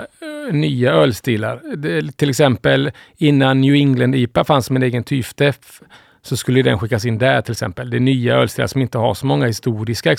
eh, 0.48 0.54
nya 0.54 0.92
ölstilar. 0.92 1.76
Det, 1.76 2.16
till 2.16 2.30
exempel 2.30 2.90
innan 3.16 3.60
New 3.60 3.74
England 3.74 4.14
IPA 4.14 4.44
fanns 4.44 4.66
som 4.66 4.76
en 4.76 4.82
egen 4.82 5.04
typdeff 5.04 5.82
så 6.22 6.36
skulle 6.36 6.62
den 6.62 6.78
skickas 6.78 7.04
in 7.04 7.18
där 7.18 7.40
till 7.42 7.52
exempel. 7.52 7.90
Det 7.90 7.96
är 7.96 8.00
nya 8.00 8.34
ölstilar 8.36 8.66
som 8.66 8.80
inte 8.80 8.98
har 8.98 9.14
så 9.14 9.26
många 9.26 9.46
historiska, 9.46 10.12
eh, 10.12 10.16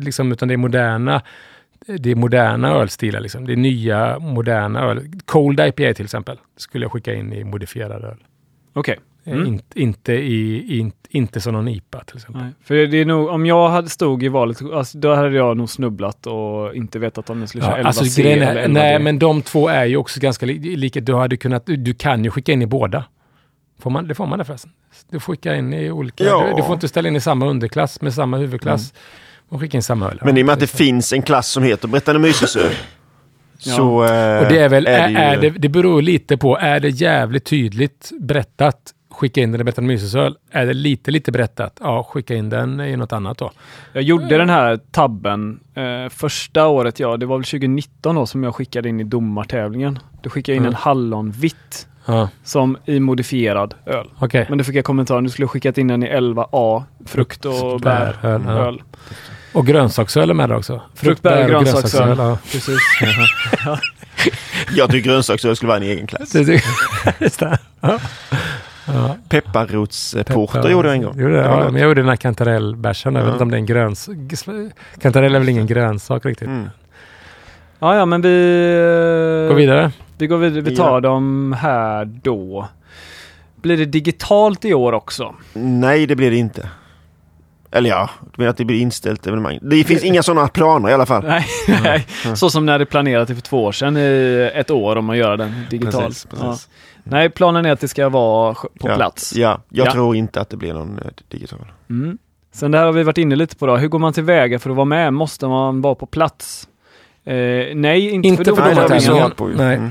liksom, 0.00 0.32
utan 0.32 0.48
det 0.48 0.54
är 0.54 0.58
moderna 0.58 1.22
det 1.86 2.10
är 2.10 2.14
moderna 2.14 2.68
ölstilar. 2.70 3.20
Liksom. 3.20 3.46
Det 3.46 3.52
är 3.52 3.56
nya, 3.56 4.18
moderna 4.18 4.80
öl. 4.80 5.00
Cold 5.24 5.60
IPA 5.60 5.94
till 5.94 6.04
exempel 6.04 6.38
skulle 6.56 6.84
jag 6.84 6.92
skicka 6.92 7.14
in 7.14 7.32
i 7.32 7.44
modifierad 7.44 8.04
öl. 8.04 8.16
Okej. 8.72 8.94
Eh, 8.94 9.00
Mm. 9.26 9.46
In, 9.46 9.60
inte, 9.74 10.12
i, 10.12 10.78
in, 10.78 10.92
inte 11.08 11.40
som 11.40 11.52
någon 11.52 11.68
IPA 11.68 12.00
till 12.04 12.16
exempel. 12.16 12.42
Nej, 12.42 12.52
För 12.64 12.74
det 12.74 12.96
är 13.00 13.04
nog, 13.04 13.28
om 13.28 13.46
jag 13.46 13.68
hade 13.68 13.88
stod 13.88 14.22
i 14.22 14.28
valet, 14.28 14.62
alltså, 14.74 14.98
då 14.98 15.14
hade 15.14 15.36
jag 15.36 15.56
nog 15.56 15.70
snubblat 15.70 16.26
och 16.26 16.74
inte 16.74 16.98
vetat 16.98 17.30
om 17.30 17.40
jag 17.40 17.48
skulle 17.48 17.64
köra 17.64 17.78
Ja, 17.78 17.82
11C 17.82 17.86
alltså, 17.86 18.20
eller 18.22 18.46
är, 18.56 18.68
11D. 18.68 18.72
nej, 18.72 18.98
men 18.98 19.18
de 19.18 19.42
två 19.42 19.68
är 19.68 19.84
ju 19.84 19.96
också 19.96 20.20
ganska 20.20 20.46
li- 20.46 20.76
lika. 20.76 21.00
Du, 21.00 21.14
hade 21.14 21.36
kunnat, 21.36 21.62
du, 21.66 21.94
kan 21.94 22.24
ju 22.24 22.30
skicka 22.30 22.52
in 22.52 22.62
i 22.62 22.66
båda. 22.66 23.04
Får 23.80 23.90
man, 23.90 24.08
det 24.08 24.14
får 24.14 24.26
man 24.26 24.38
det 24.38 24.44
förresten. 24.44 24.70
Du 25.10 25.20
får 25.20 25.32
skicka 25.32 25.54
in 25.56 25.72
i 25.74 25.90
olika. 25.90 26.24
Ja. 26.24 26.46
Du, 26.50 26.56
du 26.56 26.62
får 26.62 26.74
inte 26.74 26.88
ställa 26.88 27.08
in 27.08 27.16
i 27.16 27.20
samma 27.20 27.46
underklass 27.46 28.00
med 28.00 28.14
samma 28.14 28.36
huvudklass. 28.36 28.92
Man 29.48 29.60
skickar 29.60 29.78
in 29.78 29.82
samma 29.82 30.10
öl. 30.10 30.20
men 30.24 30.36
i 30.38 30.42
och 30.42 30.46
med 30.46 30.52
att 30.52 30.60
det 30.60 30.72
Ja, 30.72 30.76
finns 30.76 31.12
en 31.12 31.22
klass 31.22 31.48
som 31.48 31.62
heter 31.62 31.88
Brättan 31.88 32.14
och 32.14 32.20
Myses 32.22 32.56
öl. 32.56 32.72
Ja. 33.58 33.72
Så 33.76 34.04
eh, 34.04 34.38
Och 34.42 34.48
det 34.52 34.58
är 34.58 34.68
väl, 34.68 34.86
är, 34.86 35.08
ju- 35.08 35.16
är 35.16 35.36
det, 35.40 35.50
det 35.50 35.68
beror 35.68 36.02
lite 36.02 36.36
på, 36.36 36.58
är 36.58 36.80
det 36.80 36.88
jävligt 36.88 37.44
tydligt 37.44 38.10
berättat, 38.20 38.76
skicka 39.16 39.40
in 39.40 39.52
den 39.52 39.60
i 39.60 39.64
Bettan 39.64 39.86
Mysesöl. 39.86 40.36
Är 40.50 40.66
det 40.66 40.74
lite, 40.74 41.10
lite 41.10 41.32
berättat, 41.32 41.78
ja 41.80 42.02
skicka 42.10 42.34
in 42.34 42.48
den 42.48 42.80
i 42.80 42.96
något 42.96 43.12
annat 43.12 43.38
då. 43.38 43.50
Jag 43.92 44.02
gjorde 44.02 44.38
den 44.38 44.50
här 44.50 44.76
tabben 44.90 45.60
eh, 45.74 46.08
första 46.10 46.66
året, 46.66 47.00
ja, 47.00 47.16
det 47.16 47.26
var 47.26 47.36
väl 47.38 47.44
2019 47.44 48.14
då 48.14 48.26
som 48.26 48.42
jag 48.44 48.54
skickade 48.54 48.88
in 48.88 49.00
i 49.00 49.04
domartävlingen. 49.04 49.98
Då 50.22 50.30
skickade 50.30 50.52
jag 50.52 50.56
in 50.56 50.62
Mm. 50.62 50.74
en 50.74 50.80
hallonvitt 50.82 51.86
Ja, 52.08 52.28
som 52.44 52.76
i 52.84 53.00
modifierad 53.00 53.74
öl. 53.86 54.06
okej. 54.18 54.46
Men 54.48 54.58
då 54.58 54.64
fick 54.64 54.74
jag 54.74 54.84
kommentaren, 54.84 55.24
du 55.24 55.30
skulle 55.30 55.48
skickat 55.48 55.78
in 55.78 55.88
den 55.88 56.02
i 56.02 56.06
11A, 56.08 56.82
frukt 57.06 57.44
och 57.44 57.80
bär. 57.80 58.16
Bäröl, 58.22 58.42
ja. 58.46 58.50
Öl. 58.52 58.82
Och 59.52 59.66
grönsaksöl 59.66 60.30
är 60.30 60.34
med 60.34 60.48
där 60.48 60.56
också. 60.56 60.80
Frukt, 60.94 61.22
bär 61.22 61.42
och 61.44 61.50
grönsaksöl. 61.50 62.18
ja. 62.18 62.38
Precis. 62.52 62.78
Jag 64.76 64.90
tycker 64.90 65.10
grönsaksöl 65.10 65.56
skulle 65.56 65.68
vara 65.68 65.76
en 65.78 65.82
egen 65.84 66.06
klass. 66.06 66.32
Ja. 68.86 68.92
Ja. 68.94 69.16
Pepparrotsporter 69.28 70.52
Peppar. 70.54 70.70
gjorde 70.70 70.88
jag 70.88 70.96
en 70.96 71.02
gång. 71.02 71.20
Gjorde 71.20 71.34
det, 71.34 71.42
ja, 71.42 71.64
men 71.70 71.80
jag 71.80 71.88
gjorde 71.88 72.00
den 72.00 72.08
här 72.08 72.16
kantarellbärsen. 72.16 73.14
Jag 73.14 73.22
vet 73.22 73.28
Ja. 73.28 73.32
inte 73.32 73.42
om 73.42 73.50
det 73.50 73.56
är 73.56 73.58
en 73.58 73.66
gröns... 73.66 74.08
Kantarell 75.00 75.34
är 75.34 75.38
väl 75.38 75.48
ingen 75.48 75.66
grönsak 75.66 76.24
riktigt. 76.26 76.48
Mm. 76.48 76.68
Ja, 77.78 77.96
ja, 77.96 78.06
men 78.06 78.22
vi... 78.22 79.46
Gå 79.48 79.54
vidare. 79.54 79.92
Vi 80.18 80.26
går 80.26 80.38
vidare. 80.38 80.60
Vi 80.60 80.76
tar 80.76 81.00
dem 81.00 81.56
här 81.58 82.04
då. 82.04 82.68
Blir 83.56 83.76
det 83.76 83.84
digitalt 83.84 84.64
i 84.64 84.74
år 84.74 84.92
också? 84.92 85.34
Nej, 85.52 86.06
det 86.06 86.16
blir 86.16 86.30
det 86.30 86.36
inte. 86.36 86.68
Eller 87.70 87.90
ja, 87.90 88.10
du 88.20 88.42
menar 88.42 88.50
att 88.50 88.56
det 88.56 88.64
blir 88.64 88.80
inställt 88.80 89.26
evenemang. 89.26 89.58
Det 89.62 89.84
finns 89.84 90.04
inga 90.04 90.22
sådana 90.22 90.48
planer 90.48 90.88
i 90.88 90.92
alla 90.92 91.06
fall. 91.06 91.24
Nej, 91.26 91.46
nej. 91.82 92.06
så 92.34 92.50
som 92.50 92.66
när 92.66 92.78
det 92.78 92.86
planerade 92.86 93.34
för 93.34 93.42
två 93.42 93.64
år 93.64 93.72
sedan 93.72 93.96
i 93.96 94.50
ett 94.54 94.70
år 94.70 94.96
om 94.96 95.04
man 95.04 95.18
gör 95.18 95.36
den 95.36 95.66
digitalt. 95.70 96.06
Precis, 96.06 96.24
precis. 96.26 96.42
Ja. 96.42 96.95
Nej, 97.08 97.30
planen 97.30 97.66
är 97.66 97.72
att 97.72 97.80
det 97.80 97.88
ska 97.88 98.08
vara 98.08 98.54
på 98.54 98.68
ja. 98.80 98.94
plats. 98.96 99.36
Ja, 99.36 99.60
jag 99.68 99.86
Ja. 99.86 99.92
tror 99.92 100.16
inte 100.16 100.40
att 100.40 100.50
det 100.50 100.56
blir 100.56 100.74
någon 100.74 100.98
eh, 100.98 101.04
digital. 101.28 101.72
Mm. 101.90 102.18
Sen 102.52 102.70
det 102.70 102.78
här 102.78 102.84
har 102.84 102.92
vi 102.92 103.02
varit 103.02 103.18
inne 103.18 103.36
lite 103.36 103.56
på 103.56 103.66
då. 103.66 103.76
Hur 103.76 103.88
går 103.88 103.98
man 103.98 104.12
tillväga 104.12 104.58
för 104.58 104.70
att 104.70 104.76
vara 104.76 104.84
med? 104.84 105.12
Måste 105.12 105.46
man 105.48 105.80
vara 105.80 105.94
på 105.94 106.06
plats? 106.06 106.68
Eh, 107.24 107.34
nej, 107.74 108.10
inte, 108.10 108.28
Inte 108.28 108.44
för, 108.44 108.52
för 108.54 108.74
domartävlingen. 108.74 109.32
Nej. 109.56 109.76
Mm. 109.76 109.90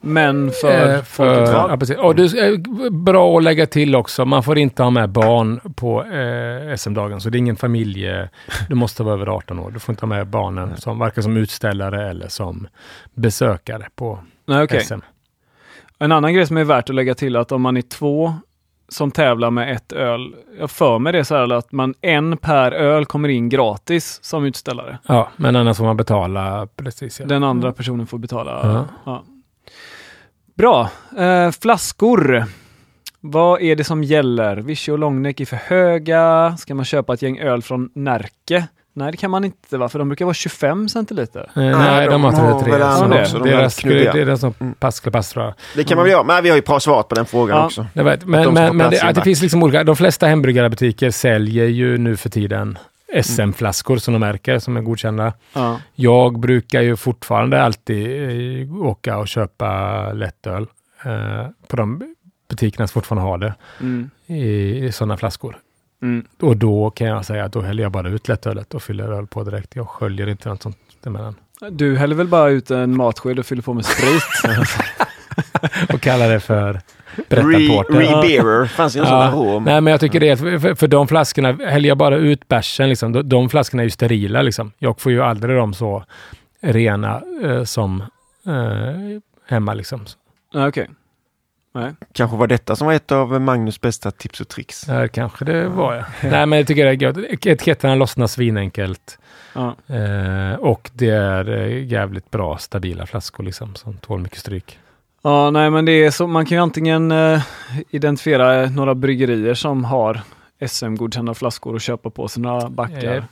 men 0.00 0.50
för, 0.50 0.94
Eh, 1.26 1.52
val. 1.52 1.66
ja, 1.70 1.76
precis. 1.76 1.96
Och 1.96 2.14
det 2.14 2.22
är 2.22 2.90
bra 2.90 3.36
att 3.38 3.42
lägga 3.44 3.66
till 3.66 3.96
också, 3.96 4.24
man 4.24 4.42
får 4.42 4.58
inte 4.58 4.82
ha 4.82 4.90
med 4.90 5.10
barn 5.10 5.60
på 5.76 6.04
eh, 6.04 6.76
SM-dagen. 6.76 7.20
Så 7.20 7.30
det 7.30 7.36
är 7.36 7.40
ingen 7.40 7.56
familje... 7.56 8.30
Du 8.68 8.74
måste 8.74 9.02
vara 9.02 9.14
över 9.14 9.26
18 9.26 9.58
år. 9.58 9.70
Du 9.70 9.78
får 9.78 9.92
inte 9.92 10.02
ha 10.02 10.08
med 10.08 10.26
barnen, 10.26 10.76
som, 10.76 10.98
varken 10.98 11.22
som 11.22 11.36
utställare 11.36 12.10
eller 12.10 12.28
som 12.28 12.68
besökare 13.14 13.88
på 13.96 14.18
Nej, 14.46 14.62
okej. 14.62 14.80
SM. 14.84 14.94
En 15.98 16.12
annan 16.12 16.34
grej 16.34 16.46
som 16.46 16.56
är 16.56 16.64
värt 16.64 16.90
att 16.90 16.96
lägga 16.96 17.14
till 17.14 17.36
är 17.36 17.40
att 17.40 17.52
om 17.52 17.62
man 17.62 17.76
är 17.76 17.82
två 17.82 18.34
som 18.88 19.10
tävlar 19.10 19.50
med 19.50 19.72
ett 19.72 19.92
öl, 19.92 20.34
jag 20.58 20.70
för 20.70 20.98
mig 20.98 21.12
det 21.12 21.24
så 21.24 21.34
här 21.34 21.52
att 21.52 21.72
man 21.72 21.94
en 22.00 22.36
per 22.36 22.72
öl 22.72 23.06
kommer 23.06 23.28
in 23.28 23.48
gratis 23.48 24.18
som 24.22 24.44
utställare. 24.44 24.98
Ja, 25.06 25.28
men 25.36 25.56
annars 25.56 25.76
får 25.76 25.84
man 25.84 25.96
betala 25.96 26.68
precis. 26.76 27.20
Ja. 27.20 27.26
Den 27.26 27.44
andra 27.44 27.72
personen 27.72 28.06
får 28.06 28.18
betala. 28.18 28.60
Ja. 28.62 28.84
Ja. 29.04 29.24
Bra. 30.54 30.90
Eh, 31.18 31.50
flaskor. 31.50 32.44
Vad 33.20 33.62
är 33.62 33.76
det 33.76 33.84
som 33.84 34.04
gäller? 34.04 34.56
Vichy 34.56 34.92
och 34.92 34.98
Långneck 34.98 35.40
är 35.40 35.46
för 35.46 35.56
höga. 35.56 36.56
Ska 36.58 36.74
man 36.74 36.84
köpa 36.84 37.14
ett 37.14 37.22
gäng 37.22 37.38
öl 37.38 37.62
från 37.62 37.90
Närke? 37.94 38.68
Nej, 38.98 39.10
det 39.10 39.16
kan 39.16 39.30
man 39.30 39.44
inte 39.44 39.78
va? 39.78 39.88
För 39.88 39.98
de 39.98 40.08
brukar 40.08 40.24
vara 40.24 40.34
25 40.34 40.88
centiliter. 40.88 41.40
Eh, 41.54 41.62
nej, 41.62 42.06
de, 42.06 42.12
de 42.12 42.24
har 42.24 42.32
har 42.32 42.52
33. 42.60 42.72
väl 42.72 42.80
så 42.80 43.04
andra 43.04 43.16
deras, 43.16 43.34
också, 43.34 43.44
de 43.44 43.50
deras, 43.50 43.76
knubbiga. 43.76 44.12
det 44.12 44.20
är 44.20 44.26
den 44.26 44.38
som 44.38 44.54
Mm. 44.60 44.74
Pascal 44.74 45.12
Pass 45.12 45.30
tror 45.30 45.44
jag. 45.44 45.54
Det 45.76 45.84
kan 45.84 45.96
man 45.96 46.04
väl 46.04 46.12
göra. 46.12 46.24
Men 46.24 46.42
vi 46.42 46.48
har 46.48 46.56
ju 46.56 46.62
bra 46.62 46.80
svar 46.80 47.02
på 47.02 47.14
den 47.14 47.26
frågan 47.26 47.56
Ja. 47.56 47.64
också. 47.66 47.86
Jag 47.92 48.04
vet, 48.04 48.24
men 48.26 48.44
de 48.44 48.54
men, 48.54 48.76
men 48.76 48.90
det, 48.90 49.12
det 49.14 49.20
finns 49.22 49.42
liksom 49.42 49.62
olika, 49.62 49.84
de 49.84 49.96
flesta 49.96 50.26
hembryggarbutiker 50.26 51.10
säljer 51.10 51.64
ju 51.66 51.98
nu 51.98 52.16
för 52.16 52.28
tiden 52.30 52.78
SM-flaskor 53.22 53.96
som 53.96 54.14
de 54.14 54.18
märker 54.20 54.58
som 54.58 54.76
är 54.76 54.80
godkända. 54.80 55.32
Ja. 55.52 55.80
Jag 55.94 56.38
brukar 56.40 56.80
ju 56.82 56.96
fortfarande 56.96 57.62
alltid 57.62 58.62
eh, 58.70 58.74
åka 58.86 59.18
och 59.18 59.28
köpa 59.28 60.12
lättöl 60.12 60.66
eh, 61.04 61.46
på 61.68 61.76
de 61.76 62.14
butikerna 62.50 62.86
som 62.86 62.92
fortfarande 63.00 63.28
har 63.30 63.38
det 63.38 63.54
Mm. 63.80 64.10
i, 64.26 64.42
i 64.86 64.92
sådana 64.92 65.16
flaskor. 65.16 65.58
Mm. 66.02 66.26
Och 66.40 66.56
då 66.56 66.90
kan 66.90 67.06
jag 67.06 67.24
säga 67.24 67.44
att 67.44 67.52
då 67.52 67.60
häller 67.60 67.82
jag 67.82 67.92
bara 67.92 68.08
ut 68.08 68.28
lättölet 68.28 68.74
och 68.74 68.82
fyller 68.82 69.12
öl 69.12 69.26
på 69.26 69.44
direkt. 69.44 69.76
Jag 69.76 69.88
sköljer 69.88 70.26
inte 70.26 70.48
något 70.48 70.62
sånt 70.62 70.76
emellan. 71.06 71.34
Du 71.70 71.96
häller 71.96 72.14
väl 72.14 72.28
bara 72.28 72.50
ut 72.50 72.70
en 72.70 72.96
matsked 72.96 73.38
och 73.38 73.46
fyller 73.46 73.62
på 73.62 73.74
med 73.74 73.84
sprit? 73.84 74.22
Och 75.94 76.00
kallar 76.00 76.28
det 76.28 76.40
för 76.40 76.72
Re, 76.72 76.80
berättarporter. 77.28 77.92
Rebearer. 77.92 78.66
Fanns 78.66 78.96
ju 78.96 79.00
en 79.00 79.06
sån 79.06 79.16
Ja. 79.16 79.24
arom. 79.24 79.64
Nej, 79.64 79.80
men 79.80 79.90
jag 79.90 80.00
tycker 80.00 80.20
det 80.20 80.28
är, 80.28 80.36
för, 80.36 80.74
för, 80.74 80.88
de 80.88 81.08
flaskorna, 81.08 81.52
häller 81.52 81.88
jag 81.88 81.98
bara 81.98 82.16
ut 82.16 82.48
bärsen, 82.48 82.88
liksom, 82.88 83.12
de, 83.12 83.28
de 83.28 83.48
flaskorna 83.48 83.82
är 83.82 83.84
ju 83.84 83.90
sterila. 83.90 84.42
Liksom. 84.42 84.72
Jag 84.78 85.00
får 85.00 85.12
ju 85.12 85.22
aldrig 85.22 85.56
dem 85.56 85.74
så 85.74 86.04
rena 86.60 87.22
eh, 87.44 87.64
som 87.64 88.00
eh, 88.46 89.20
hemma. 89.48 89.74
Liksom. 89.74 90.04
Okej. 90.54 90.88
Nej. 91.78 91.94
Kanske 92.12 92.36
var 92.36 92.46
detta 92.46 92.76
som 92.76 92.86
var 92.86 92.94
ett 92.94 93.12
av 93.12 93.40
Magnus 93.40 93.80
bästa 93.80 94.10
tips 94.10 94.40
och 94.40 94.48
tricks. 94.48 94.80
Där 94.80 95.08
kanske 95.08 95.44
det 95.44 95.68
var 95.68 95.94
jag. 95.94 96.04
Nej, 96.30 96.46
men 96.46 96.58
jag 96.58 96.66
tycker 96.66 96.84
det 96.84 96.90
är 96.90 97.02
gött. 97.02 97.46
Etiketterna 97.46 97.94
lossnar 97.94 98.26
svinenkelt. 98.26 99.18
Ja. 99.52 99.76
Eh, 99.86 100.54
och 100.54 100.90
det 100.94 101.10
är 101.10 101.50
eh, 101.50 101.84
jävligt 101.84 102.30
bra, 102.30 102.58
stabila 102.58 103.06
flaskor 103.06 103.44
liksom, 103.44 103.74
som 103.74 103.94
tål 103.94 104.20
mycket 104.20 104.38
stryk. 104.38 104.78
Ja, 105.22 105.50
nej 105.50 105.70
men 105.70 105.84
det 105.84 105.92
är 105.92 106.10
så, 106.10 106.26
man 106.26 106.46
kan 106.46 106.58
ju 106.58 106.62
antingen 106.62 107.12
eh, 107.12 107.42
identifiera 107.90 108.70
några 108.70 108.94
bryggerier 108.94 109.54
som 109.54 109.84
har 109.84 110.20
SM-godkända 110.66 111.34
flaskor 111.34 111.74
och 111.74 111.80
köpa 111.80 112.10
på 112.10 112.28
sina 112.28 112.70
backar. 112.70 113.14
Japp. 113.14 113.24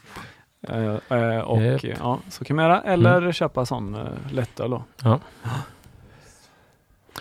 Eh, 0.68 1.18
eh, 1.18 1.40
och 1.40 1.62
eh, 1.62 1.80
ja, 1.98 2.18
så 2.28 2.44
kan 2.44 2.56
man 2.56 2.64
göra. 2.64 2.82
Eller 2.82 3.32
köpa 3.32 3.66
sån 3.66 3.94
eh, 3.94 4.00
lättöl 4.30 4.70
då. 4.70 4.84
Ja. 5.02 5.20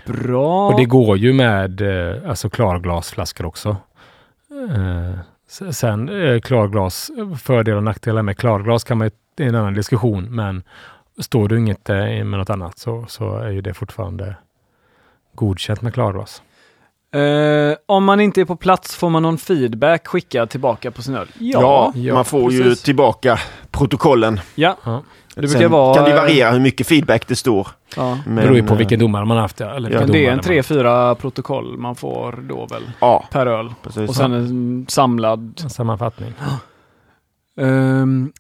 Bra. 0.06 0.68
Och 0.68 0.80
det 0.80 0.86
går 0.86 1.18
ju 1.18 1.34
med 1.34 1.82
eh, 1.82 2.30
alltså 2.30 2.50
klarglasflaskor 2.50 3.46
också. 3.46 3.78
Eh, 4.50 5.72
sen 5.72 6.10
eh, 6.10 6.40
klarglas, 6.40 7.12
fördelar 7.42 7.78
och 7.78 7.84
nackdelar 7.84 8.22
med 8.22 8.38
klarglas 8.38 8.84
kan 8.84 8.98
man 8.98 9.08
ju, 9.08 9.12
det 9.36 9.44
är 9.44 9.48
en 9.48 9.56
annan 9.56 9.74
diskussion, 9.74 10.36
men 10.36 10.64
står 11.20 11.48
du 11.48 11.60
inget 11.60 11.90
eh, 11.90 11.96
med 11.98 12.26
något 12.26 12.50
annat 12.50 12.78
så, 12.78 13.06
så 13.08 13.38
är 13.38 13.50
ju 13.50 13.62
det 13.62 13.74
fortfarande 13.74 14.36
godkänt 15.36 15.82
med 15.82 15.94
klarglas. 15.94 16.42
Eh, 17.20 17.76
om 17.86 18.04
man 18.06 18.20
inte 18.20 18.42
är 18.42 18.46
på 18.46 18.56
plats 18.56 18.96
får 18.96 19.10
man 19.10 19.24
någon 19.24 19.38
feedback 19.38 20.08
skickad 20.08 20.50
tillbaka 20.50 20.92
på 20.92 21.02
sin 21.02 21.16
öl? 21.16 21.28
Ja, 21.40 21.92
ja, 21.96 22.14
man 22.14 22.26
får 22.26 22.52
ju 22.52 22.64
precis. 22.64 22.84
tillbaka 22.84 23.40
protokollen. 23.72 24.40
Ja, 24.56 24.78
Ja. 24.86 25.02
det 25.36 25.42
brukar 25.42 25.60
Sen 25.60 25.72
vara... 25.72 25.96
kan 25.96 26.04
det 26.10 26.16
variera 26.16 26.52
hur 26.52 26.60
mycket 26.60 26.88
feedback 26.88 27.28
det 27.28 27.36
står. 27.36 27.68
Ja. 27.96 28.18
Men, 28.26 28.36
Det 28.36 28.42
beror 28.42 28.56
ju 28.56 28.64
på 28.64 28.74
eh, 28.74 28.78
vilken 28.78 29.00
domare 29.00 29.26
man 29.26 29.38
har 29.38 29.42
haft. 29.42 29.60
Ja, 29.60 29.76
eller 29.76 29.90
Ja, 29.92 30.00
Men 30.00 30.12
det 30.12 30.26
är 30.26 30.32
en 30.32 30.40
tre, 30.40 30.64
fyra 30.64 31.16
protokoll 31.16 31.78
man 31.78 31.96
får 31.96 32.40
då 32.50 32.66
väl 32.66 32.84
Ja, 33.02 33.26
per 33.32 33.46
öl. 33.48 33.74
precis. 33.84 34.10
Och 34.10 34.16
sen 34.16 34.34
en 34.34 34.86
samlad 34.90 35.40
man- 35.62 35.70
Sammanfattning. 35.70 36.34
Ehm, 37.62 38.32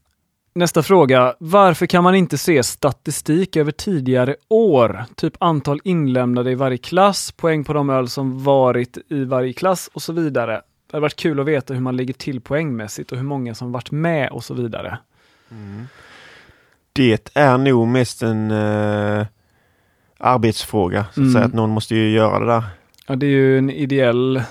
Nästa 0.57 0.83
fråga. 0.83 1.35
Varför 1.39 1.85
kan 1.85 2.03
man 2.03 2.15
inte 2.15 2.37
se 2.37 2.63
statistik 2.63 3.55
över 3.55 3.71
tidigare 3.71 4.35
år? 4.49 5.03
Typ 5.15 5.33
antal 5.39 5.79
inlämnade 5.83 6.51
i 6.51 6.55
varje 6.55 6.77
klass, 6.77 7.31
poäng 7.31 7.63
på 7.63 7.73
de 7.73 7.89
öl 7.89 8.07
som 8.09 8.43
varit 8.43 8.97
i 9.09 9.23
varje 9.23 9.53
klass 9.53 9.89
och 9.93 10.01
så 10.01 10.13
vidare. 10.13 10.51
Det 10.53 10.61
hade 10.97 11.01
varit 11.01 11.15
kul 11.15 11.39
att 11.39 11.45
veta 11.45 11.73
hur 11.73 11.81
man 11.81 11.97
ligger 11.97 12.13
till 12.13 12.41
poängmässigt 12.41 13.11
och 13.11 13.17
hur 13.17 13.25
många 13.25 13.55
som 13.55 13.71
varit 13.71 13.91
med 13.91 14.29
och 14.31 14.43
så 14.43 14.53
vidare. 14.53 14.97
Det 16.93 17.29
är 17.33 17.57
nog 17.57 17.87
mest 17.87 18.23
en 18.23 18.51
eh, 18.51 19.25
arbetsfråga. 20.17 21.03
Så 21.03 21.09
att, 21.09 21.17
Mm. 21.17 21.33
säga, 21.33 21.45
att 21.45 21.53
någon 21.53 21.69
måste 21.69 21.95
ju 21.95 22.09
göra 22.09 22.39
det 22.39 22.45
där. 22.45 22.63
Ja, 23.07 23.15
det 23.15 23.25
är 23.25 23.29
ju 23.29 23.57
en 23.57 23.69
ideell 23.69 24.43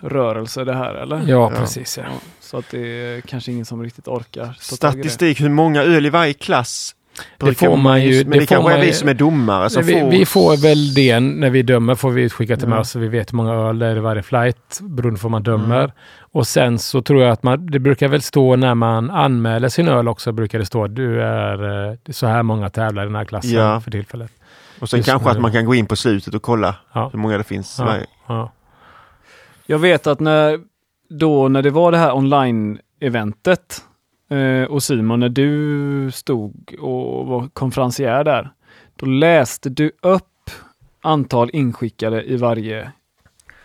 rörelse 0.00 0.64
det 0.64 0.74
här, 0.74 0.94
eller? 0.94 1.16
Ja, 1.16 1.24
Ja. 1.26 1.50
precis. 1.50 1.96
Ja. 1.98 2.04
Ja, 2.06 2.10
Så 2.48 2.56
att 2.58 2.70
det 2.70 2.78
är 2.78 3.20
kanske 3.20 3.52
ingen 3.52 3.64
som 3.64 3.82
riktigt 3.82 4.08
orkar. 4.08 4.56
Statistik, 4.60 5.40
hur 5.40 5.48
många 5.48 5.82
öl 5.82 6.06
i 6.06 6.10
varje 6.10 6.32
klass? 6.32 6.94
Det 7.38 7.54
får 7.54 7.76
man 7.76 8.02
ju- 8.02 8.24
Men 8.24 8.30
det 8.30 8.38
det, 8.38 8.40
får 8.40 8.46
kanske 8.46 8.70
man 8.70 8.78
är 8.78 8.80
vi 8.80 8.86
ju- 8.86 8.92
som 8.92 9.08
är 9.08 9.14
domare 9.14 9.70
som 9.70 9.82
vi, 9.82 10.00
får... 10.00 10.10
vi 10.10 10.26
får 10.26 10.56
väl 10.62 10.94
det 10.94 11.20
när 11.20 11.50
vi 11.50 11.62
dömer, 11.62 11.94
får 11.94 12.10
vi 12.10 12.22
utskickat 12.22 12.60
till 12.60 12.68
Ja. 12.68 12.78
oss 12.80 12.90
så 12.90 12.98
vi 12.98 13.08
vet 13.08 13.32
hur 13.32 13.36
många 13.36 13.52
öl 13.52 13.78
det 13.78 13.86
är 13.86 13.96
i 13.96 14.00
varje 14.00 14.22
flight 14.22 14.78
beroende 14.82 15.20
på 15.20 15.24
vad 15.24 15.30
man 15.30 15.42
dömer. 15.42 15.78
Mm. 15.78 15.90
Och 16.32 16.46
sen 16.46 16.78
så 16.78 17.02
tror 17.02 17.22
jag 17.22 17.30
att 17.32 17.42
man, 17.42 17.66
det 17.66 17.78
brukar 17.78 18.08
väl 18.08 18.22
stå 18.22 18.56
när 18.56 18.74
man 18.74 19.10
anmäler 19.10 19.68
sin 19.68 19.88
öl 19.88 20.08
också, 20.08 20.32
brukar 20.32 20.58
det 20.58 20.66
stå 20.66 20.86
du 20.86 21.22
är 21.22 21.88
eh, 21.90 21.94
så 22.10 22.26
här 22.26 22.42
många 22.42 22.70
tävlar 22.70 23.02
i 23.02 23.06
den 23.06 23.14
här 23.14 23.24
klassen 23.24 23.50
Ja. 23.50 23.80
för 23.80 23.90
tillfället. 23.90 24.30
Och 24.80 24.88
sen 24.90 24.98
Just 24.98 25.08
kanske 25.10 25.30
att 25.30 25.40
man 25.40 25.52
kan 25.52 25.64
gå 25.64 25.74
in 25.74 25.86
på 25.86 25.96
slutet 25.96 26.34
och 26.34 26.42
kolla 26.42 26.74
Ja. 26.92 27.08
hur 27.12 27.18
många 27.18 27.38
det 27.38 27.44
finns. 27.44 27.78
i 27.78 27.82
Ja. 27.82 27.86
varje. 27.86 28.06
Ja. 28.28 28.52
Jag 29.66 29.78
vet 29.78 30.06
att 30.06 30.20
när, 30.20 30.60
då 31.10 31.48
när 31.48 31.62
det 31.62 31.70
var 31.70 31.92
det 31.92 31.98
här 31.98 32.12
online-eventet 32.16 33.84
eh, 34.30 34.70
och 34.70 34.82
Simon, 34.82 35.20
när 35.20 35.28
du 35.28 36.10
stod 36.12 36.74
och 36.80 37.26
var 37.26 37.48
konferencier 37.48 38.24
där, 38.24 38.50
då 38.96 39.06
läste 39.06 39.68
du 39.68 39.90
upp 40.02 40.24
antal 41.02 41.50
inskickade 41.52 42.22
i 42.24 42.36
varje 42.36 42.92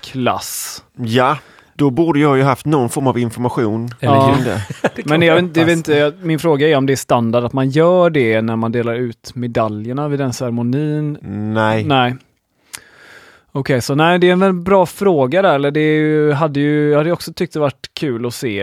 klass. 0.02 0.84
Ja, 0.98 1.38
då 1.76 1.90
borde 1.90 2.20
jag 2.20 2.38
ju 2.38 2.44
haft 2.44 2.66
någon 2.66 2.90
form 2.90 3.08
av 3.08 3.18
information 3.20 3.90
Eller 4.00 4.14
Ja. 4.14 4.36
det. 4.46 5.06
Men 5.06 5.22
jag, 5.22 5.50
jag 5.58 5.66
vet 5.66 5.78
inte, 5.78 6.14
min 6.22 6.40
fråga 6.40 6.70
är 6.70 6.78
om 6.78 6.86
det 6.86 6.94
är 6.94 6.98
standard 6.98 7.44
att 7.44 7.54
man 7.54 7.70
gör 7.70 8.10
det 8.10 8.42
när 8.42 8.56
man 8.56 8.72
delar 8.72 8.94
ut 8.94 9.32
medaljerna 9.36 10.08
vid 10.08 10.20
den 10.20 10.34
ceremonin. 10.34 11.18
Nej. 11.54 11.84
Nej. 11.84 12.16
Okej, 13.56 13.82
så 13.82 13.96
nej, 13.96 14.20
det 14.20 14.30
är 14.30 14.44
en 14.44 14.64
bra 14.64 14.86
fråga 14.86 15.42
där. 15.42 15.56
Eller 15.56 15.72
det 15.72 15.80
är 15.80 16.00
ju, 16.00 16.32
hade 16.32 16.60
ju, 16.60 16.90
jag 16.90 16.98
hade 16.98 17.12
också 17.12 17.34
tyckt 17.34 17.54
det 17.54 17.60
varit 17.60 17.90
kul 17.94 18.26
att 18.26 18.34
se 18.34 18.62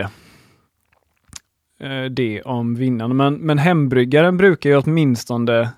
eh, 1.81 2.05
det 2.11 2.43
om 2.43 2.75
vinnarna. 2.75 3.15
Men, 3.15 3.35
men 3.35 3.59
hembryggaren 3.59 4.37
brukar 4.37 4.71
ju 4.71 4.77
åtminstone 4.77 5.71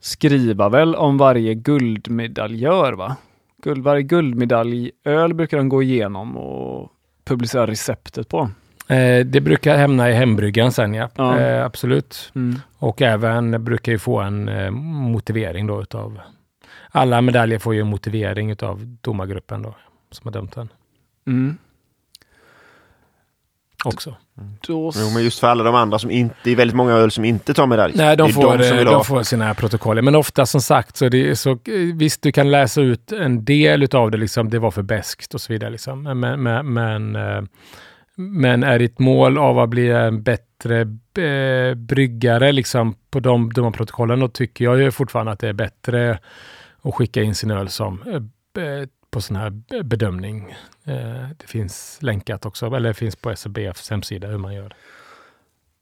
skriva 0.00 0.68
väl 0.68 0.94
om 0.94 1.18
varje 1.18 1.54
guldmedaljör, 1.54 2.92
va? 2.92 3.16
Guld, 3.62 3.84
varje 3.84 4.02
guldmedaljöl 4.02 5.34
brukar 5.34 5.56
de 5.56 5.68
gå 5.68 5.82
igenom 5.82 6.36
och 6.36 6.92
publicera 7.24 7.66
receptet 7.66 8.28
på. 8.28 8.50
Eh, 8.88 9.26
det 9.26 9.40
brukar 9.40 9.78
hamna 9.78 10.10
i 10.10 10.12
hembryggan 10.12 10.72
sen 10.72 10.94
ja, 10.94 11.08
Ja. 11.16 11.38
Eh, 11.38 11.64
absolut. 11.64 12.32
Mm. 12.34 12.58
Och 12.78 13.02
även 13.02 13.64
brukar 13.64 13.92
ju 13.92 13.98
få 13.98 14.20
en 14.20 14.48
eh, 14.48 14.70
motivering 14.70 15.66
då 15.66 15.82
utav 15.82 16.20
alla 16.92 17.20
medaljer 17.20 17.58
får 17.58 17.74
ju 17.74 17.80
en 17.80 17.86
motivering 17.86 18.50
utav 18.50 18.96
domargruppen 19.00 19.62
då 19.62 19.74
som 20.10 20.26
har 20.26 20.32
dömt 20.32 20.54
den 20.54 20.68
Mm. 21.26 21.58
också. 23.84 24.16
Då, 24.66 24.92
Jo, 24.96 25.10
men 25.14 25.24
just 25.24 25.38
för 25.38 25.46
alla 25.46 25.64
de 25.64 25.74
andra 25.74 25.98
som 25.98 26.10
inte, 26.10 26.34
det 26.44 26.50
är 26.50 26.56
väldigt 26.56 26.76
många 26.76 26.92
öl 26.92 27.10
som 27.10 27.24
inte 27.24 27.54
tar 27.54 27.66
medalj. 27.66 27.92
Nej, 27.96 28.16
de 28.16 28.32
får, 28.32 28.58
de 28.58 28.84
de, 28.84 29.04
får 29.04 29.22
sina 29.22 29.54
protokoll. 29.54 30.02
Men 30.02 30.14
ofta 30.14 30.46
som 30.46 30.60
sagt 30.60 30.96
så, 30.96 31.08
det, 31.08 31.36
så 31.36 31.58
visst, 31.94 32.22
du 32.22 32.32
kan 32.32 32.50
läsa 32.50 32.80
ut 32.80 33.12
en 33.12 33.44
del 33.44 33.82
utav 33.82 34.10
det, 34.10 34.18
liksom, 34.18 34.50
det 34.50 34.58
var 34.58 34.70
för 34.70 34.82
beskt 34.82 35.34
och 35.34 35.40
så 35.40 35.52
vidare. 35.52 35.70
Liksom. 35.70 36.02
Men, 36.02 36.42
men, 36.42 36.72
men, 36.72 37.16
eh, 37.16 37.42
men 38.16 38.62
är 38.62 38.78
ditt 38.78 38.98
mål 38.98 39.38
av 39.38 39.58
att 39.58 39.68
bli 39.68 39.90
en 39.90 40.22
bättre 40.22 40.80
eh, 41.24 41.74
bryggare 41.74 42.52
liksom, 42.52 42.94
på 43.10 43.20
de, 43.20 43.52
de 43.52 43.72
protokollen, 43.72 44.20
då 44.20 44.28
tycker 44.28 44.64
jag 44.64 44.78
ju 44.78 44.90
fortfarande 44.90 45.32
att 45.32 45.38
det 45.38 45.48
är 45.48 45.52
bättre 45.52 46.18
att 46.82 46.94
skicka 46.94 47.22
in 47.22 47.34
sin 47.34 47.50
öl 47.50 47.68
som 47.68 48.02
eh, 48.02 48.88
på 49.10 49.20
sån 49.20 49.36
här 49.36 49.50
be- 49.50 49.82
bedömning. 49.82 50.50
Eh, 50.84 51.28
det 51.38 51.46
finns 51.46 51.98
länkat 52.02 52.46
också, 52.46 52.66
eller 52.66 52.88
det 52.88 52.94
finns 52.94 53.16
på 53.16 53.30
SBFs 53.30 53.90
hemsida 53.90 54.28
hur 54.28 54.38
man 54.38 54.54
gör. 54.54 54.74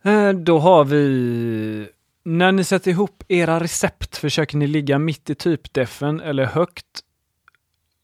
Eh, 0.05 0.33
Då 0.33 0.59
har 0.59 0.85
vi 0.85 1.89
när 2.25 2.53
ni 2.53 2.65
sätter 2.65 2.91
ihop 2.91 3.25
era 3.29 3.61
recept, 3.61 4.17
försöker 4.17 4.57
ni 4.57 4.67
ligga 4.67 4.99
mitt 4.99 5.31
i 5.31 5.35
typdefen 5.35 6.21
eller 6.21 6.45
högt, 6.45 6.87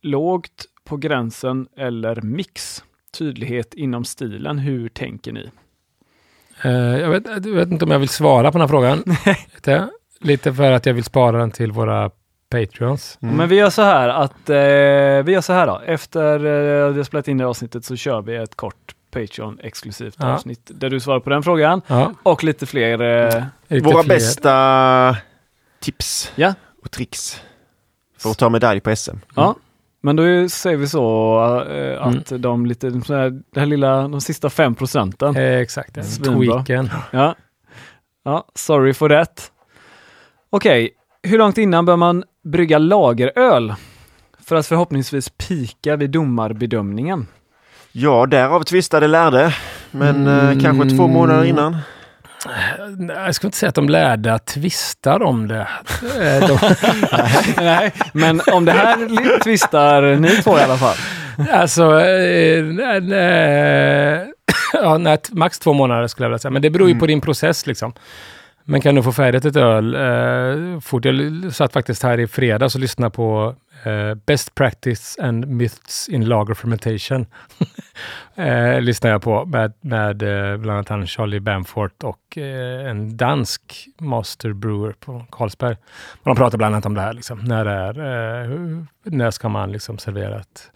lågt, 0.02 0.64
på 0.84 0.96
gränsen 0.96 1.68
eller 1.76 2.20
mix? 2.20 2.84
Tydlighet 3.18 3.74
inom 3.74 4.04
stilen, 4.04 4.58
hur 4.58 4.88
tänker 4.88 5.32
ni? 5.32 5.50
Jag, 7.00 7.10
vet, 7.10 7.26
jag 7.26 7.40
vet 7.54 7.70
inte 7.70 7.84
om 7.84 7.90
jag 7.90 7.98
vill 7.98 8.08
svara 8.08 8.52
på 8.52 8.58
den 8.58 8.60
här 8.60 8.68
frågan. 8.68 9.04
lite 10.20 10.54
för 10.54 10.72
att 10.72 10.86
jag 10.86 10.94
vill 10.94 11.04
spara 11.04 11.38
den 11.38 11.50
till 11.50 11.72
våra 11.72 12.10
Patreons. 12.54 13.18
Mm. 13.22 13.36
Men 13.36 13.48
vi 13.48 13.54
gör 13.56 13.70
så 13.70 13.82
här 13.82 14.08
att 14.08 14.50
eh, 14.50 14.56
vi 15.24 15.32
gör 15.32 15.40
så 15.40 15.52
här 15.52 15.66
då. 15.66 15.80
Efter 15.86 16.34
eh, 16.34 16.88
vi 16.92 16.96
har 16.98 17.04
spelat 17.04 17.28
in 17.28 17.38
det 17.38 17.44
här 17.44 17.48
avsnittet 17.48 17.84
så 17.84 17.96
kör 17.96 18.22
vi 18.22 18.36
ett 18.36 18.54
kort 18.54 18.94
Patreon 19.10 19.58
exklusivt 19.62 20.16
Ja. 20.18 20.34
avsnitt 20.34 20.70
där 20.74 20.90
du 20.90 21.00
svarar 21.00 21.20
på 21.20 21.30
den 21.30 21.42
frågan 21.42 21.82
Ja, 21.86 22.12
och 22.22 22.44
lite 22.44 22.66
fler. 22.66 23.02
Eh, 23.02 23.44
lite 23.68 23.84
Våra 23.86 24.02
fler. 24.02 24.14
bästa 24.14 25.16
tips 25.80 26.32
Ja. 26.34 26.54
och 26.82 26.90
tricks 26.90 27.42
för 28.18 28.30
att 28.30 28.38
ta 28.38 28.48
medalj 28.48 28.80
på 28.80 28.96
SM. 28.96 29.16
Ja, 29.36 29.54
men 30.00 30.16
då 30.16 30.48
säger 30.48 30.76
vi 30.76 30.88
så 30.88 31.64
eh, 31.70 32.06
att 32.06 32.32
de 32.42 32.66
lite, 32.66 33.00
så 33.00 33.14
här, 33.14 33.30
det 33.50 33.60
här 33.60 33.66
lilla, 33.66 34.08
de 34.08 34.20
sista 34.20 34.50
fem 34.50 34.74
procenten. 34.74 35.36
Eh, 35.36 35.58
exakt, 35.58 35.94
den 35.94 36.04
tweaken. 36.04 36.90
Ja. 37.10 37.34
ja, 38.24 38.46
sorry 38.54 38.94
for 38.94 39.08
that. 39.08 39.50
Okej, 40.50 40.90
hur 41.22 41.38
långt 41.38 41.58
innan 41.58 41.86
bör 41.86 41.96
man 41.96 42.24
brygga 42.44 42.78
lageröl? 42.78 43.74
För 44.46 44.56
att 44.56 44.66
förhoppningsvis 44.66 45.28
pika 45.28 45.96
vid 45.96 46.10
domarbedömningen. 46.10 47.26
Ja, 47.92 48.26
därav 48.26 48.62
tvistade 48.62 49.06
lärde. 49.06 49.54
Men 49.90 50.26
eh, 50.26 50.44
Mm. 50.44 50.60
kanske 50.60 50.96
två 50.96 51.06
månader 51.06 51.44
innan. 51.44 51.76
Nej, 52.96 53.16
Jag 53.16 53.34
skulle 53.34 53.48
inte 53.48 53.58
säga 53.58 53.68
att 53.68 53.74
de 53.74 53.88
lärda 53.88 54.38
tvistar 54.38 55.22
om 55.22 55.48
det. 55.48 55.68
Eh, 56.20 56.48
de, 56.48 56.58
Nej, 57.64 57.92
men 58.12 58.40
om 58.52 58.64
det 58.64 58.72
här 58.72 59.42
tvistar 59.44 60.02
ni 60.02 60.28
två 60.42 60.58
i 60.58 60.62
alla 60.62 60.76
fall. 60.76 60.96
alltså, 61.52 61.82
eh, 62.00 62.64
nej, 62.64 63.00
nej, 63.00 64.32
ja, 64.72 64.98
nej, 64.98 65.18
max 65.30 65.58
två 65.58 65.72
månader 65.72 66.06
skulle 66.06 66.24
jag 66.24 66.30
vilja 66.30 66.38
säga. 66.38 66.50
Men 66.52 66.62
det 66.62 66.70
beror 66.70 66.88
ju 66.88 66.92
Mm. 66.92 67.00
på 67.00 67.06
din 67.06 67.20
process 67.20 67.66
liksom. 67.66 67.92
Men 68.66 68.80
kan 68.80 68.94
du 68.94 69.02
få 69.02 69.12
färdigt 69.12 69.44
ett 69.44 69.56
öl 69.56 69.94
eh, 69.94 70.80
fort? 70.80 71.04
Jag 71.04 71.52
satt 71.52 71.72
faktiskt 71.72 72.02
här 72.02 72.20
i 72.20 72.26
fredags 72.26 72.74
och 72.74 72.80
lyssnade 72.80 73.10
på 73.10 73.54
eh, 73.84 74.14
Best 74.14 74.54
Practice 74.54 75.18
and 75.22 75.46
Myths 75.48 76.08
in 76.08 76.24
Lager 76.24 76.54
Fermentation. 76.54 77.26
eh, 78.34 78.80
lyssnade 78.80 79.12
jag 79.12 79.22
på 79.22 79.44
med, 79.44 79.72
med 79.80 80.22
eh, 80.22 80.56
bland 80.56 80.76
annat 80.76 80.88
han 80.88 81.06
Charlie 81.06 81.40
Bamfort 81.40 82.02
och 82.02 82.38
eh, 82.38 82.90
en 82.90 83.16
dansk 83.16 83.88
master 84.00 84.52
brewer 84.52 84.94
på 85.00 85.26
Carlsberg. 85.30 85.76
Och 86.12 86.24
de 86.24 86.36
pratar 86.36 86.58
bland 86.58 86.74
annat 86.74 86.86
om 86.86 86.94
det 86.94 87.00
här, 87.00 87.12
liksom. 87.12 87.38
när, 87.38 87.64
det 87.64 87.70
är, 87.70 88.42
eh, 88.42 88.48
hur- 88.48 88.86
när 89.02 89.30
ska 89.30 89.48
man 89.48 89.72
liksom 89.72 89.98
servera 89.98 90.40
ett, 90.40 90.70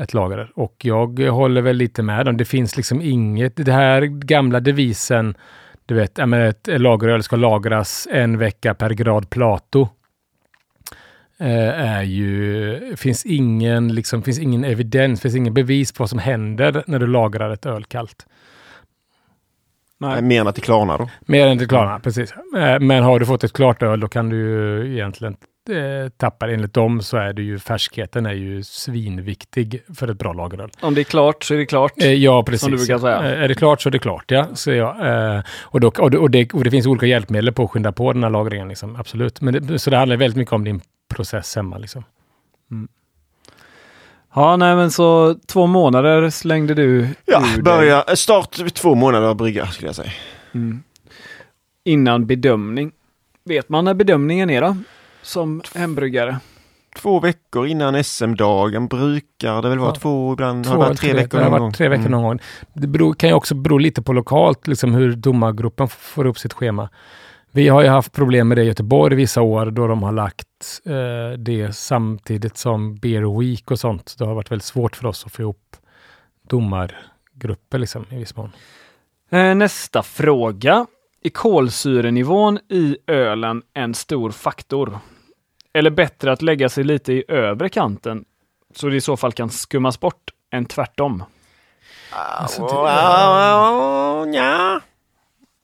ett 0.00 0.14
lager? 0.14 0.50
Och 0.54 0.74
jag 0.78 1.20
håller 1.32 1.62
väl 1.62 1.76
lite 1.76 2.02
med 2.02 2.26
dem. 2.26 2.36
Det 2.36 2.44
finns 2.44 2.76
liksom 2.76 3.00
inget, 3.02 3.56
det 3.56 3.72
här 3.72 4.02
gamla 4.02 4.60
devisen, 4.60 5.34
du 5.86 5.94
vet, 5.94 6.18
ett 6.18 6.80
lageröl 6.80 7.22
ska 7.22 7.36
lagras 7.36 8.08
en 8.10 8.38
vecka 8.38 8.74
per 8.74 8.90
grad 8.90 9.30
Plato. 9.30 9.88
Eh, 11.38 11.80
är 11.80 12.02
ju, 12.02 12.96
finns 12.96 13.26
ingen, 13.26 13.94
liksom, 13.94 14.22
finns 14.22 14.38
ingen 14.38 14.64
evidens, 14.64 15.20
finns 15.20 15.34
ingen 15.34 15.54
bevis 15.54 15.92
på 15.92 16.02
vad 16.02 16.10
som 16.10 16.18
händer 16.18 16.84
när 16.86 16.98
du 16.98 17.06
lagrar 17.06 17.50
ett 17.50 17.66
öl 17.66 17.84
kallt. 17.84 18.26
Nej. 19.98 20.22
Mer 20.22 20.40
än 20.40 20.46
att 20.46 20.54
det 20.54 20.60
klarnar 20.60 20.98
då. 20.98 21.10
Mer 21.20 21.46
än 21.46 21.58
det 21.58 21.66
klarnar, 21.66 21.98
precis. 21.98 22.32
Eh, 22.56 22.80
Men 22.80 23.02
har 23.02 23.20
du 23.20 23.26
fått 23.26 23.44
ett 23.44 23.52
klart 23.52 23.82
öl, 23.82 24.00
då 24.00 24.08
kan 24.08 24.28
du 24.28 24.36
ju 24.36 24.92
egentligen 24.94 25.36
eh, 25.68 26.08
tappa 26.16 26.46
det. 26.46 26.54
Enligt 26.54 26.74
dem 26.74 27.02
så 27.02 27.16
är 27.16 27.32
det 27.32 27.42
ju 27.42 27.58
färskheten 27.58 28.26
är 28.26 28.32
ju 28.32 28.62
svinviktig 28.62 29.82
för 29.94 30.10
ett 30.10 30.18
bra 30.18 30.32
lageröl. 30.32 30.70
Om 30.80 30.94
det 30.94 31.00
är 31.00 31.04
klart 31.04 31.44
så 31.44 31.54
är 31.54 31.58
det 31.58 31.66
klart. 31.66 31.92
Eh, 31.96 32.12
ja, 32.12 32.42
precis. 32.42 32.60
Som 32.60 32.70
du 32.70 32.76
brukar 32.76 32.98
säga. 32.98 33.16
Eh, 33.16 33.42
är 33.42 33.48
det 33.48 33.54
klart 33.54 33.82
så 33.82 33.88
är 33.88 33.90
det 33.90 33.98
klart, 33.98 34.30
ja. 34.30 34.46
Så 34.54 34.70
ja 34.70 35.06
eh, 35.06 35.42
och, 35.60 35.80
då, 35.80 35.92
och, 35.98 36.10
det, 36.10 36.18
och, 36.18 36.30
det, 36.30 36.54
och 36.54 36.64
det 36.64 36.70
finns 36.70 36.86
olika 36.86 37.06
hjälpmedel 37.06 37.52
på 37.52 37.64
att 37.64 37.70
skynda 37.70 37.92
på 37.92 38.12
den 38.12 38.22
här 38.22 38.30
lagringen, 38.30 38.68
liksom. 38.68 38.96
absolut. 38.96 39.40
Men 39.40 39.66
det, 39.66 39.78
så 39.78 39.90
det 39.90 39.96
handlar 39.96 40.16
väldigt 40.16 40.36
mycket 40.36 40.52
om 40.52 40.64
din 40.64 40.80
process 41.14 41.56
hemma. 41.56 41.78
Liksom. 41.78 42.04
Ja, 44.34 44.56
nej 44.56 44.76
men 44.76 44.90
så 44.90 45.34
två 45.46 45.66
månader 45.66 46.30
slängde 46.30 46.74
du 46.74 47.08
Ja, 47.24 47.42
börja, 47.62 48.04
start 48.16 48.74
två 48.74 48.94
månader 48.94 49.30
att 49.30 49.36
brygga 49.36 49.66
skulle 49.66 49.88
jag 49.88 49.96
säga. 49.96 50.12
Mm. 50.54 50.82
Innan 51.84 52.26
bedömning. 52.26 52.92
Vet 53.44 53.68
man 53.68 53.84
när 53.84 53.94
bedömningen 53.94 54.50
är 54.50 54.60
då? 54.60 54.76
Som 55.24 55.62
hembryggare? 55.74 56.38
Två 56.96 57.20
veckor 57.20 57.66
innan 57.66 58.04
SM-dagen 58.04 58.86
brukar 58.88 59.62
det 59.62 59.68
väl 59.68 59.78
vara 59.78 59.90
Ja. 59.90 59.94
två, 59.94 60.32
ibland 60.32 60.66
har 60.66 60.74
Två 60.74 60.80
det 60.80 60.84
eller 60.84 60.88
varit 60.90 61.00
tre 61.00 61.10
tre, 61.12 61.22
veckor 61.22 61.38
det 61.38 61.44
har 61.44 61.50
någon 61.50 61.60
gång. 61.60 61.72
tre 61.72 61.88
veckor 61.88 62.00
Mm. 62.06 62.10
någon 62.12 62.22
gång. 62.22 62.38
Det 62.72 62.86
beror, 62.86 63.14
kan 63.14 63.28
ju 63.28 63.34
också 63.34 63.54
bero 63.54 63.78
lite 63.78 64.02
på 64.02 64.12
lokalt, 64.12 64.66
liksom 64.66 64.94
hur 64.94 65.16
domargruppen 65.16 65.88
får 65.88 66.26
upp 66.26 66.38
sitt 66.38 66.52
schema. 66.52 66.88
Vi 67.50 67.68
har 67.68 67.82
ju 67.82 67.88
haft 67.88 68.12
problem 68.12 68.48
med 68.48 68.58
det 68.58 68.62
i 68.62 68.66
Göteborg 68.66 69.16
vissa 69.16 69.42
år 69.42 69.66
då 69.66 69.86
de 69.86 70.02
har 70.02 70.12
lagt 70.12 70.46
eh, 70.86 71.38
det 71.38 71.76
samtidigt 71.76 72.56
som 72.58 72.96
Beer 72.96 73.38
Week 73.40 73.70
och 73.70 73.78
sånt. 73.80 74.14
Det 74.18 74.24
har 74.24 74.34
varit 74.34 74.50
väldigt 74.50 74.64
svårt 74.66 74.96
för 74.96 75.06
oss 75.06 75.26
att 75.26 75.32
få 75.32 75.42
ihop 75.42 75.76
domargrupper 76.50 77.78
liksom, 77.78 78.04
i 78.10 78.16
viss 78.16 78.36
mån. 78.36 78.50
Eh, 79.30 79.54
nästa 79.54 80.02
fråga. 80.02 80.86
Är 81.22 81.30
kolsyrenivån 81.30 82.58
i 82.68 82.96
ölen 83.06 83.62
en 83.74 83.94
stor 83.94 84.30
faktor? 84.30 84.98
Eller 85.74 85.90
bättre 85.90 86.32
att 86.32 86.42
lägga 86.42 86.68
sig 86.68 86.84
lite 86.84 87.12
i 87.12 87.24
övre 87.28 87.68
kanten 87.68 88.24
så 88.74 88.88
det 88.88 88.96
i 88.96 89.00
så 89.00 89.16
fall 89.16 89.32
kan 89.32 89.50
skummas 89.50 90.00
bort 90.00 90.30
än 90.52 90.64
tvärtom? 90.66 91.24
Alltså, 92.10 92.62
det- 92.66 92.74
ja. 94.36 94.80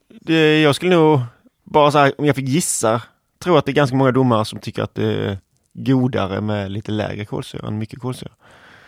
det, 0.09 0.61
jag 0.63 0.75
skulle 0.75 0.97
nog 0.97 1.21
bara 1.65 1.91
så 1.91 1.99
här, 1.99 2.13
om 2.19 2.25
jag 2.27 2.37
fick 2.37 2.49
gissa, 2.49 3.03
tror 3.39 3.59
att 3.59 3.65
det 3.65 3.71
är 3.73 3.75
ganska 3.75 3.97
många 3.97 4.13
domare 4.13 4.45
som 4.45 4.59
tycker 4.59 4.83
att 4.83 4.95
det 4.95 5.05
är 5.15 5.39
godare 5.73 6.41
med 6.41 6.71
lite 6.71 6.93
lägre 6.93 7.25
kolsyra 7.25 7.67
än 7.69 7.79
mycket 7.79 7.99
kolsyra. 8.01 8.31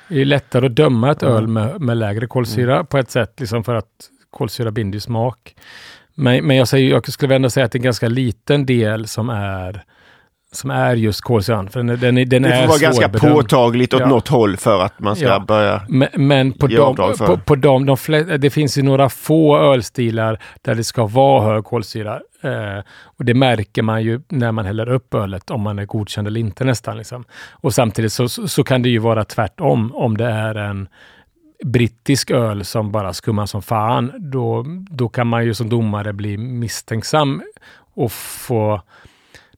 Det 0.09 0.20
är 0.20 0.24
lättare 0.24 0.66
att 0.66 0.74
döma 0.77 1.11
ett 1.11 1.23
Mm. 1.23 1.35
öl 1.35 1.47
med, 1.47 1.81
med 1.81 1.97
lägre 1.97 2.27
kolsyra 2.27 2.85
på 2.85 2.99
ett 2.99 3.11
sätt, 3.11 3.40
liksom 3.40 3.65
för 3.65 3.74
att 3.74 4.11
kolsyra 4.31 4.70
binder 4.70 4.99
smak. 4.99 5.55
Men, 6.15 6.47
men 6.47 6.57
jag, 6.57 6.69
säger, 6.69 6.90
jag 6.90 7.12
skulle 7.12 7.35
ändå 7.36 7.51
säga 7.51 7.66
att 7.66 7.73
det 7.73 7.77
är 7.77 7.81
en 7.81 7.85
ganska 7.85 8.09
liten 8.09 8.66
del 8.66 9.09
som 9.09 9.31
är, 9.31 9.85
som 10.53 10.70
är 10.70 10.95
just 10.97 11.20
kolsyran. 11.20 11.69
För 11.69 11.81
den, 11.81 11.89
är- 11.91 11.97
den, 11.97 12.19
är- 12.19 12.24
den 12.24 12.43
Det 12.43 12.49
är 12.55 12.61
får 12.62 12.69
vara 12.69 12.79
ganska 12.79 13.09
påtagligt 13.09 13.95
åt 13.95 14.01
Ja. 14.01 14.09
något 14.09 14.29
håll 14.29 14.57
för 14.57 14.81
att 14.85 15.01
man 15.01 15.16
ska 15.16 15.24
Ja. 15.27 15.41
börja. 15.41 15.83
Men, 15.89 16.09
men 16.15 16.53
på, 16.53 16.69
Ge 16.70 16.77
de, 16.77 16.83
avdrag 16.83 17.19
för. 17.19 17.27
på, 17.27 17.37
på 17.39 17.57
de, 17.57 17.87
de 17.87 17.97
fle- 17.97 18.37
det 18.39 18.51
finns 18.51 18.79
ju 18.79 18.83
några 18.83 19.09
få 19.09 19.59
ölstilar 19.59 20.39
där 20.62 20.74
det 20.74 20.85
ska 20.85 21.07
vara 21.07 21.53
hög 21.55 21.65
kolsyra. 21.65 22.20
Eh, 22.43 22.85
och 23.19 23.24
det 23.24 23.35
märker 23.35 23.83
man 23.83 24.03
ju 24.03 24.20
när 24.29 24.53
man 24.53 24.66
häller 24.66 24.89
upp 24.89 25.15
ölet, 25.15 25.51
om 25.51 25.61
man 25.61 25.79
är 25.79 25.85
godkänd 25.87 26.27
eller 26.27 26.41
inte 26.41 26.65
nästan. 26.65 26.97
Liksom. 26.99 27.24
Och 27.51 27.74
samtidigt 27.74 28.12
så, 28.12 28.29
så, 28.29 28.49
så 28.49 28.65
kan 28.65 28.83
det 28.83 28.89
ju 28.89 28.99
vara 28.99 29.24
tvärtom. 29.24 29.93
Om 29.95 30.16
det 30.16 30.27
är 30.27 30.55
en 30.55 30.89
brittisk 31.65 32.31
öl 32.31 32.65
som 32.65 32.93
bara 32.93 33.12
skummar 33.12 33.47
som 33.47 33.62
fan, 33.62 34.12
då, 34.19 34.65
då 34.91 35.09
kan 35.09 35.27
man 35.27 35.45
ju 35.45 35.55
som 35.55 35.69
domare 35.69 36.12
bli 36.12 36.37
misstänksam 36.37 37.43
och 37.95 38.12
få 38.12 38.83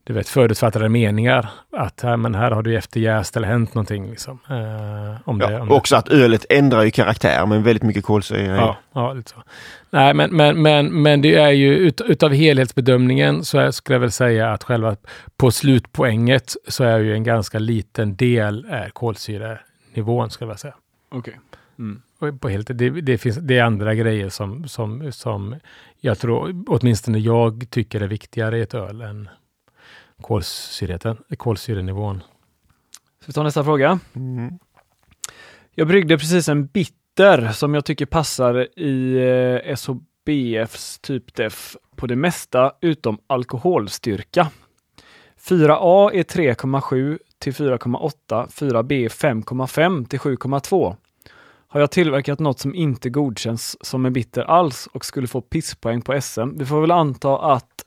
du 0.07 0.13
vet, 0.13 0.29
förutfattade 0.29 0.89
meningar. 0.89 1.51
Att 1.73 2.01
här, 2.01 2.17
men 2.17 2.35
här 2.35 2.51
har 2.51 2.63
du 2.63 2.77
efterjäst 2.77 3.37
eller 3.37 3.49
hänt 3.49 3.75
någonting. 3.75 4.11
Liksom. 4.11 4.39
Eh, 4.51 5.21
om 5.25 5.39
det, 5.39 5.53
Ja, 5.53 5.61
om 5.61 5.69
det. 5.69 5.75
också 5.75 5.97
att 5.97 6.09
ölet 6.09 6.47
ändrar 6.49 6.83
ju 6.83 6.91
karaktär 6.91 7.47
med 7.47 7.63
väldigt 7.63 7.83
mycket 7.83 8.05
kolsyra. 8.05 8.57
Ja, 8.57 8.77
ja, 8.93 9.13
lite 9.13 9.31
så. 9.31 9.43
Nej, 9.91 10.15
men, 10.15 10.37
men, 10.37 10.63
men, 10.63 11.03
men 11.03 11.23
det 11.23 11.35
är 11.35 11.51
ju 11.51 11.77
ut, 11.77 12.01
utav 12.01 12.33
helhetsbedömningen 12.33 13.45
så 13.45 13.59
är, 13.59 13.71
skulle 13.71 13.95
jag 13.95 14.01
väl 14.01 14.13
säga 14.13 14.53
att 14.53 14.65
själva 14.65 14.97
på 15.37 15.51
slutpoänget 15.51 16.53
så 16.69 16.85
är 16.85 16.99
ju 16.99 17.15
en 17.15 17.25
ganska 17.25 17.59
liten 17.59 18.17
del 18.17 18.67
är 18.71 18.91
kolsyrenivån 18.91 20.31
skulle 20.31 20.51
jag 20.51 20.61
säga. 20.61 20.75
Okej. 21.09 21.35
På 22.41 22.49
helt, 22.49 22.69
det, 22.75 22.91
det, 22.91 23.19
finns, 23.19 23.37
det 23.37 23.59
är 23.59 23.63
andra 23.63 23.95
grejer 23.95 24.29
som, 24.29 24.69
som, 24.69 25.13
som 25.13 25.55
jag 26.01 26.19
tror, 26.19 26.65
åtminstone 26.67 27.19
jag 27.19 27.67
tycker 27.71 28.01
är 28.01 28.07
viktigare 28.07 28.59
i 28.59 28.63
ett 28.63 28.75
öl 28.75 29.01
än 29.01 29.29
kolsyrenivån. 31.37 32.23
Ska 33.21 33.27
vi 33.27 33.33
ta 33.33 33.43
nästa 33.43 33.65
fråga? 33.65 33.99
Mm. 34.15 34.59
Jag 35.75 35.89
bryggde 35.89 36.19
precis 36.19 36.49
en 36.49 36.67
bitter 36.67 37.53
som 37.53 37.75
jag 37.75 37.85
tycker 37.85 38.07
passar 38.07 38.79
i 38.79 39.17
eh, 39.67 39.77
SHBFs 39.77 40.99
typdef 40.99 41.77
på 41.97 42.07
det 42.07 42.17
mesta 42.17 42.73
utom 42.81 43.19
alkoholstyrka. 43.27 44.51
4A 45.49 46.11
är 46.13 46.23
3,7 46.23 47.19
till 47.39 47.53
4,8, 47.53 48.49
4B 48.49 48.93
är 49.05 49.09
5,5 49.09 50.07
till 50.07 50.19
7,2. 50.19 50.97
Har 51.69 51.81
jag 51.81 51.91
tillverkat 51.91 52.41
något 52.41 52.59
som 52.59 52.75
inte 52.75 53.11
godkänns 53.11 53.87
som 53.87 54.07
en 54.07 54.13
bitter 54.13 54.43
alls 54.43 54.89
och 54.93 55.05
skulle 55.05 55.27
få 55.27 55.41
pisspoäng 55.41 56.03
på 56.03 56.21
SM? 56.21 56.59
Vi 56.59 56.67
får 56.67 56.81
väl 56.81 56.91
anta 56.91 57.39
att 57.39 57.85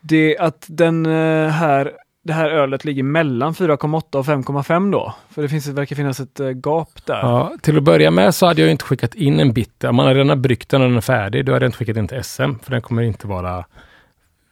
det 0.00 0.38
att 0.38 0.66
den 0.68 1.06
eh, 1.06 1.48
här 1.48 1.92
det 2.22 2.32
här 2.32 2.50
ölet 2.50 2.84
ligger 2.84 3.02
mellan 3.02 3.52
4,8 3.52 4.16
och 4.16 4.26
5,5 4.26 4.92
då? 4.92 5.14
För 5.30 5.42
det 5.42 5.48
finns, 5.48 5.64
det 5.64 5.72
verkar 5.72 5.96
finnas 5.96 6.20
ett 6.20 6.40
eh, 6.40 6.48
gap 6.48 7.06
där. 7.06 7.18
Ja, 7.18 7.52
till 7.62 7.76
att 7.76 7.82
börja 7.82 8.10
med 8.10 8.34
så 8.34 8.46
hade 8.46 8.60
jag 8.60 8.70
inte 8.70 8.84
skickat 8.84 9.14
in 9.14 9.40
en 9.40 9.52
bitter. 9.52 9.88
Om 9.88 9.96
man 9.96 10.06
har 10.06 10.14
redan 10.14 10.42
bryggt 10.42 10.68
den 10.68 10.82
och 10.82 10.88
den 10.88 10.96
är 10.96 11.00
färdig, 11.00 11.44
då 11.44 11.52
hade 11.52 11.64
jag 11.64 11.68
inte 11.68 11.78
skickat 11.78 11.96
in 11.96 12.08
till 12.08 12.24
SM. 12.24 12.54
För 12.62 12.70
den 12.70 12.82
kommer 12.82 13.02
inte 13.02 13.26
vara 13.26 13.64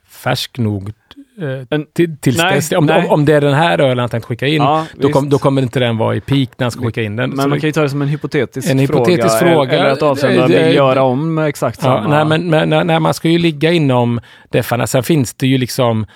färsk 0.09 0.59
nog 0.59 0.93
eh, 1.40 1.81
till, 1.94 2.16
tills 2.19 2.39
nej, 2.39 2.55
dess. 2.55 2.73
Om, 2.73 2.86
nej. 2.86 3.05
om, 3.05 3.10
om 3.10 3.24
det 3.24 3.32
är 3.35 3.40
den 3.40 3.55
här 3.55 3.81
ölen 3.81 3.98
han 3.98 4.09
tänkt 4.09 4.24
skicka 4.24 4.47
in, 4.47 4.62
Ja, 4.62 4.86
då, 4.94 5.09
kom, 5.09 5.28
då 5.28 5.39
kommer 5.39 5.62
inte 5.62 5.81
den 5.81 5.97
vara 5.97 6.16
i 6.16 6.20
peak 6.20 6.48
när 6.56 6.65
han 6.65 6.70
ska 6.70 6.82
skicka 6.86 7.02
in 7.02 7.16
den. 7.16 7.31
Men 7.31 7.39
Så 7.39 7.48
man 7.48 7.60
kan 7.60 7.69
ju 7.69 7.73
ta 7.73 7.82
det 7.82 7.89
som 7.89 8.02
en 8.02 8.09
hypotetisk, 8.09 8.70
En 8.70 8.78
hypotetisk 8.78 9.39
fråga. 9.39 9.78
Eller 9.78 9.90
att 9.90 10.02
avsändaren 10.02 10.48
vill 10.48 10.74
göra 10.74 11.02
om 11.02 11.39
exakt 11.39 11.78
Ja, 11.82 11.85
samma. 11.85 12.09
nej, 12.09 12.24
men, 12.24 12.51
men 12.51 12.69
nej, 12.69 12.85
nej, 12.85 13.01
man 13.01 13.15
ska 13.15 13.28
ju 13.28 13.39
ligga 13.39 13.73
inom 13.73 14.20
deffarna. 14.51 14.86
Sen 14.86 15.02
finns 15.02 15.35
det 15.35 15.47
ju 15.47 15.59
liksom 15.59 16.06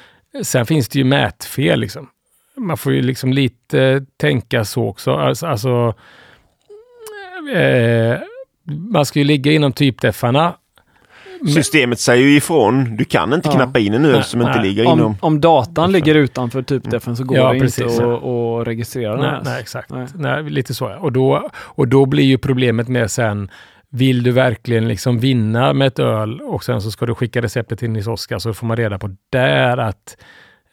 Sen 0.42 0.66
finns 0.66 0.88
det 0.88 0.98
ju 0.98 1.04
mätfel. 1.04 1.80
Liksom. 1.80 2.08
Man 2.56 2.76
får 2.76 2.92
ju 2.92 3.02
liksom 3.02 3.32
lite 3.32 4.04
tänka 4.16 4.64
så 4.64 4.88
också. 4.88 5.12
Alltså, 5.12 5.46
alltså 5.46 5.94
eh, 7.54 8.18
man 8.92 9.06
ska 9.06 9.18
ju 9.18 9.24
ligga 9.24 9.52
inom 9.52 9.72
typdeffarna. 9.72 10.54
Systemet 11.48 12.00
säger 12.00 12.26
ju 12.28 12.36
ifrån. 12.36 12.96
Du 12.96 13.04
kan 13.04 13.32
inte 13.32 13.48
Ja. 13.48 13.54
knappa 13.54 13.78
in 13.78 13.94
en 13.94 14.02
Nej, 14.02 14.22
som 14.24 14.40
inte 14.40 14.52
nej. 14.54 14.68
ligger 14.68 14.86
om, 14.86 14.98
inom. 14.98 15.16
om 15.20 15.40
datan 15.40 15.92
ligger 15.92 16.14
utanför 16.14 16.62
typdefen 16.62 17.16
så 17.16 17.24
går 17.24 17.36
Ja, 17.38 17.52
det 17.52 17.60
precis, 17.60 17.78
inte 17.92 18.04
att, 18.14 18.66
registrera 18.66 19.16
den. 19.16 19.42
Nej, 19.44 19.60
exakt. 19.60 19.90
Nej. 19.90 20.06
Nej. 20.14 20.42
lite 20.42 20.74
så. 20.74 20.84
Ja. 20.84 20.96
Och, 20.96 21.12
då, 21.12 21.48
och 21.54 21.88
då 21.88 22.06
blir 22.06 22.24
ju 22.24 22.38
problemet 22.38 22.88
med 22.88 23.10
sen, 23.10 23.50
vill 23.90 24.22
du 24.22 24.30
verkligen 24.32 24.88
liksom 24.88 25.18
vinna 25.18 25.72
med 25.72 25.86
ett 25.86 25.98
öl 25.98 26.40
och 26.40 26.64
sen 26.64 26.82
så 26.82 26.90
ska 26.90 27.06
du 27.06 27.14
skicka 27.14 27.42
receptet 27.42 27.78
till 27.78 27.90
Nils 27.90 28.06
Oskar 28.06 28.38
så 28.38 28.54
får 28.54 28.66
man 28.66 28.76
reda 28.76 28.98
på 28.98 29.16
där 29.30 29.76
att, 29.76 30.16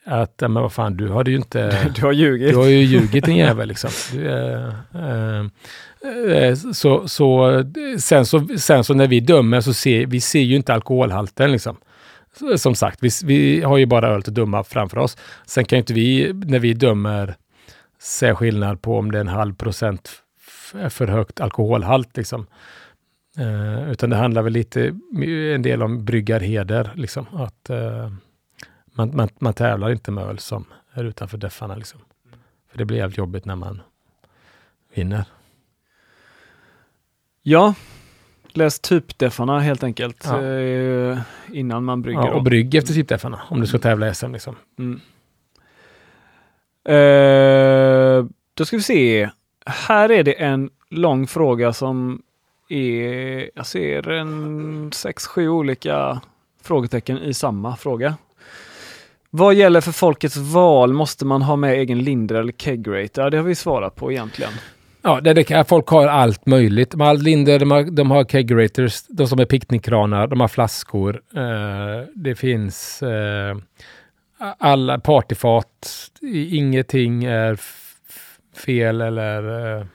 att 0.06 0.40
men 0.42 0.54
vad 0.54 0.74
fan, 0.74 0.98
du 0.98 1.08
har 1.10 1.26
ju 1.28 1.36
inte... 1.36 1.88
Du 1.96 2.02
har 2.06 2.12
ljugit. 2.12 2.50
Du 2.52 2.56
har 2.58 2.66
ju 2.66 2.78
ljugit 2.84 3.26
din 3.26 3.36
jävel 3.38 3.68
liksom. 3.68 3.90
Du, 4.14 4.28
eh, 4.28 4.66
eh, 4.96 5.44
Eh, 6.04 6.56
så, 6.56 7.08
så, 7.08 7.64
sen, 8.00 8.26
så, 8.26 8.48
sen 8.58 8.84
så 8.84 8.94
när 8.94 9.08
vi 9.08 9.20
dömer 9.20 9.62
så 9.62 9.74
ser 9.74 10.06
vi 10.06 10.22
ser 10.22 10.40
ju 10.40 10.56
inte 10.56 10.74
alkoholhalten 10.74 11.52
liksom. 11.52 11.78
Som 12.58 12.76
sagt, 12.76 13.04
vi, 13.04 13.10
vi 13.24 13.62
har 13.62 13.78
ju 13.78 13.86
bara 13.86 14.08
öl 14.08 14.20
att 14.20 14.26
döma 14.26 14.64
framför 14.64 14.98
oss. 14.98 15.18
Sen 15.46 15.66
kan 15.66 15.78
ju 15.78 15.80
inte 15.80 15.94
vi, 15.94 16.34
när 16.34 16.60
vi 16.60 16.74
dömer, 16.74 17.36
se 18.00 18.36
skillnad 18.36 18.82
på 18.82 18.98
om 18.98 19.12
det 19.12 19.18
är 19.18 19.22
en 19.22 19.28
halv 19.28 19.56
procent 19.56 20.12
för 20.90 21.08
högt 21.08 21.40
alkoholhalt 21.40 22.18
liksom. 22.18 22.48
Eh, 23.38 23.92
utan 23.92 24.10
det 24.10 24.16
handlar 24.16 24.42
väl 24.42 24.54
lite, 24.54 24.96
en 25.56 25.62
del 25.62 25.84
om 25.84 26.06
bryggarheder 26.06 26.92
liksom. 26.96 27.26
Att 27.34 27.70
eh, 27.70 28.12
man, 28.86 29.16
man, 29.16 29.30
man 29.40 29.54
tävlar 29.54 29.92
inte 29.92 30.12
med 30.12 30.24
öl 30.24 30.40
som 30.40 30.66
är 30.94 31.04
utanför 31.04 31.38
deffarna 31.38 31.76
liksom. 31.76 32.00
För 32.72 32.78
det 32.78 32.86
blir 32.86 32.98
jävligt 32.98 33.18
jobbigt 33.18 33.46
när 33.46 33.56
man 33.56 33.82
vinner. 34.94 35.26
Ja, 37.50 37.74
läs 38.54 38.80
typdeffarna 38.80 39.60
helt 39.60 39.84
enkelt. 39.84 40.26
Ja. 40.28 40.44
eh, 40.44 41.20
Innan 41.52 41.84
man 41.84 42.02
brygger. 42.02 42.20
Ja, 42.22 42.34
och 42.34 42.44
brygg 42.44 42.76
efter 42.76 42.94
typdeffarna 42.94 43.42
om 43.50 43.62
du 43.62 43.68
ska 43.68 43.78
tävla 43.78 44.10
i 44.10 44.16
SM 44.16 44.32
liksom. 44.34 44.56
Mm. 44.80 45.00
Eh, 46.84 48.26
då 48.54 48.66
ska 48.66 48.78
vi 48.78 48.84
se. 48.84 49.30
Här 49.66 50.12
är 50.12 50.24
det 50.24 50.34
en 50.34 50.70
lång 50.90 51.28
fråga 51.28 51.74
som 51.74 52.22
är, 52.70 53.50
jag 53.56 53.66
ser 53.66 54.10
en 54.10 54.92
sex, 54.94 55.28
sju 55.28 55.50
olika 55.50 56.22
frågetecken 56.62 57.18
i 57.18 57.34
samma 57.34 57.76
fråga. 57.76 58.16
Vad 59.30 59.56
gäller 59.56 59.82
för 59.82 59.92
folkets 59.92 60.38
val? 60.38 60.94
Måste 60.94 61.26
man 61.26 61.42
ha 61.42 61.56
med 61.56 61.74
egen 61.74 62.00
linder 62.00 62.36
eller 62.36 62.54
kegrator? 62.54 63.24
Ja, 63.24 63.30
det 63.30 63.38
har 63.38 63.44
vi 63.44 63.56
svarat 63.56 63.96
på 63.96 64.12
egentligen. 64.12 64.54
Ja, 65.02 65.22
det, 65.22 65.34
det, 65.34 65.68
folk 65.70 65.88
har 65.88 66.08
allt 66.08 66.46
möjligt. 66.46 66.92
De 66.92 67.02
har 67.02 67.14
Linder, 67.16 67.60
de 67.60 67.72
har, 67.72 67.84
de 67.84 68.12
har 68.12 68.24
kegerators, 68.24 69.04
de 69.08 69.28
som 69.28 69.40
är 69.40 69.46
picknickkranar, 69.46 70.28
de 70.28 70.40
har 70.42 70.48
flaskor. 70.48 71.22
Eh, 71.36 72.06
det 72.16 72.36
finns 72.36 73.02
eh, 73.04 73.58
alla 74.58 75.00
partyfat. 75.00 76.10
I- 76.22 76.58
Ingenting 76.58 77.24
är 77.24 77.60
fel 78.66 79.02
eller... 79.02 79.78
Eh, 79.80 79.86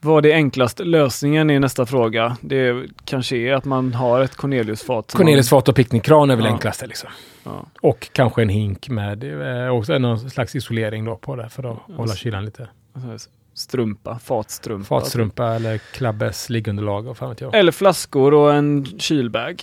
Vad 0.00 0.26
är 0.26 0.32
enklaste 0.34 0.84
lösningen 0.84 1.50
är 1.50 1.60
nästa 1.60 1.86
fråga. 1.86 2.36
Det 2.40 2.86
kanske 3.04 3.36
är 3.36 3.52
att 3.54 3.64
man 3.64 3.94
har 3.94 4.20
ett 4.20 4.36
Corneliusfat. 4.36 5.12
Corneliusfat 5.12 5.68
och 5.68 5.76
picknickkran 5.76 6.30
är 6.30 6.36
väl 6.36 6.44
Ja. 6.44 6.50
enklaste 6.52 6.86
liksom. 6.86 7.10
Ja. 7.44 7.66
Och 7.80 8.08
kanske 8.12 8.42
en 8.42 8.48
hink 8.48 8.88
med 8.88 9.24
eh, 9.64 9.68
också 9.68 9.98
någon 9.98 10.30
slags 10.30 10.56
isolering 10.56 11.04
då 11.04 11.16
på 11.16 11.36
det 11.36 11.48
för 11.48 11.72
att 11.72 11.78
hålla 11.96 12.14
kylan 12.14 12.44
lite. 12.44 12.68
Strumpa, 13.54 14.18
fatstrumpa. 14.18 14.84
Fatstrumpa 14.84 15.46
eller 15.46 15.78
klabbes 15.78 16.50
liggunderlag 16.50 17.16
fan 17.16 17.28
vet 17.28 17.40
jag. 17.40 17.54
Eller 17.54 17.72
flaskor 17.72 18.34
och 18.34 18.54
en 18.54 18.84
kylbag. 18.84 19.62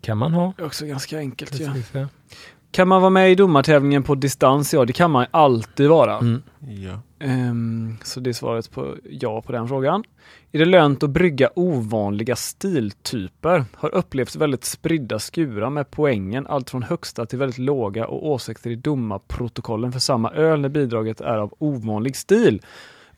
Kan 0.00 0.18
man 0.18 0.32
ha. 0.32 0.52
Det 0.56 0.62
är 0.62 0.66
också 0.66 0.86
ganska 0.86 1.18
enkelt. 1.18 1.60
Ja. 1.60 1.72
Precis, 1.72 1.90
ja. 1.92 2.06
Kan 2.72 2.88
man 2.88 3.00
vara 3.00 3.10
med 3.10 3.32
i 3.32 3.34
domartävlingen 3.34 4.02
på 4.02 4.14
distans? 4.14 4.74
Ja, 4.74 4.84
det 4.84 4.92
kan 4.92 5.10
man 5.10 5.26
alltid 5.30 5.88
vara. 5.88 6.18
Mm. 6.18 6.42
Ja. 6.60 7.00
Ehm, 7.18 7.96
så 8.02 8.20
det 8.20 8.30
är 8.30 8.34
svaret 8.34 8.70
på 8.70 8.96
ja 9.10 9.42
på 9.42 9.52
den 9.52 9.68
frågan. 9.68 10.04
Är 10.52 10.58
det 10.58 10.64
lönt 10.64 11.02
att 11.02 11.10
brygga 11.10 11.50
ovanliga 11.54 12.36
stiltyper? 12.36 13.64
Har 13.74 13.94
upplevts 13.94 14.36
väldigt 14.36 14.64
spridda 14.64 15.18
skurar 15.18 15.70
med 15.70 15.90
poängen 15.90 16.46
allt 16.46 16.70
från 16.70 16.82
högsta 16.82 17.26
till 17.26 17.38
väldigt 17.38 17.58
låga 17.58 18.06
och 18.06 18.28
åsikter 18.28 18.70
i 18.70 18.76
domarprotokollen 18.76 19.92
för 19.92 20.00
samma 20.00 20.30
öl 20.30 20.60
när 20.60 20.68
bidraget 20.68 21.20
är 21.20 21.38
av 21.38 21.54
ovanlig 21.58 22.16
stil. 22.16 22.62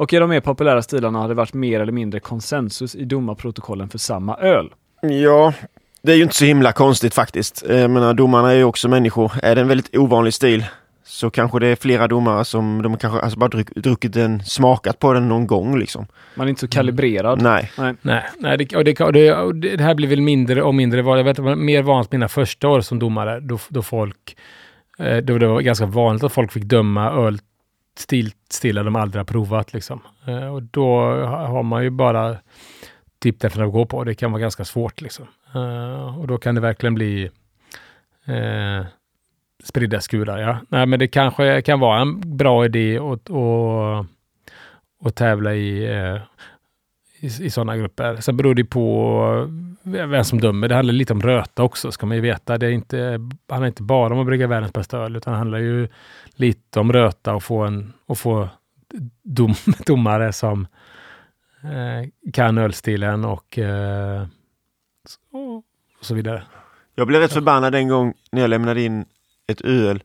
Och 0.03 0.13
i 0.13 0.17
de 0.17 0.31
mer 0.31 0.41
populära 0.41 0.83
stilarna 0.83 1.19
har 1.19 1.29
det 1.29 1.35
varit 1.35 1.55
mer 1.55 1.81
eller 1.81 1.93
mindre 1.93 2.21
konsensus 2.21 2.95
i 2.95 3.05
domarprotokollen 3.05 3.89
för 3.89 3.99
samma 3.99 4.37
öl. 4.37 4.71
ja, 5.01 5.53
det 6.03 6.13
är 6.13 6.17
ju 6.17 6.23
inte 6.23 6.35
så 6.35 6.45
himla 6.45 6.73
konstigt 6.73 7.15
faktiskt. 7.15 7.65
Jag 7.69 7.91
menar, 7.91 8.15
domarna 8.15 8.53
är 8.53 8.57
ju 8.57 8.65
också 8.65 8.89
människor. 8.89 9.33
Är 9.43 9.55
det 9.55 9.61
en 9.61 9.69
väldigt 9.69 9.97
ovanlig 9.97 10.35
stil 10.35 10.65
så 11.05 11.31
kanske 11.31 11.59
det 11.59 11.67
är 11.67 11.77
flera 11.77 12.09
domare 12.09 12.45
som 12.45 12.83
de 12.83 12.97
kanske 12.97 13.21
alltså 13.21 13.39
bara 13.39 13.49
druck, 13.49 13.75
druckit 13.75 14.13
den, 14.13 14.45
smakat 14.45 14.99
på 14.99 15.13
den 15.13 15.29
någon 15.29 15.47
gång 15.47 15.79
liksom. 15.79 16.07
Man 16.35 16.47
är 16.47 16.49
inte 16.49 16.61
så 16.61 16.69
kalibrerad. 16.69 17.43
Nej. 17.43 17.71
Nej, 18.03 18.25
nej 18.39 18.59
det, 18.59 18.77
och 18.77 18.85
det, 18.85 19.01
och 19.01 19.13
det, 19.13 19.35
och 19.35 19.55
det, 19.55 19.81
här 19.81 19.95
blir 19.95 20.09
väl 20.09 20.21
mindre 20.21 20.63
och 20.63 20.75
mindre 20.75 21.03
vanligt. 21.03 21.21
Jag 21.21 21.31
vet, 21.31 21.37
det 21.37 21.43
var 21.43 21.57
mer 21.57 21.83
vanligt 21.83 22.13
mina 22.13 22.29
första 22.29 22.69
år 22.69 22.81
som 22.81 22.99
domare, 22.99 23.41
då, 23.41 23.59
då 23.69 23.83
folk... 23.83 24.37
Eh, 24.99 25.17
då 25.17 25.39
det 25.39 25.47
var 25.47 25.61
ganska 25.61 25.87
vanligt 25.87 26.25
att 26.25 26.33
folk 26.33 26.53
fick 26.53 26.65
döma 26.65 27.11
öl 27.11 27.39
stil, 27.99 28.33
stilar 28.51 28.85
de 28.85 28.97
aldrig 28.97 29.21
har 29.21 29.25
provat. 29.25 29.73
Liksom. 29.73 30.01
Eh, 30.27 30.55
och 30.55 30.63
då 30.63 31.01
har 31.25 31.63
man 31.63 31.83
ju 31.85 31.91
bara 31.91 32.37
typ 33.19 33.41
det 33.41 33.57
att 33.57 33.73
gå 33.73 33.87
på. 33.87 34.05
Det 34.05 34.15
kan 34.15 34.33
vara 34.33 34.43
ganska 34.43 34.65
svårt. 34.65 35.01
Liksom. 35.01 35.27
Eh, 35.55 36.19
och 36.19 36.27
då 36.27 36.39
kan 36.39 36.55
det 36.55 36.61
verkligen 36.61 36.95
bli 36.95 37.31
eh, 38.25 38.87
spridda 39.65 40.01
skurar. 40.01 40.39
Ja. 40.39 40.59
Nej, 40.69 40.87
men 40.87 40.99
det 40.99 41.09
kanske 41.09 41.63
kan 41.63 41.81
vara 41.81 42.01
en 42.01 42.37
bra 42.37 42.65
idé 42.65 42.99
att, 42.99 43.31
att, 43.31 44.07
att 45.05 45.15
tävla 45.15 45.55
i 45.55 45.97
eh, 45.99 46.23
i, 47.23 47.27
i 47.27 47.51
sådana 47.51 47.77
grupper. 47.77 48.17
Sen 48.17 48.37
beror 48.37 48.55
det 48.55 48.65
på 48.65 49.49
vem 49.83 50.25
som 50.25 50.41
dömer. 50.41 50.69
Det 50.69 50.75
handlar 50.75 50.93
lite 50.93 51.13
om 51.13 51.23
röta 51.23 51.63
också, 51.63 51.93
ska 51.93 52.07
man 52.07 52.17
ju 52.17 52.21
veta. 52.21 52.59
Det 52.59 52.67
är 52.67 52.71
inte, 52.71 53.21
handlar 53.49 53.67
inte 53.67 53.83
bara 53.83 54.15
om 54.15 54.21
att 54.21 54.27
brygga 54.27 54.47
världens 54.47 54.73
bästa 54.73 54.99
öl, 54.99 55.17
utan 55.17 55.33
det 55.33 55.39
handlar 55.39 55.59
ju 55.59 55.89
lite 56.35 56.81
om 56.81 56.93
röta 56.93 57.35
och 57.35 57.43
få, 57.43 57.63
en, 57.63 57.93
och 58.07 58.19
få 58.19 58.49
dom, 59.23 59.55
domare 59.87 60.33
som 60.33 60.67
eh, 61.63 62.31
kan 62.33 62.59
ölstilen 62.59 63.25
och, 63.25 63.59
eh, 63.59 64.27
så, 65.05 65.19
och 65.99 66.05
så 66.05 66.15
vidare. 66.15 66.43
Jag 66.95 67.07
blev 67.07 67.21
rätt 67.21 67.33
förbannad 67.33 67.75
en 67.75 67.89
gång 67.89 68.15
när 68.33 68.41
jag 68.41 68.51
lämnade 68.51 68.83
in 68.83 69.05
ett 69.47 69.61
öl. 69.61 70.03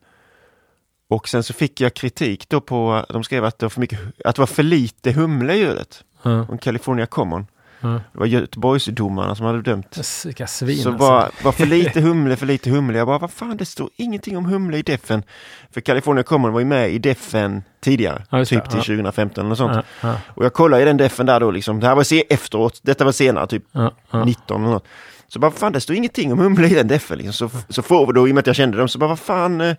Och 1.09 1.27
sen 1.27 1.43
så 1.43 1.53
fick 1.53 1.81
jag 1.81 1.93
kritik 1.93 2.49
då 2.49 2.61
på, 2.61 3.05
de 3.09 3.23
skrev 3.23 3.45
att 3.45 3.59
det 3.59 3.65
var 3.65 3.69
för, 3.69 3.81
mycket, 3.81 3.99
att 4.25 4.35
det 4.35 4.41
var 4.41 4.47
för 4.47 4.63
lite 4.63 5.11
humle 5.11 5.53
i 5.53 5.65
ölet. 5.65 6.03
Ja, 6.23 6.45
Från 6.45 6.57
California 6.57 7.05
Common. 7.05 7.47
Ja. 7.81 7.87
Det 8.13 8.19
var 8.19 8.25
Göteborgsdomarna 8.25 9.35
som 9.35 9.45
hade 9.45 9.61
dömt. 9.61 9.97
Vilka 10.25 10.47
svin 10.47 10.77
Så 10.77 10.89
alltså. 10.89 11.05
var, 11.05 11.29
var 11.43 11.51
för 11.51 11.65
lite 11.75 12.01
humle, 12.01 12.35
för 12.35 12.45
lite 12.45 12.69
humle. 12.69 12.97
Jag 12.97 13.07
bara, 13.07 13.17
vad 13.17 13.31
fan 13.31 13.57
det 13.57 13.65
står 13.65 13.89
ingenting 13.95 14.37
om 14.37 14.45
humle 14.45 14.77
i 14.77 14.81
defen. 14.81 15.23
För 15.71 15.81
California 15.81 16.23
Common 16.23 16.51
var 16.53 16.59
ju 16.59 16.65
med 16.65 16.91
i 16.91 16.99
defen 16.99 17.63
tidigare. 17.83 18.23
Ja, 18.29 18.45
typ 18.45 18.63
det, 18.63 18.69
till 18.69 18.77
ja. 18.79 18.83
2015 18.83 19.41
eller 19.41 19.49
något 19.49 19.57
sånt. 19.57 19.85
Ja, 20.01 20.15
Och 20.27 20.45
jag 20.45 20.53
kollade 20.53 20.81
i 20.81 20.85
den 20.85 20.97
defen 20.97 21.25
där 21.25 21.39
då 21.39 21.51
liksom. 21.51 21.79
Det 21.79 21.87
här 21.87 21.95
var 21.95 22.03
se 22.03 22.23
efteråt. 22.29 22.79
Detta 22.83 23.05
var 23.05 23.11
senare, 23.11 23.47
typ 23.47 23.63
ja, 23.71 23.91
ja. 24.11 24.25
19 24.25 24.61
eller 24.61 24.73
något. 24.73 24.85
Så 25.29 25.39
bara, 25.39 25.51
fan 25.51 25.71
det 25.71 25.81
står 25.81 25.95
ingenting 25.95 26.33
om 26.33 26.39
humle 26.39 26.67
i 26.67 26.73
den 26.73 26.87
defen. 26.87 27.17
Liksom. 27.17 27.49
Så, 27.49 27.57
så 27.69 27.81
får 27.81 28.07
vi 28.07 28.13
då, 28.13 28.27
i 28.27 28.31
och 28.31 28.35
med 28.35 28.39
att 28.41 28.47
jag 28.47 28.55
kände 28.55 28.77
dem, 28.77 28.87
så 28.87 28.99
bara, 28.99 29.07
vad 29.07 29.19
fan. 29.19 29.61
eh. 29.61 29.75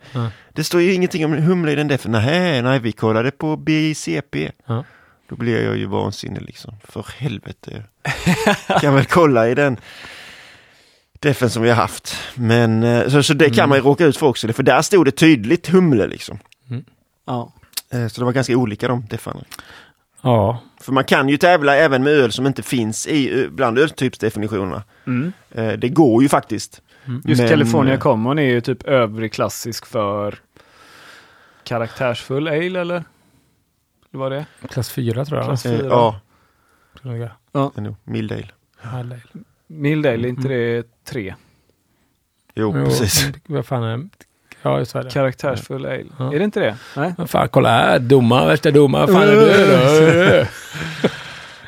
Det 0.53 0.65
står 0.65 0.81
ju 0.81 0.93
ingenting 0.93 1.25
om 1.25 1.33
humle 1.33 1.73
i 1.73 1.75
den 1.75 1.89
defen. 1.89 2.13
Nej, 2.13 2.63
nej, 2.63 2.79
vi 2.79 2.93
kollade 2.93 3.31
på 3.31 3.57
BICP. 3.57 4.37
Då 5.29 5.37
blir 5.37 5.65
jag 5.65 5.77
ju 5.77 5.87
vansinnig 5.87 6.43
liksom. 6.43 6.75
För 6.85 7.07
helvete. 7.19 7.85
kan 8.81 8.95
väl 8.95 9.05
kolla 9.05 9.49
i 9.49 9.55
den 9.55 9.77
defen 11.21 11.51
som 11.51 11.63
vi 11.63 11.69
har 11.69 11.77
haft. 11.77 12.17
Men 12.35 12.83
eh, 12.83 13.09
så, 13.09 13.23
så 13.23 13.35
det 13.35 13.51
kan 13.51 13.59
Mm. 13.59 13.69
man 13.69 13.79
ju 13.79 13.85
råka 13.85 14.05
ut 14.05 14.17
för 14.17 14.27
också. 14.27 14.53
För 14.53 14.63
där 14.63 14.83
stod 14.83 15.05
det 15.05 15.11
tydligt 15.11 15.67
humle 15.69 16.07
liksom. 16.07 16.39
Ja. 17.27 17.53
Eh, 17.93 18.07
Så 18.09 18.21
det 18.21 18.25
var 18.25 18.33
ganska 18.33 18.57
olika 18.57 18.89
de 18.89 19.07
defarna. 19.11 19.41
ja. 20.23 20.63
För 20.81 20.93
man 20.93 21.05
kan 21.05 21.29
ju 21.29 21.37
tävla 21.37 21.77
även 21.77 22.03
med 22.05 22.13
öl 22.13 22.33
som 22.33 22.47
inte 22.47 22.63
finns 22.63 23.07
i 23.07 23.31
ö- 23.31 23.49
bland 23.51 23.79
öltypsdefinitionerna. 23.79 24.83
Mm. 25.07 25.33
Eh, 25.51 25.73
Det 25.73 25.89
går 25.89 26.23
ju 26.23 26.29
faktiskt. 26.29 26.83
Just 27.25 27.41
Men, 27.41 27.49
California 27.51 27.95
eh, 27.95 28.01
Common 28.01 28.39
är 28.39 28.43
ju 28.43 28.61
typ 28.61 28.83
övrig 28.83 29.33
klassisk 29.33 29.87
för 29.87 30.35
karaktärsfull 31.65 32.49
ale 32.49 32.81
eller? 32.81 33.05
Eller 34.13 34.21
vad 34.21 34.33
det 34.33 34.37
är? 34.63 34.69
Klass 34.69 34.91
4 34.91 35.25
tror 35.25 35.39
jag. 35.39 35.47
Klass 35.47 35.67
Eh, 35.67 35.73
fyra. 35.79 35.87
Ja, 35.89 36.21
Tror 37.03 37.13
jag. 37.17 37.21
det 37.21 37.27
är. 37.27 37.33
Ja, 37.53 37.73
är 40.25 40.29
inte 40.29 40.49
Mm. 40.49 40.59
det 40.77 40.83
tre? 41.05 41.35
Jo, 42.55 42.73
Jo, 42.77 42.85
precis. 42.85 43.29
Vad 43.47 43.67
fan 43.67 43.83
är 43.83 43.97
det? 43.97 44.09
Ja, 44.63 44.79
just 44.79 44.93
det. 44.93 45.11
Karaktärsfull 45.11 45.87
ale. 45.87 46.05
Ja. 46.19 46.35
Är 46.35 46.39
det 46.39 46.45
inte 46.45 46.61
det? 46.61 46.77
Nej? 46.97 47.15
Men 47.19 47.29
fan, 47.29 47.49
kolla 47.49 47.69
här. 47.69 47.99
Domare, 47.99 48.47
värsta. 48.47 48.71
Vad 49.07 49.11
fan 49.11 49.23
är 49.23 49.33
du 49.33 50.41
då? 50.41 50.47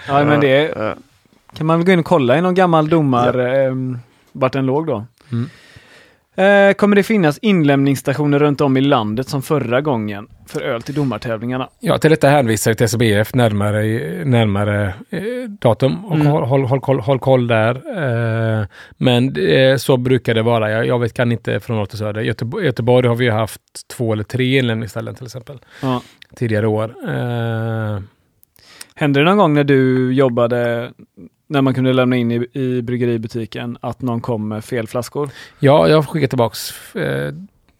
Ja, 0.09 0.25
men 0.25 0.41
det 0.41 0.49
är, 0.49 0.83
Ja. 0.85 0.95
kan 1.55 1.67
man 1.67 1.79
väl 1.79 1.87
gå 1.87 1.93
in 1.93 1.99
och 1.99 2.05
kolla 2.05 2.39
i 2.39 2.41
någon 2.41 2.55
gammal 2.55 2.89
domar 2.89 3.39
eh, 3.67 3.75
vart 4.33 4.53
den 4.53 4.67
låg 4.67 4.87
då. 4.87 5.05
Mm. 5.33 5.49
Eh, 6.37 6.73
kommer 6.73 6.97
det 6.97 7.03
finnas 7.03 7.39
inlämningsstationer 7.39 8.39
runt 8.39 8.61
om 8.61 8.77
i 8.77 8.81
landet 8.81 9.29
som 9.29 9.43
förra 9.43 9.81
gången 9.81 10.29
för 10.47 10.61
öl 10.63 10.83
till 10.83 10.95
domartävlingarna? 10.95 11.69
Ja, 11.81 11.99
till 11.99 12.11
detta 12.11 12.29
hänvisar 12.29 12.71
jag 12.71 12.79
till 12.79 12.85
SBF 12.89 13.35
närmare, 13.35 13.83
närmare 14.25 14.95
eh, 15.11 15.23
datum 15.61 16.05
och 16.05 16.15
Mm. 16.15 16.27
håll, 16.27 16.45
håll, 16.45 16.65
håll, 16.65 16.81
koll, 16.81 17.01
håll 17.01 17.19
koll 17.19 17.47
där. 17.47 17.75
Eh, 18.61 18.67
men 18.97 19.35
så 19.79 19.97
brukar 19.97 20.35
det 20.35 20.43
vara. 20.43 20.71
Jag, 20.71 20.87
jag 20.87 20.99
vet, 20.99 21.15
kan 21.15 21.33
inte 21.33 21.61
från 21.61 21.77
norr 21.77 21.87
till 21.87 21.99
söder. 21.99 22.21
Göteborg, 22.21 22.65
Göteborg 22.67 23.09
har 23.09 23.17
vi 23.17 23.29
haft 23.29 23.61
två 23.97 24.13
eller 24.13 24.25
tre 24.25 24.59
inlämningsställen 24.59 25.15
till 25.15 25.27
exempel 25.27 25.59
Ja. 25.83 26.03
tidigare 26.37 26.67
år. 26.67 26.95
Hände 28.95 29.21
det 29.21 29.25
någon 29.25 29.37
gång 29.39 29.55
när 29.55 29.65
du 29.65 30.13
jobbade, 30.13 30.91
när 31.51 31.63
man 31.63 31.75
kunde 31.75 31.93
lämna 31.93 32.17
in 32.17 32.31
i, 32.33 32.47
i 32.53 32.83
bryggeributiken, 32.83 33.79
att 33.81 34.03
någon 34.03 34.21
kom 34.21 34.49
med 34.49 34.65
fel 34.65 34.87
flaskor? 34.87 35.31
ja, 35.59 35.89
jag 35.89 35.97
har 35.97 36.03
skickat 36.03 36.31
tillbaks 36.31 36.95
eh, 36.97 37.33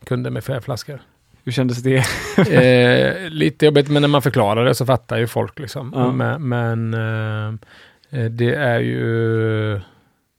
kunder 0.05 0.31
med 0.31 0.45
fler 0.45 0.61
flaskor. 0.61 1.01
Hur 1.45 1.53
kändes 1.53 1.83
det? 1.83 1.97
eh, 2.51 3.29
lite 3.31 3.65
jobbigt, 3.67 3.89
men 3.89 4.03
när 4.03 4.09
man 4.09 4.23
förklarar 4.23 4.65
det 4.65 4.75
så 4.75 4.87
fattar 4.87 5.19
ju 5.19 5.27
folk. 5.27 5.59
Liksom. 5.59 5.93
Ja. 5.97 6.13
Men, 6.13 6.49
men 6.49 6.95
eh, 8.11 8.25
det 8.31 8.55
är 8.55 8.81
ju 8.81 9.81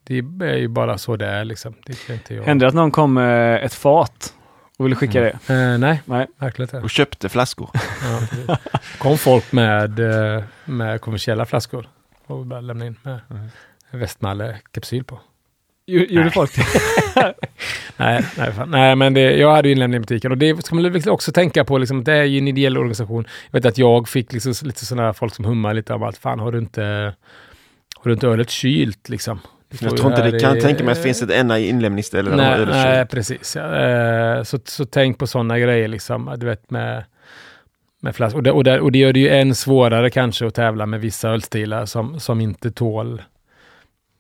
det 0.03 0.17
är 0.41 0.57
ju 0.57 0.67
bara 0.67 0.97
så 0.97 1.15
det 1.15 1.27
är. 1.27 1.45
Liksom. 1.45 1.73
Det 1.85 2.09
inte 2.13 2.35
jag. 2.35 2.43
Hände 2.43 2.65
det 2.65 2.67
att 2.67 2.73
någon 2.73 2.91
kom 2.91 3.13
med 3.13 3.63
ett 3.65 3.73
fat 3.73 4.33
och 4.77 4.85
ville 4.85 4.95
skicka 4.95 5.19
Mm. 5.19 5.31
det? 5.47 5.53
Eh, 5.53 5.77
nej, 5.77 6.01
Nej. 6.05 6.27
verkligen 6.37 6.67
inte. 6.67 6.79
Och 6.79 6.89
köpte 6.89 7.29
flaskor. 7.29 7.69
Ja, 8.47 8.57
kom 8.97 9.17
folk 9.17 9.51
med, 9.51 9.99
eh, 9.99 10.43
med 10.65 11.01
kommersiella 11.01 11.45
flaskor 11.45 11.87
och 12.31 12.45
bara 12.45 12.61
lämna 12.61 12.85
in 12.85 12.95
med 13.03 13.19
Mm. 13.29 13.47
Westmalle 13.91 14.57
kapsyl 14.71 15.03
på. 15.03 15.19
Gjo- 15.87 16.05
Gjorde 16.09 16.21
Nej. 16.23 16.31
folk 16.31 16.55
det? 16.55 16.63
Nej, 17.97 18.25
nej, 18.37 18.51
fan. 18.51 18.71
nej 18.71 18.95
men 18.95 19.13
det, 19.13 19.21
jag 19.37 19.51
hade 19.55 19.67
ju 19.67 19.71
inlämning 19.73 19.97
i 19.97 19.99
butiken 19.99 20.31
och 20.31 20.37
det 20.37 20.65
ska 20.65 20.75
man 20.75 20.83
liksom 20.83 21.11
också 21.13 21.31
tänka 21.31 21.65
på. 21.65 21.77
Liksom, 21.77 22.03
det 22.03 22.13
är 22.13 22.23
ju 22.23 22.37
en 22.37 22.47
ideell 22.47 22.77
organisation. 22.77 23.25
Jag 23.51 23.59
vet 23.59 23.65
att 23.65 23.77
jag 23.77 24.09
fick 24.09 24.33
liksom, 24.33 24.53
lite 24.67 24.85
sådana 24.85 25.13
folk 25.13 25.35
som 25.35 25.45
hummar 25.45 25.73
lite 25.73 25.93
om 25.93 26.03
att 26.03 26.17
fan 26.17 26.39
har 26.39 26.51
du 26.51 26.57
inte, 26.57 26.83
har 27.95 28.03
du 28.09 28.13
inte 28.13 28.27
ölet 28.27 28.49
kylt 28.49 29.09
liksom? 29.09 29.39
Jag 29.79 29.97
tror 29.97 30.11
inte 30.11 30.31
det 30.31 30.39
kan 30.39 30.57
i- 30.57 30.61
tänka 30.61 30.83
mig 30.83 30.91
att 30.91 30.97
det 30.97 31.03
finns 31.03 31.21
ett 31.21 31.31
enda 31.31 31.59
inlämningsställe 31.59 32.29
där 32.29 32.37
de 32.37 32.43
har 32.43 32.51
Nej, 32.51 32.59
ölet 32.61 32.75
nej 32.75 32.97
kylt. 32.97 33.09
precis. 33.11 33.55
Ja. 33.55 33.75
Eh, 33.75 34.43
Så, 34.43 34.59
så 34.65 34.85
tänk 34.85 35.17
på 35.19 35.27
sådana 35.27 35.59
grejer 35.59 35.87
liksom. 35.87 36.35
Du 36.37 36.45
vet 36.45 36.71
med, 36.71 37.03
med 38.03 38.15
flaskor. 38.15 38.38
Och 38.40 38.44
det, 38.44 38.52
och, 38.52 38.64
det, 38.64 38.80
och 38.82 38.91
det 38.91 38.99
gör 38.99 39.14
det 39.14 39.19
ju 39.19 39.30
än 39.30 39.56
svårare 39.56 40.10
kanske 40.10 40.48
att 40.48 40.56
tävla 40.56 40.86
med 40.86 41.02
vissa 41.02 41.30
ölstilar 41.30 41.86
som, 41.86 42.19
som 42.19 42.41
inte 42.41 42.72
tål 42.72 43.22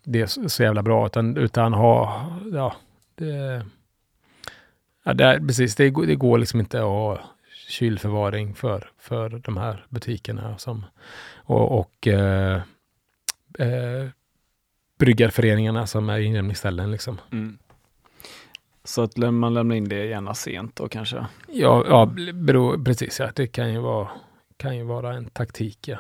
det 0.03 0.27
så, 0.27 0.63
jävla 0.63 0.83
bra. 0.83 1.05
Utan, 1.05 1.37
utan 1.37 1.73
ha, 1.73 2.25
ja, 2.53 2.75
det, 3.15 3.65
ja 5.03 5.13
det, 5.13 5.23
är- 5.25 5.39
precis, 5.39 5.75
det, 5.75 5.89
går- 5.89 6.05
det 6.05 6.15
går 6.15 6.37
liksom 6.37 6.59
inte 6.59 6.77
att 6.79 6.85
ha 6.85 7.19
kylförvaring 7.67 8.53
för, 8.55 8.89
för 8.99 9.29
de 9.29 9.57
här 9.57 9.85
butikerna. 9.89 10.57
Som, 10.57 10.85
och 11.35 11.79
och 11.79 12.07
eh, 12.07 12.61
eh, 13.59 14.07
bryggarföreningarna 14.99 15.87
som 15.87 16.09
är 16.09 16.19
inlämningsställen. 16.19 16.91
Liksom. 16.91 17.21
Mm. 17.31 17.57
Så 18.83 19.01
att 19.01 19.17
man 19.17 19.53
lämnar 19.53 19.75
in 19.75 19.89
det 19.89 20.05
gärna 20.05 20.33
sent 20.33 20.75
då 20.75 20.87
kanske. 20.87 21.25
Ja, 21.47 21.85
ja 21.89 22.05
beror, 22.33 22.83
precis. 22.85 23.19
Ja. 23.19 23.29
Det 23.35 23.47
kan 23.47 23.73
ju, 23.73 23.79
vara, 23.79 24.07
kan 24.57 24.77
ju 24.77 24.83
vara 24.83 25.13
en 25.13 25.25
taktik. 25.25 25.87
Ja. 25.87 25.97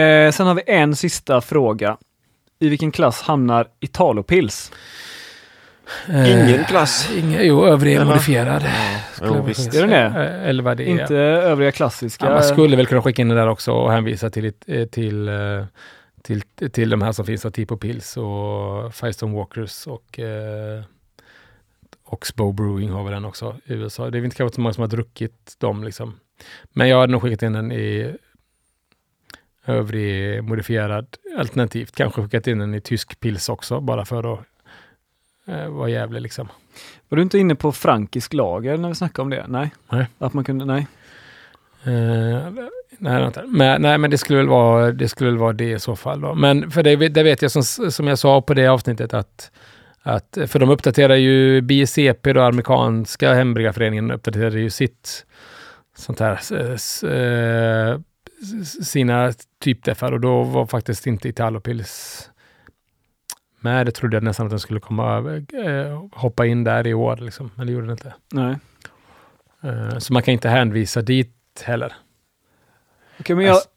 Eh, 0.00 0.30
sen 0.32 0.46
har 0.46 0.54
vi 0.54 0.62
en 0.66 0.96
sista 0.96 1.40
fråga. 1.40 1.96
I 2.58 2.68
vilken 2.68 2.92
klass 2.92 3.22
hamnar 3.22 3.68
Italopils? 3.80 4.72
Ingen 6.08 6.64
klass. 6.64 7.10
Eh, 7.10 7.18
Inga, 7.18 7.42
jo, 7.42 7.66
övrig 7.66 7.94
Eller? 7.94 8.04
modifierad. 8.04 8.62
skulle 9.12 9.36
jo, 9.36 9.42
visst. 9.42 9.74
Är 9.74 9.80
den 9.80 9.90
säga. 9.90 10.06
Eh, 10.06 10.48
Eller 10.48 10.62
vad 10.62 10.76
det 10.76 10.84
är. 10.84 11.00
Inte 11.00 11.16
övriga 11.16 11.72
klassiska? 11.72 12.26
Ja, 12.26 12.32
man 12.32 12.42
skulle 12.42 12.76
väl 12.76 12.86
kunna 12.86 13.02
skicka 13.02 13.22
in 13.22 13.28
det 13.28 13.34
där 13.34 13.48
också 13.48 13.72
och 13.72 13.92
hänvisa 13.92 14.30
till, 14.30 14.52
eh, 14.66 14.84
till, 14.86 15.28
eh, 15.28 15.64
till, 16.22 16.42
till 16.70 16.90
de 16.90 17.02
här 17.02 17.12
som 17.12 17.24
finns, 17.24 17.46
Tipo 17.52 17.76
Pills 17.76 18.16
och 18.16 18.94
Firestone 18.94 19.36
Walkers 19.36 19.86
och 19.86 20.18
eh, 20.18 20.82
Oxbow 22.10 22.54
Brewing 22.54 22.90
har 22.90 23.04
väl 23.04 23.12
den 23.12 23.24
också 23.24 23.56
i 23.64 23.72
USA. 23.72 24.10
Det 24.10 24.18
är 24.18 24.24
inte 24.24 24.36
kanske 24.36 24.54
så 24.54 24.60
många 24.60 24.72
som 24.72 24.80
har 24.80 24.88
druckit 24.88 25.54
dem 25.58 25.84
liksom. 25.84 26.20
Men 26.72 26.88
jag 26.88 27.00
hade 27.00 27.12
nog 27.12 27.22
skickat 27.22 27.42
in 27.42 27.52
den 27.52 27.72
i 27.72 28.16
övrig 29.66 30.44
modifierad 30.44 31.16
alternativt. 31.38 31.96
Kanske 31.96 32.22
skickat 32.22 32.46
in 32.46 32.58
den 32.58 32.74
i 32.74 32.80
tysk 32.80 33.20
pils 33.20 33.48
också 33.48 33.80
bara 33.80 34.04
för 34.04 34.32
att 34.32 34.40
eh, 35.46 35.68
vara 35.68 35.88
jävlig 35.88 36.22
liksom. 36.22 36.48
Var 37.08 37.16
du 37.16 37.22
inte 37.22 37.38
inne 37.38 37.54
på 37.54 37.72
frankisk 37.72 38.32
lager 38.32 38.76
när 38.76 38.88
vi 38.88 38.94
snackade 38.94 39.22
om 39.22 39.30
det? 39.30 39.44
Nej. 39.48 39.70
Nej. 39.88 40.06
Att 40.18 40.32
man 40.32 40.44
kunde, 40.44 40.64
nej. 40.64 40.86
Eh, 41.84 42.50
nej, 42.98 43.22
vänta. 43.22 43.42
Men, 43.46 43.82
nej, 43.82 43.98
men 43.98 44.10
det 44.10 44.18
skulle 44.18 44.38
väl 44.38 44.48
vara 44.48 44.92
det, 44.92 45.08
skulle 45.08 45.30
väl 45.30 45.38
vara 45.38 45.52
det 45.52 45.70
i 45.70 45.80
så 45.80 45.96
fall. 45.96 46.20
Då. 46.20 46.34
Men 46.34 46.70
för 46.70 46.82
det, 46.82 47.08
det 47.08 47.22
vet 47.22 47.42
jag 47.42 47.50
som, 47.50 47.62
som 47.90 48.06
jag 48.06 48.18
sa 48.18 48.42
på 48.42 48.54
det 48.54 48.66
avsnittet 48.66 49.14
att, 49.14 49.50
att 50.02 50.38
för 50.46 50.58
de 50.58 50.70
uppdaterar 50.70 51.14
ju 51.14 51.60
BSCP, 51.60 52.32
då 52.32 52.42
amerikanska 52.42 53.34
hembryggarföreningen, 53.34 54.10
uppdaterade 54.10 54.60
ju 54.60 54.70
sitt 54.70 55.26
sånt 55.96 56.20
här 56.20 56.32
eh, 56.52 56.70
s- 56.72 57.04
s- 58.62 58.88
sina 58.90 59.32
typdeffar 59.62 60.12
och 60.12 60.20
då 60.20 60.42
var 60.42 60.66
faktiskt 60.66 61.06
inte 61.06 61.28
Italopils 61.28 62.30
med. 63.60 63.86
Det 63.86 63.92
trodde 63.92 64.16
jag 64.16 64.24
nästan 64.24 64.46
att 64.46 64.50
den 64.50 64.60
skulle 64.60 64.80
komma 64.80 65.18
eh, 65.64 66.08
hoppa 66.12 66.46
in 66.46 66.64
där 66.64 66.86
i 66.86 66.94
år, 66.94 67.16
liksom. 67.16 67.50
men 67.54 67.66
det 67.66 67.72
gjorde 67.72 67.86
den 67.86 67.92
inte. 67.92 68.14
nej. 68.32 68.56
Eh, 69.62 69.98
så 69.98 70.12
man 70.12 70.22
kan 70.22 70.32
inte 70.34 70.48
hänvisa 70.48 71.02
dit 71.02 71.34
heller. 71.64 71.92
Okej, 73.20 73.36
men 73.36 73.44
jag... 73.44 73.54
Alltså- 73.54 73.68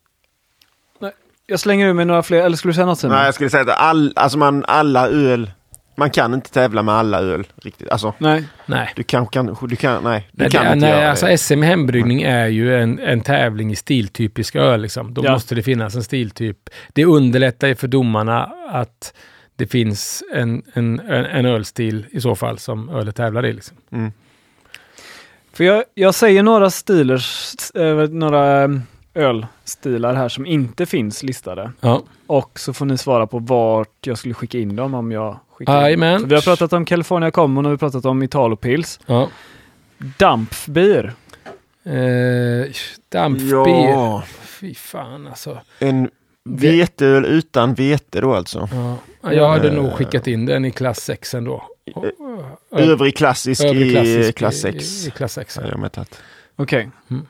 Nej, 0.99 1.11
jag 1.47 1.59
slänger 1.59 1.87
ur 1.87 1.93
mig 1.93 2.05
några 2.05 2.23
fler, 2.23 2.43
eller 2.43 2.57
skulle 2.57 2.69
du 2.71 2.75
säga 2.75 2.85
något 2.85 2.99
Simon? 2.99 3.15
Nej, 3.15 3.25
jag 3.25 3.33
skulle 3.33 3.49
säga 3.49 3.63
att 3.63 3.69
all, 3.69 4.13
alltså 4.15 4.37
man, 4.37 4.65
alla 4.67 5.07
öl, 5.09 5.51
man 5.95 6.09
kan 6.09 6.33
inte 6.33 6.51
tävla 6.51 6.83
med 6.83 6.95
alla 6.95 7.19
öl 7.21 7.47
riktigt. 7.55 7.89
Alltså, 7.89 8.13
Nej. 8.17 8.43
Nej. 8.65 8.93
du 8.95 9.03
kan, 9.03 9.27
kan, 9.27 9.57
du 9.69 9.75
kan, 9.75 10.03
nej, 10.03 10.27
du 10.31 10.43
Nej, 10.43 10.51
kan 10.51 10.65
det, 10.65 10.73
inte 10.73 10.85
nej 10.87 10.95
göra 10.99 11.09
alltså 11.09 11.25
det. 11.25 11.37
SM 11.37 11.61
hembryggning 11.61 12.21
är 12.21 12.47
ju 12.47 12.75
en, 12.77 12.99
en 12.99 13.21
tävling 13.21 13.71
i 13.71 13.75
stiltypisk 13.75 14.55
öl. 14.55 14.81
Liksom. 14.81 15.13
Då 15.13 15.25
Ja. 15.25 15.31
måste 15.31 15.55
det 15.55 15.63
finnas 15.63 15.95
en 15.95 16.03
stiltyp. 16.03 16.57
Det 16.93 17.05
underlättar 17.05 17.67
ju 17.67 17.75
för 17.75 17.87
domarna 17.87 18.51
att 18.69 19.13
det 19.55 19.67
finns 19.67 20.23
en, 20.33 20.63
en, 20.73 20.99
en, 20.99 21.25
en 21.25 21.45
ölstil 21.45 22.05
i 22.11 22.21
så 22.21 22.35
fall 22.35 22.57
som 22.59 22.89
ölet 22.89 23.15
tävlar 23.15 23.45
i. 23.45 23.53
Liksom. 23.53 23.77
Mm. 23.91 24.11
För 25.53 25.63
jag, 25.63 25.83
jag 25.93 26.15
säger 26.15 26.43
några 26.43 26.69
stilers, 26.69 27.53
eh, 27.75 27.95
några 28.09 28.63
eh, 28.63 28.69
ölstilar 29.13 30.13
här 30.13 30.29
som 30.29 30.45
inte 30.45 30.85
finns 30.85 31.23
listade. 31.23 31.71
Ja. 31.81 32.01
Och 32.27 32.59
så 32.59 32.73
får 32.73 32.85
ni 32.85 32.97
svara 32.97 33.27
på 33.27 33.39
vart 33.39 34.07
jag 34.07 34.17
skulle 34.17 34.33
skicka 34.33 34.57
in 34.59 34.75
dem 34.75 34.93
om 34.93 35.11
jag 35.11 35.39
Jajamän. 35.67 36.19
Så 36.19 36.25
Vi 36.25 36.35
har 36.35 36.41
pratat 36.41 36.73
om 36.73 36.85
California 36.85 37.31
Common 37.31 37.65
och 37.65 37.69
vi 37.69 37.73
har 37.73 37.77
pratat 37.77 38.05
om 38.05 38.23
Italopils. 38.23 38.99
Ja. 39.05 39.29
Dampfbier. 40.17 41.13
Eh, 41.83 42.71
dampbier. 43.09 43.89
Ja, 43.89 44.23
Fy 44.41 44.75
fan 44.75 45.27
alltså. 45.27 45.57
en 45.79 46.09
veteöl 46.49 47.25
utan 47.25 47.73
vete 47.73 48.21
då 48.21 48.35
alltså. 48.35 48.69
Ja. 49.21 49.31
Jag 49.33 49.49
hade 49.49 49.67
Eh. 49.67 49.73
nog 49.73 49.93
skickat 49.93 50.27
in 50.27 50.45
den 50.45 50.65
i 50.65 50.71
klass 50.71 50.99
6 50.99 51.33
ändå. 51.33 51.63
Och- 51.95 52.05
Övrig 52.71 53.17
klassisk 53.17 53.63
övrig 53.63 53.87
i 53.87 53.91
klassisk 53.91 54.37
klass 54.37 54.55
i- 54.55 54.59
6. 54.59 55.07
I 55.07 55.11
klass 55.11 55.33
6. 55.33 55.59
Ja. 55.93 56.05
Okej. 56.55 56.89
Mm. 57.09 57.25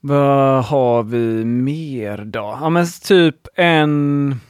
Vad 0.00 0.64
har 0.64 1.02
vi 1.02 1.44
mer 1.44 2.18
då? 2.24 2.58
Ja 2.60 2.68
men 2.70 2.86
typ 3.02 3.36
en 3.54 4.40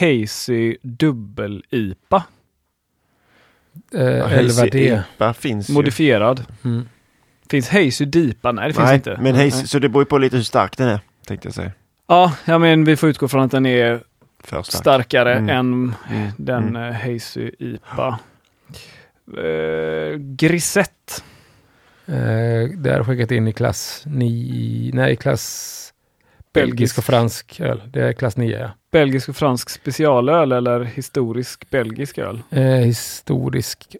Hazy 0.00 0.76
dubbel-IPA. 0.82 2.22
Eh, 3.94 4.02
Ja, 4.02 4.28
eller 4.28 4.52
vad 4.60 4.70
det 4.70 4.88
är. 4.88 5.02
IPA 5.16 5.34
finns 5.34 5.70
ju. 5.70 5.74
Modifierad. 5.74 6.44
Mm. 6.64 6.88
Finns 7.50 7.68
Hazy 7.68 8.04
DIPA? 8.04 8.52
Nej 8.52 8.68
det 8.68 8.74
finns 8.74 8.84
Nej, 8.86 8.94
inte. 8.96 9.16
men 9.20 9.34
Hazy, 9.34 9.66
så 9.66 9.78
det 9.78 9.88
beror 9.88 10.02
ju 10.02 10.06
på 10.06 10.18
lite 10.18 10.36
hur 10.36 10.42
stark 10.44 10.76
den 10.76 10.88
är, 10.88 11.00
tänkte 11.26 11.48
jag 11.48 11.54
säga. 11.54 11.72
Ja, 12.06 12.32
ja 12.44 12.58
men 12.58 12.84
vi 12.84 12.96
får 12.96 13.08
utgå 13.08 13.28
från 13.28 13.42
att 13.42 13.50
den 13.50 13.66
är 13.66 14.00
För 14.44 14.62
stark. 14.62 14.80
starkare 14.82 15.34
Mm. 15.34 15.48
än 15.48 15.94
Mm. 16.10 16.30
den 16.36 16.68
Mm. 16.76 16.82
eh, 16.82 16.92
Hazy 17.12 17.50
IPA. 17.58 18.18
Uh, 19.38 20.16
Grisette. 20.16 21.14
Eh, 22.06 22.68
det 22.76 22.90
har 22.90 22.96
jag 22.96 23.06
skickat 23.06 23.30
in 23.30 23.48
i 23.48 23.52
klass 23.52 24.02
9, 24.06 24.90
nej 24.94 25.16
klass 25.16 25.83
belgisk 26.54 26.98
och 26.98 27.04
fransk 27.04 27.60
öl. 27.60 27.82
Det 27.86 28.00
är 28.00 28.12
klass 28.12 28.36
9 28.36 28.58
ja. 28.58 28.70
Belgisk 28.90 29.28
och 29.28 29.36
fransk 29.36 29.70
specialöl 29.70 30.52
eller 30.52 30.80
historisk 30.84 31.70
belgisk 31.70 32.18
öl. 32.18 32.42
Eh, 32.50 32.64
historisk 32.64 33.96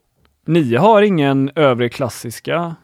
Nio 0.46 0.78
har 0.78 1.02
ingen 1.02 1.50
övrig 1.54 1.92
klassiska. 1.92 2.76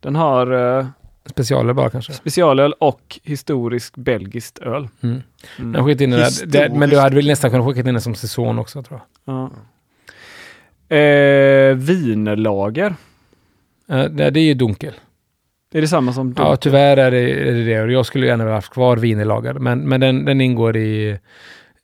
Den 0.00 0.16
har 0.16 0.78
eh, 0.78 0.86
specialöl 1.26 1.74
bara 1.74 1.90
kanske. 1.90 2.12
specialöl 2.12 2.72
och 2.72 3.20
historisk 3.22 3.96
belgiskt 3.96 4.58
öl. 4.58 4.88
Mm. 5.00 5.22
Mm. 5.58 5.74
Jag 5.74 6.02
in 6.02 6.10
det. 6.10 6.30
Det, 6.46 6.72
men 6.74 6.90
du 6.90 6.98
hade 6.98 7.16
väl 7.16 7.26
nästan 7.26 7.50
kunnat 7.50 7.66
skicka 7.66 7.88
in 7.88 7.94
det 7.94 8.00
som 8.00 8.14
säsong 8.14 8.58
också 8.58 8.82
tror 8.82 9.00
jag. 9.24 9.34
Ja. 9.34 9.50
Eh, 10.96 11.74
wienerlager. 11.74 12.94
Eh, 13.88 14.04
det, 14.04 14.30
det 14.30 14.40
är 14.40 14.44
ju 14.44 14.54
dunkel. 14.54 14.94
Är 15.74 15.80
det 15.80 15.88
samma 15.88 16.12
som 16.12 16.34
Ja, 16.36 16.56
tyvärr 16.56 16.96
är 16.96 17.10
det, 17.10 17.30
är 17.48 17.52
det 17.52 17.64
det. 17.64 17.82
Och 17.82 17.90
jag 17.90 18.06
skulle 18.06 18.26
gärna 18.26 18.44
vilja 18.44 18.54
haft 18.54 18.72
kvar 18.72 18.96
wienerlager. 18.96 19.54
Men, 19.54 19.88
men 19.88 20.00
den, 20.00 20.24
den 20.24 20.40
ingår 20.40 20.76
i, 20.76 21.18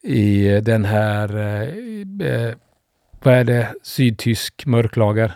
i 0.02 0.60
den 0.62 0.84
här, 0.84 1.36
eh, 1.36 1.62
eh, 2.28 2.54
vad 3.22 3.34
är 3.34 3.44
det, 3.44 3.68
sydtysk 3.82 4.66
mörklager. 4.66 5.32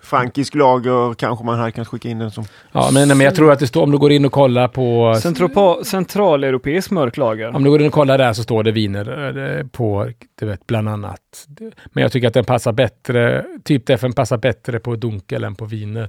Frankisk 0.00 0.54
lager 0.54 1.14
kanske 1.14 1.44
man 1.44 1.58
hade 1.58 1.72
kunnat 1.72 1.88
skicka 1.88 2.08
in 2.08 2.18
den 2.18 2.30
som. 2.30 2.44
Ja, 2.72 2.90
men, 2.92 3.08
men 3.08 3.20
jag 3.20 3.34
tror 3.34 3.52
att 3.52 3.58
det 3.58 3.66
står, 3.66 3.82
om 3.82 3.90
du 3.90 3.98
går 3.98 4.12
in 4.12 4.24
och 4.24 4.32
kollar 4.32 4.68
på 4.68 5.14
Centropa- 5.14 5.84
centraleuropeisk 5.84 6.90
mörklager. 6.90 7.56
Om 7.56 7.64
du 7.64 7.70
går 7.70 7.80
in 7.80 7.86
och 7.86 7.92
kollar 7.92 8.18
där 8.18 8.32
så 8.32 8.42
står 8.42 8.62
det 8.62 8.72
viner 8.72 9.58
eh, 9.58 9.66
på, 9.66 10.10
du 10.40 10.46
vet, 10.46 10.66
bland 10.66 10.88
annat. 10.88 11.46
Men 11.92 12.02
jag 12.02 12.12
tycker 12.12 12.28
att 12.28 12.34
den 12.34 12.44
passar 12.44 12.72
bättre, 12.72 13.44
typ 13.64 13.90
FN 13.90 14.12
passar 14.12 14.36
bättre 14.36 14.78
på 14.78 14.96
dunkel 14.96 15.44
än 15.44 15.54
på 15.54 15.64
viner. 15.64 16.08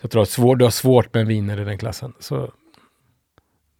Så 0.00 0.04
jag 0.04 0.10
tror 0.10 0.22
att 0.22 0.28
svår, 0.28 0.56
du 0.56 0.64
har 0.64 0.70
svårt 0.70 1.14
med 1.14 1.26
viner 1.26 1.60
i 1.60 1.64
den 1.64 1.78
klassen. 1.78 2.12
Så, 2.20 2.50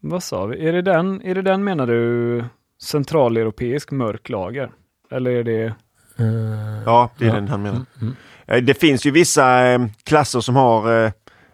Vad 0.01 0.23
sa 0.23 0.47
vi? 0.47 0.69
Är 0.69 0.73
det 0.73 0.83
den, 0.83 1.23
är 1.23 1.35
det 1.35 1.43
den 1.43 1.65
menar 1.65 1.87
du 1.87 2.45
centraleuropeisk 2.83 3.91
mörklager? 3.91 4.71
Eller 5.11 5.31
är 5.31 5.45
det... 5.45 5.65
eh, 5.65 6.83
Ja, 6.87 7.11
det 7.19 7.25
är 7.25 7.29
Ja. 7.29 7.35
den 7.35 7.49
han 7.49 7.63
menar. 7.63 7.77
mm, 7.77 7.87
mm. 8.03 8.15
Eh, 8.47 8.63
Det 8.63 8.75
finns 8.75 9.05
ju 9.07 9.11
vissa 9.11 9.67
eh, 9.67 9.81
klasser 10.05 10.41
som 10.41 10.57
har, 10.57 11.05
eh, 11.05 11.13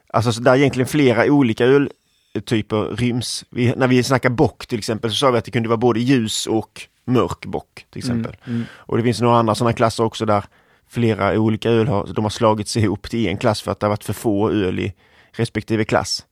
alltså 0.08 0.32
så 0.32 0.40
där 0.40 0.56
egentligen 0.56 0.86
flera 0.88 1.24
olika 1.32 1.64
öltyper 1.66 2.96
ryms. 2.96 3.44
Vi, 3.50 3.74
när 3.76 3.88
vi 3.88 4.02
snackar 4.02 4.30
bock 4.30 4.66
till 4.66 4.78
exempel 4.78 5.10
så 5.10 5.16
sa 5.16 5.30
vi 5.30 5.38
att 5.38 5.44
det 5.44 5.50
kunde 5.50 5.68
vara 5.68 5.76
både 5.76 6.00
ljus 6.00 6.46
och 6.46 6.82
mörk 7.04 7.46
bock 7.46 7.86
till 7.90 7.98
exempel. 7.98 8.36
Mm, 8.44 8.56
mm. 8.56 8.66
Och 8.74 8.96
det 8.96 9.02
finns 9.02 9.20
några 9.20 9.36
andra 9.38 9.54
sådana 9.54 9.72
klasser 9.72 10.04
också 10.04 10.26
där 10.26 10.44
flera 10.88 11.38
olika 11.40 11.70
öl 11.70 11.88
har, 11.88 12.06
de 12.06 12.24
har 12.24 12.30
slagits 12.30 12.76
ihop 12.76 13.10
till 13.10 13.26
en 13.26 13.36
klass 13.36 13.62
för 13.62 13.72
att 13.72 13.80
det 13.80 13.86
har 13.86 13.90
varit 13.90 14.04
för 14.04 14.12
få 14.12 14.50
öl 14.50 14.78
i 14.78 14.94
respektive 15.32 15.84
klass. 15.84 16.26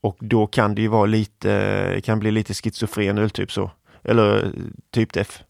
Och 0.00 0.16
då 0.20 0.46
kan 0.46 0.74
det 0.74 0.82
ju 0.82 0.88
vara 0.88 1.06
lite, 1.06 2.00
kan 2.04 2.18
bli 2.18 2.30
lite 2.30 2.54
schizofren 2.54 3.18
öltyp 3.18 3.52
så. 3.52 3.70
Eller 4.02 4.52
typ 4.90 5.16
F. 5.16 5.42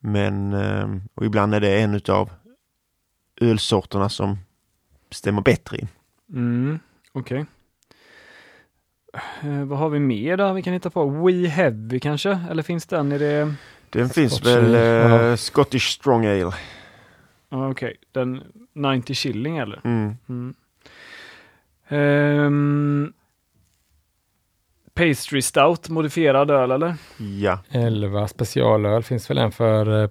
Men, 0.00 0.52
eh, 0.52 0.88
och 1.14 1.24
ibland 1.24 1.54
är 1.54 1.60
det 1.60 1.80
en 1.80 1.94
utav 1.94 2.30
ölsorterna 3.40 4.08
som 4.08 4.38
stämmer 5.10 5.42
bättre 5.42 5.78
in. 5.78 5.88
Mm, 6.32 6.78
Okej. 7.12 7.46
Eh, 9.42 9.64
vad 9.64 9.78
har 9.78 9.88
vi 9.88 9.98
mer 9.98 10.36
då 10.36 10.52
vi 10.52 10.62
kan 10.62 10.72
hitta 10.72 10.90
på? 10.90 11.04
We 11.04 11.48
Heavy 11.48 12.00
kanske? 12.00 12.40
Eller 12.50 12.62
finns 12.62 12.86
den 12.86 13.12
i 13.12 13.18
det? 13.18 13.54
Den 13.90 14.08
finns 14.08 14.34
Scotch 14.34 14.46
väl 14.46 14.74
eh. 15.30 15.36
Scottish 15.36 15.90
Strong 15.90 16.26
Ale. 16.26 16.52
Okej, 17.48 17.96
den 18.12 18.42
90 18.72 19.14
shilling 19.14 19.58
eller? 19.58 19.80
Mm. 19.84 20.16
Mm. 20.28 20.54
Ehm, 21.88 23.12
pastry 24.94 25.42
Stout, 25.42 25.88
modifierad 25.88 26.50
öl 26.50 26.70
eller? 26.70 26.94
Ja. 27.18 27.58
11 27.70 28.28
specialöl 28.28 29.02
finns 29.02 29.30
väl 29.30 29.38
en 29.38 29.52
för 29.52 30.02
eh, 30.02 30.10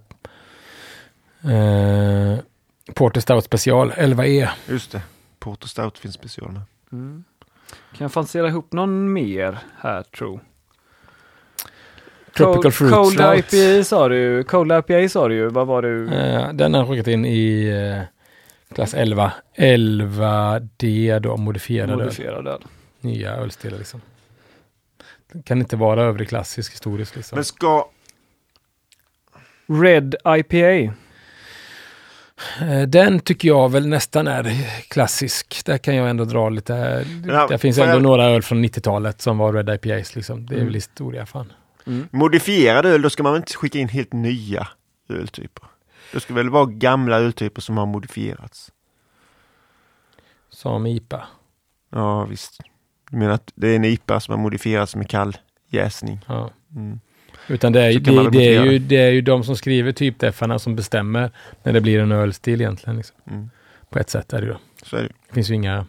eh, 1.53 2.39
Porter 2.93 3.21
Stout 3.21 3.43
special, 3.43 3.91
E. 3.91 3.93
11E. 3.97 4.49
Just 4.69 4.91
det. 4.91 5.01
Porter 5.39 5.67
Stout 5.67 5.97
finns 5.97 6.15
special 6.15 6.51
med. 6.51 6.61
Mm. 6.91 7.23
Kan 7.69 8.05
jag 8.05 8.11
fantisera 8.11 8.47
ihop 8.47 8.73
någon 8.73 9.13
mer 9.13 9.59
här 9.77 10.03
tro? 10.03 10.39
Tropical 12.37 12.61
Cold, 12.61 12.73
Fruit 12.73 12.93
Cold. 12.93 13.19
IPA 13.53 13.83
sa 13.83 14.09
du. 14.09 14.43
Cold 14.43 14.71
IPA 14.71 15.09
sa 15.09 15.27
du 15.27 15.35
ju. 15.35 15.49
Vad 15.49 15.67
var 15.67 15.81
du? 15.81 16.13
Eh, 16.13 16.53
den 16.53 16.73
har 16.73 16.81
jag 16.81 16.89
skickat 16.89 17.07
in 17.07 17.25
i 17.25 17.67
eh, 17.67 18.75
klass 18.75 18.93
11. 18.93 19.31
11D 19.57 21.19
då, 21.19 21.37
modifierad 21.37 21.89
modifierad 21.89 22.47
öl. 22.47 22.65
Nya 23.01 23.31
ölstilar 23.35 23.77
liksom. 23.77 24.01
Det 25.33 25.43
kan 25.45 25.59
inte 25.59 25.75
vara 25.75 26.03
övrig 26.03 26.29
klassisk 26.29 26.73
historiskt 26.73 27.15
liksom. 27.15 27.35
Men 27.35 27.43
ska... 27.45 27.87
Red 29.67 30.15
IPA. 30.37 30.93
Eh, 32.61 32.81
Den 32.87 33.19
tycker 33.19 33.47
jag 33.47 33.71
väl 33.71 33.87
nästan 33.87 34.27
är 34.27 34.43
klassisk. 34.87 35.61
Där 35.65 35.77
kan 35.77 35.95
jag 35.95 36.09
ändå 36.09 36.25
dra 36.25 36.49
lite. 36.49 37.05
Ja, 37.27 37.47
det 37.47 37.57
finns 37.57 37.77
ändå 37.77 37.93
jag- 37.95 38.01
några 38.01 38.23
öl 38.25 38.41
från 38.41 38.65
90-talet 38.65 39.21
som 39.21 39.37
var 39.37 39.53
Red 39.53 39.69
IPAs 39.69 40.15
liksom. 40.15 40.45
Det 40.45 40.53
är 40.53 40.55
Mm. 40.55 40.65
väl 40.65 40.73
historia 40.75 41.25
fan. 41.25 41.53
Modifierad 42.11 42.85
öl, 42.85 43.01
då 43.01 43.09
ska 43.09 43.23
man 43.23 43.33
väl 43.33 43.41
inte 43.41 43.53
skicka 43.53 43.79
in 43.79 43.87
helt 43.87 44.13
nya 44.13 44.67
öltyper? 45.09 45.67
Det 46.13 46.19
ska 46.19 46.33
väl 46.33 46.49
vara 46.49 46.65
gamla 46.65 47.19
öltyper 47.19 47.61
som 47.61 47.77
har 47.77 47.85
modifierats? 47.85 48.71
Som 50.49 50.85
IPA. 50.85 51.27
Ja, 51.89 52.25
visst. 52.25 52.61
Du 53.09 53.17
menar 53.17 53.33
att 53.33 53.51
det 53.55 53.67
är 53.67 53.75
en 53.75 53.85
IPA 53.85 54.19
som 54.19 54.31
har 54.31 54.39
modifierats 54.39 54.95
med 54.95 55.09
kall 55.09 55.37
jäsning? 55.69 56.19
Ja. 56.27 56.51
Mm. 56.75 56.99
Utan 57.47 57.73
det 57.73 57.81
är, 57.81 57.99
det, 57.99 58.29
det, 58.29 58.55
är 58.55 58.63
ju, 58.63 58.79
det 58.79 58.95
är 58.95 59.11
ju 59.11 59.21
de 59.21 59.43
som 59.43 59.55
skriver 59.55 59.91
typdeffarna 59.91 60.59
som 60.59 60.75
bestämmer 60.75 61.31
när 61.63 61.73
det 61.73 61.81
blir 61.81 61.99
en 61.99 62.11
ölstil 62.11 62.61
egentligen. 62.61 62.97
Liksom. 62.97 63.17
Mm. 63.29 63.49
På 63.89 63.99
ett 63.99 64.09
sätt 64.09 64.33
är 64.33 64.41
det 64.41 64.47
ju. 64.47 64.55
Så 64.83 64.97
är 64.97 65.01
det. 65.01 65.07
Det 65.27 65.33
finns 65.33 65.49
ju 65.49 65.53
inga, 65.53 65.85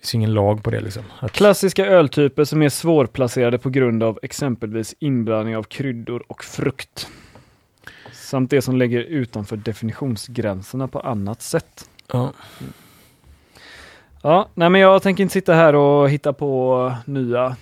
det 0.00 0.06
finns 0.06 0.14
ingen 0.14 0.34
lag 0.34 0.62
på 0.62 0.70
det 0.70 0.80
liksom. 0.80 1.02
Att, 1.20 1.32
Klassiska 1.32 1.86
öltyper 1.86 2.44
som 2.44 2.62
är 2.62 2.68
svårplacerade 2.68 3.58
på 3.58 3.70
grund 3.70 4.02
av 4.02 4.18
exempelvis 4.22 4.94
inblandning 4.98 5.56
av 5.56 5.62
kryddor 5.62 6.22
och 6.28 6.44
frukt. 6.44 7.08
Samt 8.12 8.50
det 8.50 8.62
som 8.62 8.76
lägger 8.76 9.00
utanför 9.00 9.56
definitionsgränserna 9.56 10.88
på 10.88 11.00
annat 11.00 11.42
sätt. 11.42 11.88
ja. 12.12 12.32
Ja, 14.22 14.48
nej 14.54 14.70
men 14.70 14.80
jag 14.80 15.02
tänker 15.02 15.22
inte 15.22 15.32
sitta 15.32 15.54
här 15.54 15.74
och 15.74 16.10
hitta 16.10 16.32
på 16.32 16.92
nya 17.04 17.56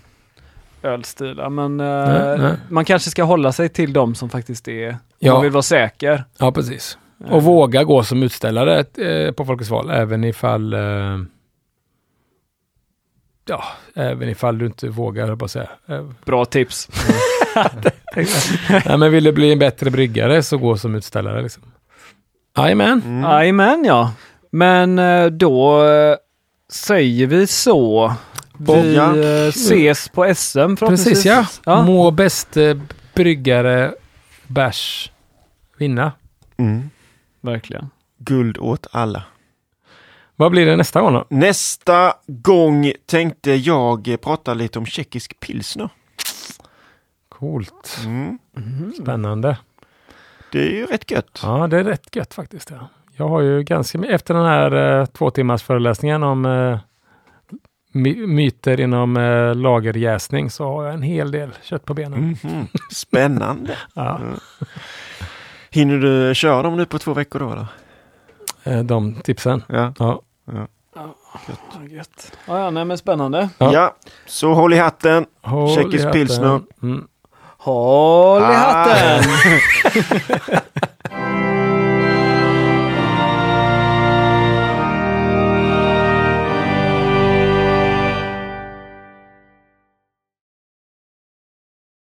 ölstilar, 0.83 1.51
men 1.51 1.81
eh, 1.81 1.87
Nej, 2.09 2.39
nej. 2.39 2.53
man 2.69 2.85
kanske 2.85 3.11
ska 3.11 3.23
hålla 3.25 3.53
sig 3.53 3.69
till 3.69 3.93
de 3.93 4.15
som 4.15 4.31
faktiskt 4.31 4.69
är, 4.69 4.97
Ja. 5.19 5.33
man 5.33 5.43
vill 5.43 5.53
vara 5.53 5.63
säker. 5.63 6.25
ja, 6.39 6.53
precis. 6.53 6.99
Eh, 7.25 7.33
Och 7.33 7.43
våga 7.43 7.85
gå 7.85 8.03
som 8.03 8.23
utställare 8.23 8.79
eh, 8.99 9.33
på 9.33 9.45
Folkets 9.45 9.71
val, 9.71 9.91
även 9.91 10.25
ifall 10.25 10.73
eh, 10.73 10.81
Ja, 13.49 13.65
även 13.95 14.29
ifall 14.29 14.59
du 14.59 14.67
inte 14.67 14.89
vågar, 14.89 15.37
på 15.37 15.49
säga. 15.49 15.69
Bra 16.25 16.45
tips. 16.45 16.89
Nej, 18.87 18.99
men 18.99 19.13
vill 19.13 19.25
du 19.25 19.33
bli 19.33 19.53
en 19.53 19.59
bättre 19.59 19.91
bryggare 19.91 20.43
så 20.43 20.59
gå 20.59 20.77
som 20.77 20.95
utställare. 20.95 21.43
Liksom. 21.43 21.63
Jajamän. 22.57 23.03
Mm. 23.05 23.23
Jajamän 23.31 23.85
ja. 23.85 24.13
Men 24.51 24.99
eh, 24.99 25.27
då 25.27 25.85
eh, 25.87 26.17
säger 26.73 27.27
vi 27.27 27.47
så. 27.47 28.15
Vi 28.59 28.95
Ja. 28.95 29.17
eh, 29.17 29.49
ses 29.49 30.09
på 30.09 30.35
SM. 30.35 30.75
Precis 30.77 31.25
ja. 31.25 31.47
ja. 31.65 31.83
Må 31.83 32.11
bäste 32.11 32.81
bryggare 33.15 33.95
bärs 34.47 35.11
vinna. 35.79 36.13
Mm. 36.57 36.91
Verkligen. 37.41 37.91
Guld 38.19 38.59
åt 38.59 38.87
alla. 38.91 39.23
Vad 40.41 40.51
blir 40.51 40.67
det 40.67 40.77
nästa 40.77 41.01
gång 41.01 41.13
då? 41.15 41.25
Nästa 41.31 42.15
gång 42.27 42.93
tänkte 43.07 43.53
jag 43.53 44.17
prata 44.23 44.55
lite 44.55 44.79
om 44.79 44.87
tjeckisk 44.87 45.41
pilsner. 45.41 45.89
Coolt. 47.29 47.99
Mm. 48.05 48.39
Spännande. 49.03 49.59
Det 50.53 50.59
är 50.61 50.71
ju 50.77 50.87
rätt 50.87 51.11
gött. 51.11 51.41
Ja, 51.43 51.67
det 51.67 51.79
är 51.79 51.85
rätt 51.85 52.17
gött 52.17 52.35
faktiskt. 52.35 52.71
Ja. 52.71 52.89
Jag 53.17 53.29
har 53.29 53.41
ju 53.41 53.63
ganska, 53.63 53.99
efter 53.99 54.35
den 54.35 54.45
här 54.47 55.01
eh, 55.01 55.07
två 55.07 55.31
timmars 55.31 55.63
föreläsningen 55.63 56.23
om 56.23 56.45
eh, 56.47 56.79
my- 57.93 58.27
myter 58.27 58.81
inom 58.81 59.17
eh, 59.17 59.55
lagerjäsning 59.55 60.51
så 60.51 60.65
har 60.65 60.85
jag 60.85 60.95
en 60.95 61.03
hel 61.03 61.31
del 61.31 61.51
kött 61.63 61.85
på 61.85 61.95
benen. 61.95 62.37
Mhm. 62.43 62.67
Spännande. 62.93 63.77
Ja, 63.95 64.21
Hinner 65.71 65.99
du 65.99 66.35
köra 66.35 66.63
dem 66.63 66.77
nu 66.77 66.87
på 66.87 66.99
två 66.99 67.15
veckor 67.15 67.39
då? 67.39 67.51
Eller? 67.53 67.67
eh, 68.79 68.85
de 68.85 69.15
tipsen. 69.15 69.63
Ja. 69.69 69.93
Ja. 69.99 70.23
Gött. 71.89 72.33
Ja, 72.47 72.59
ja, 72.59 72.71
nej 72.71 72.85
men 72.85 72.99
spännande. 72.99 73.49
Ja. 73.59 73.73
ja, 73.73 73.95
så 74.27 74.55
håll 74.55 74.73
i 74.75 74.77
hatten. 74.79 75.27
Håll 75.43 75.71
i 75.71 75.75
Tjeckisk 75.75 76.05
hatten. 76.05 76.13
pilsner. 76.13 76.61
Mm. 76.83 77.07
Håll 77.59 78.41
i 78.43 78.45
Ah. 78.45 78.53
hatten! 78.55 79.25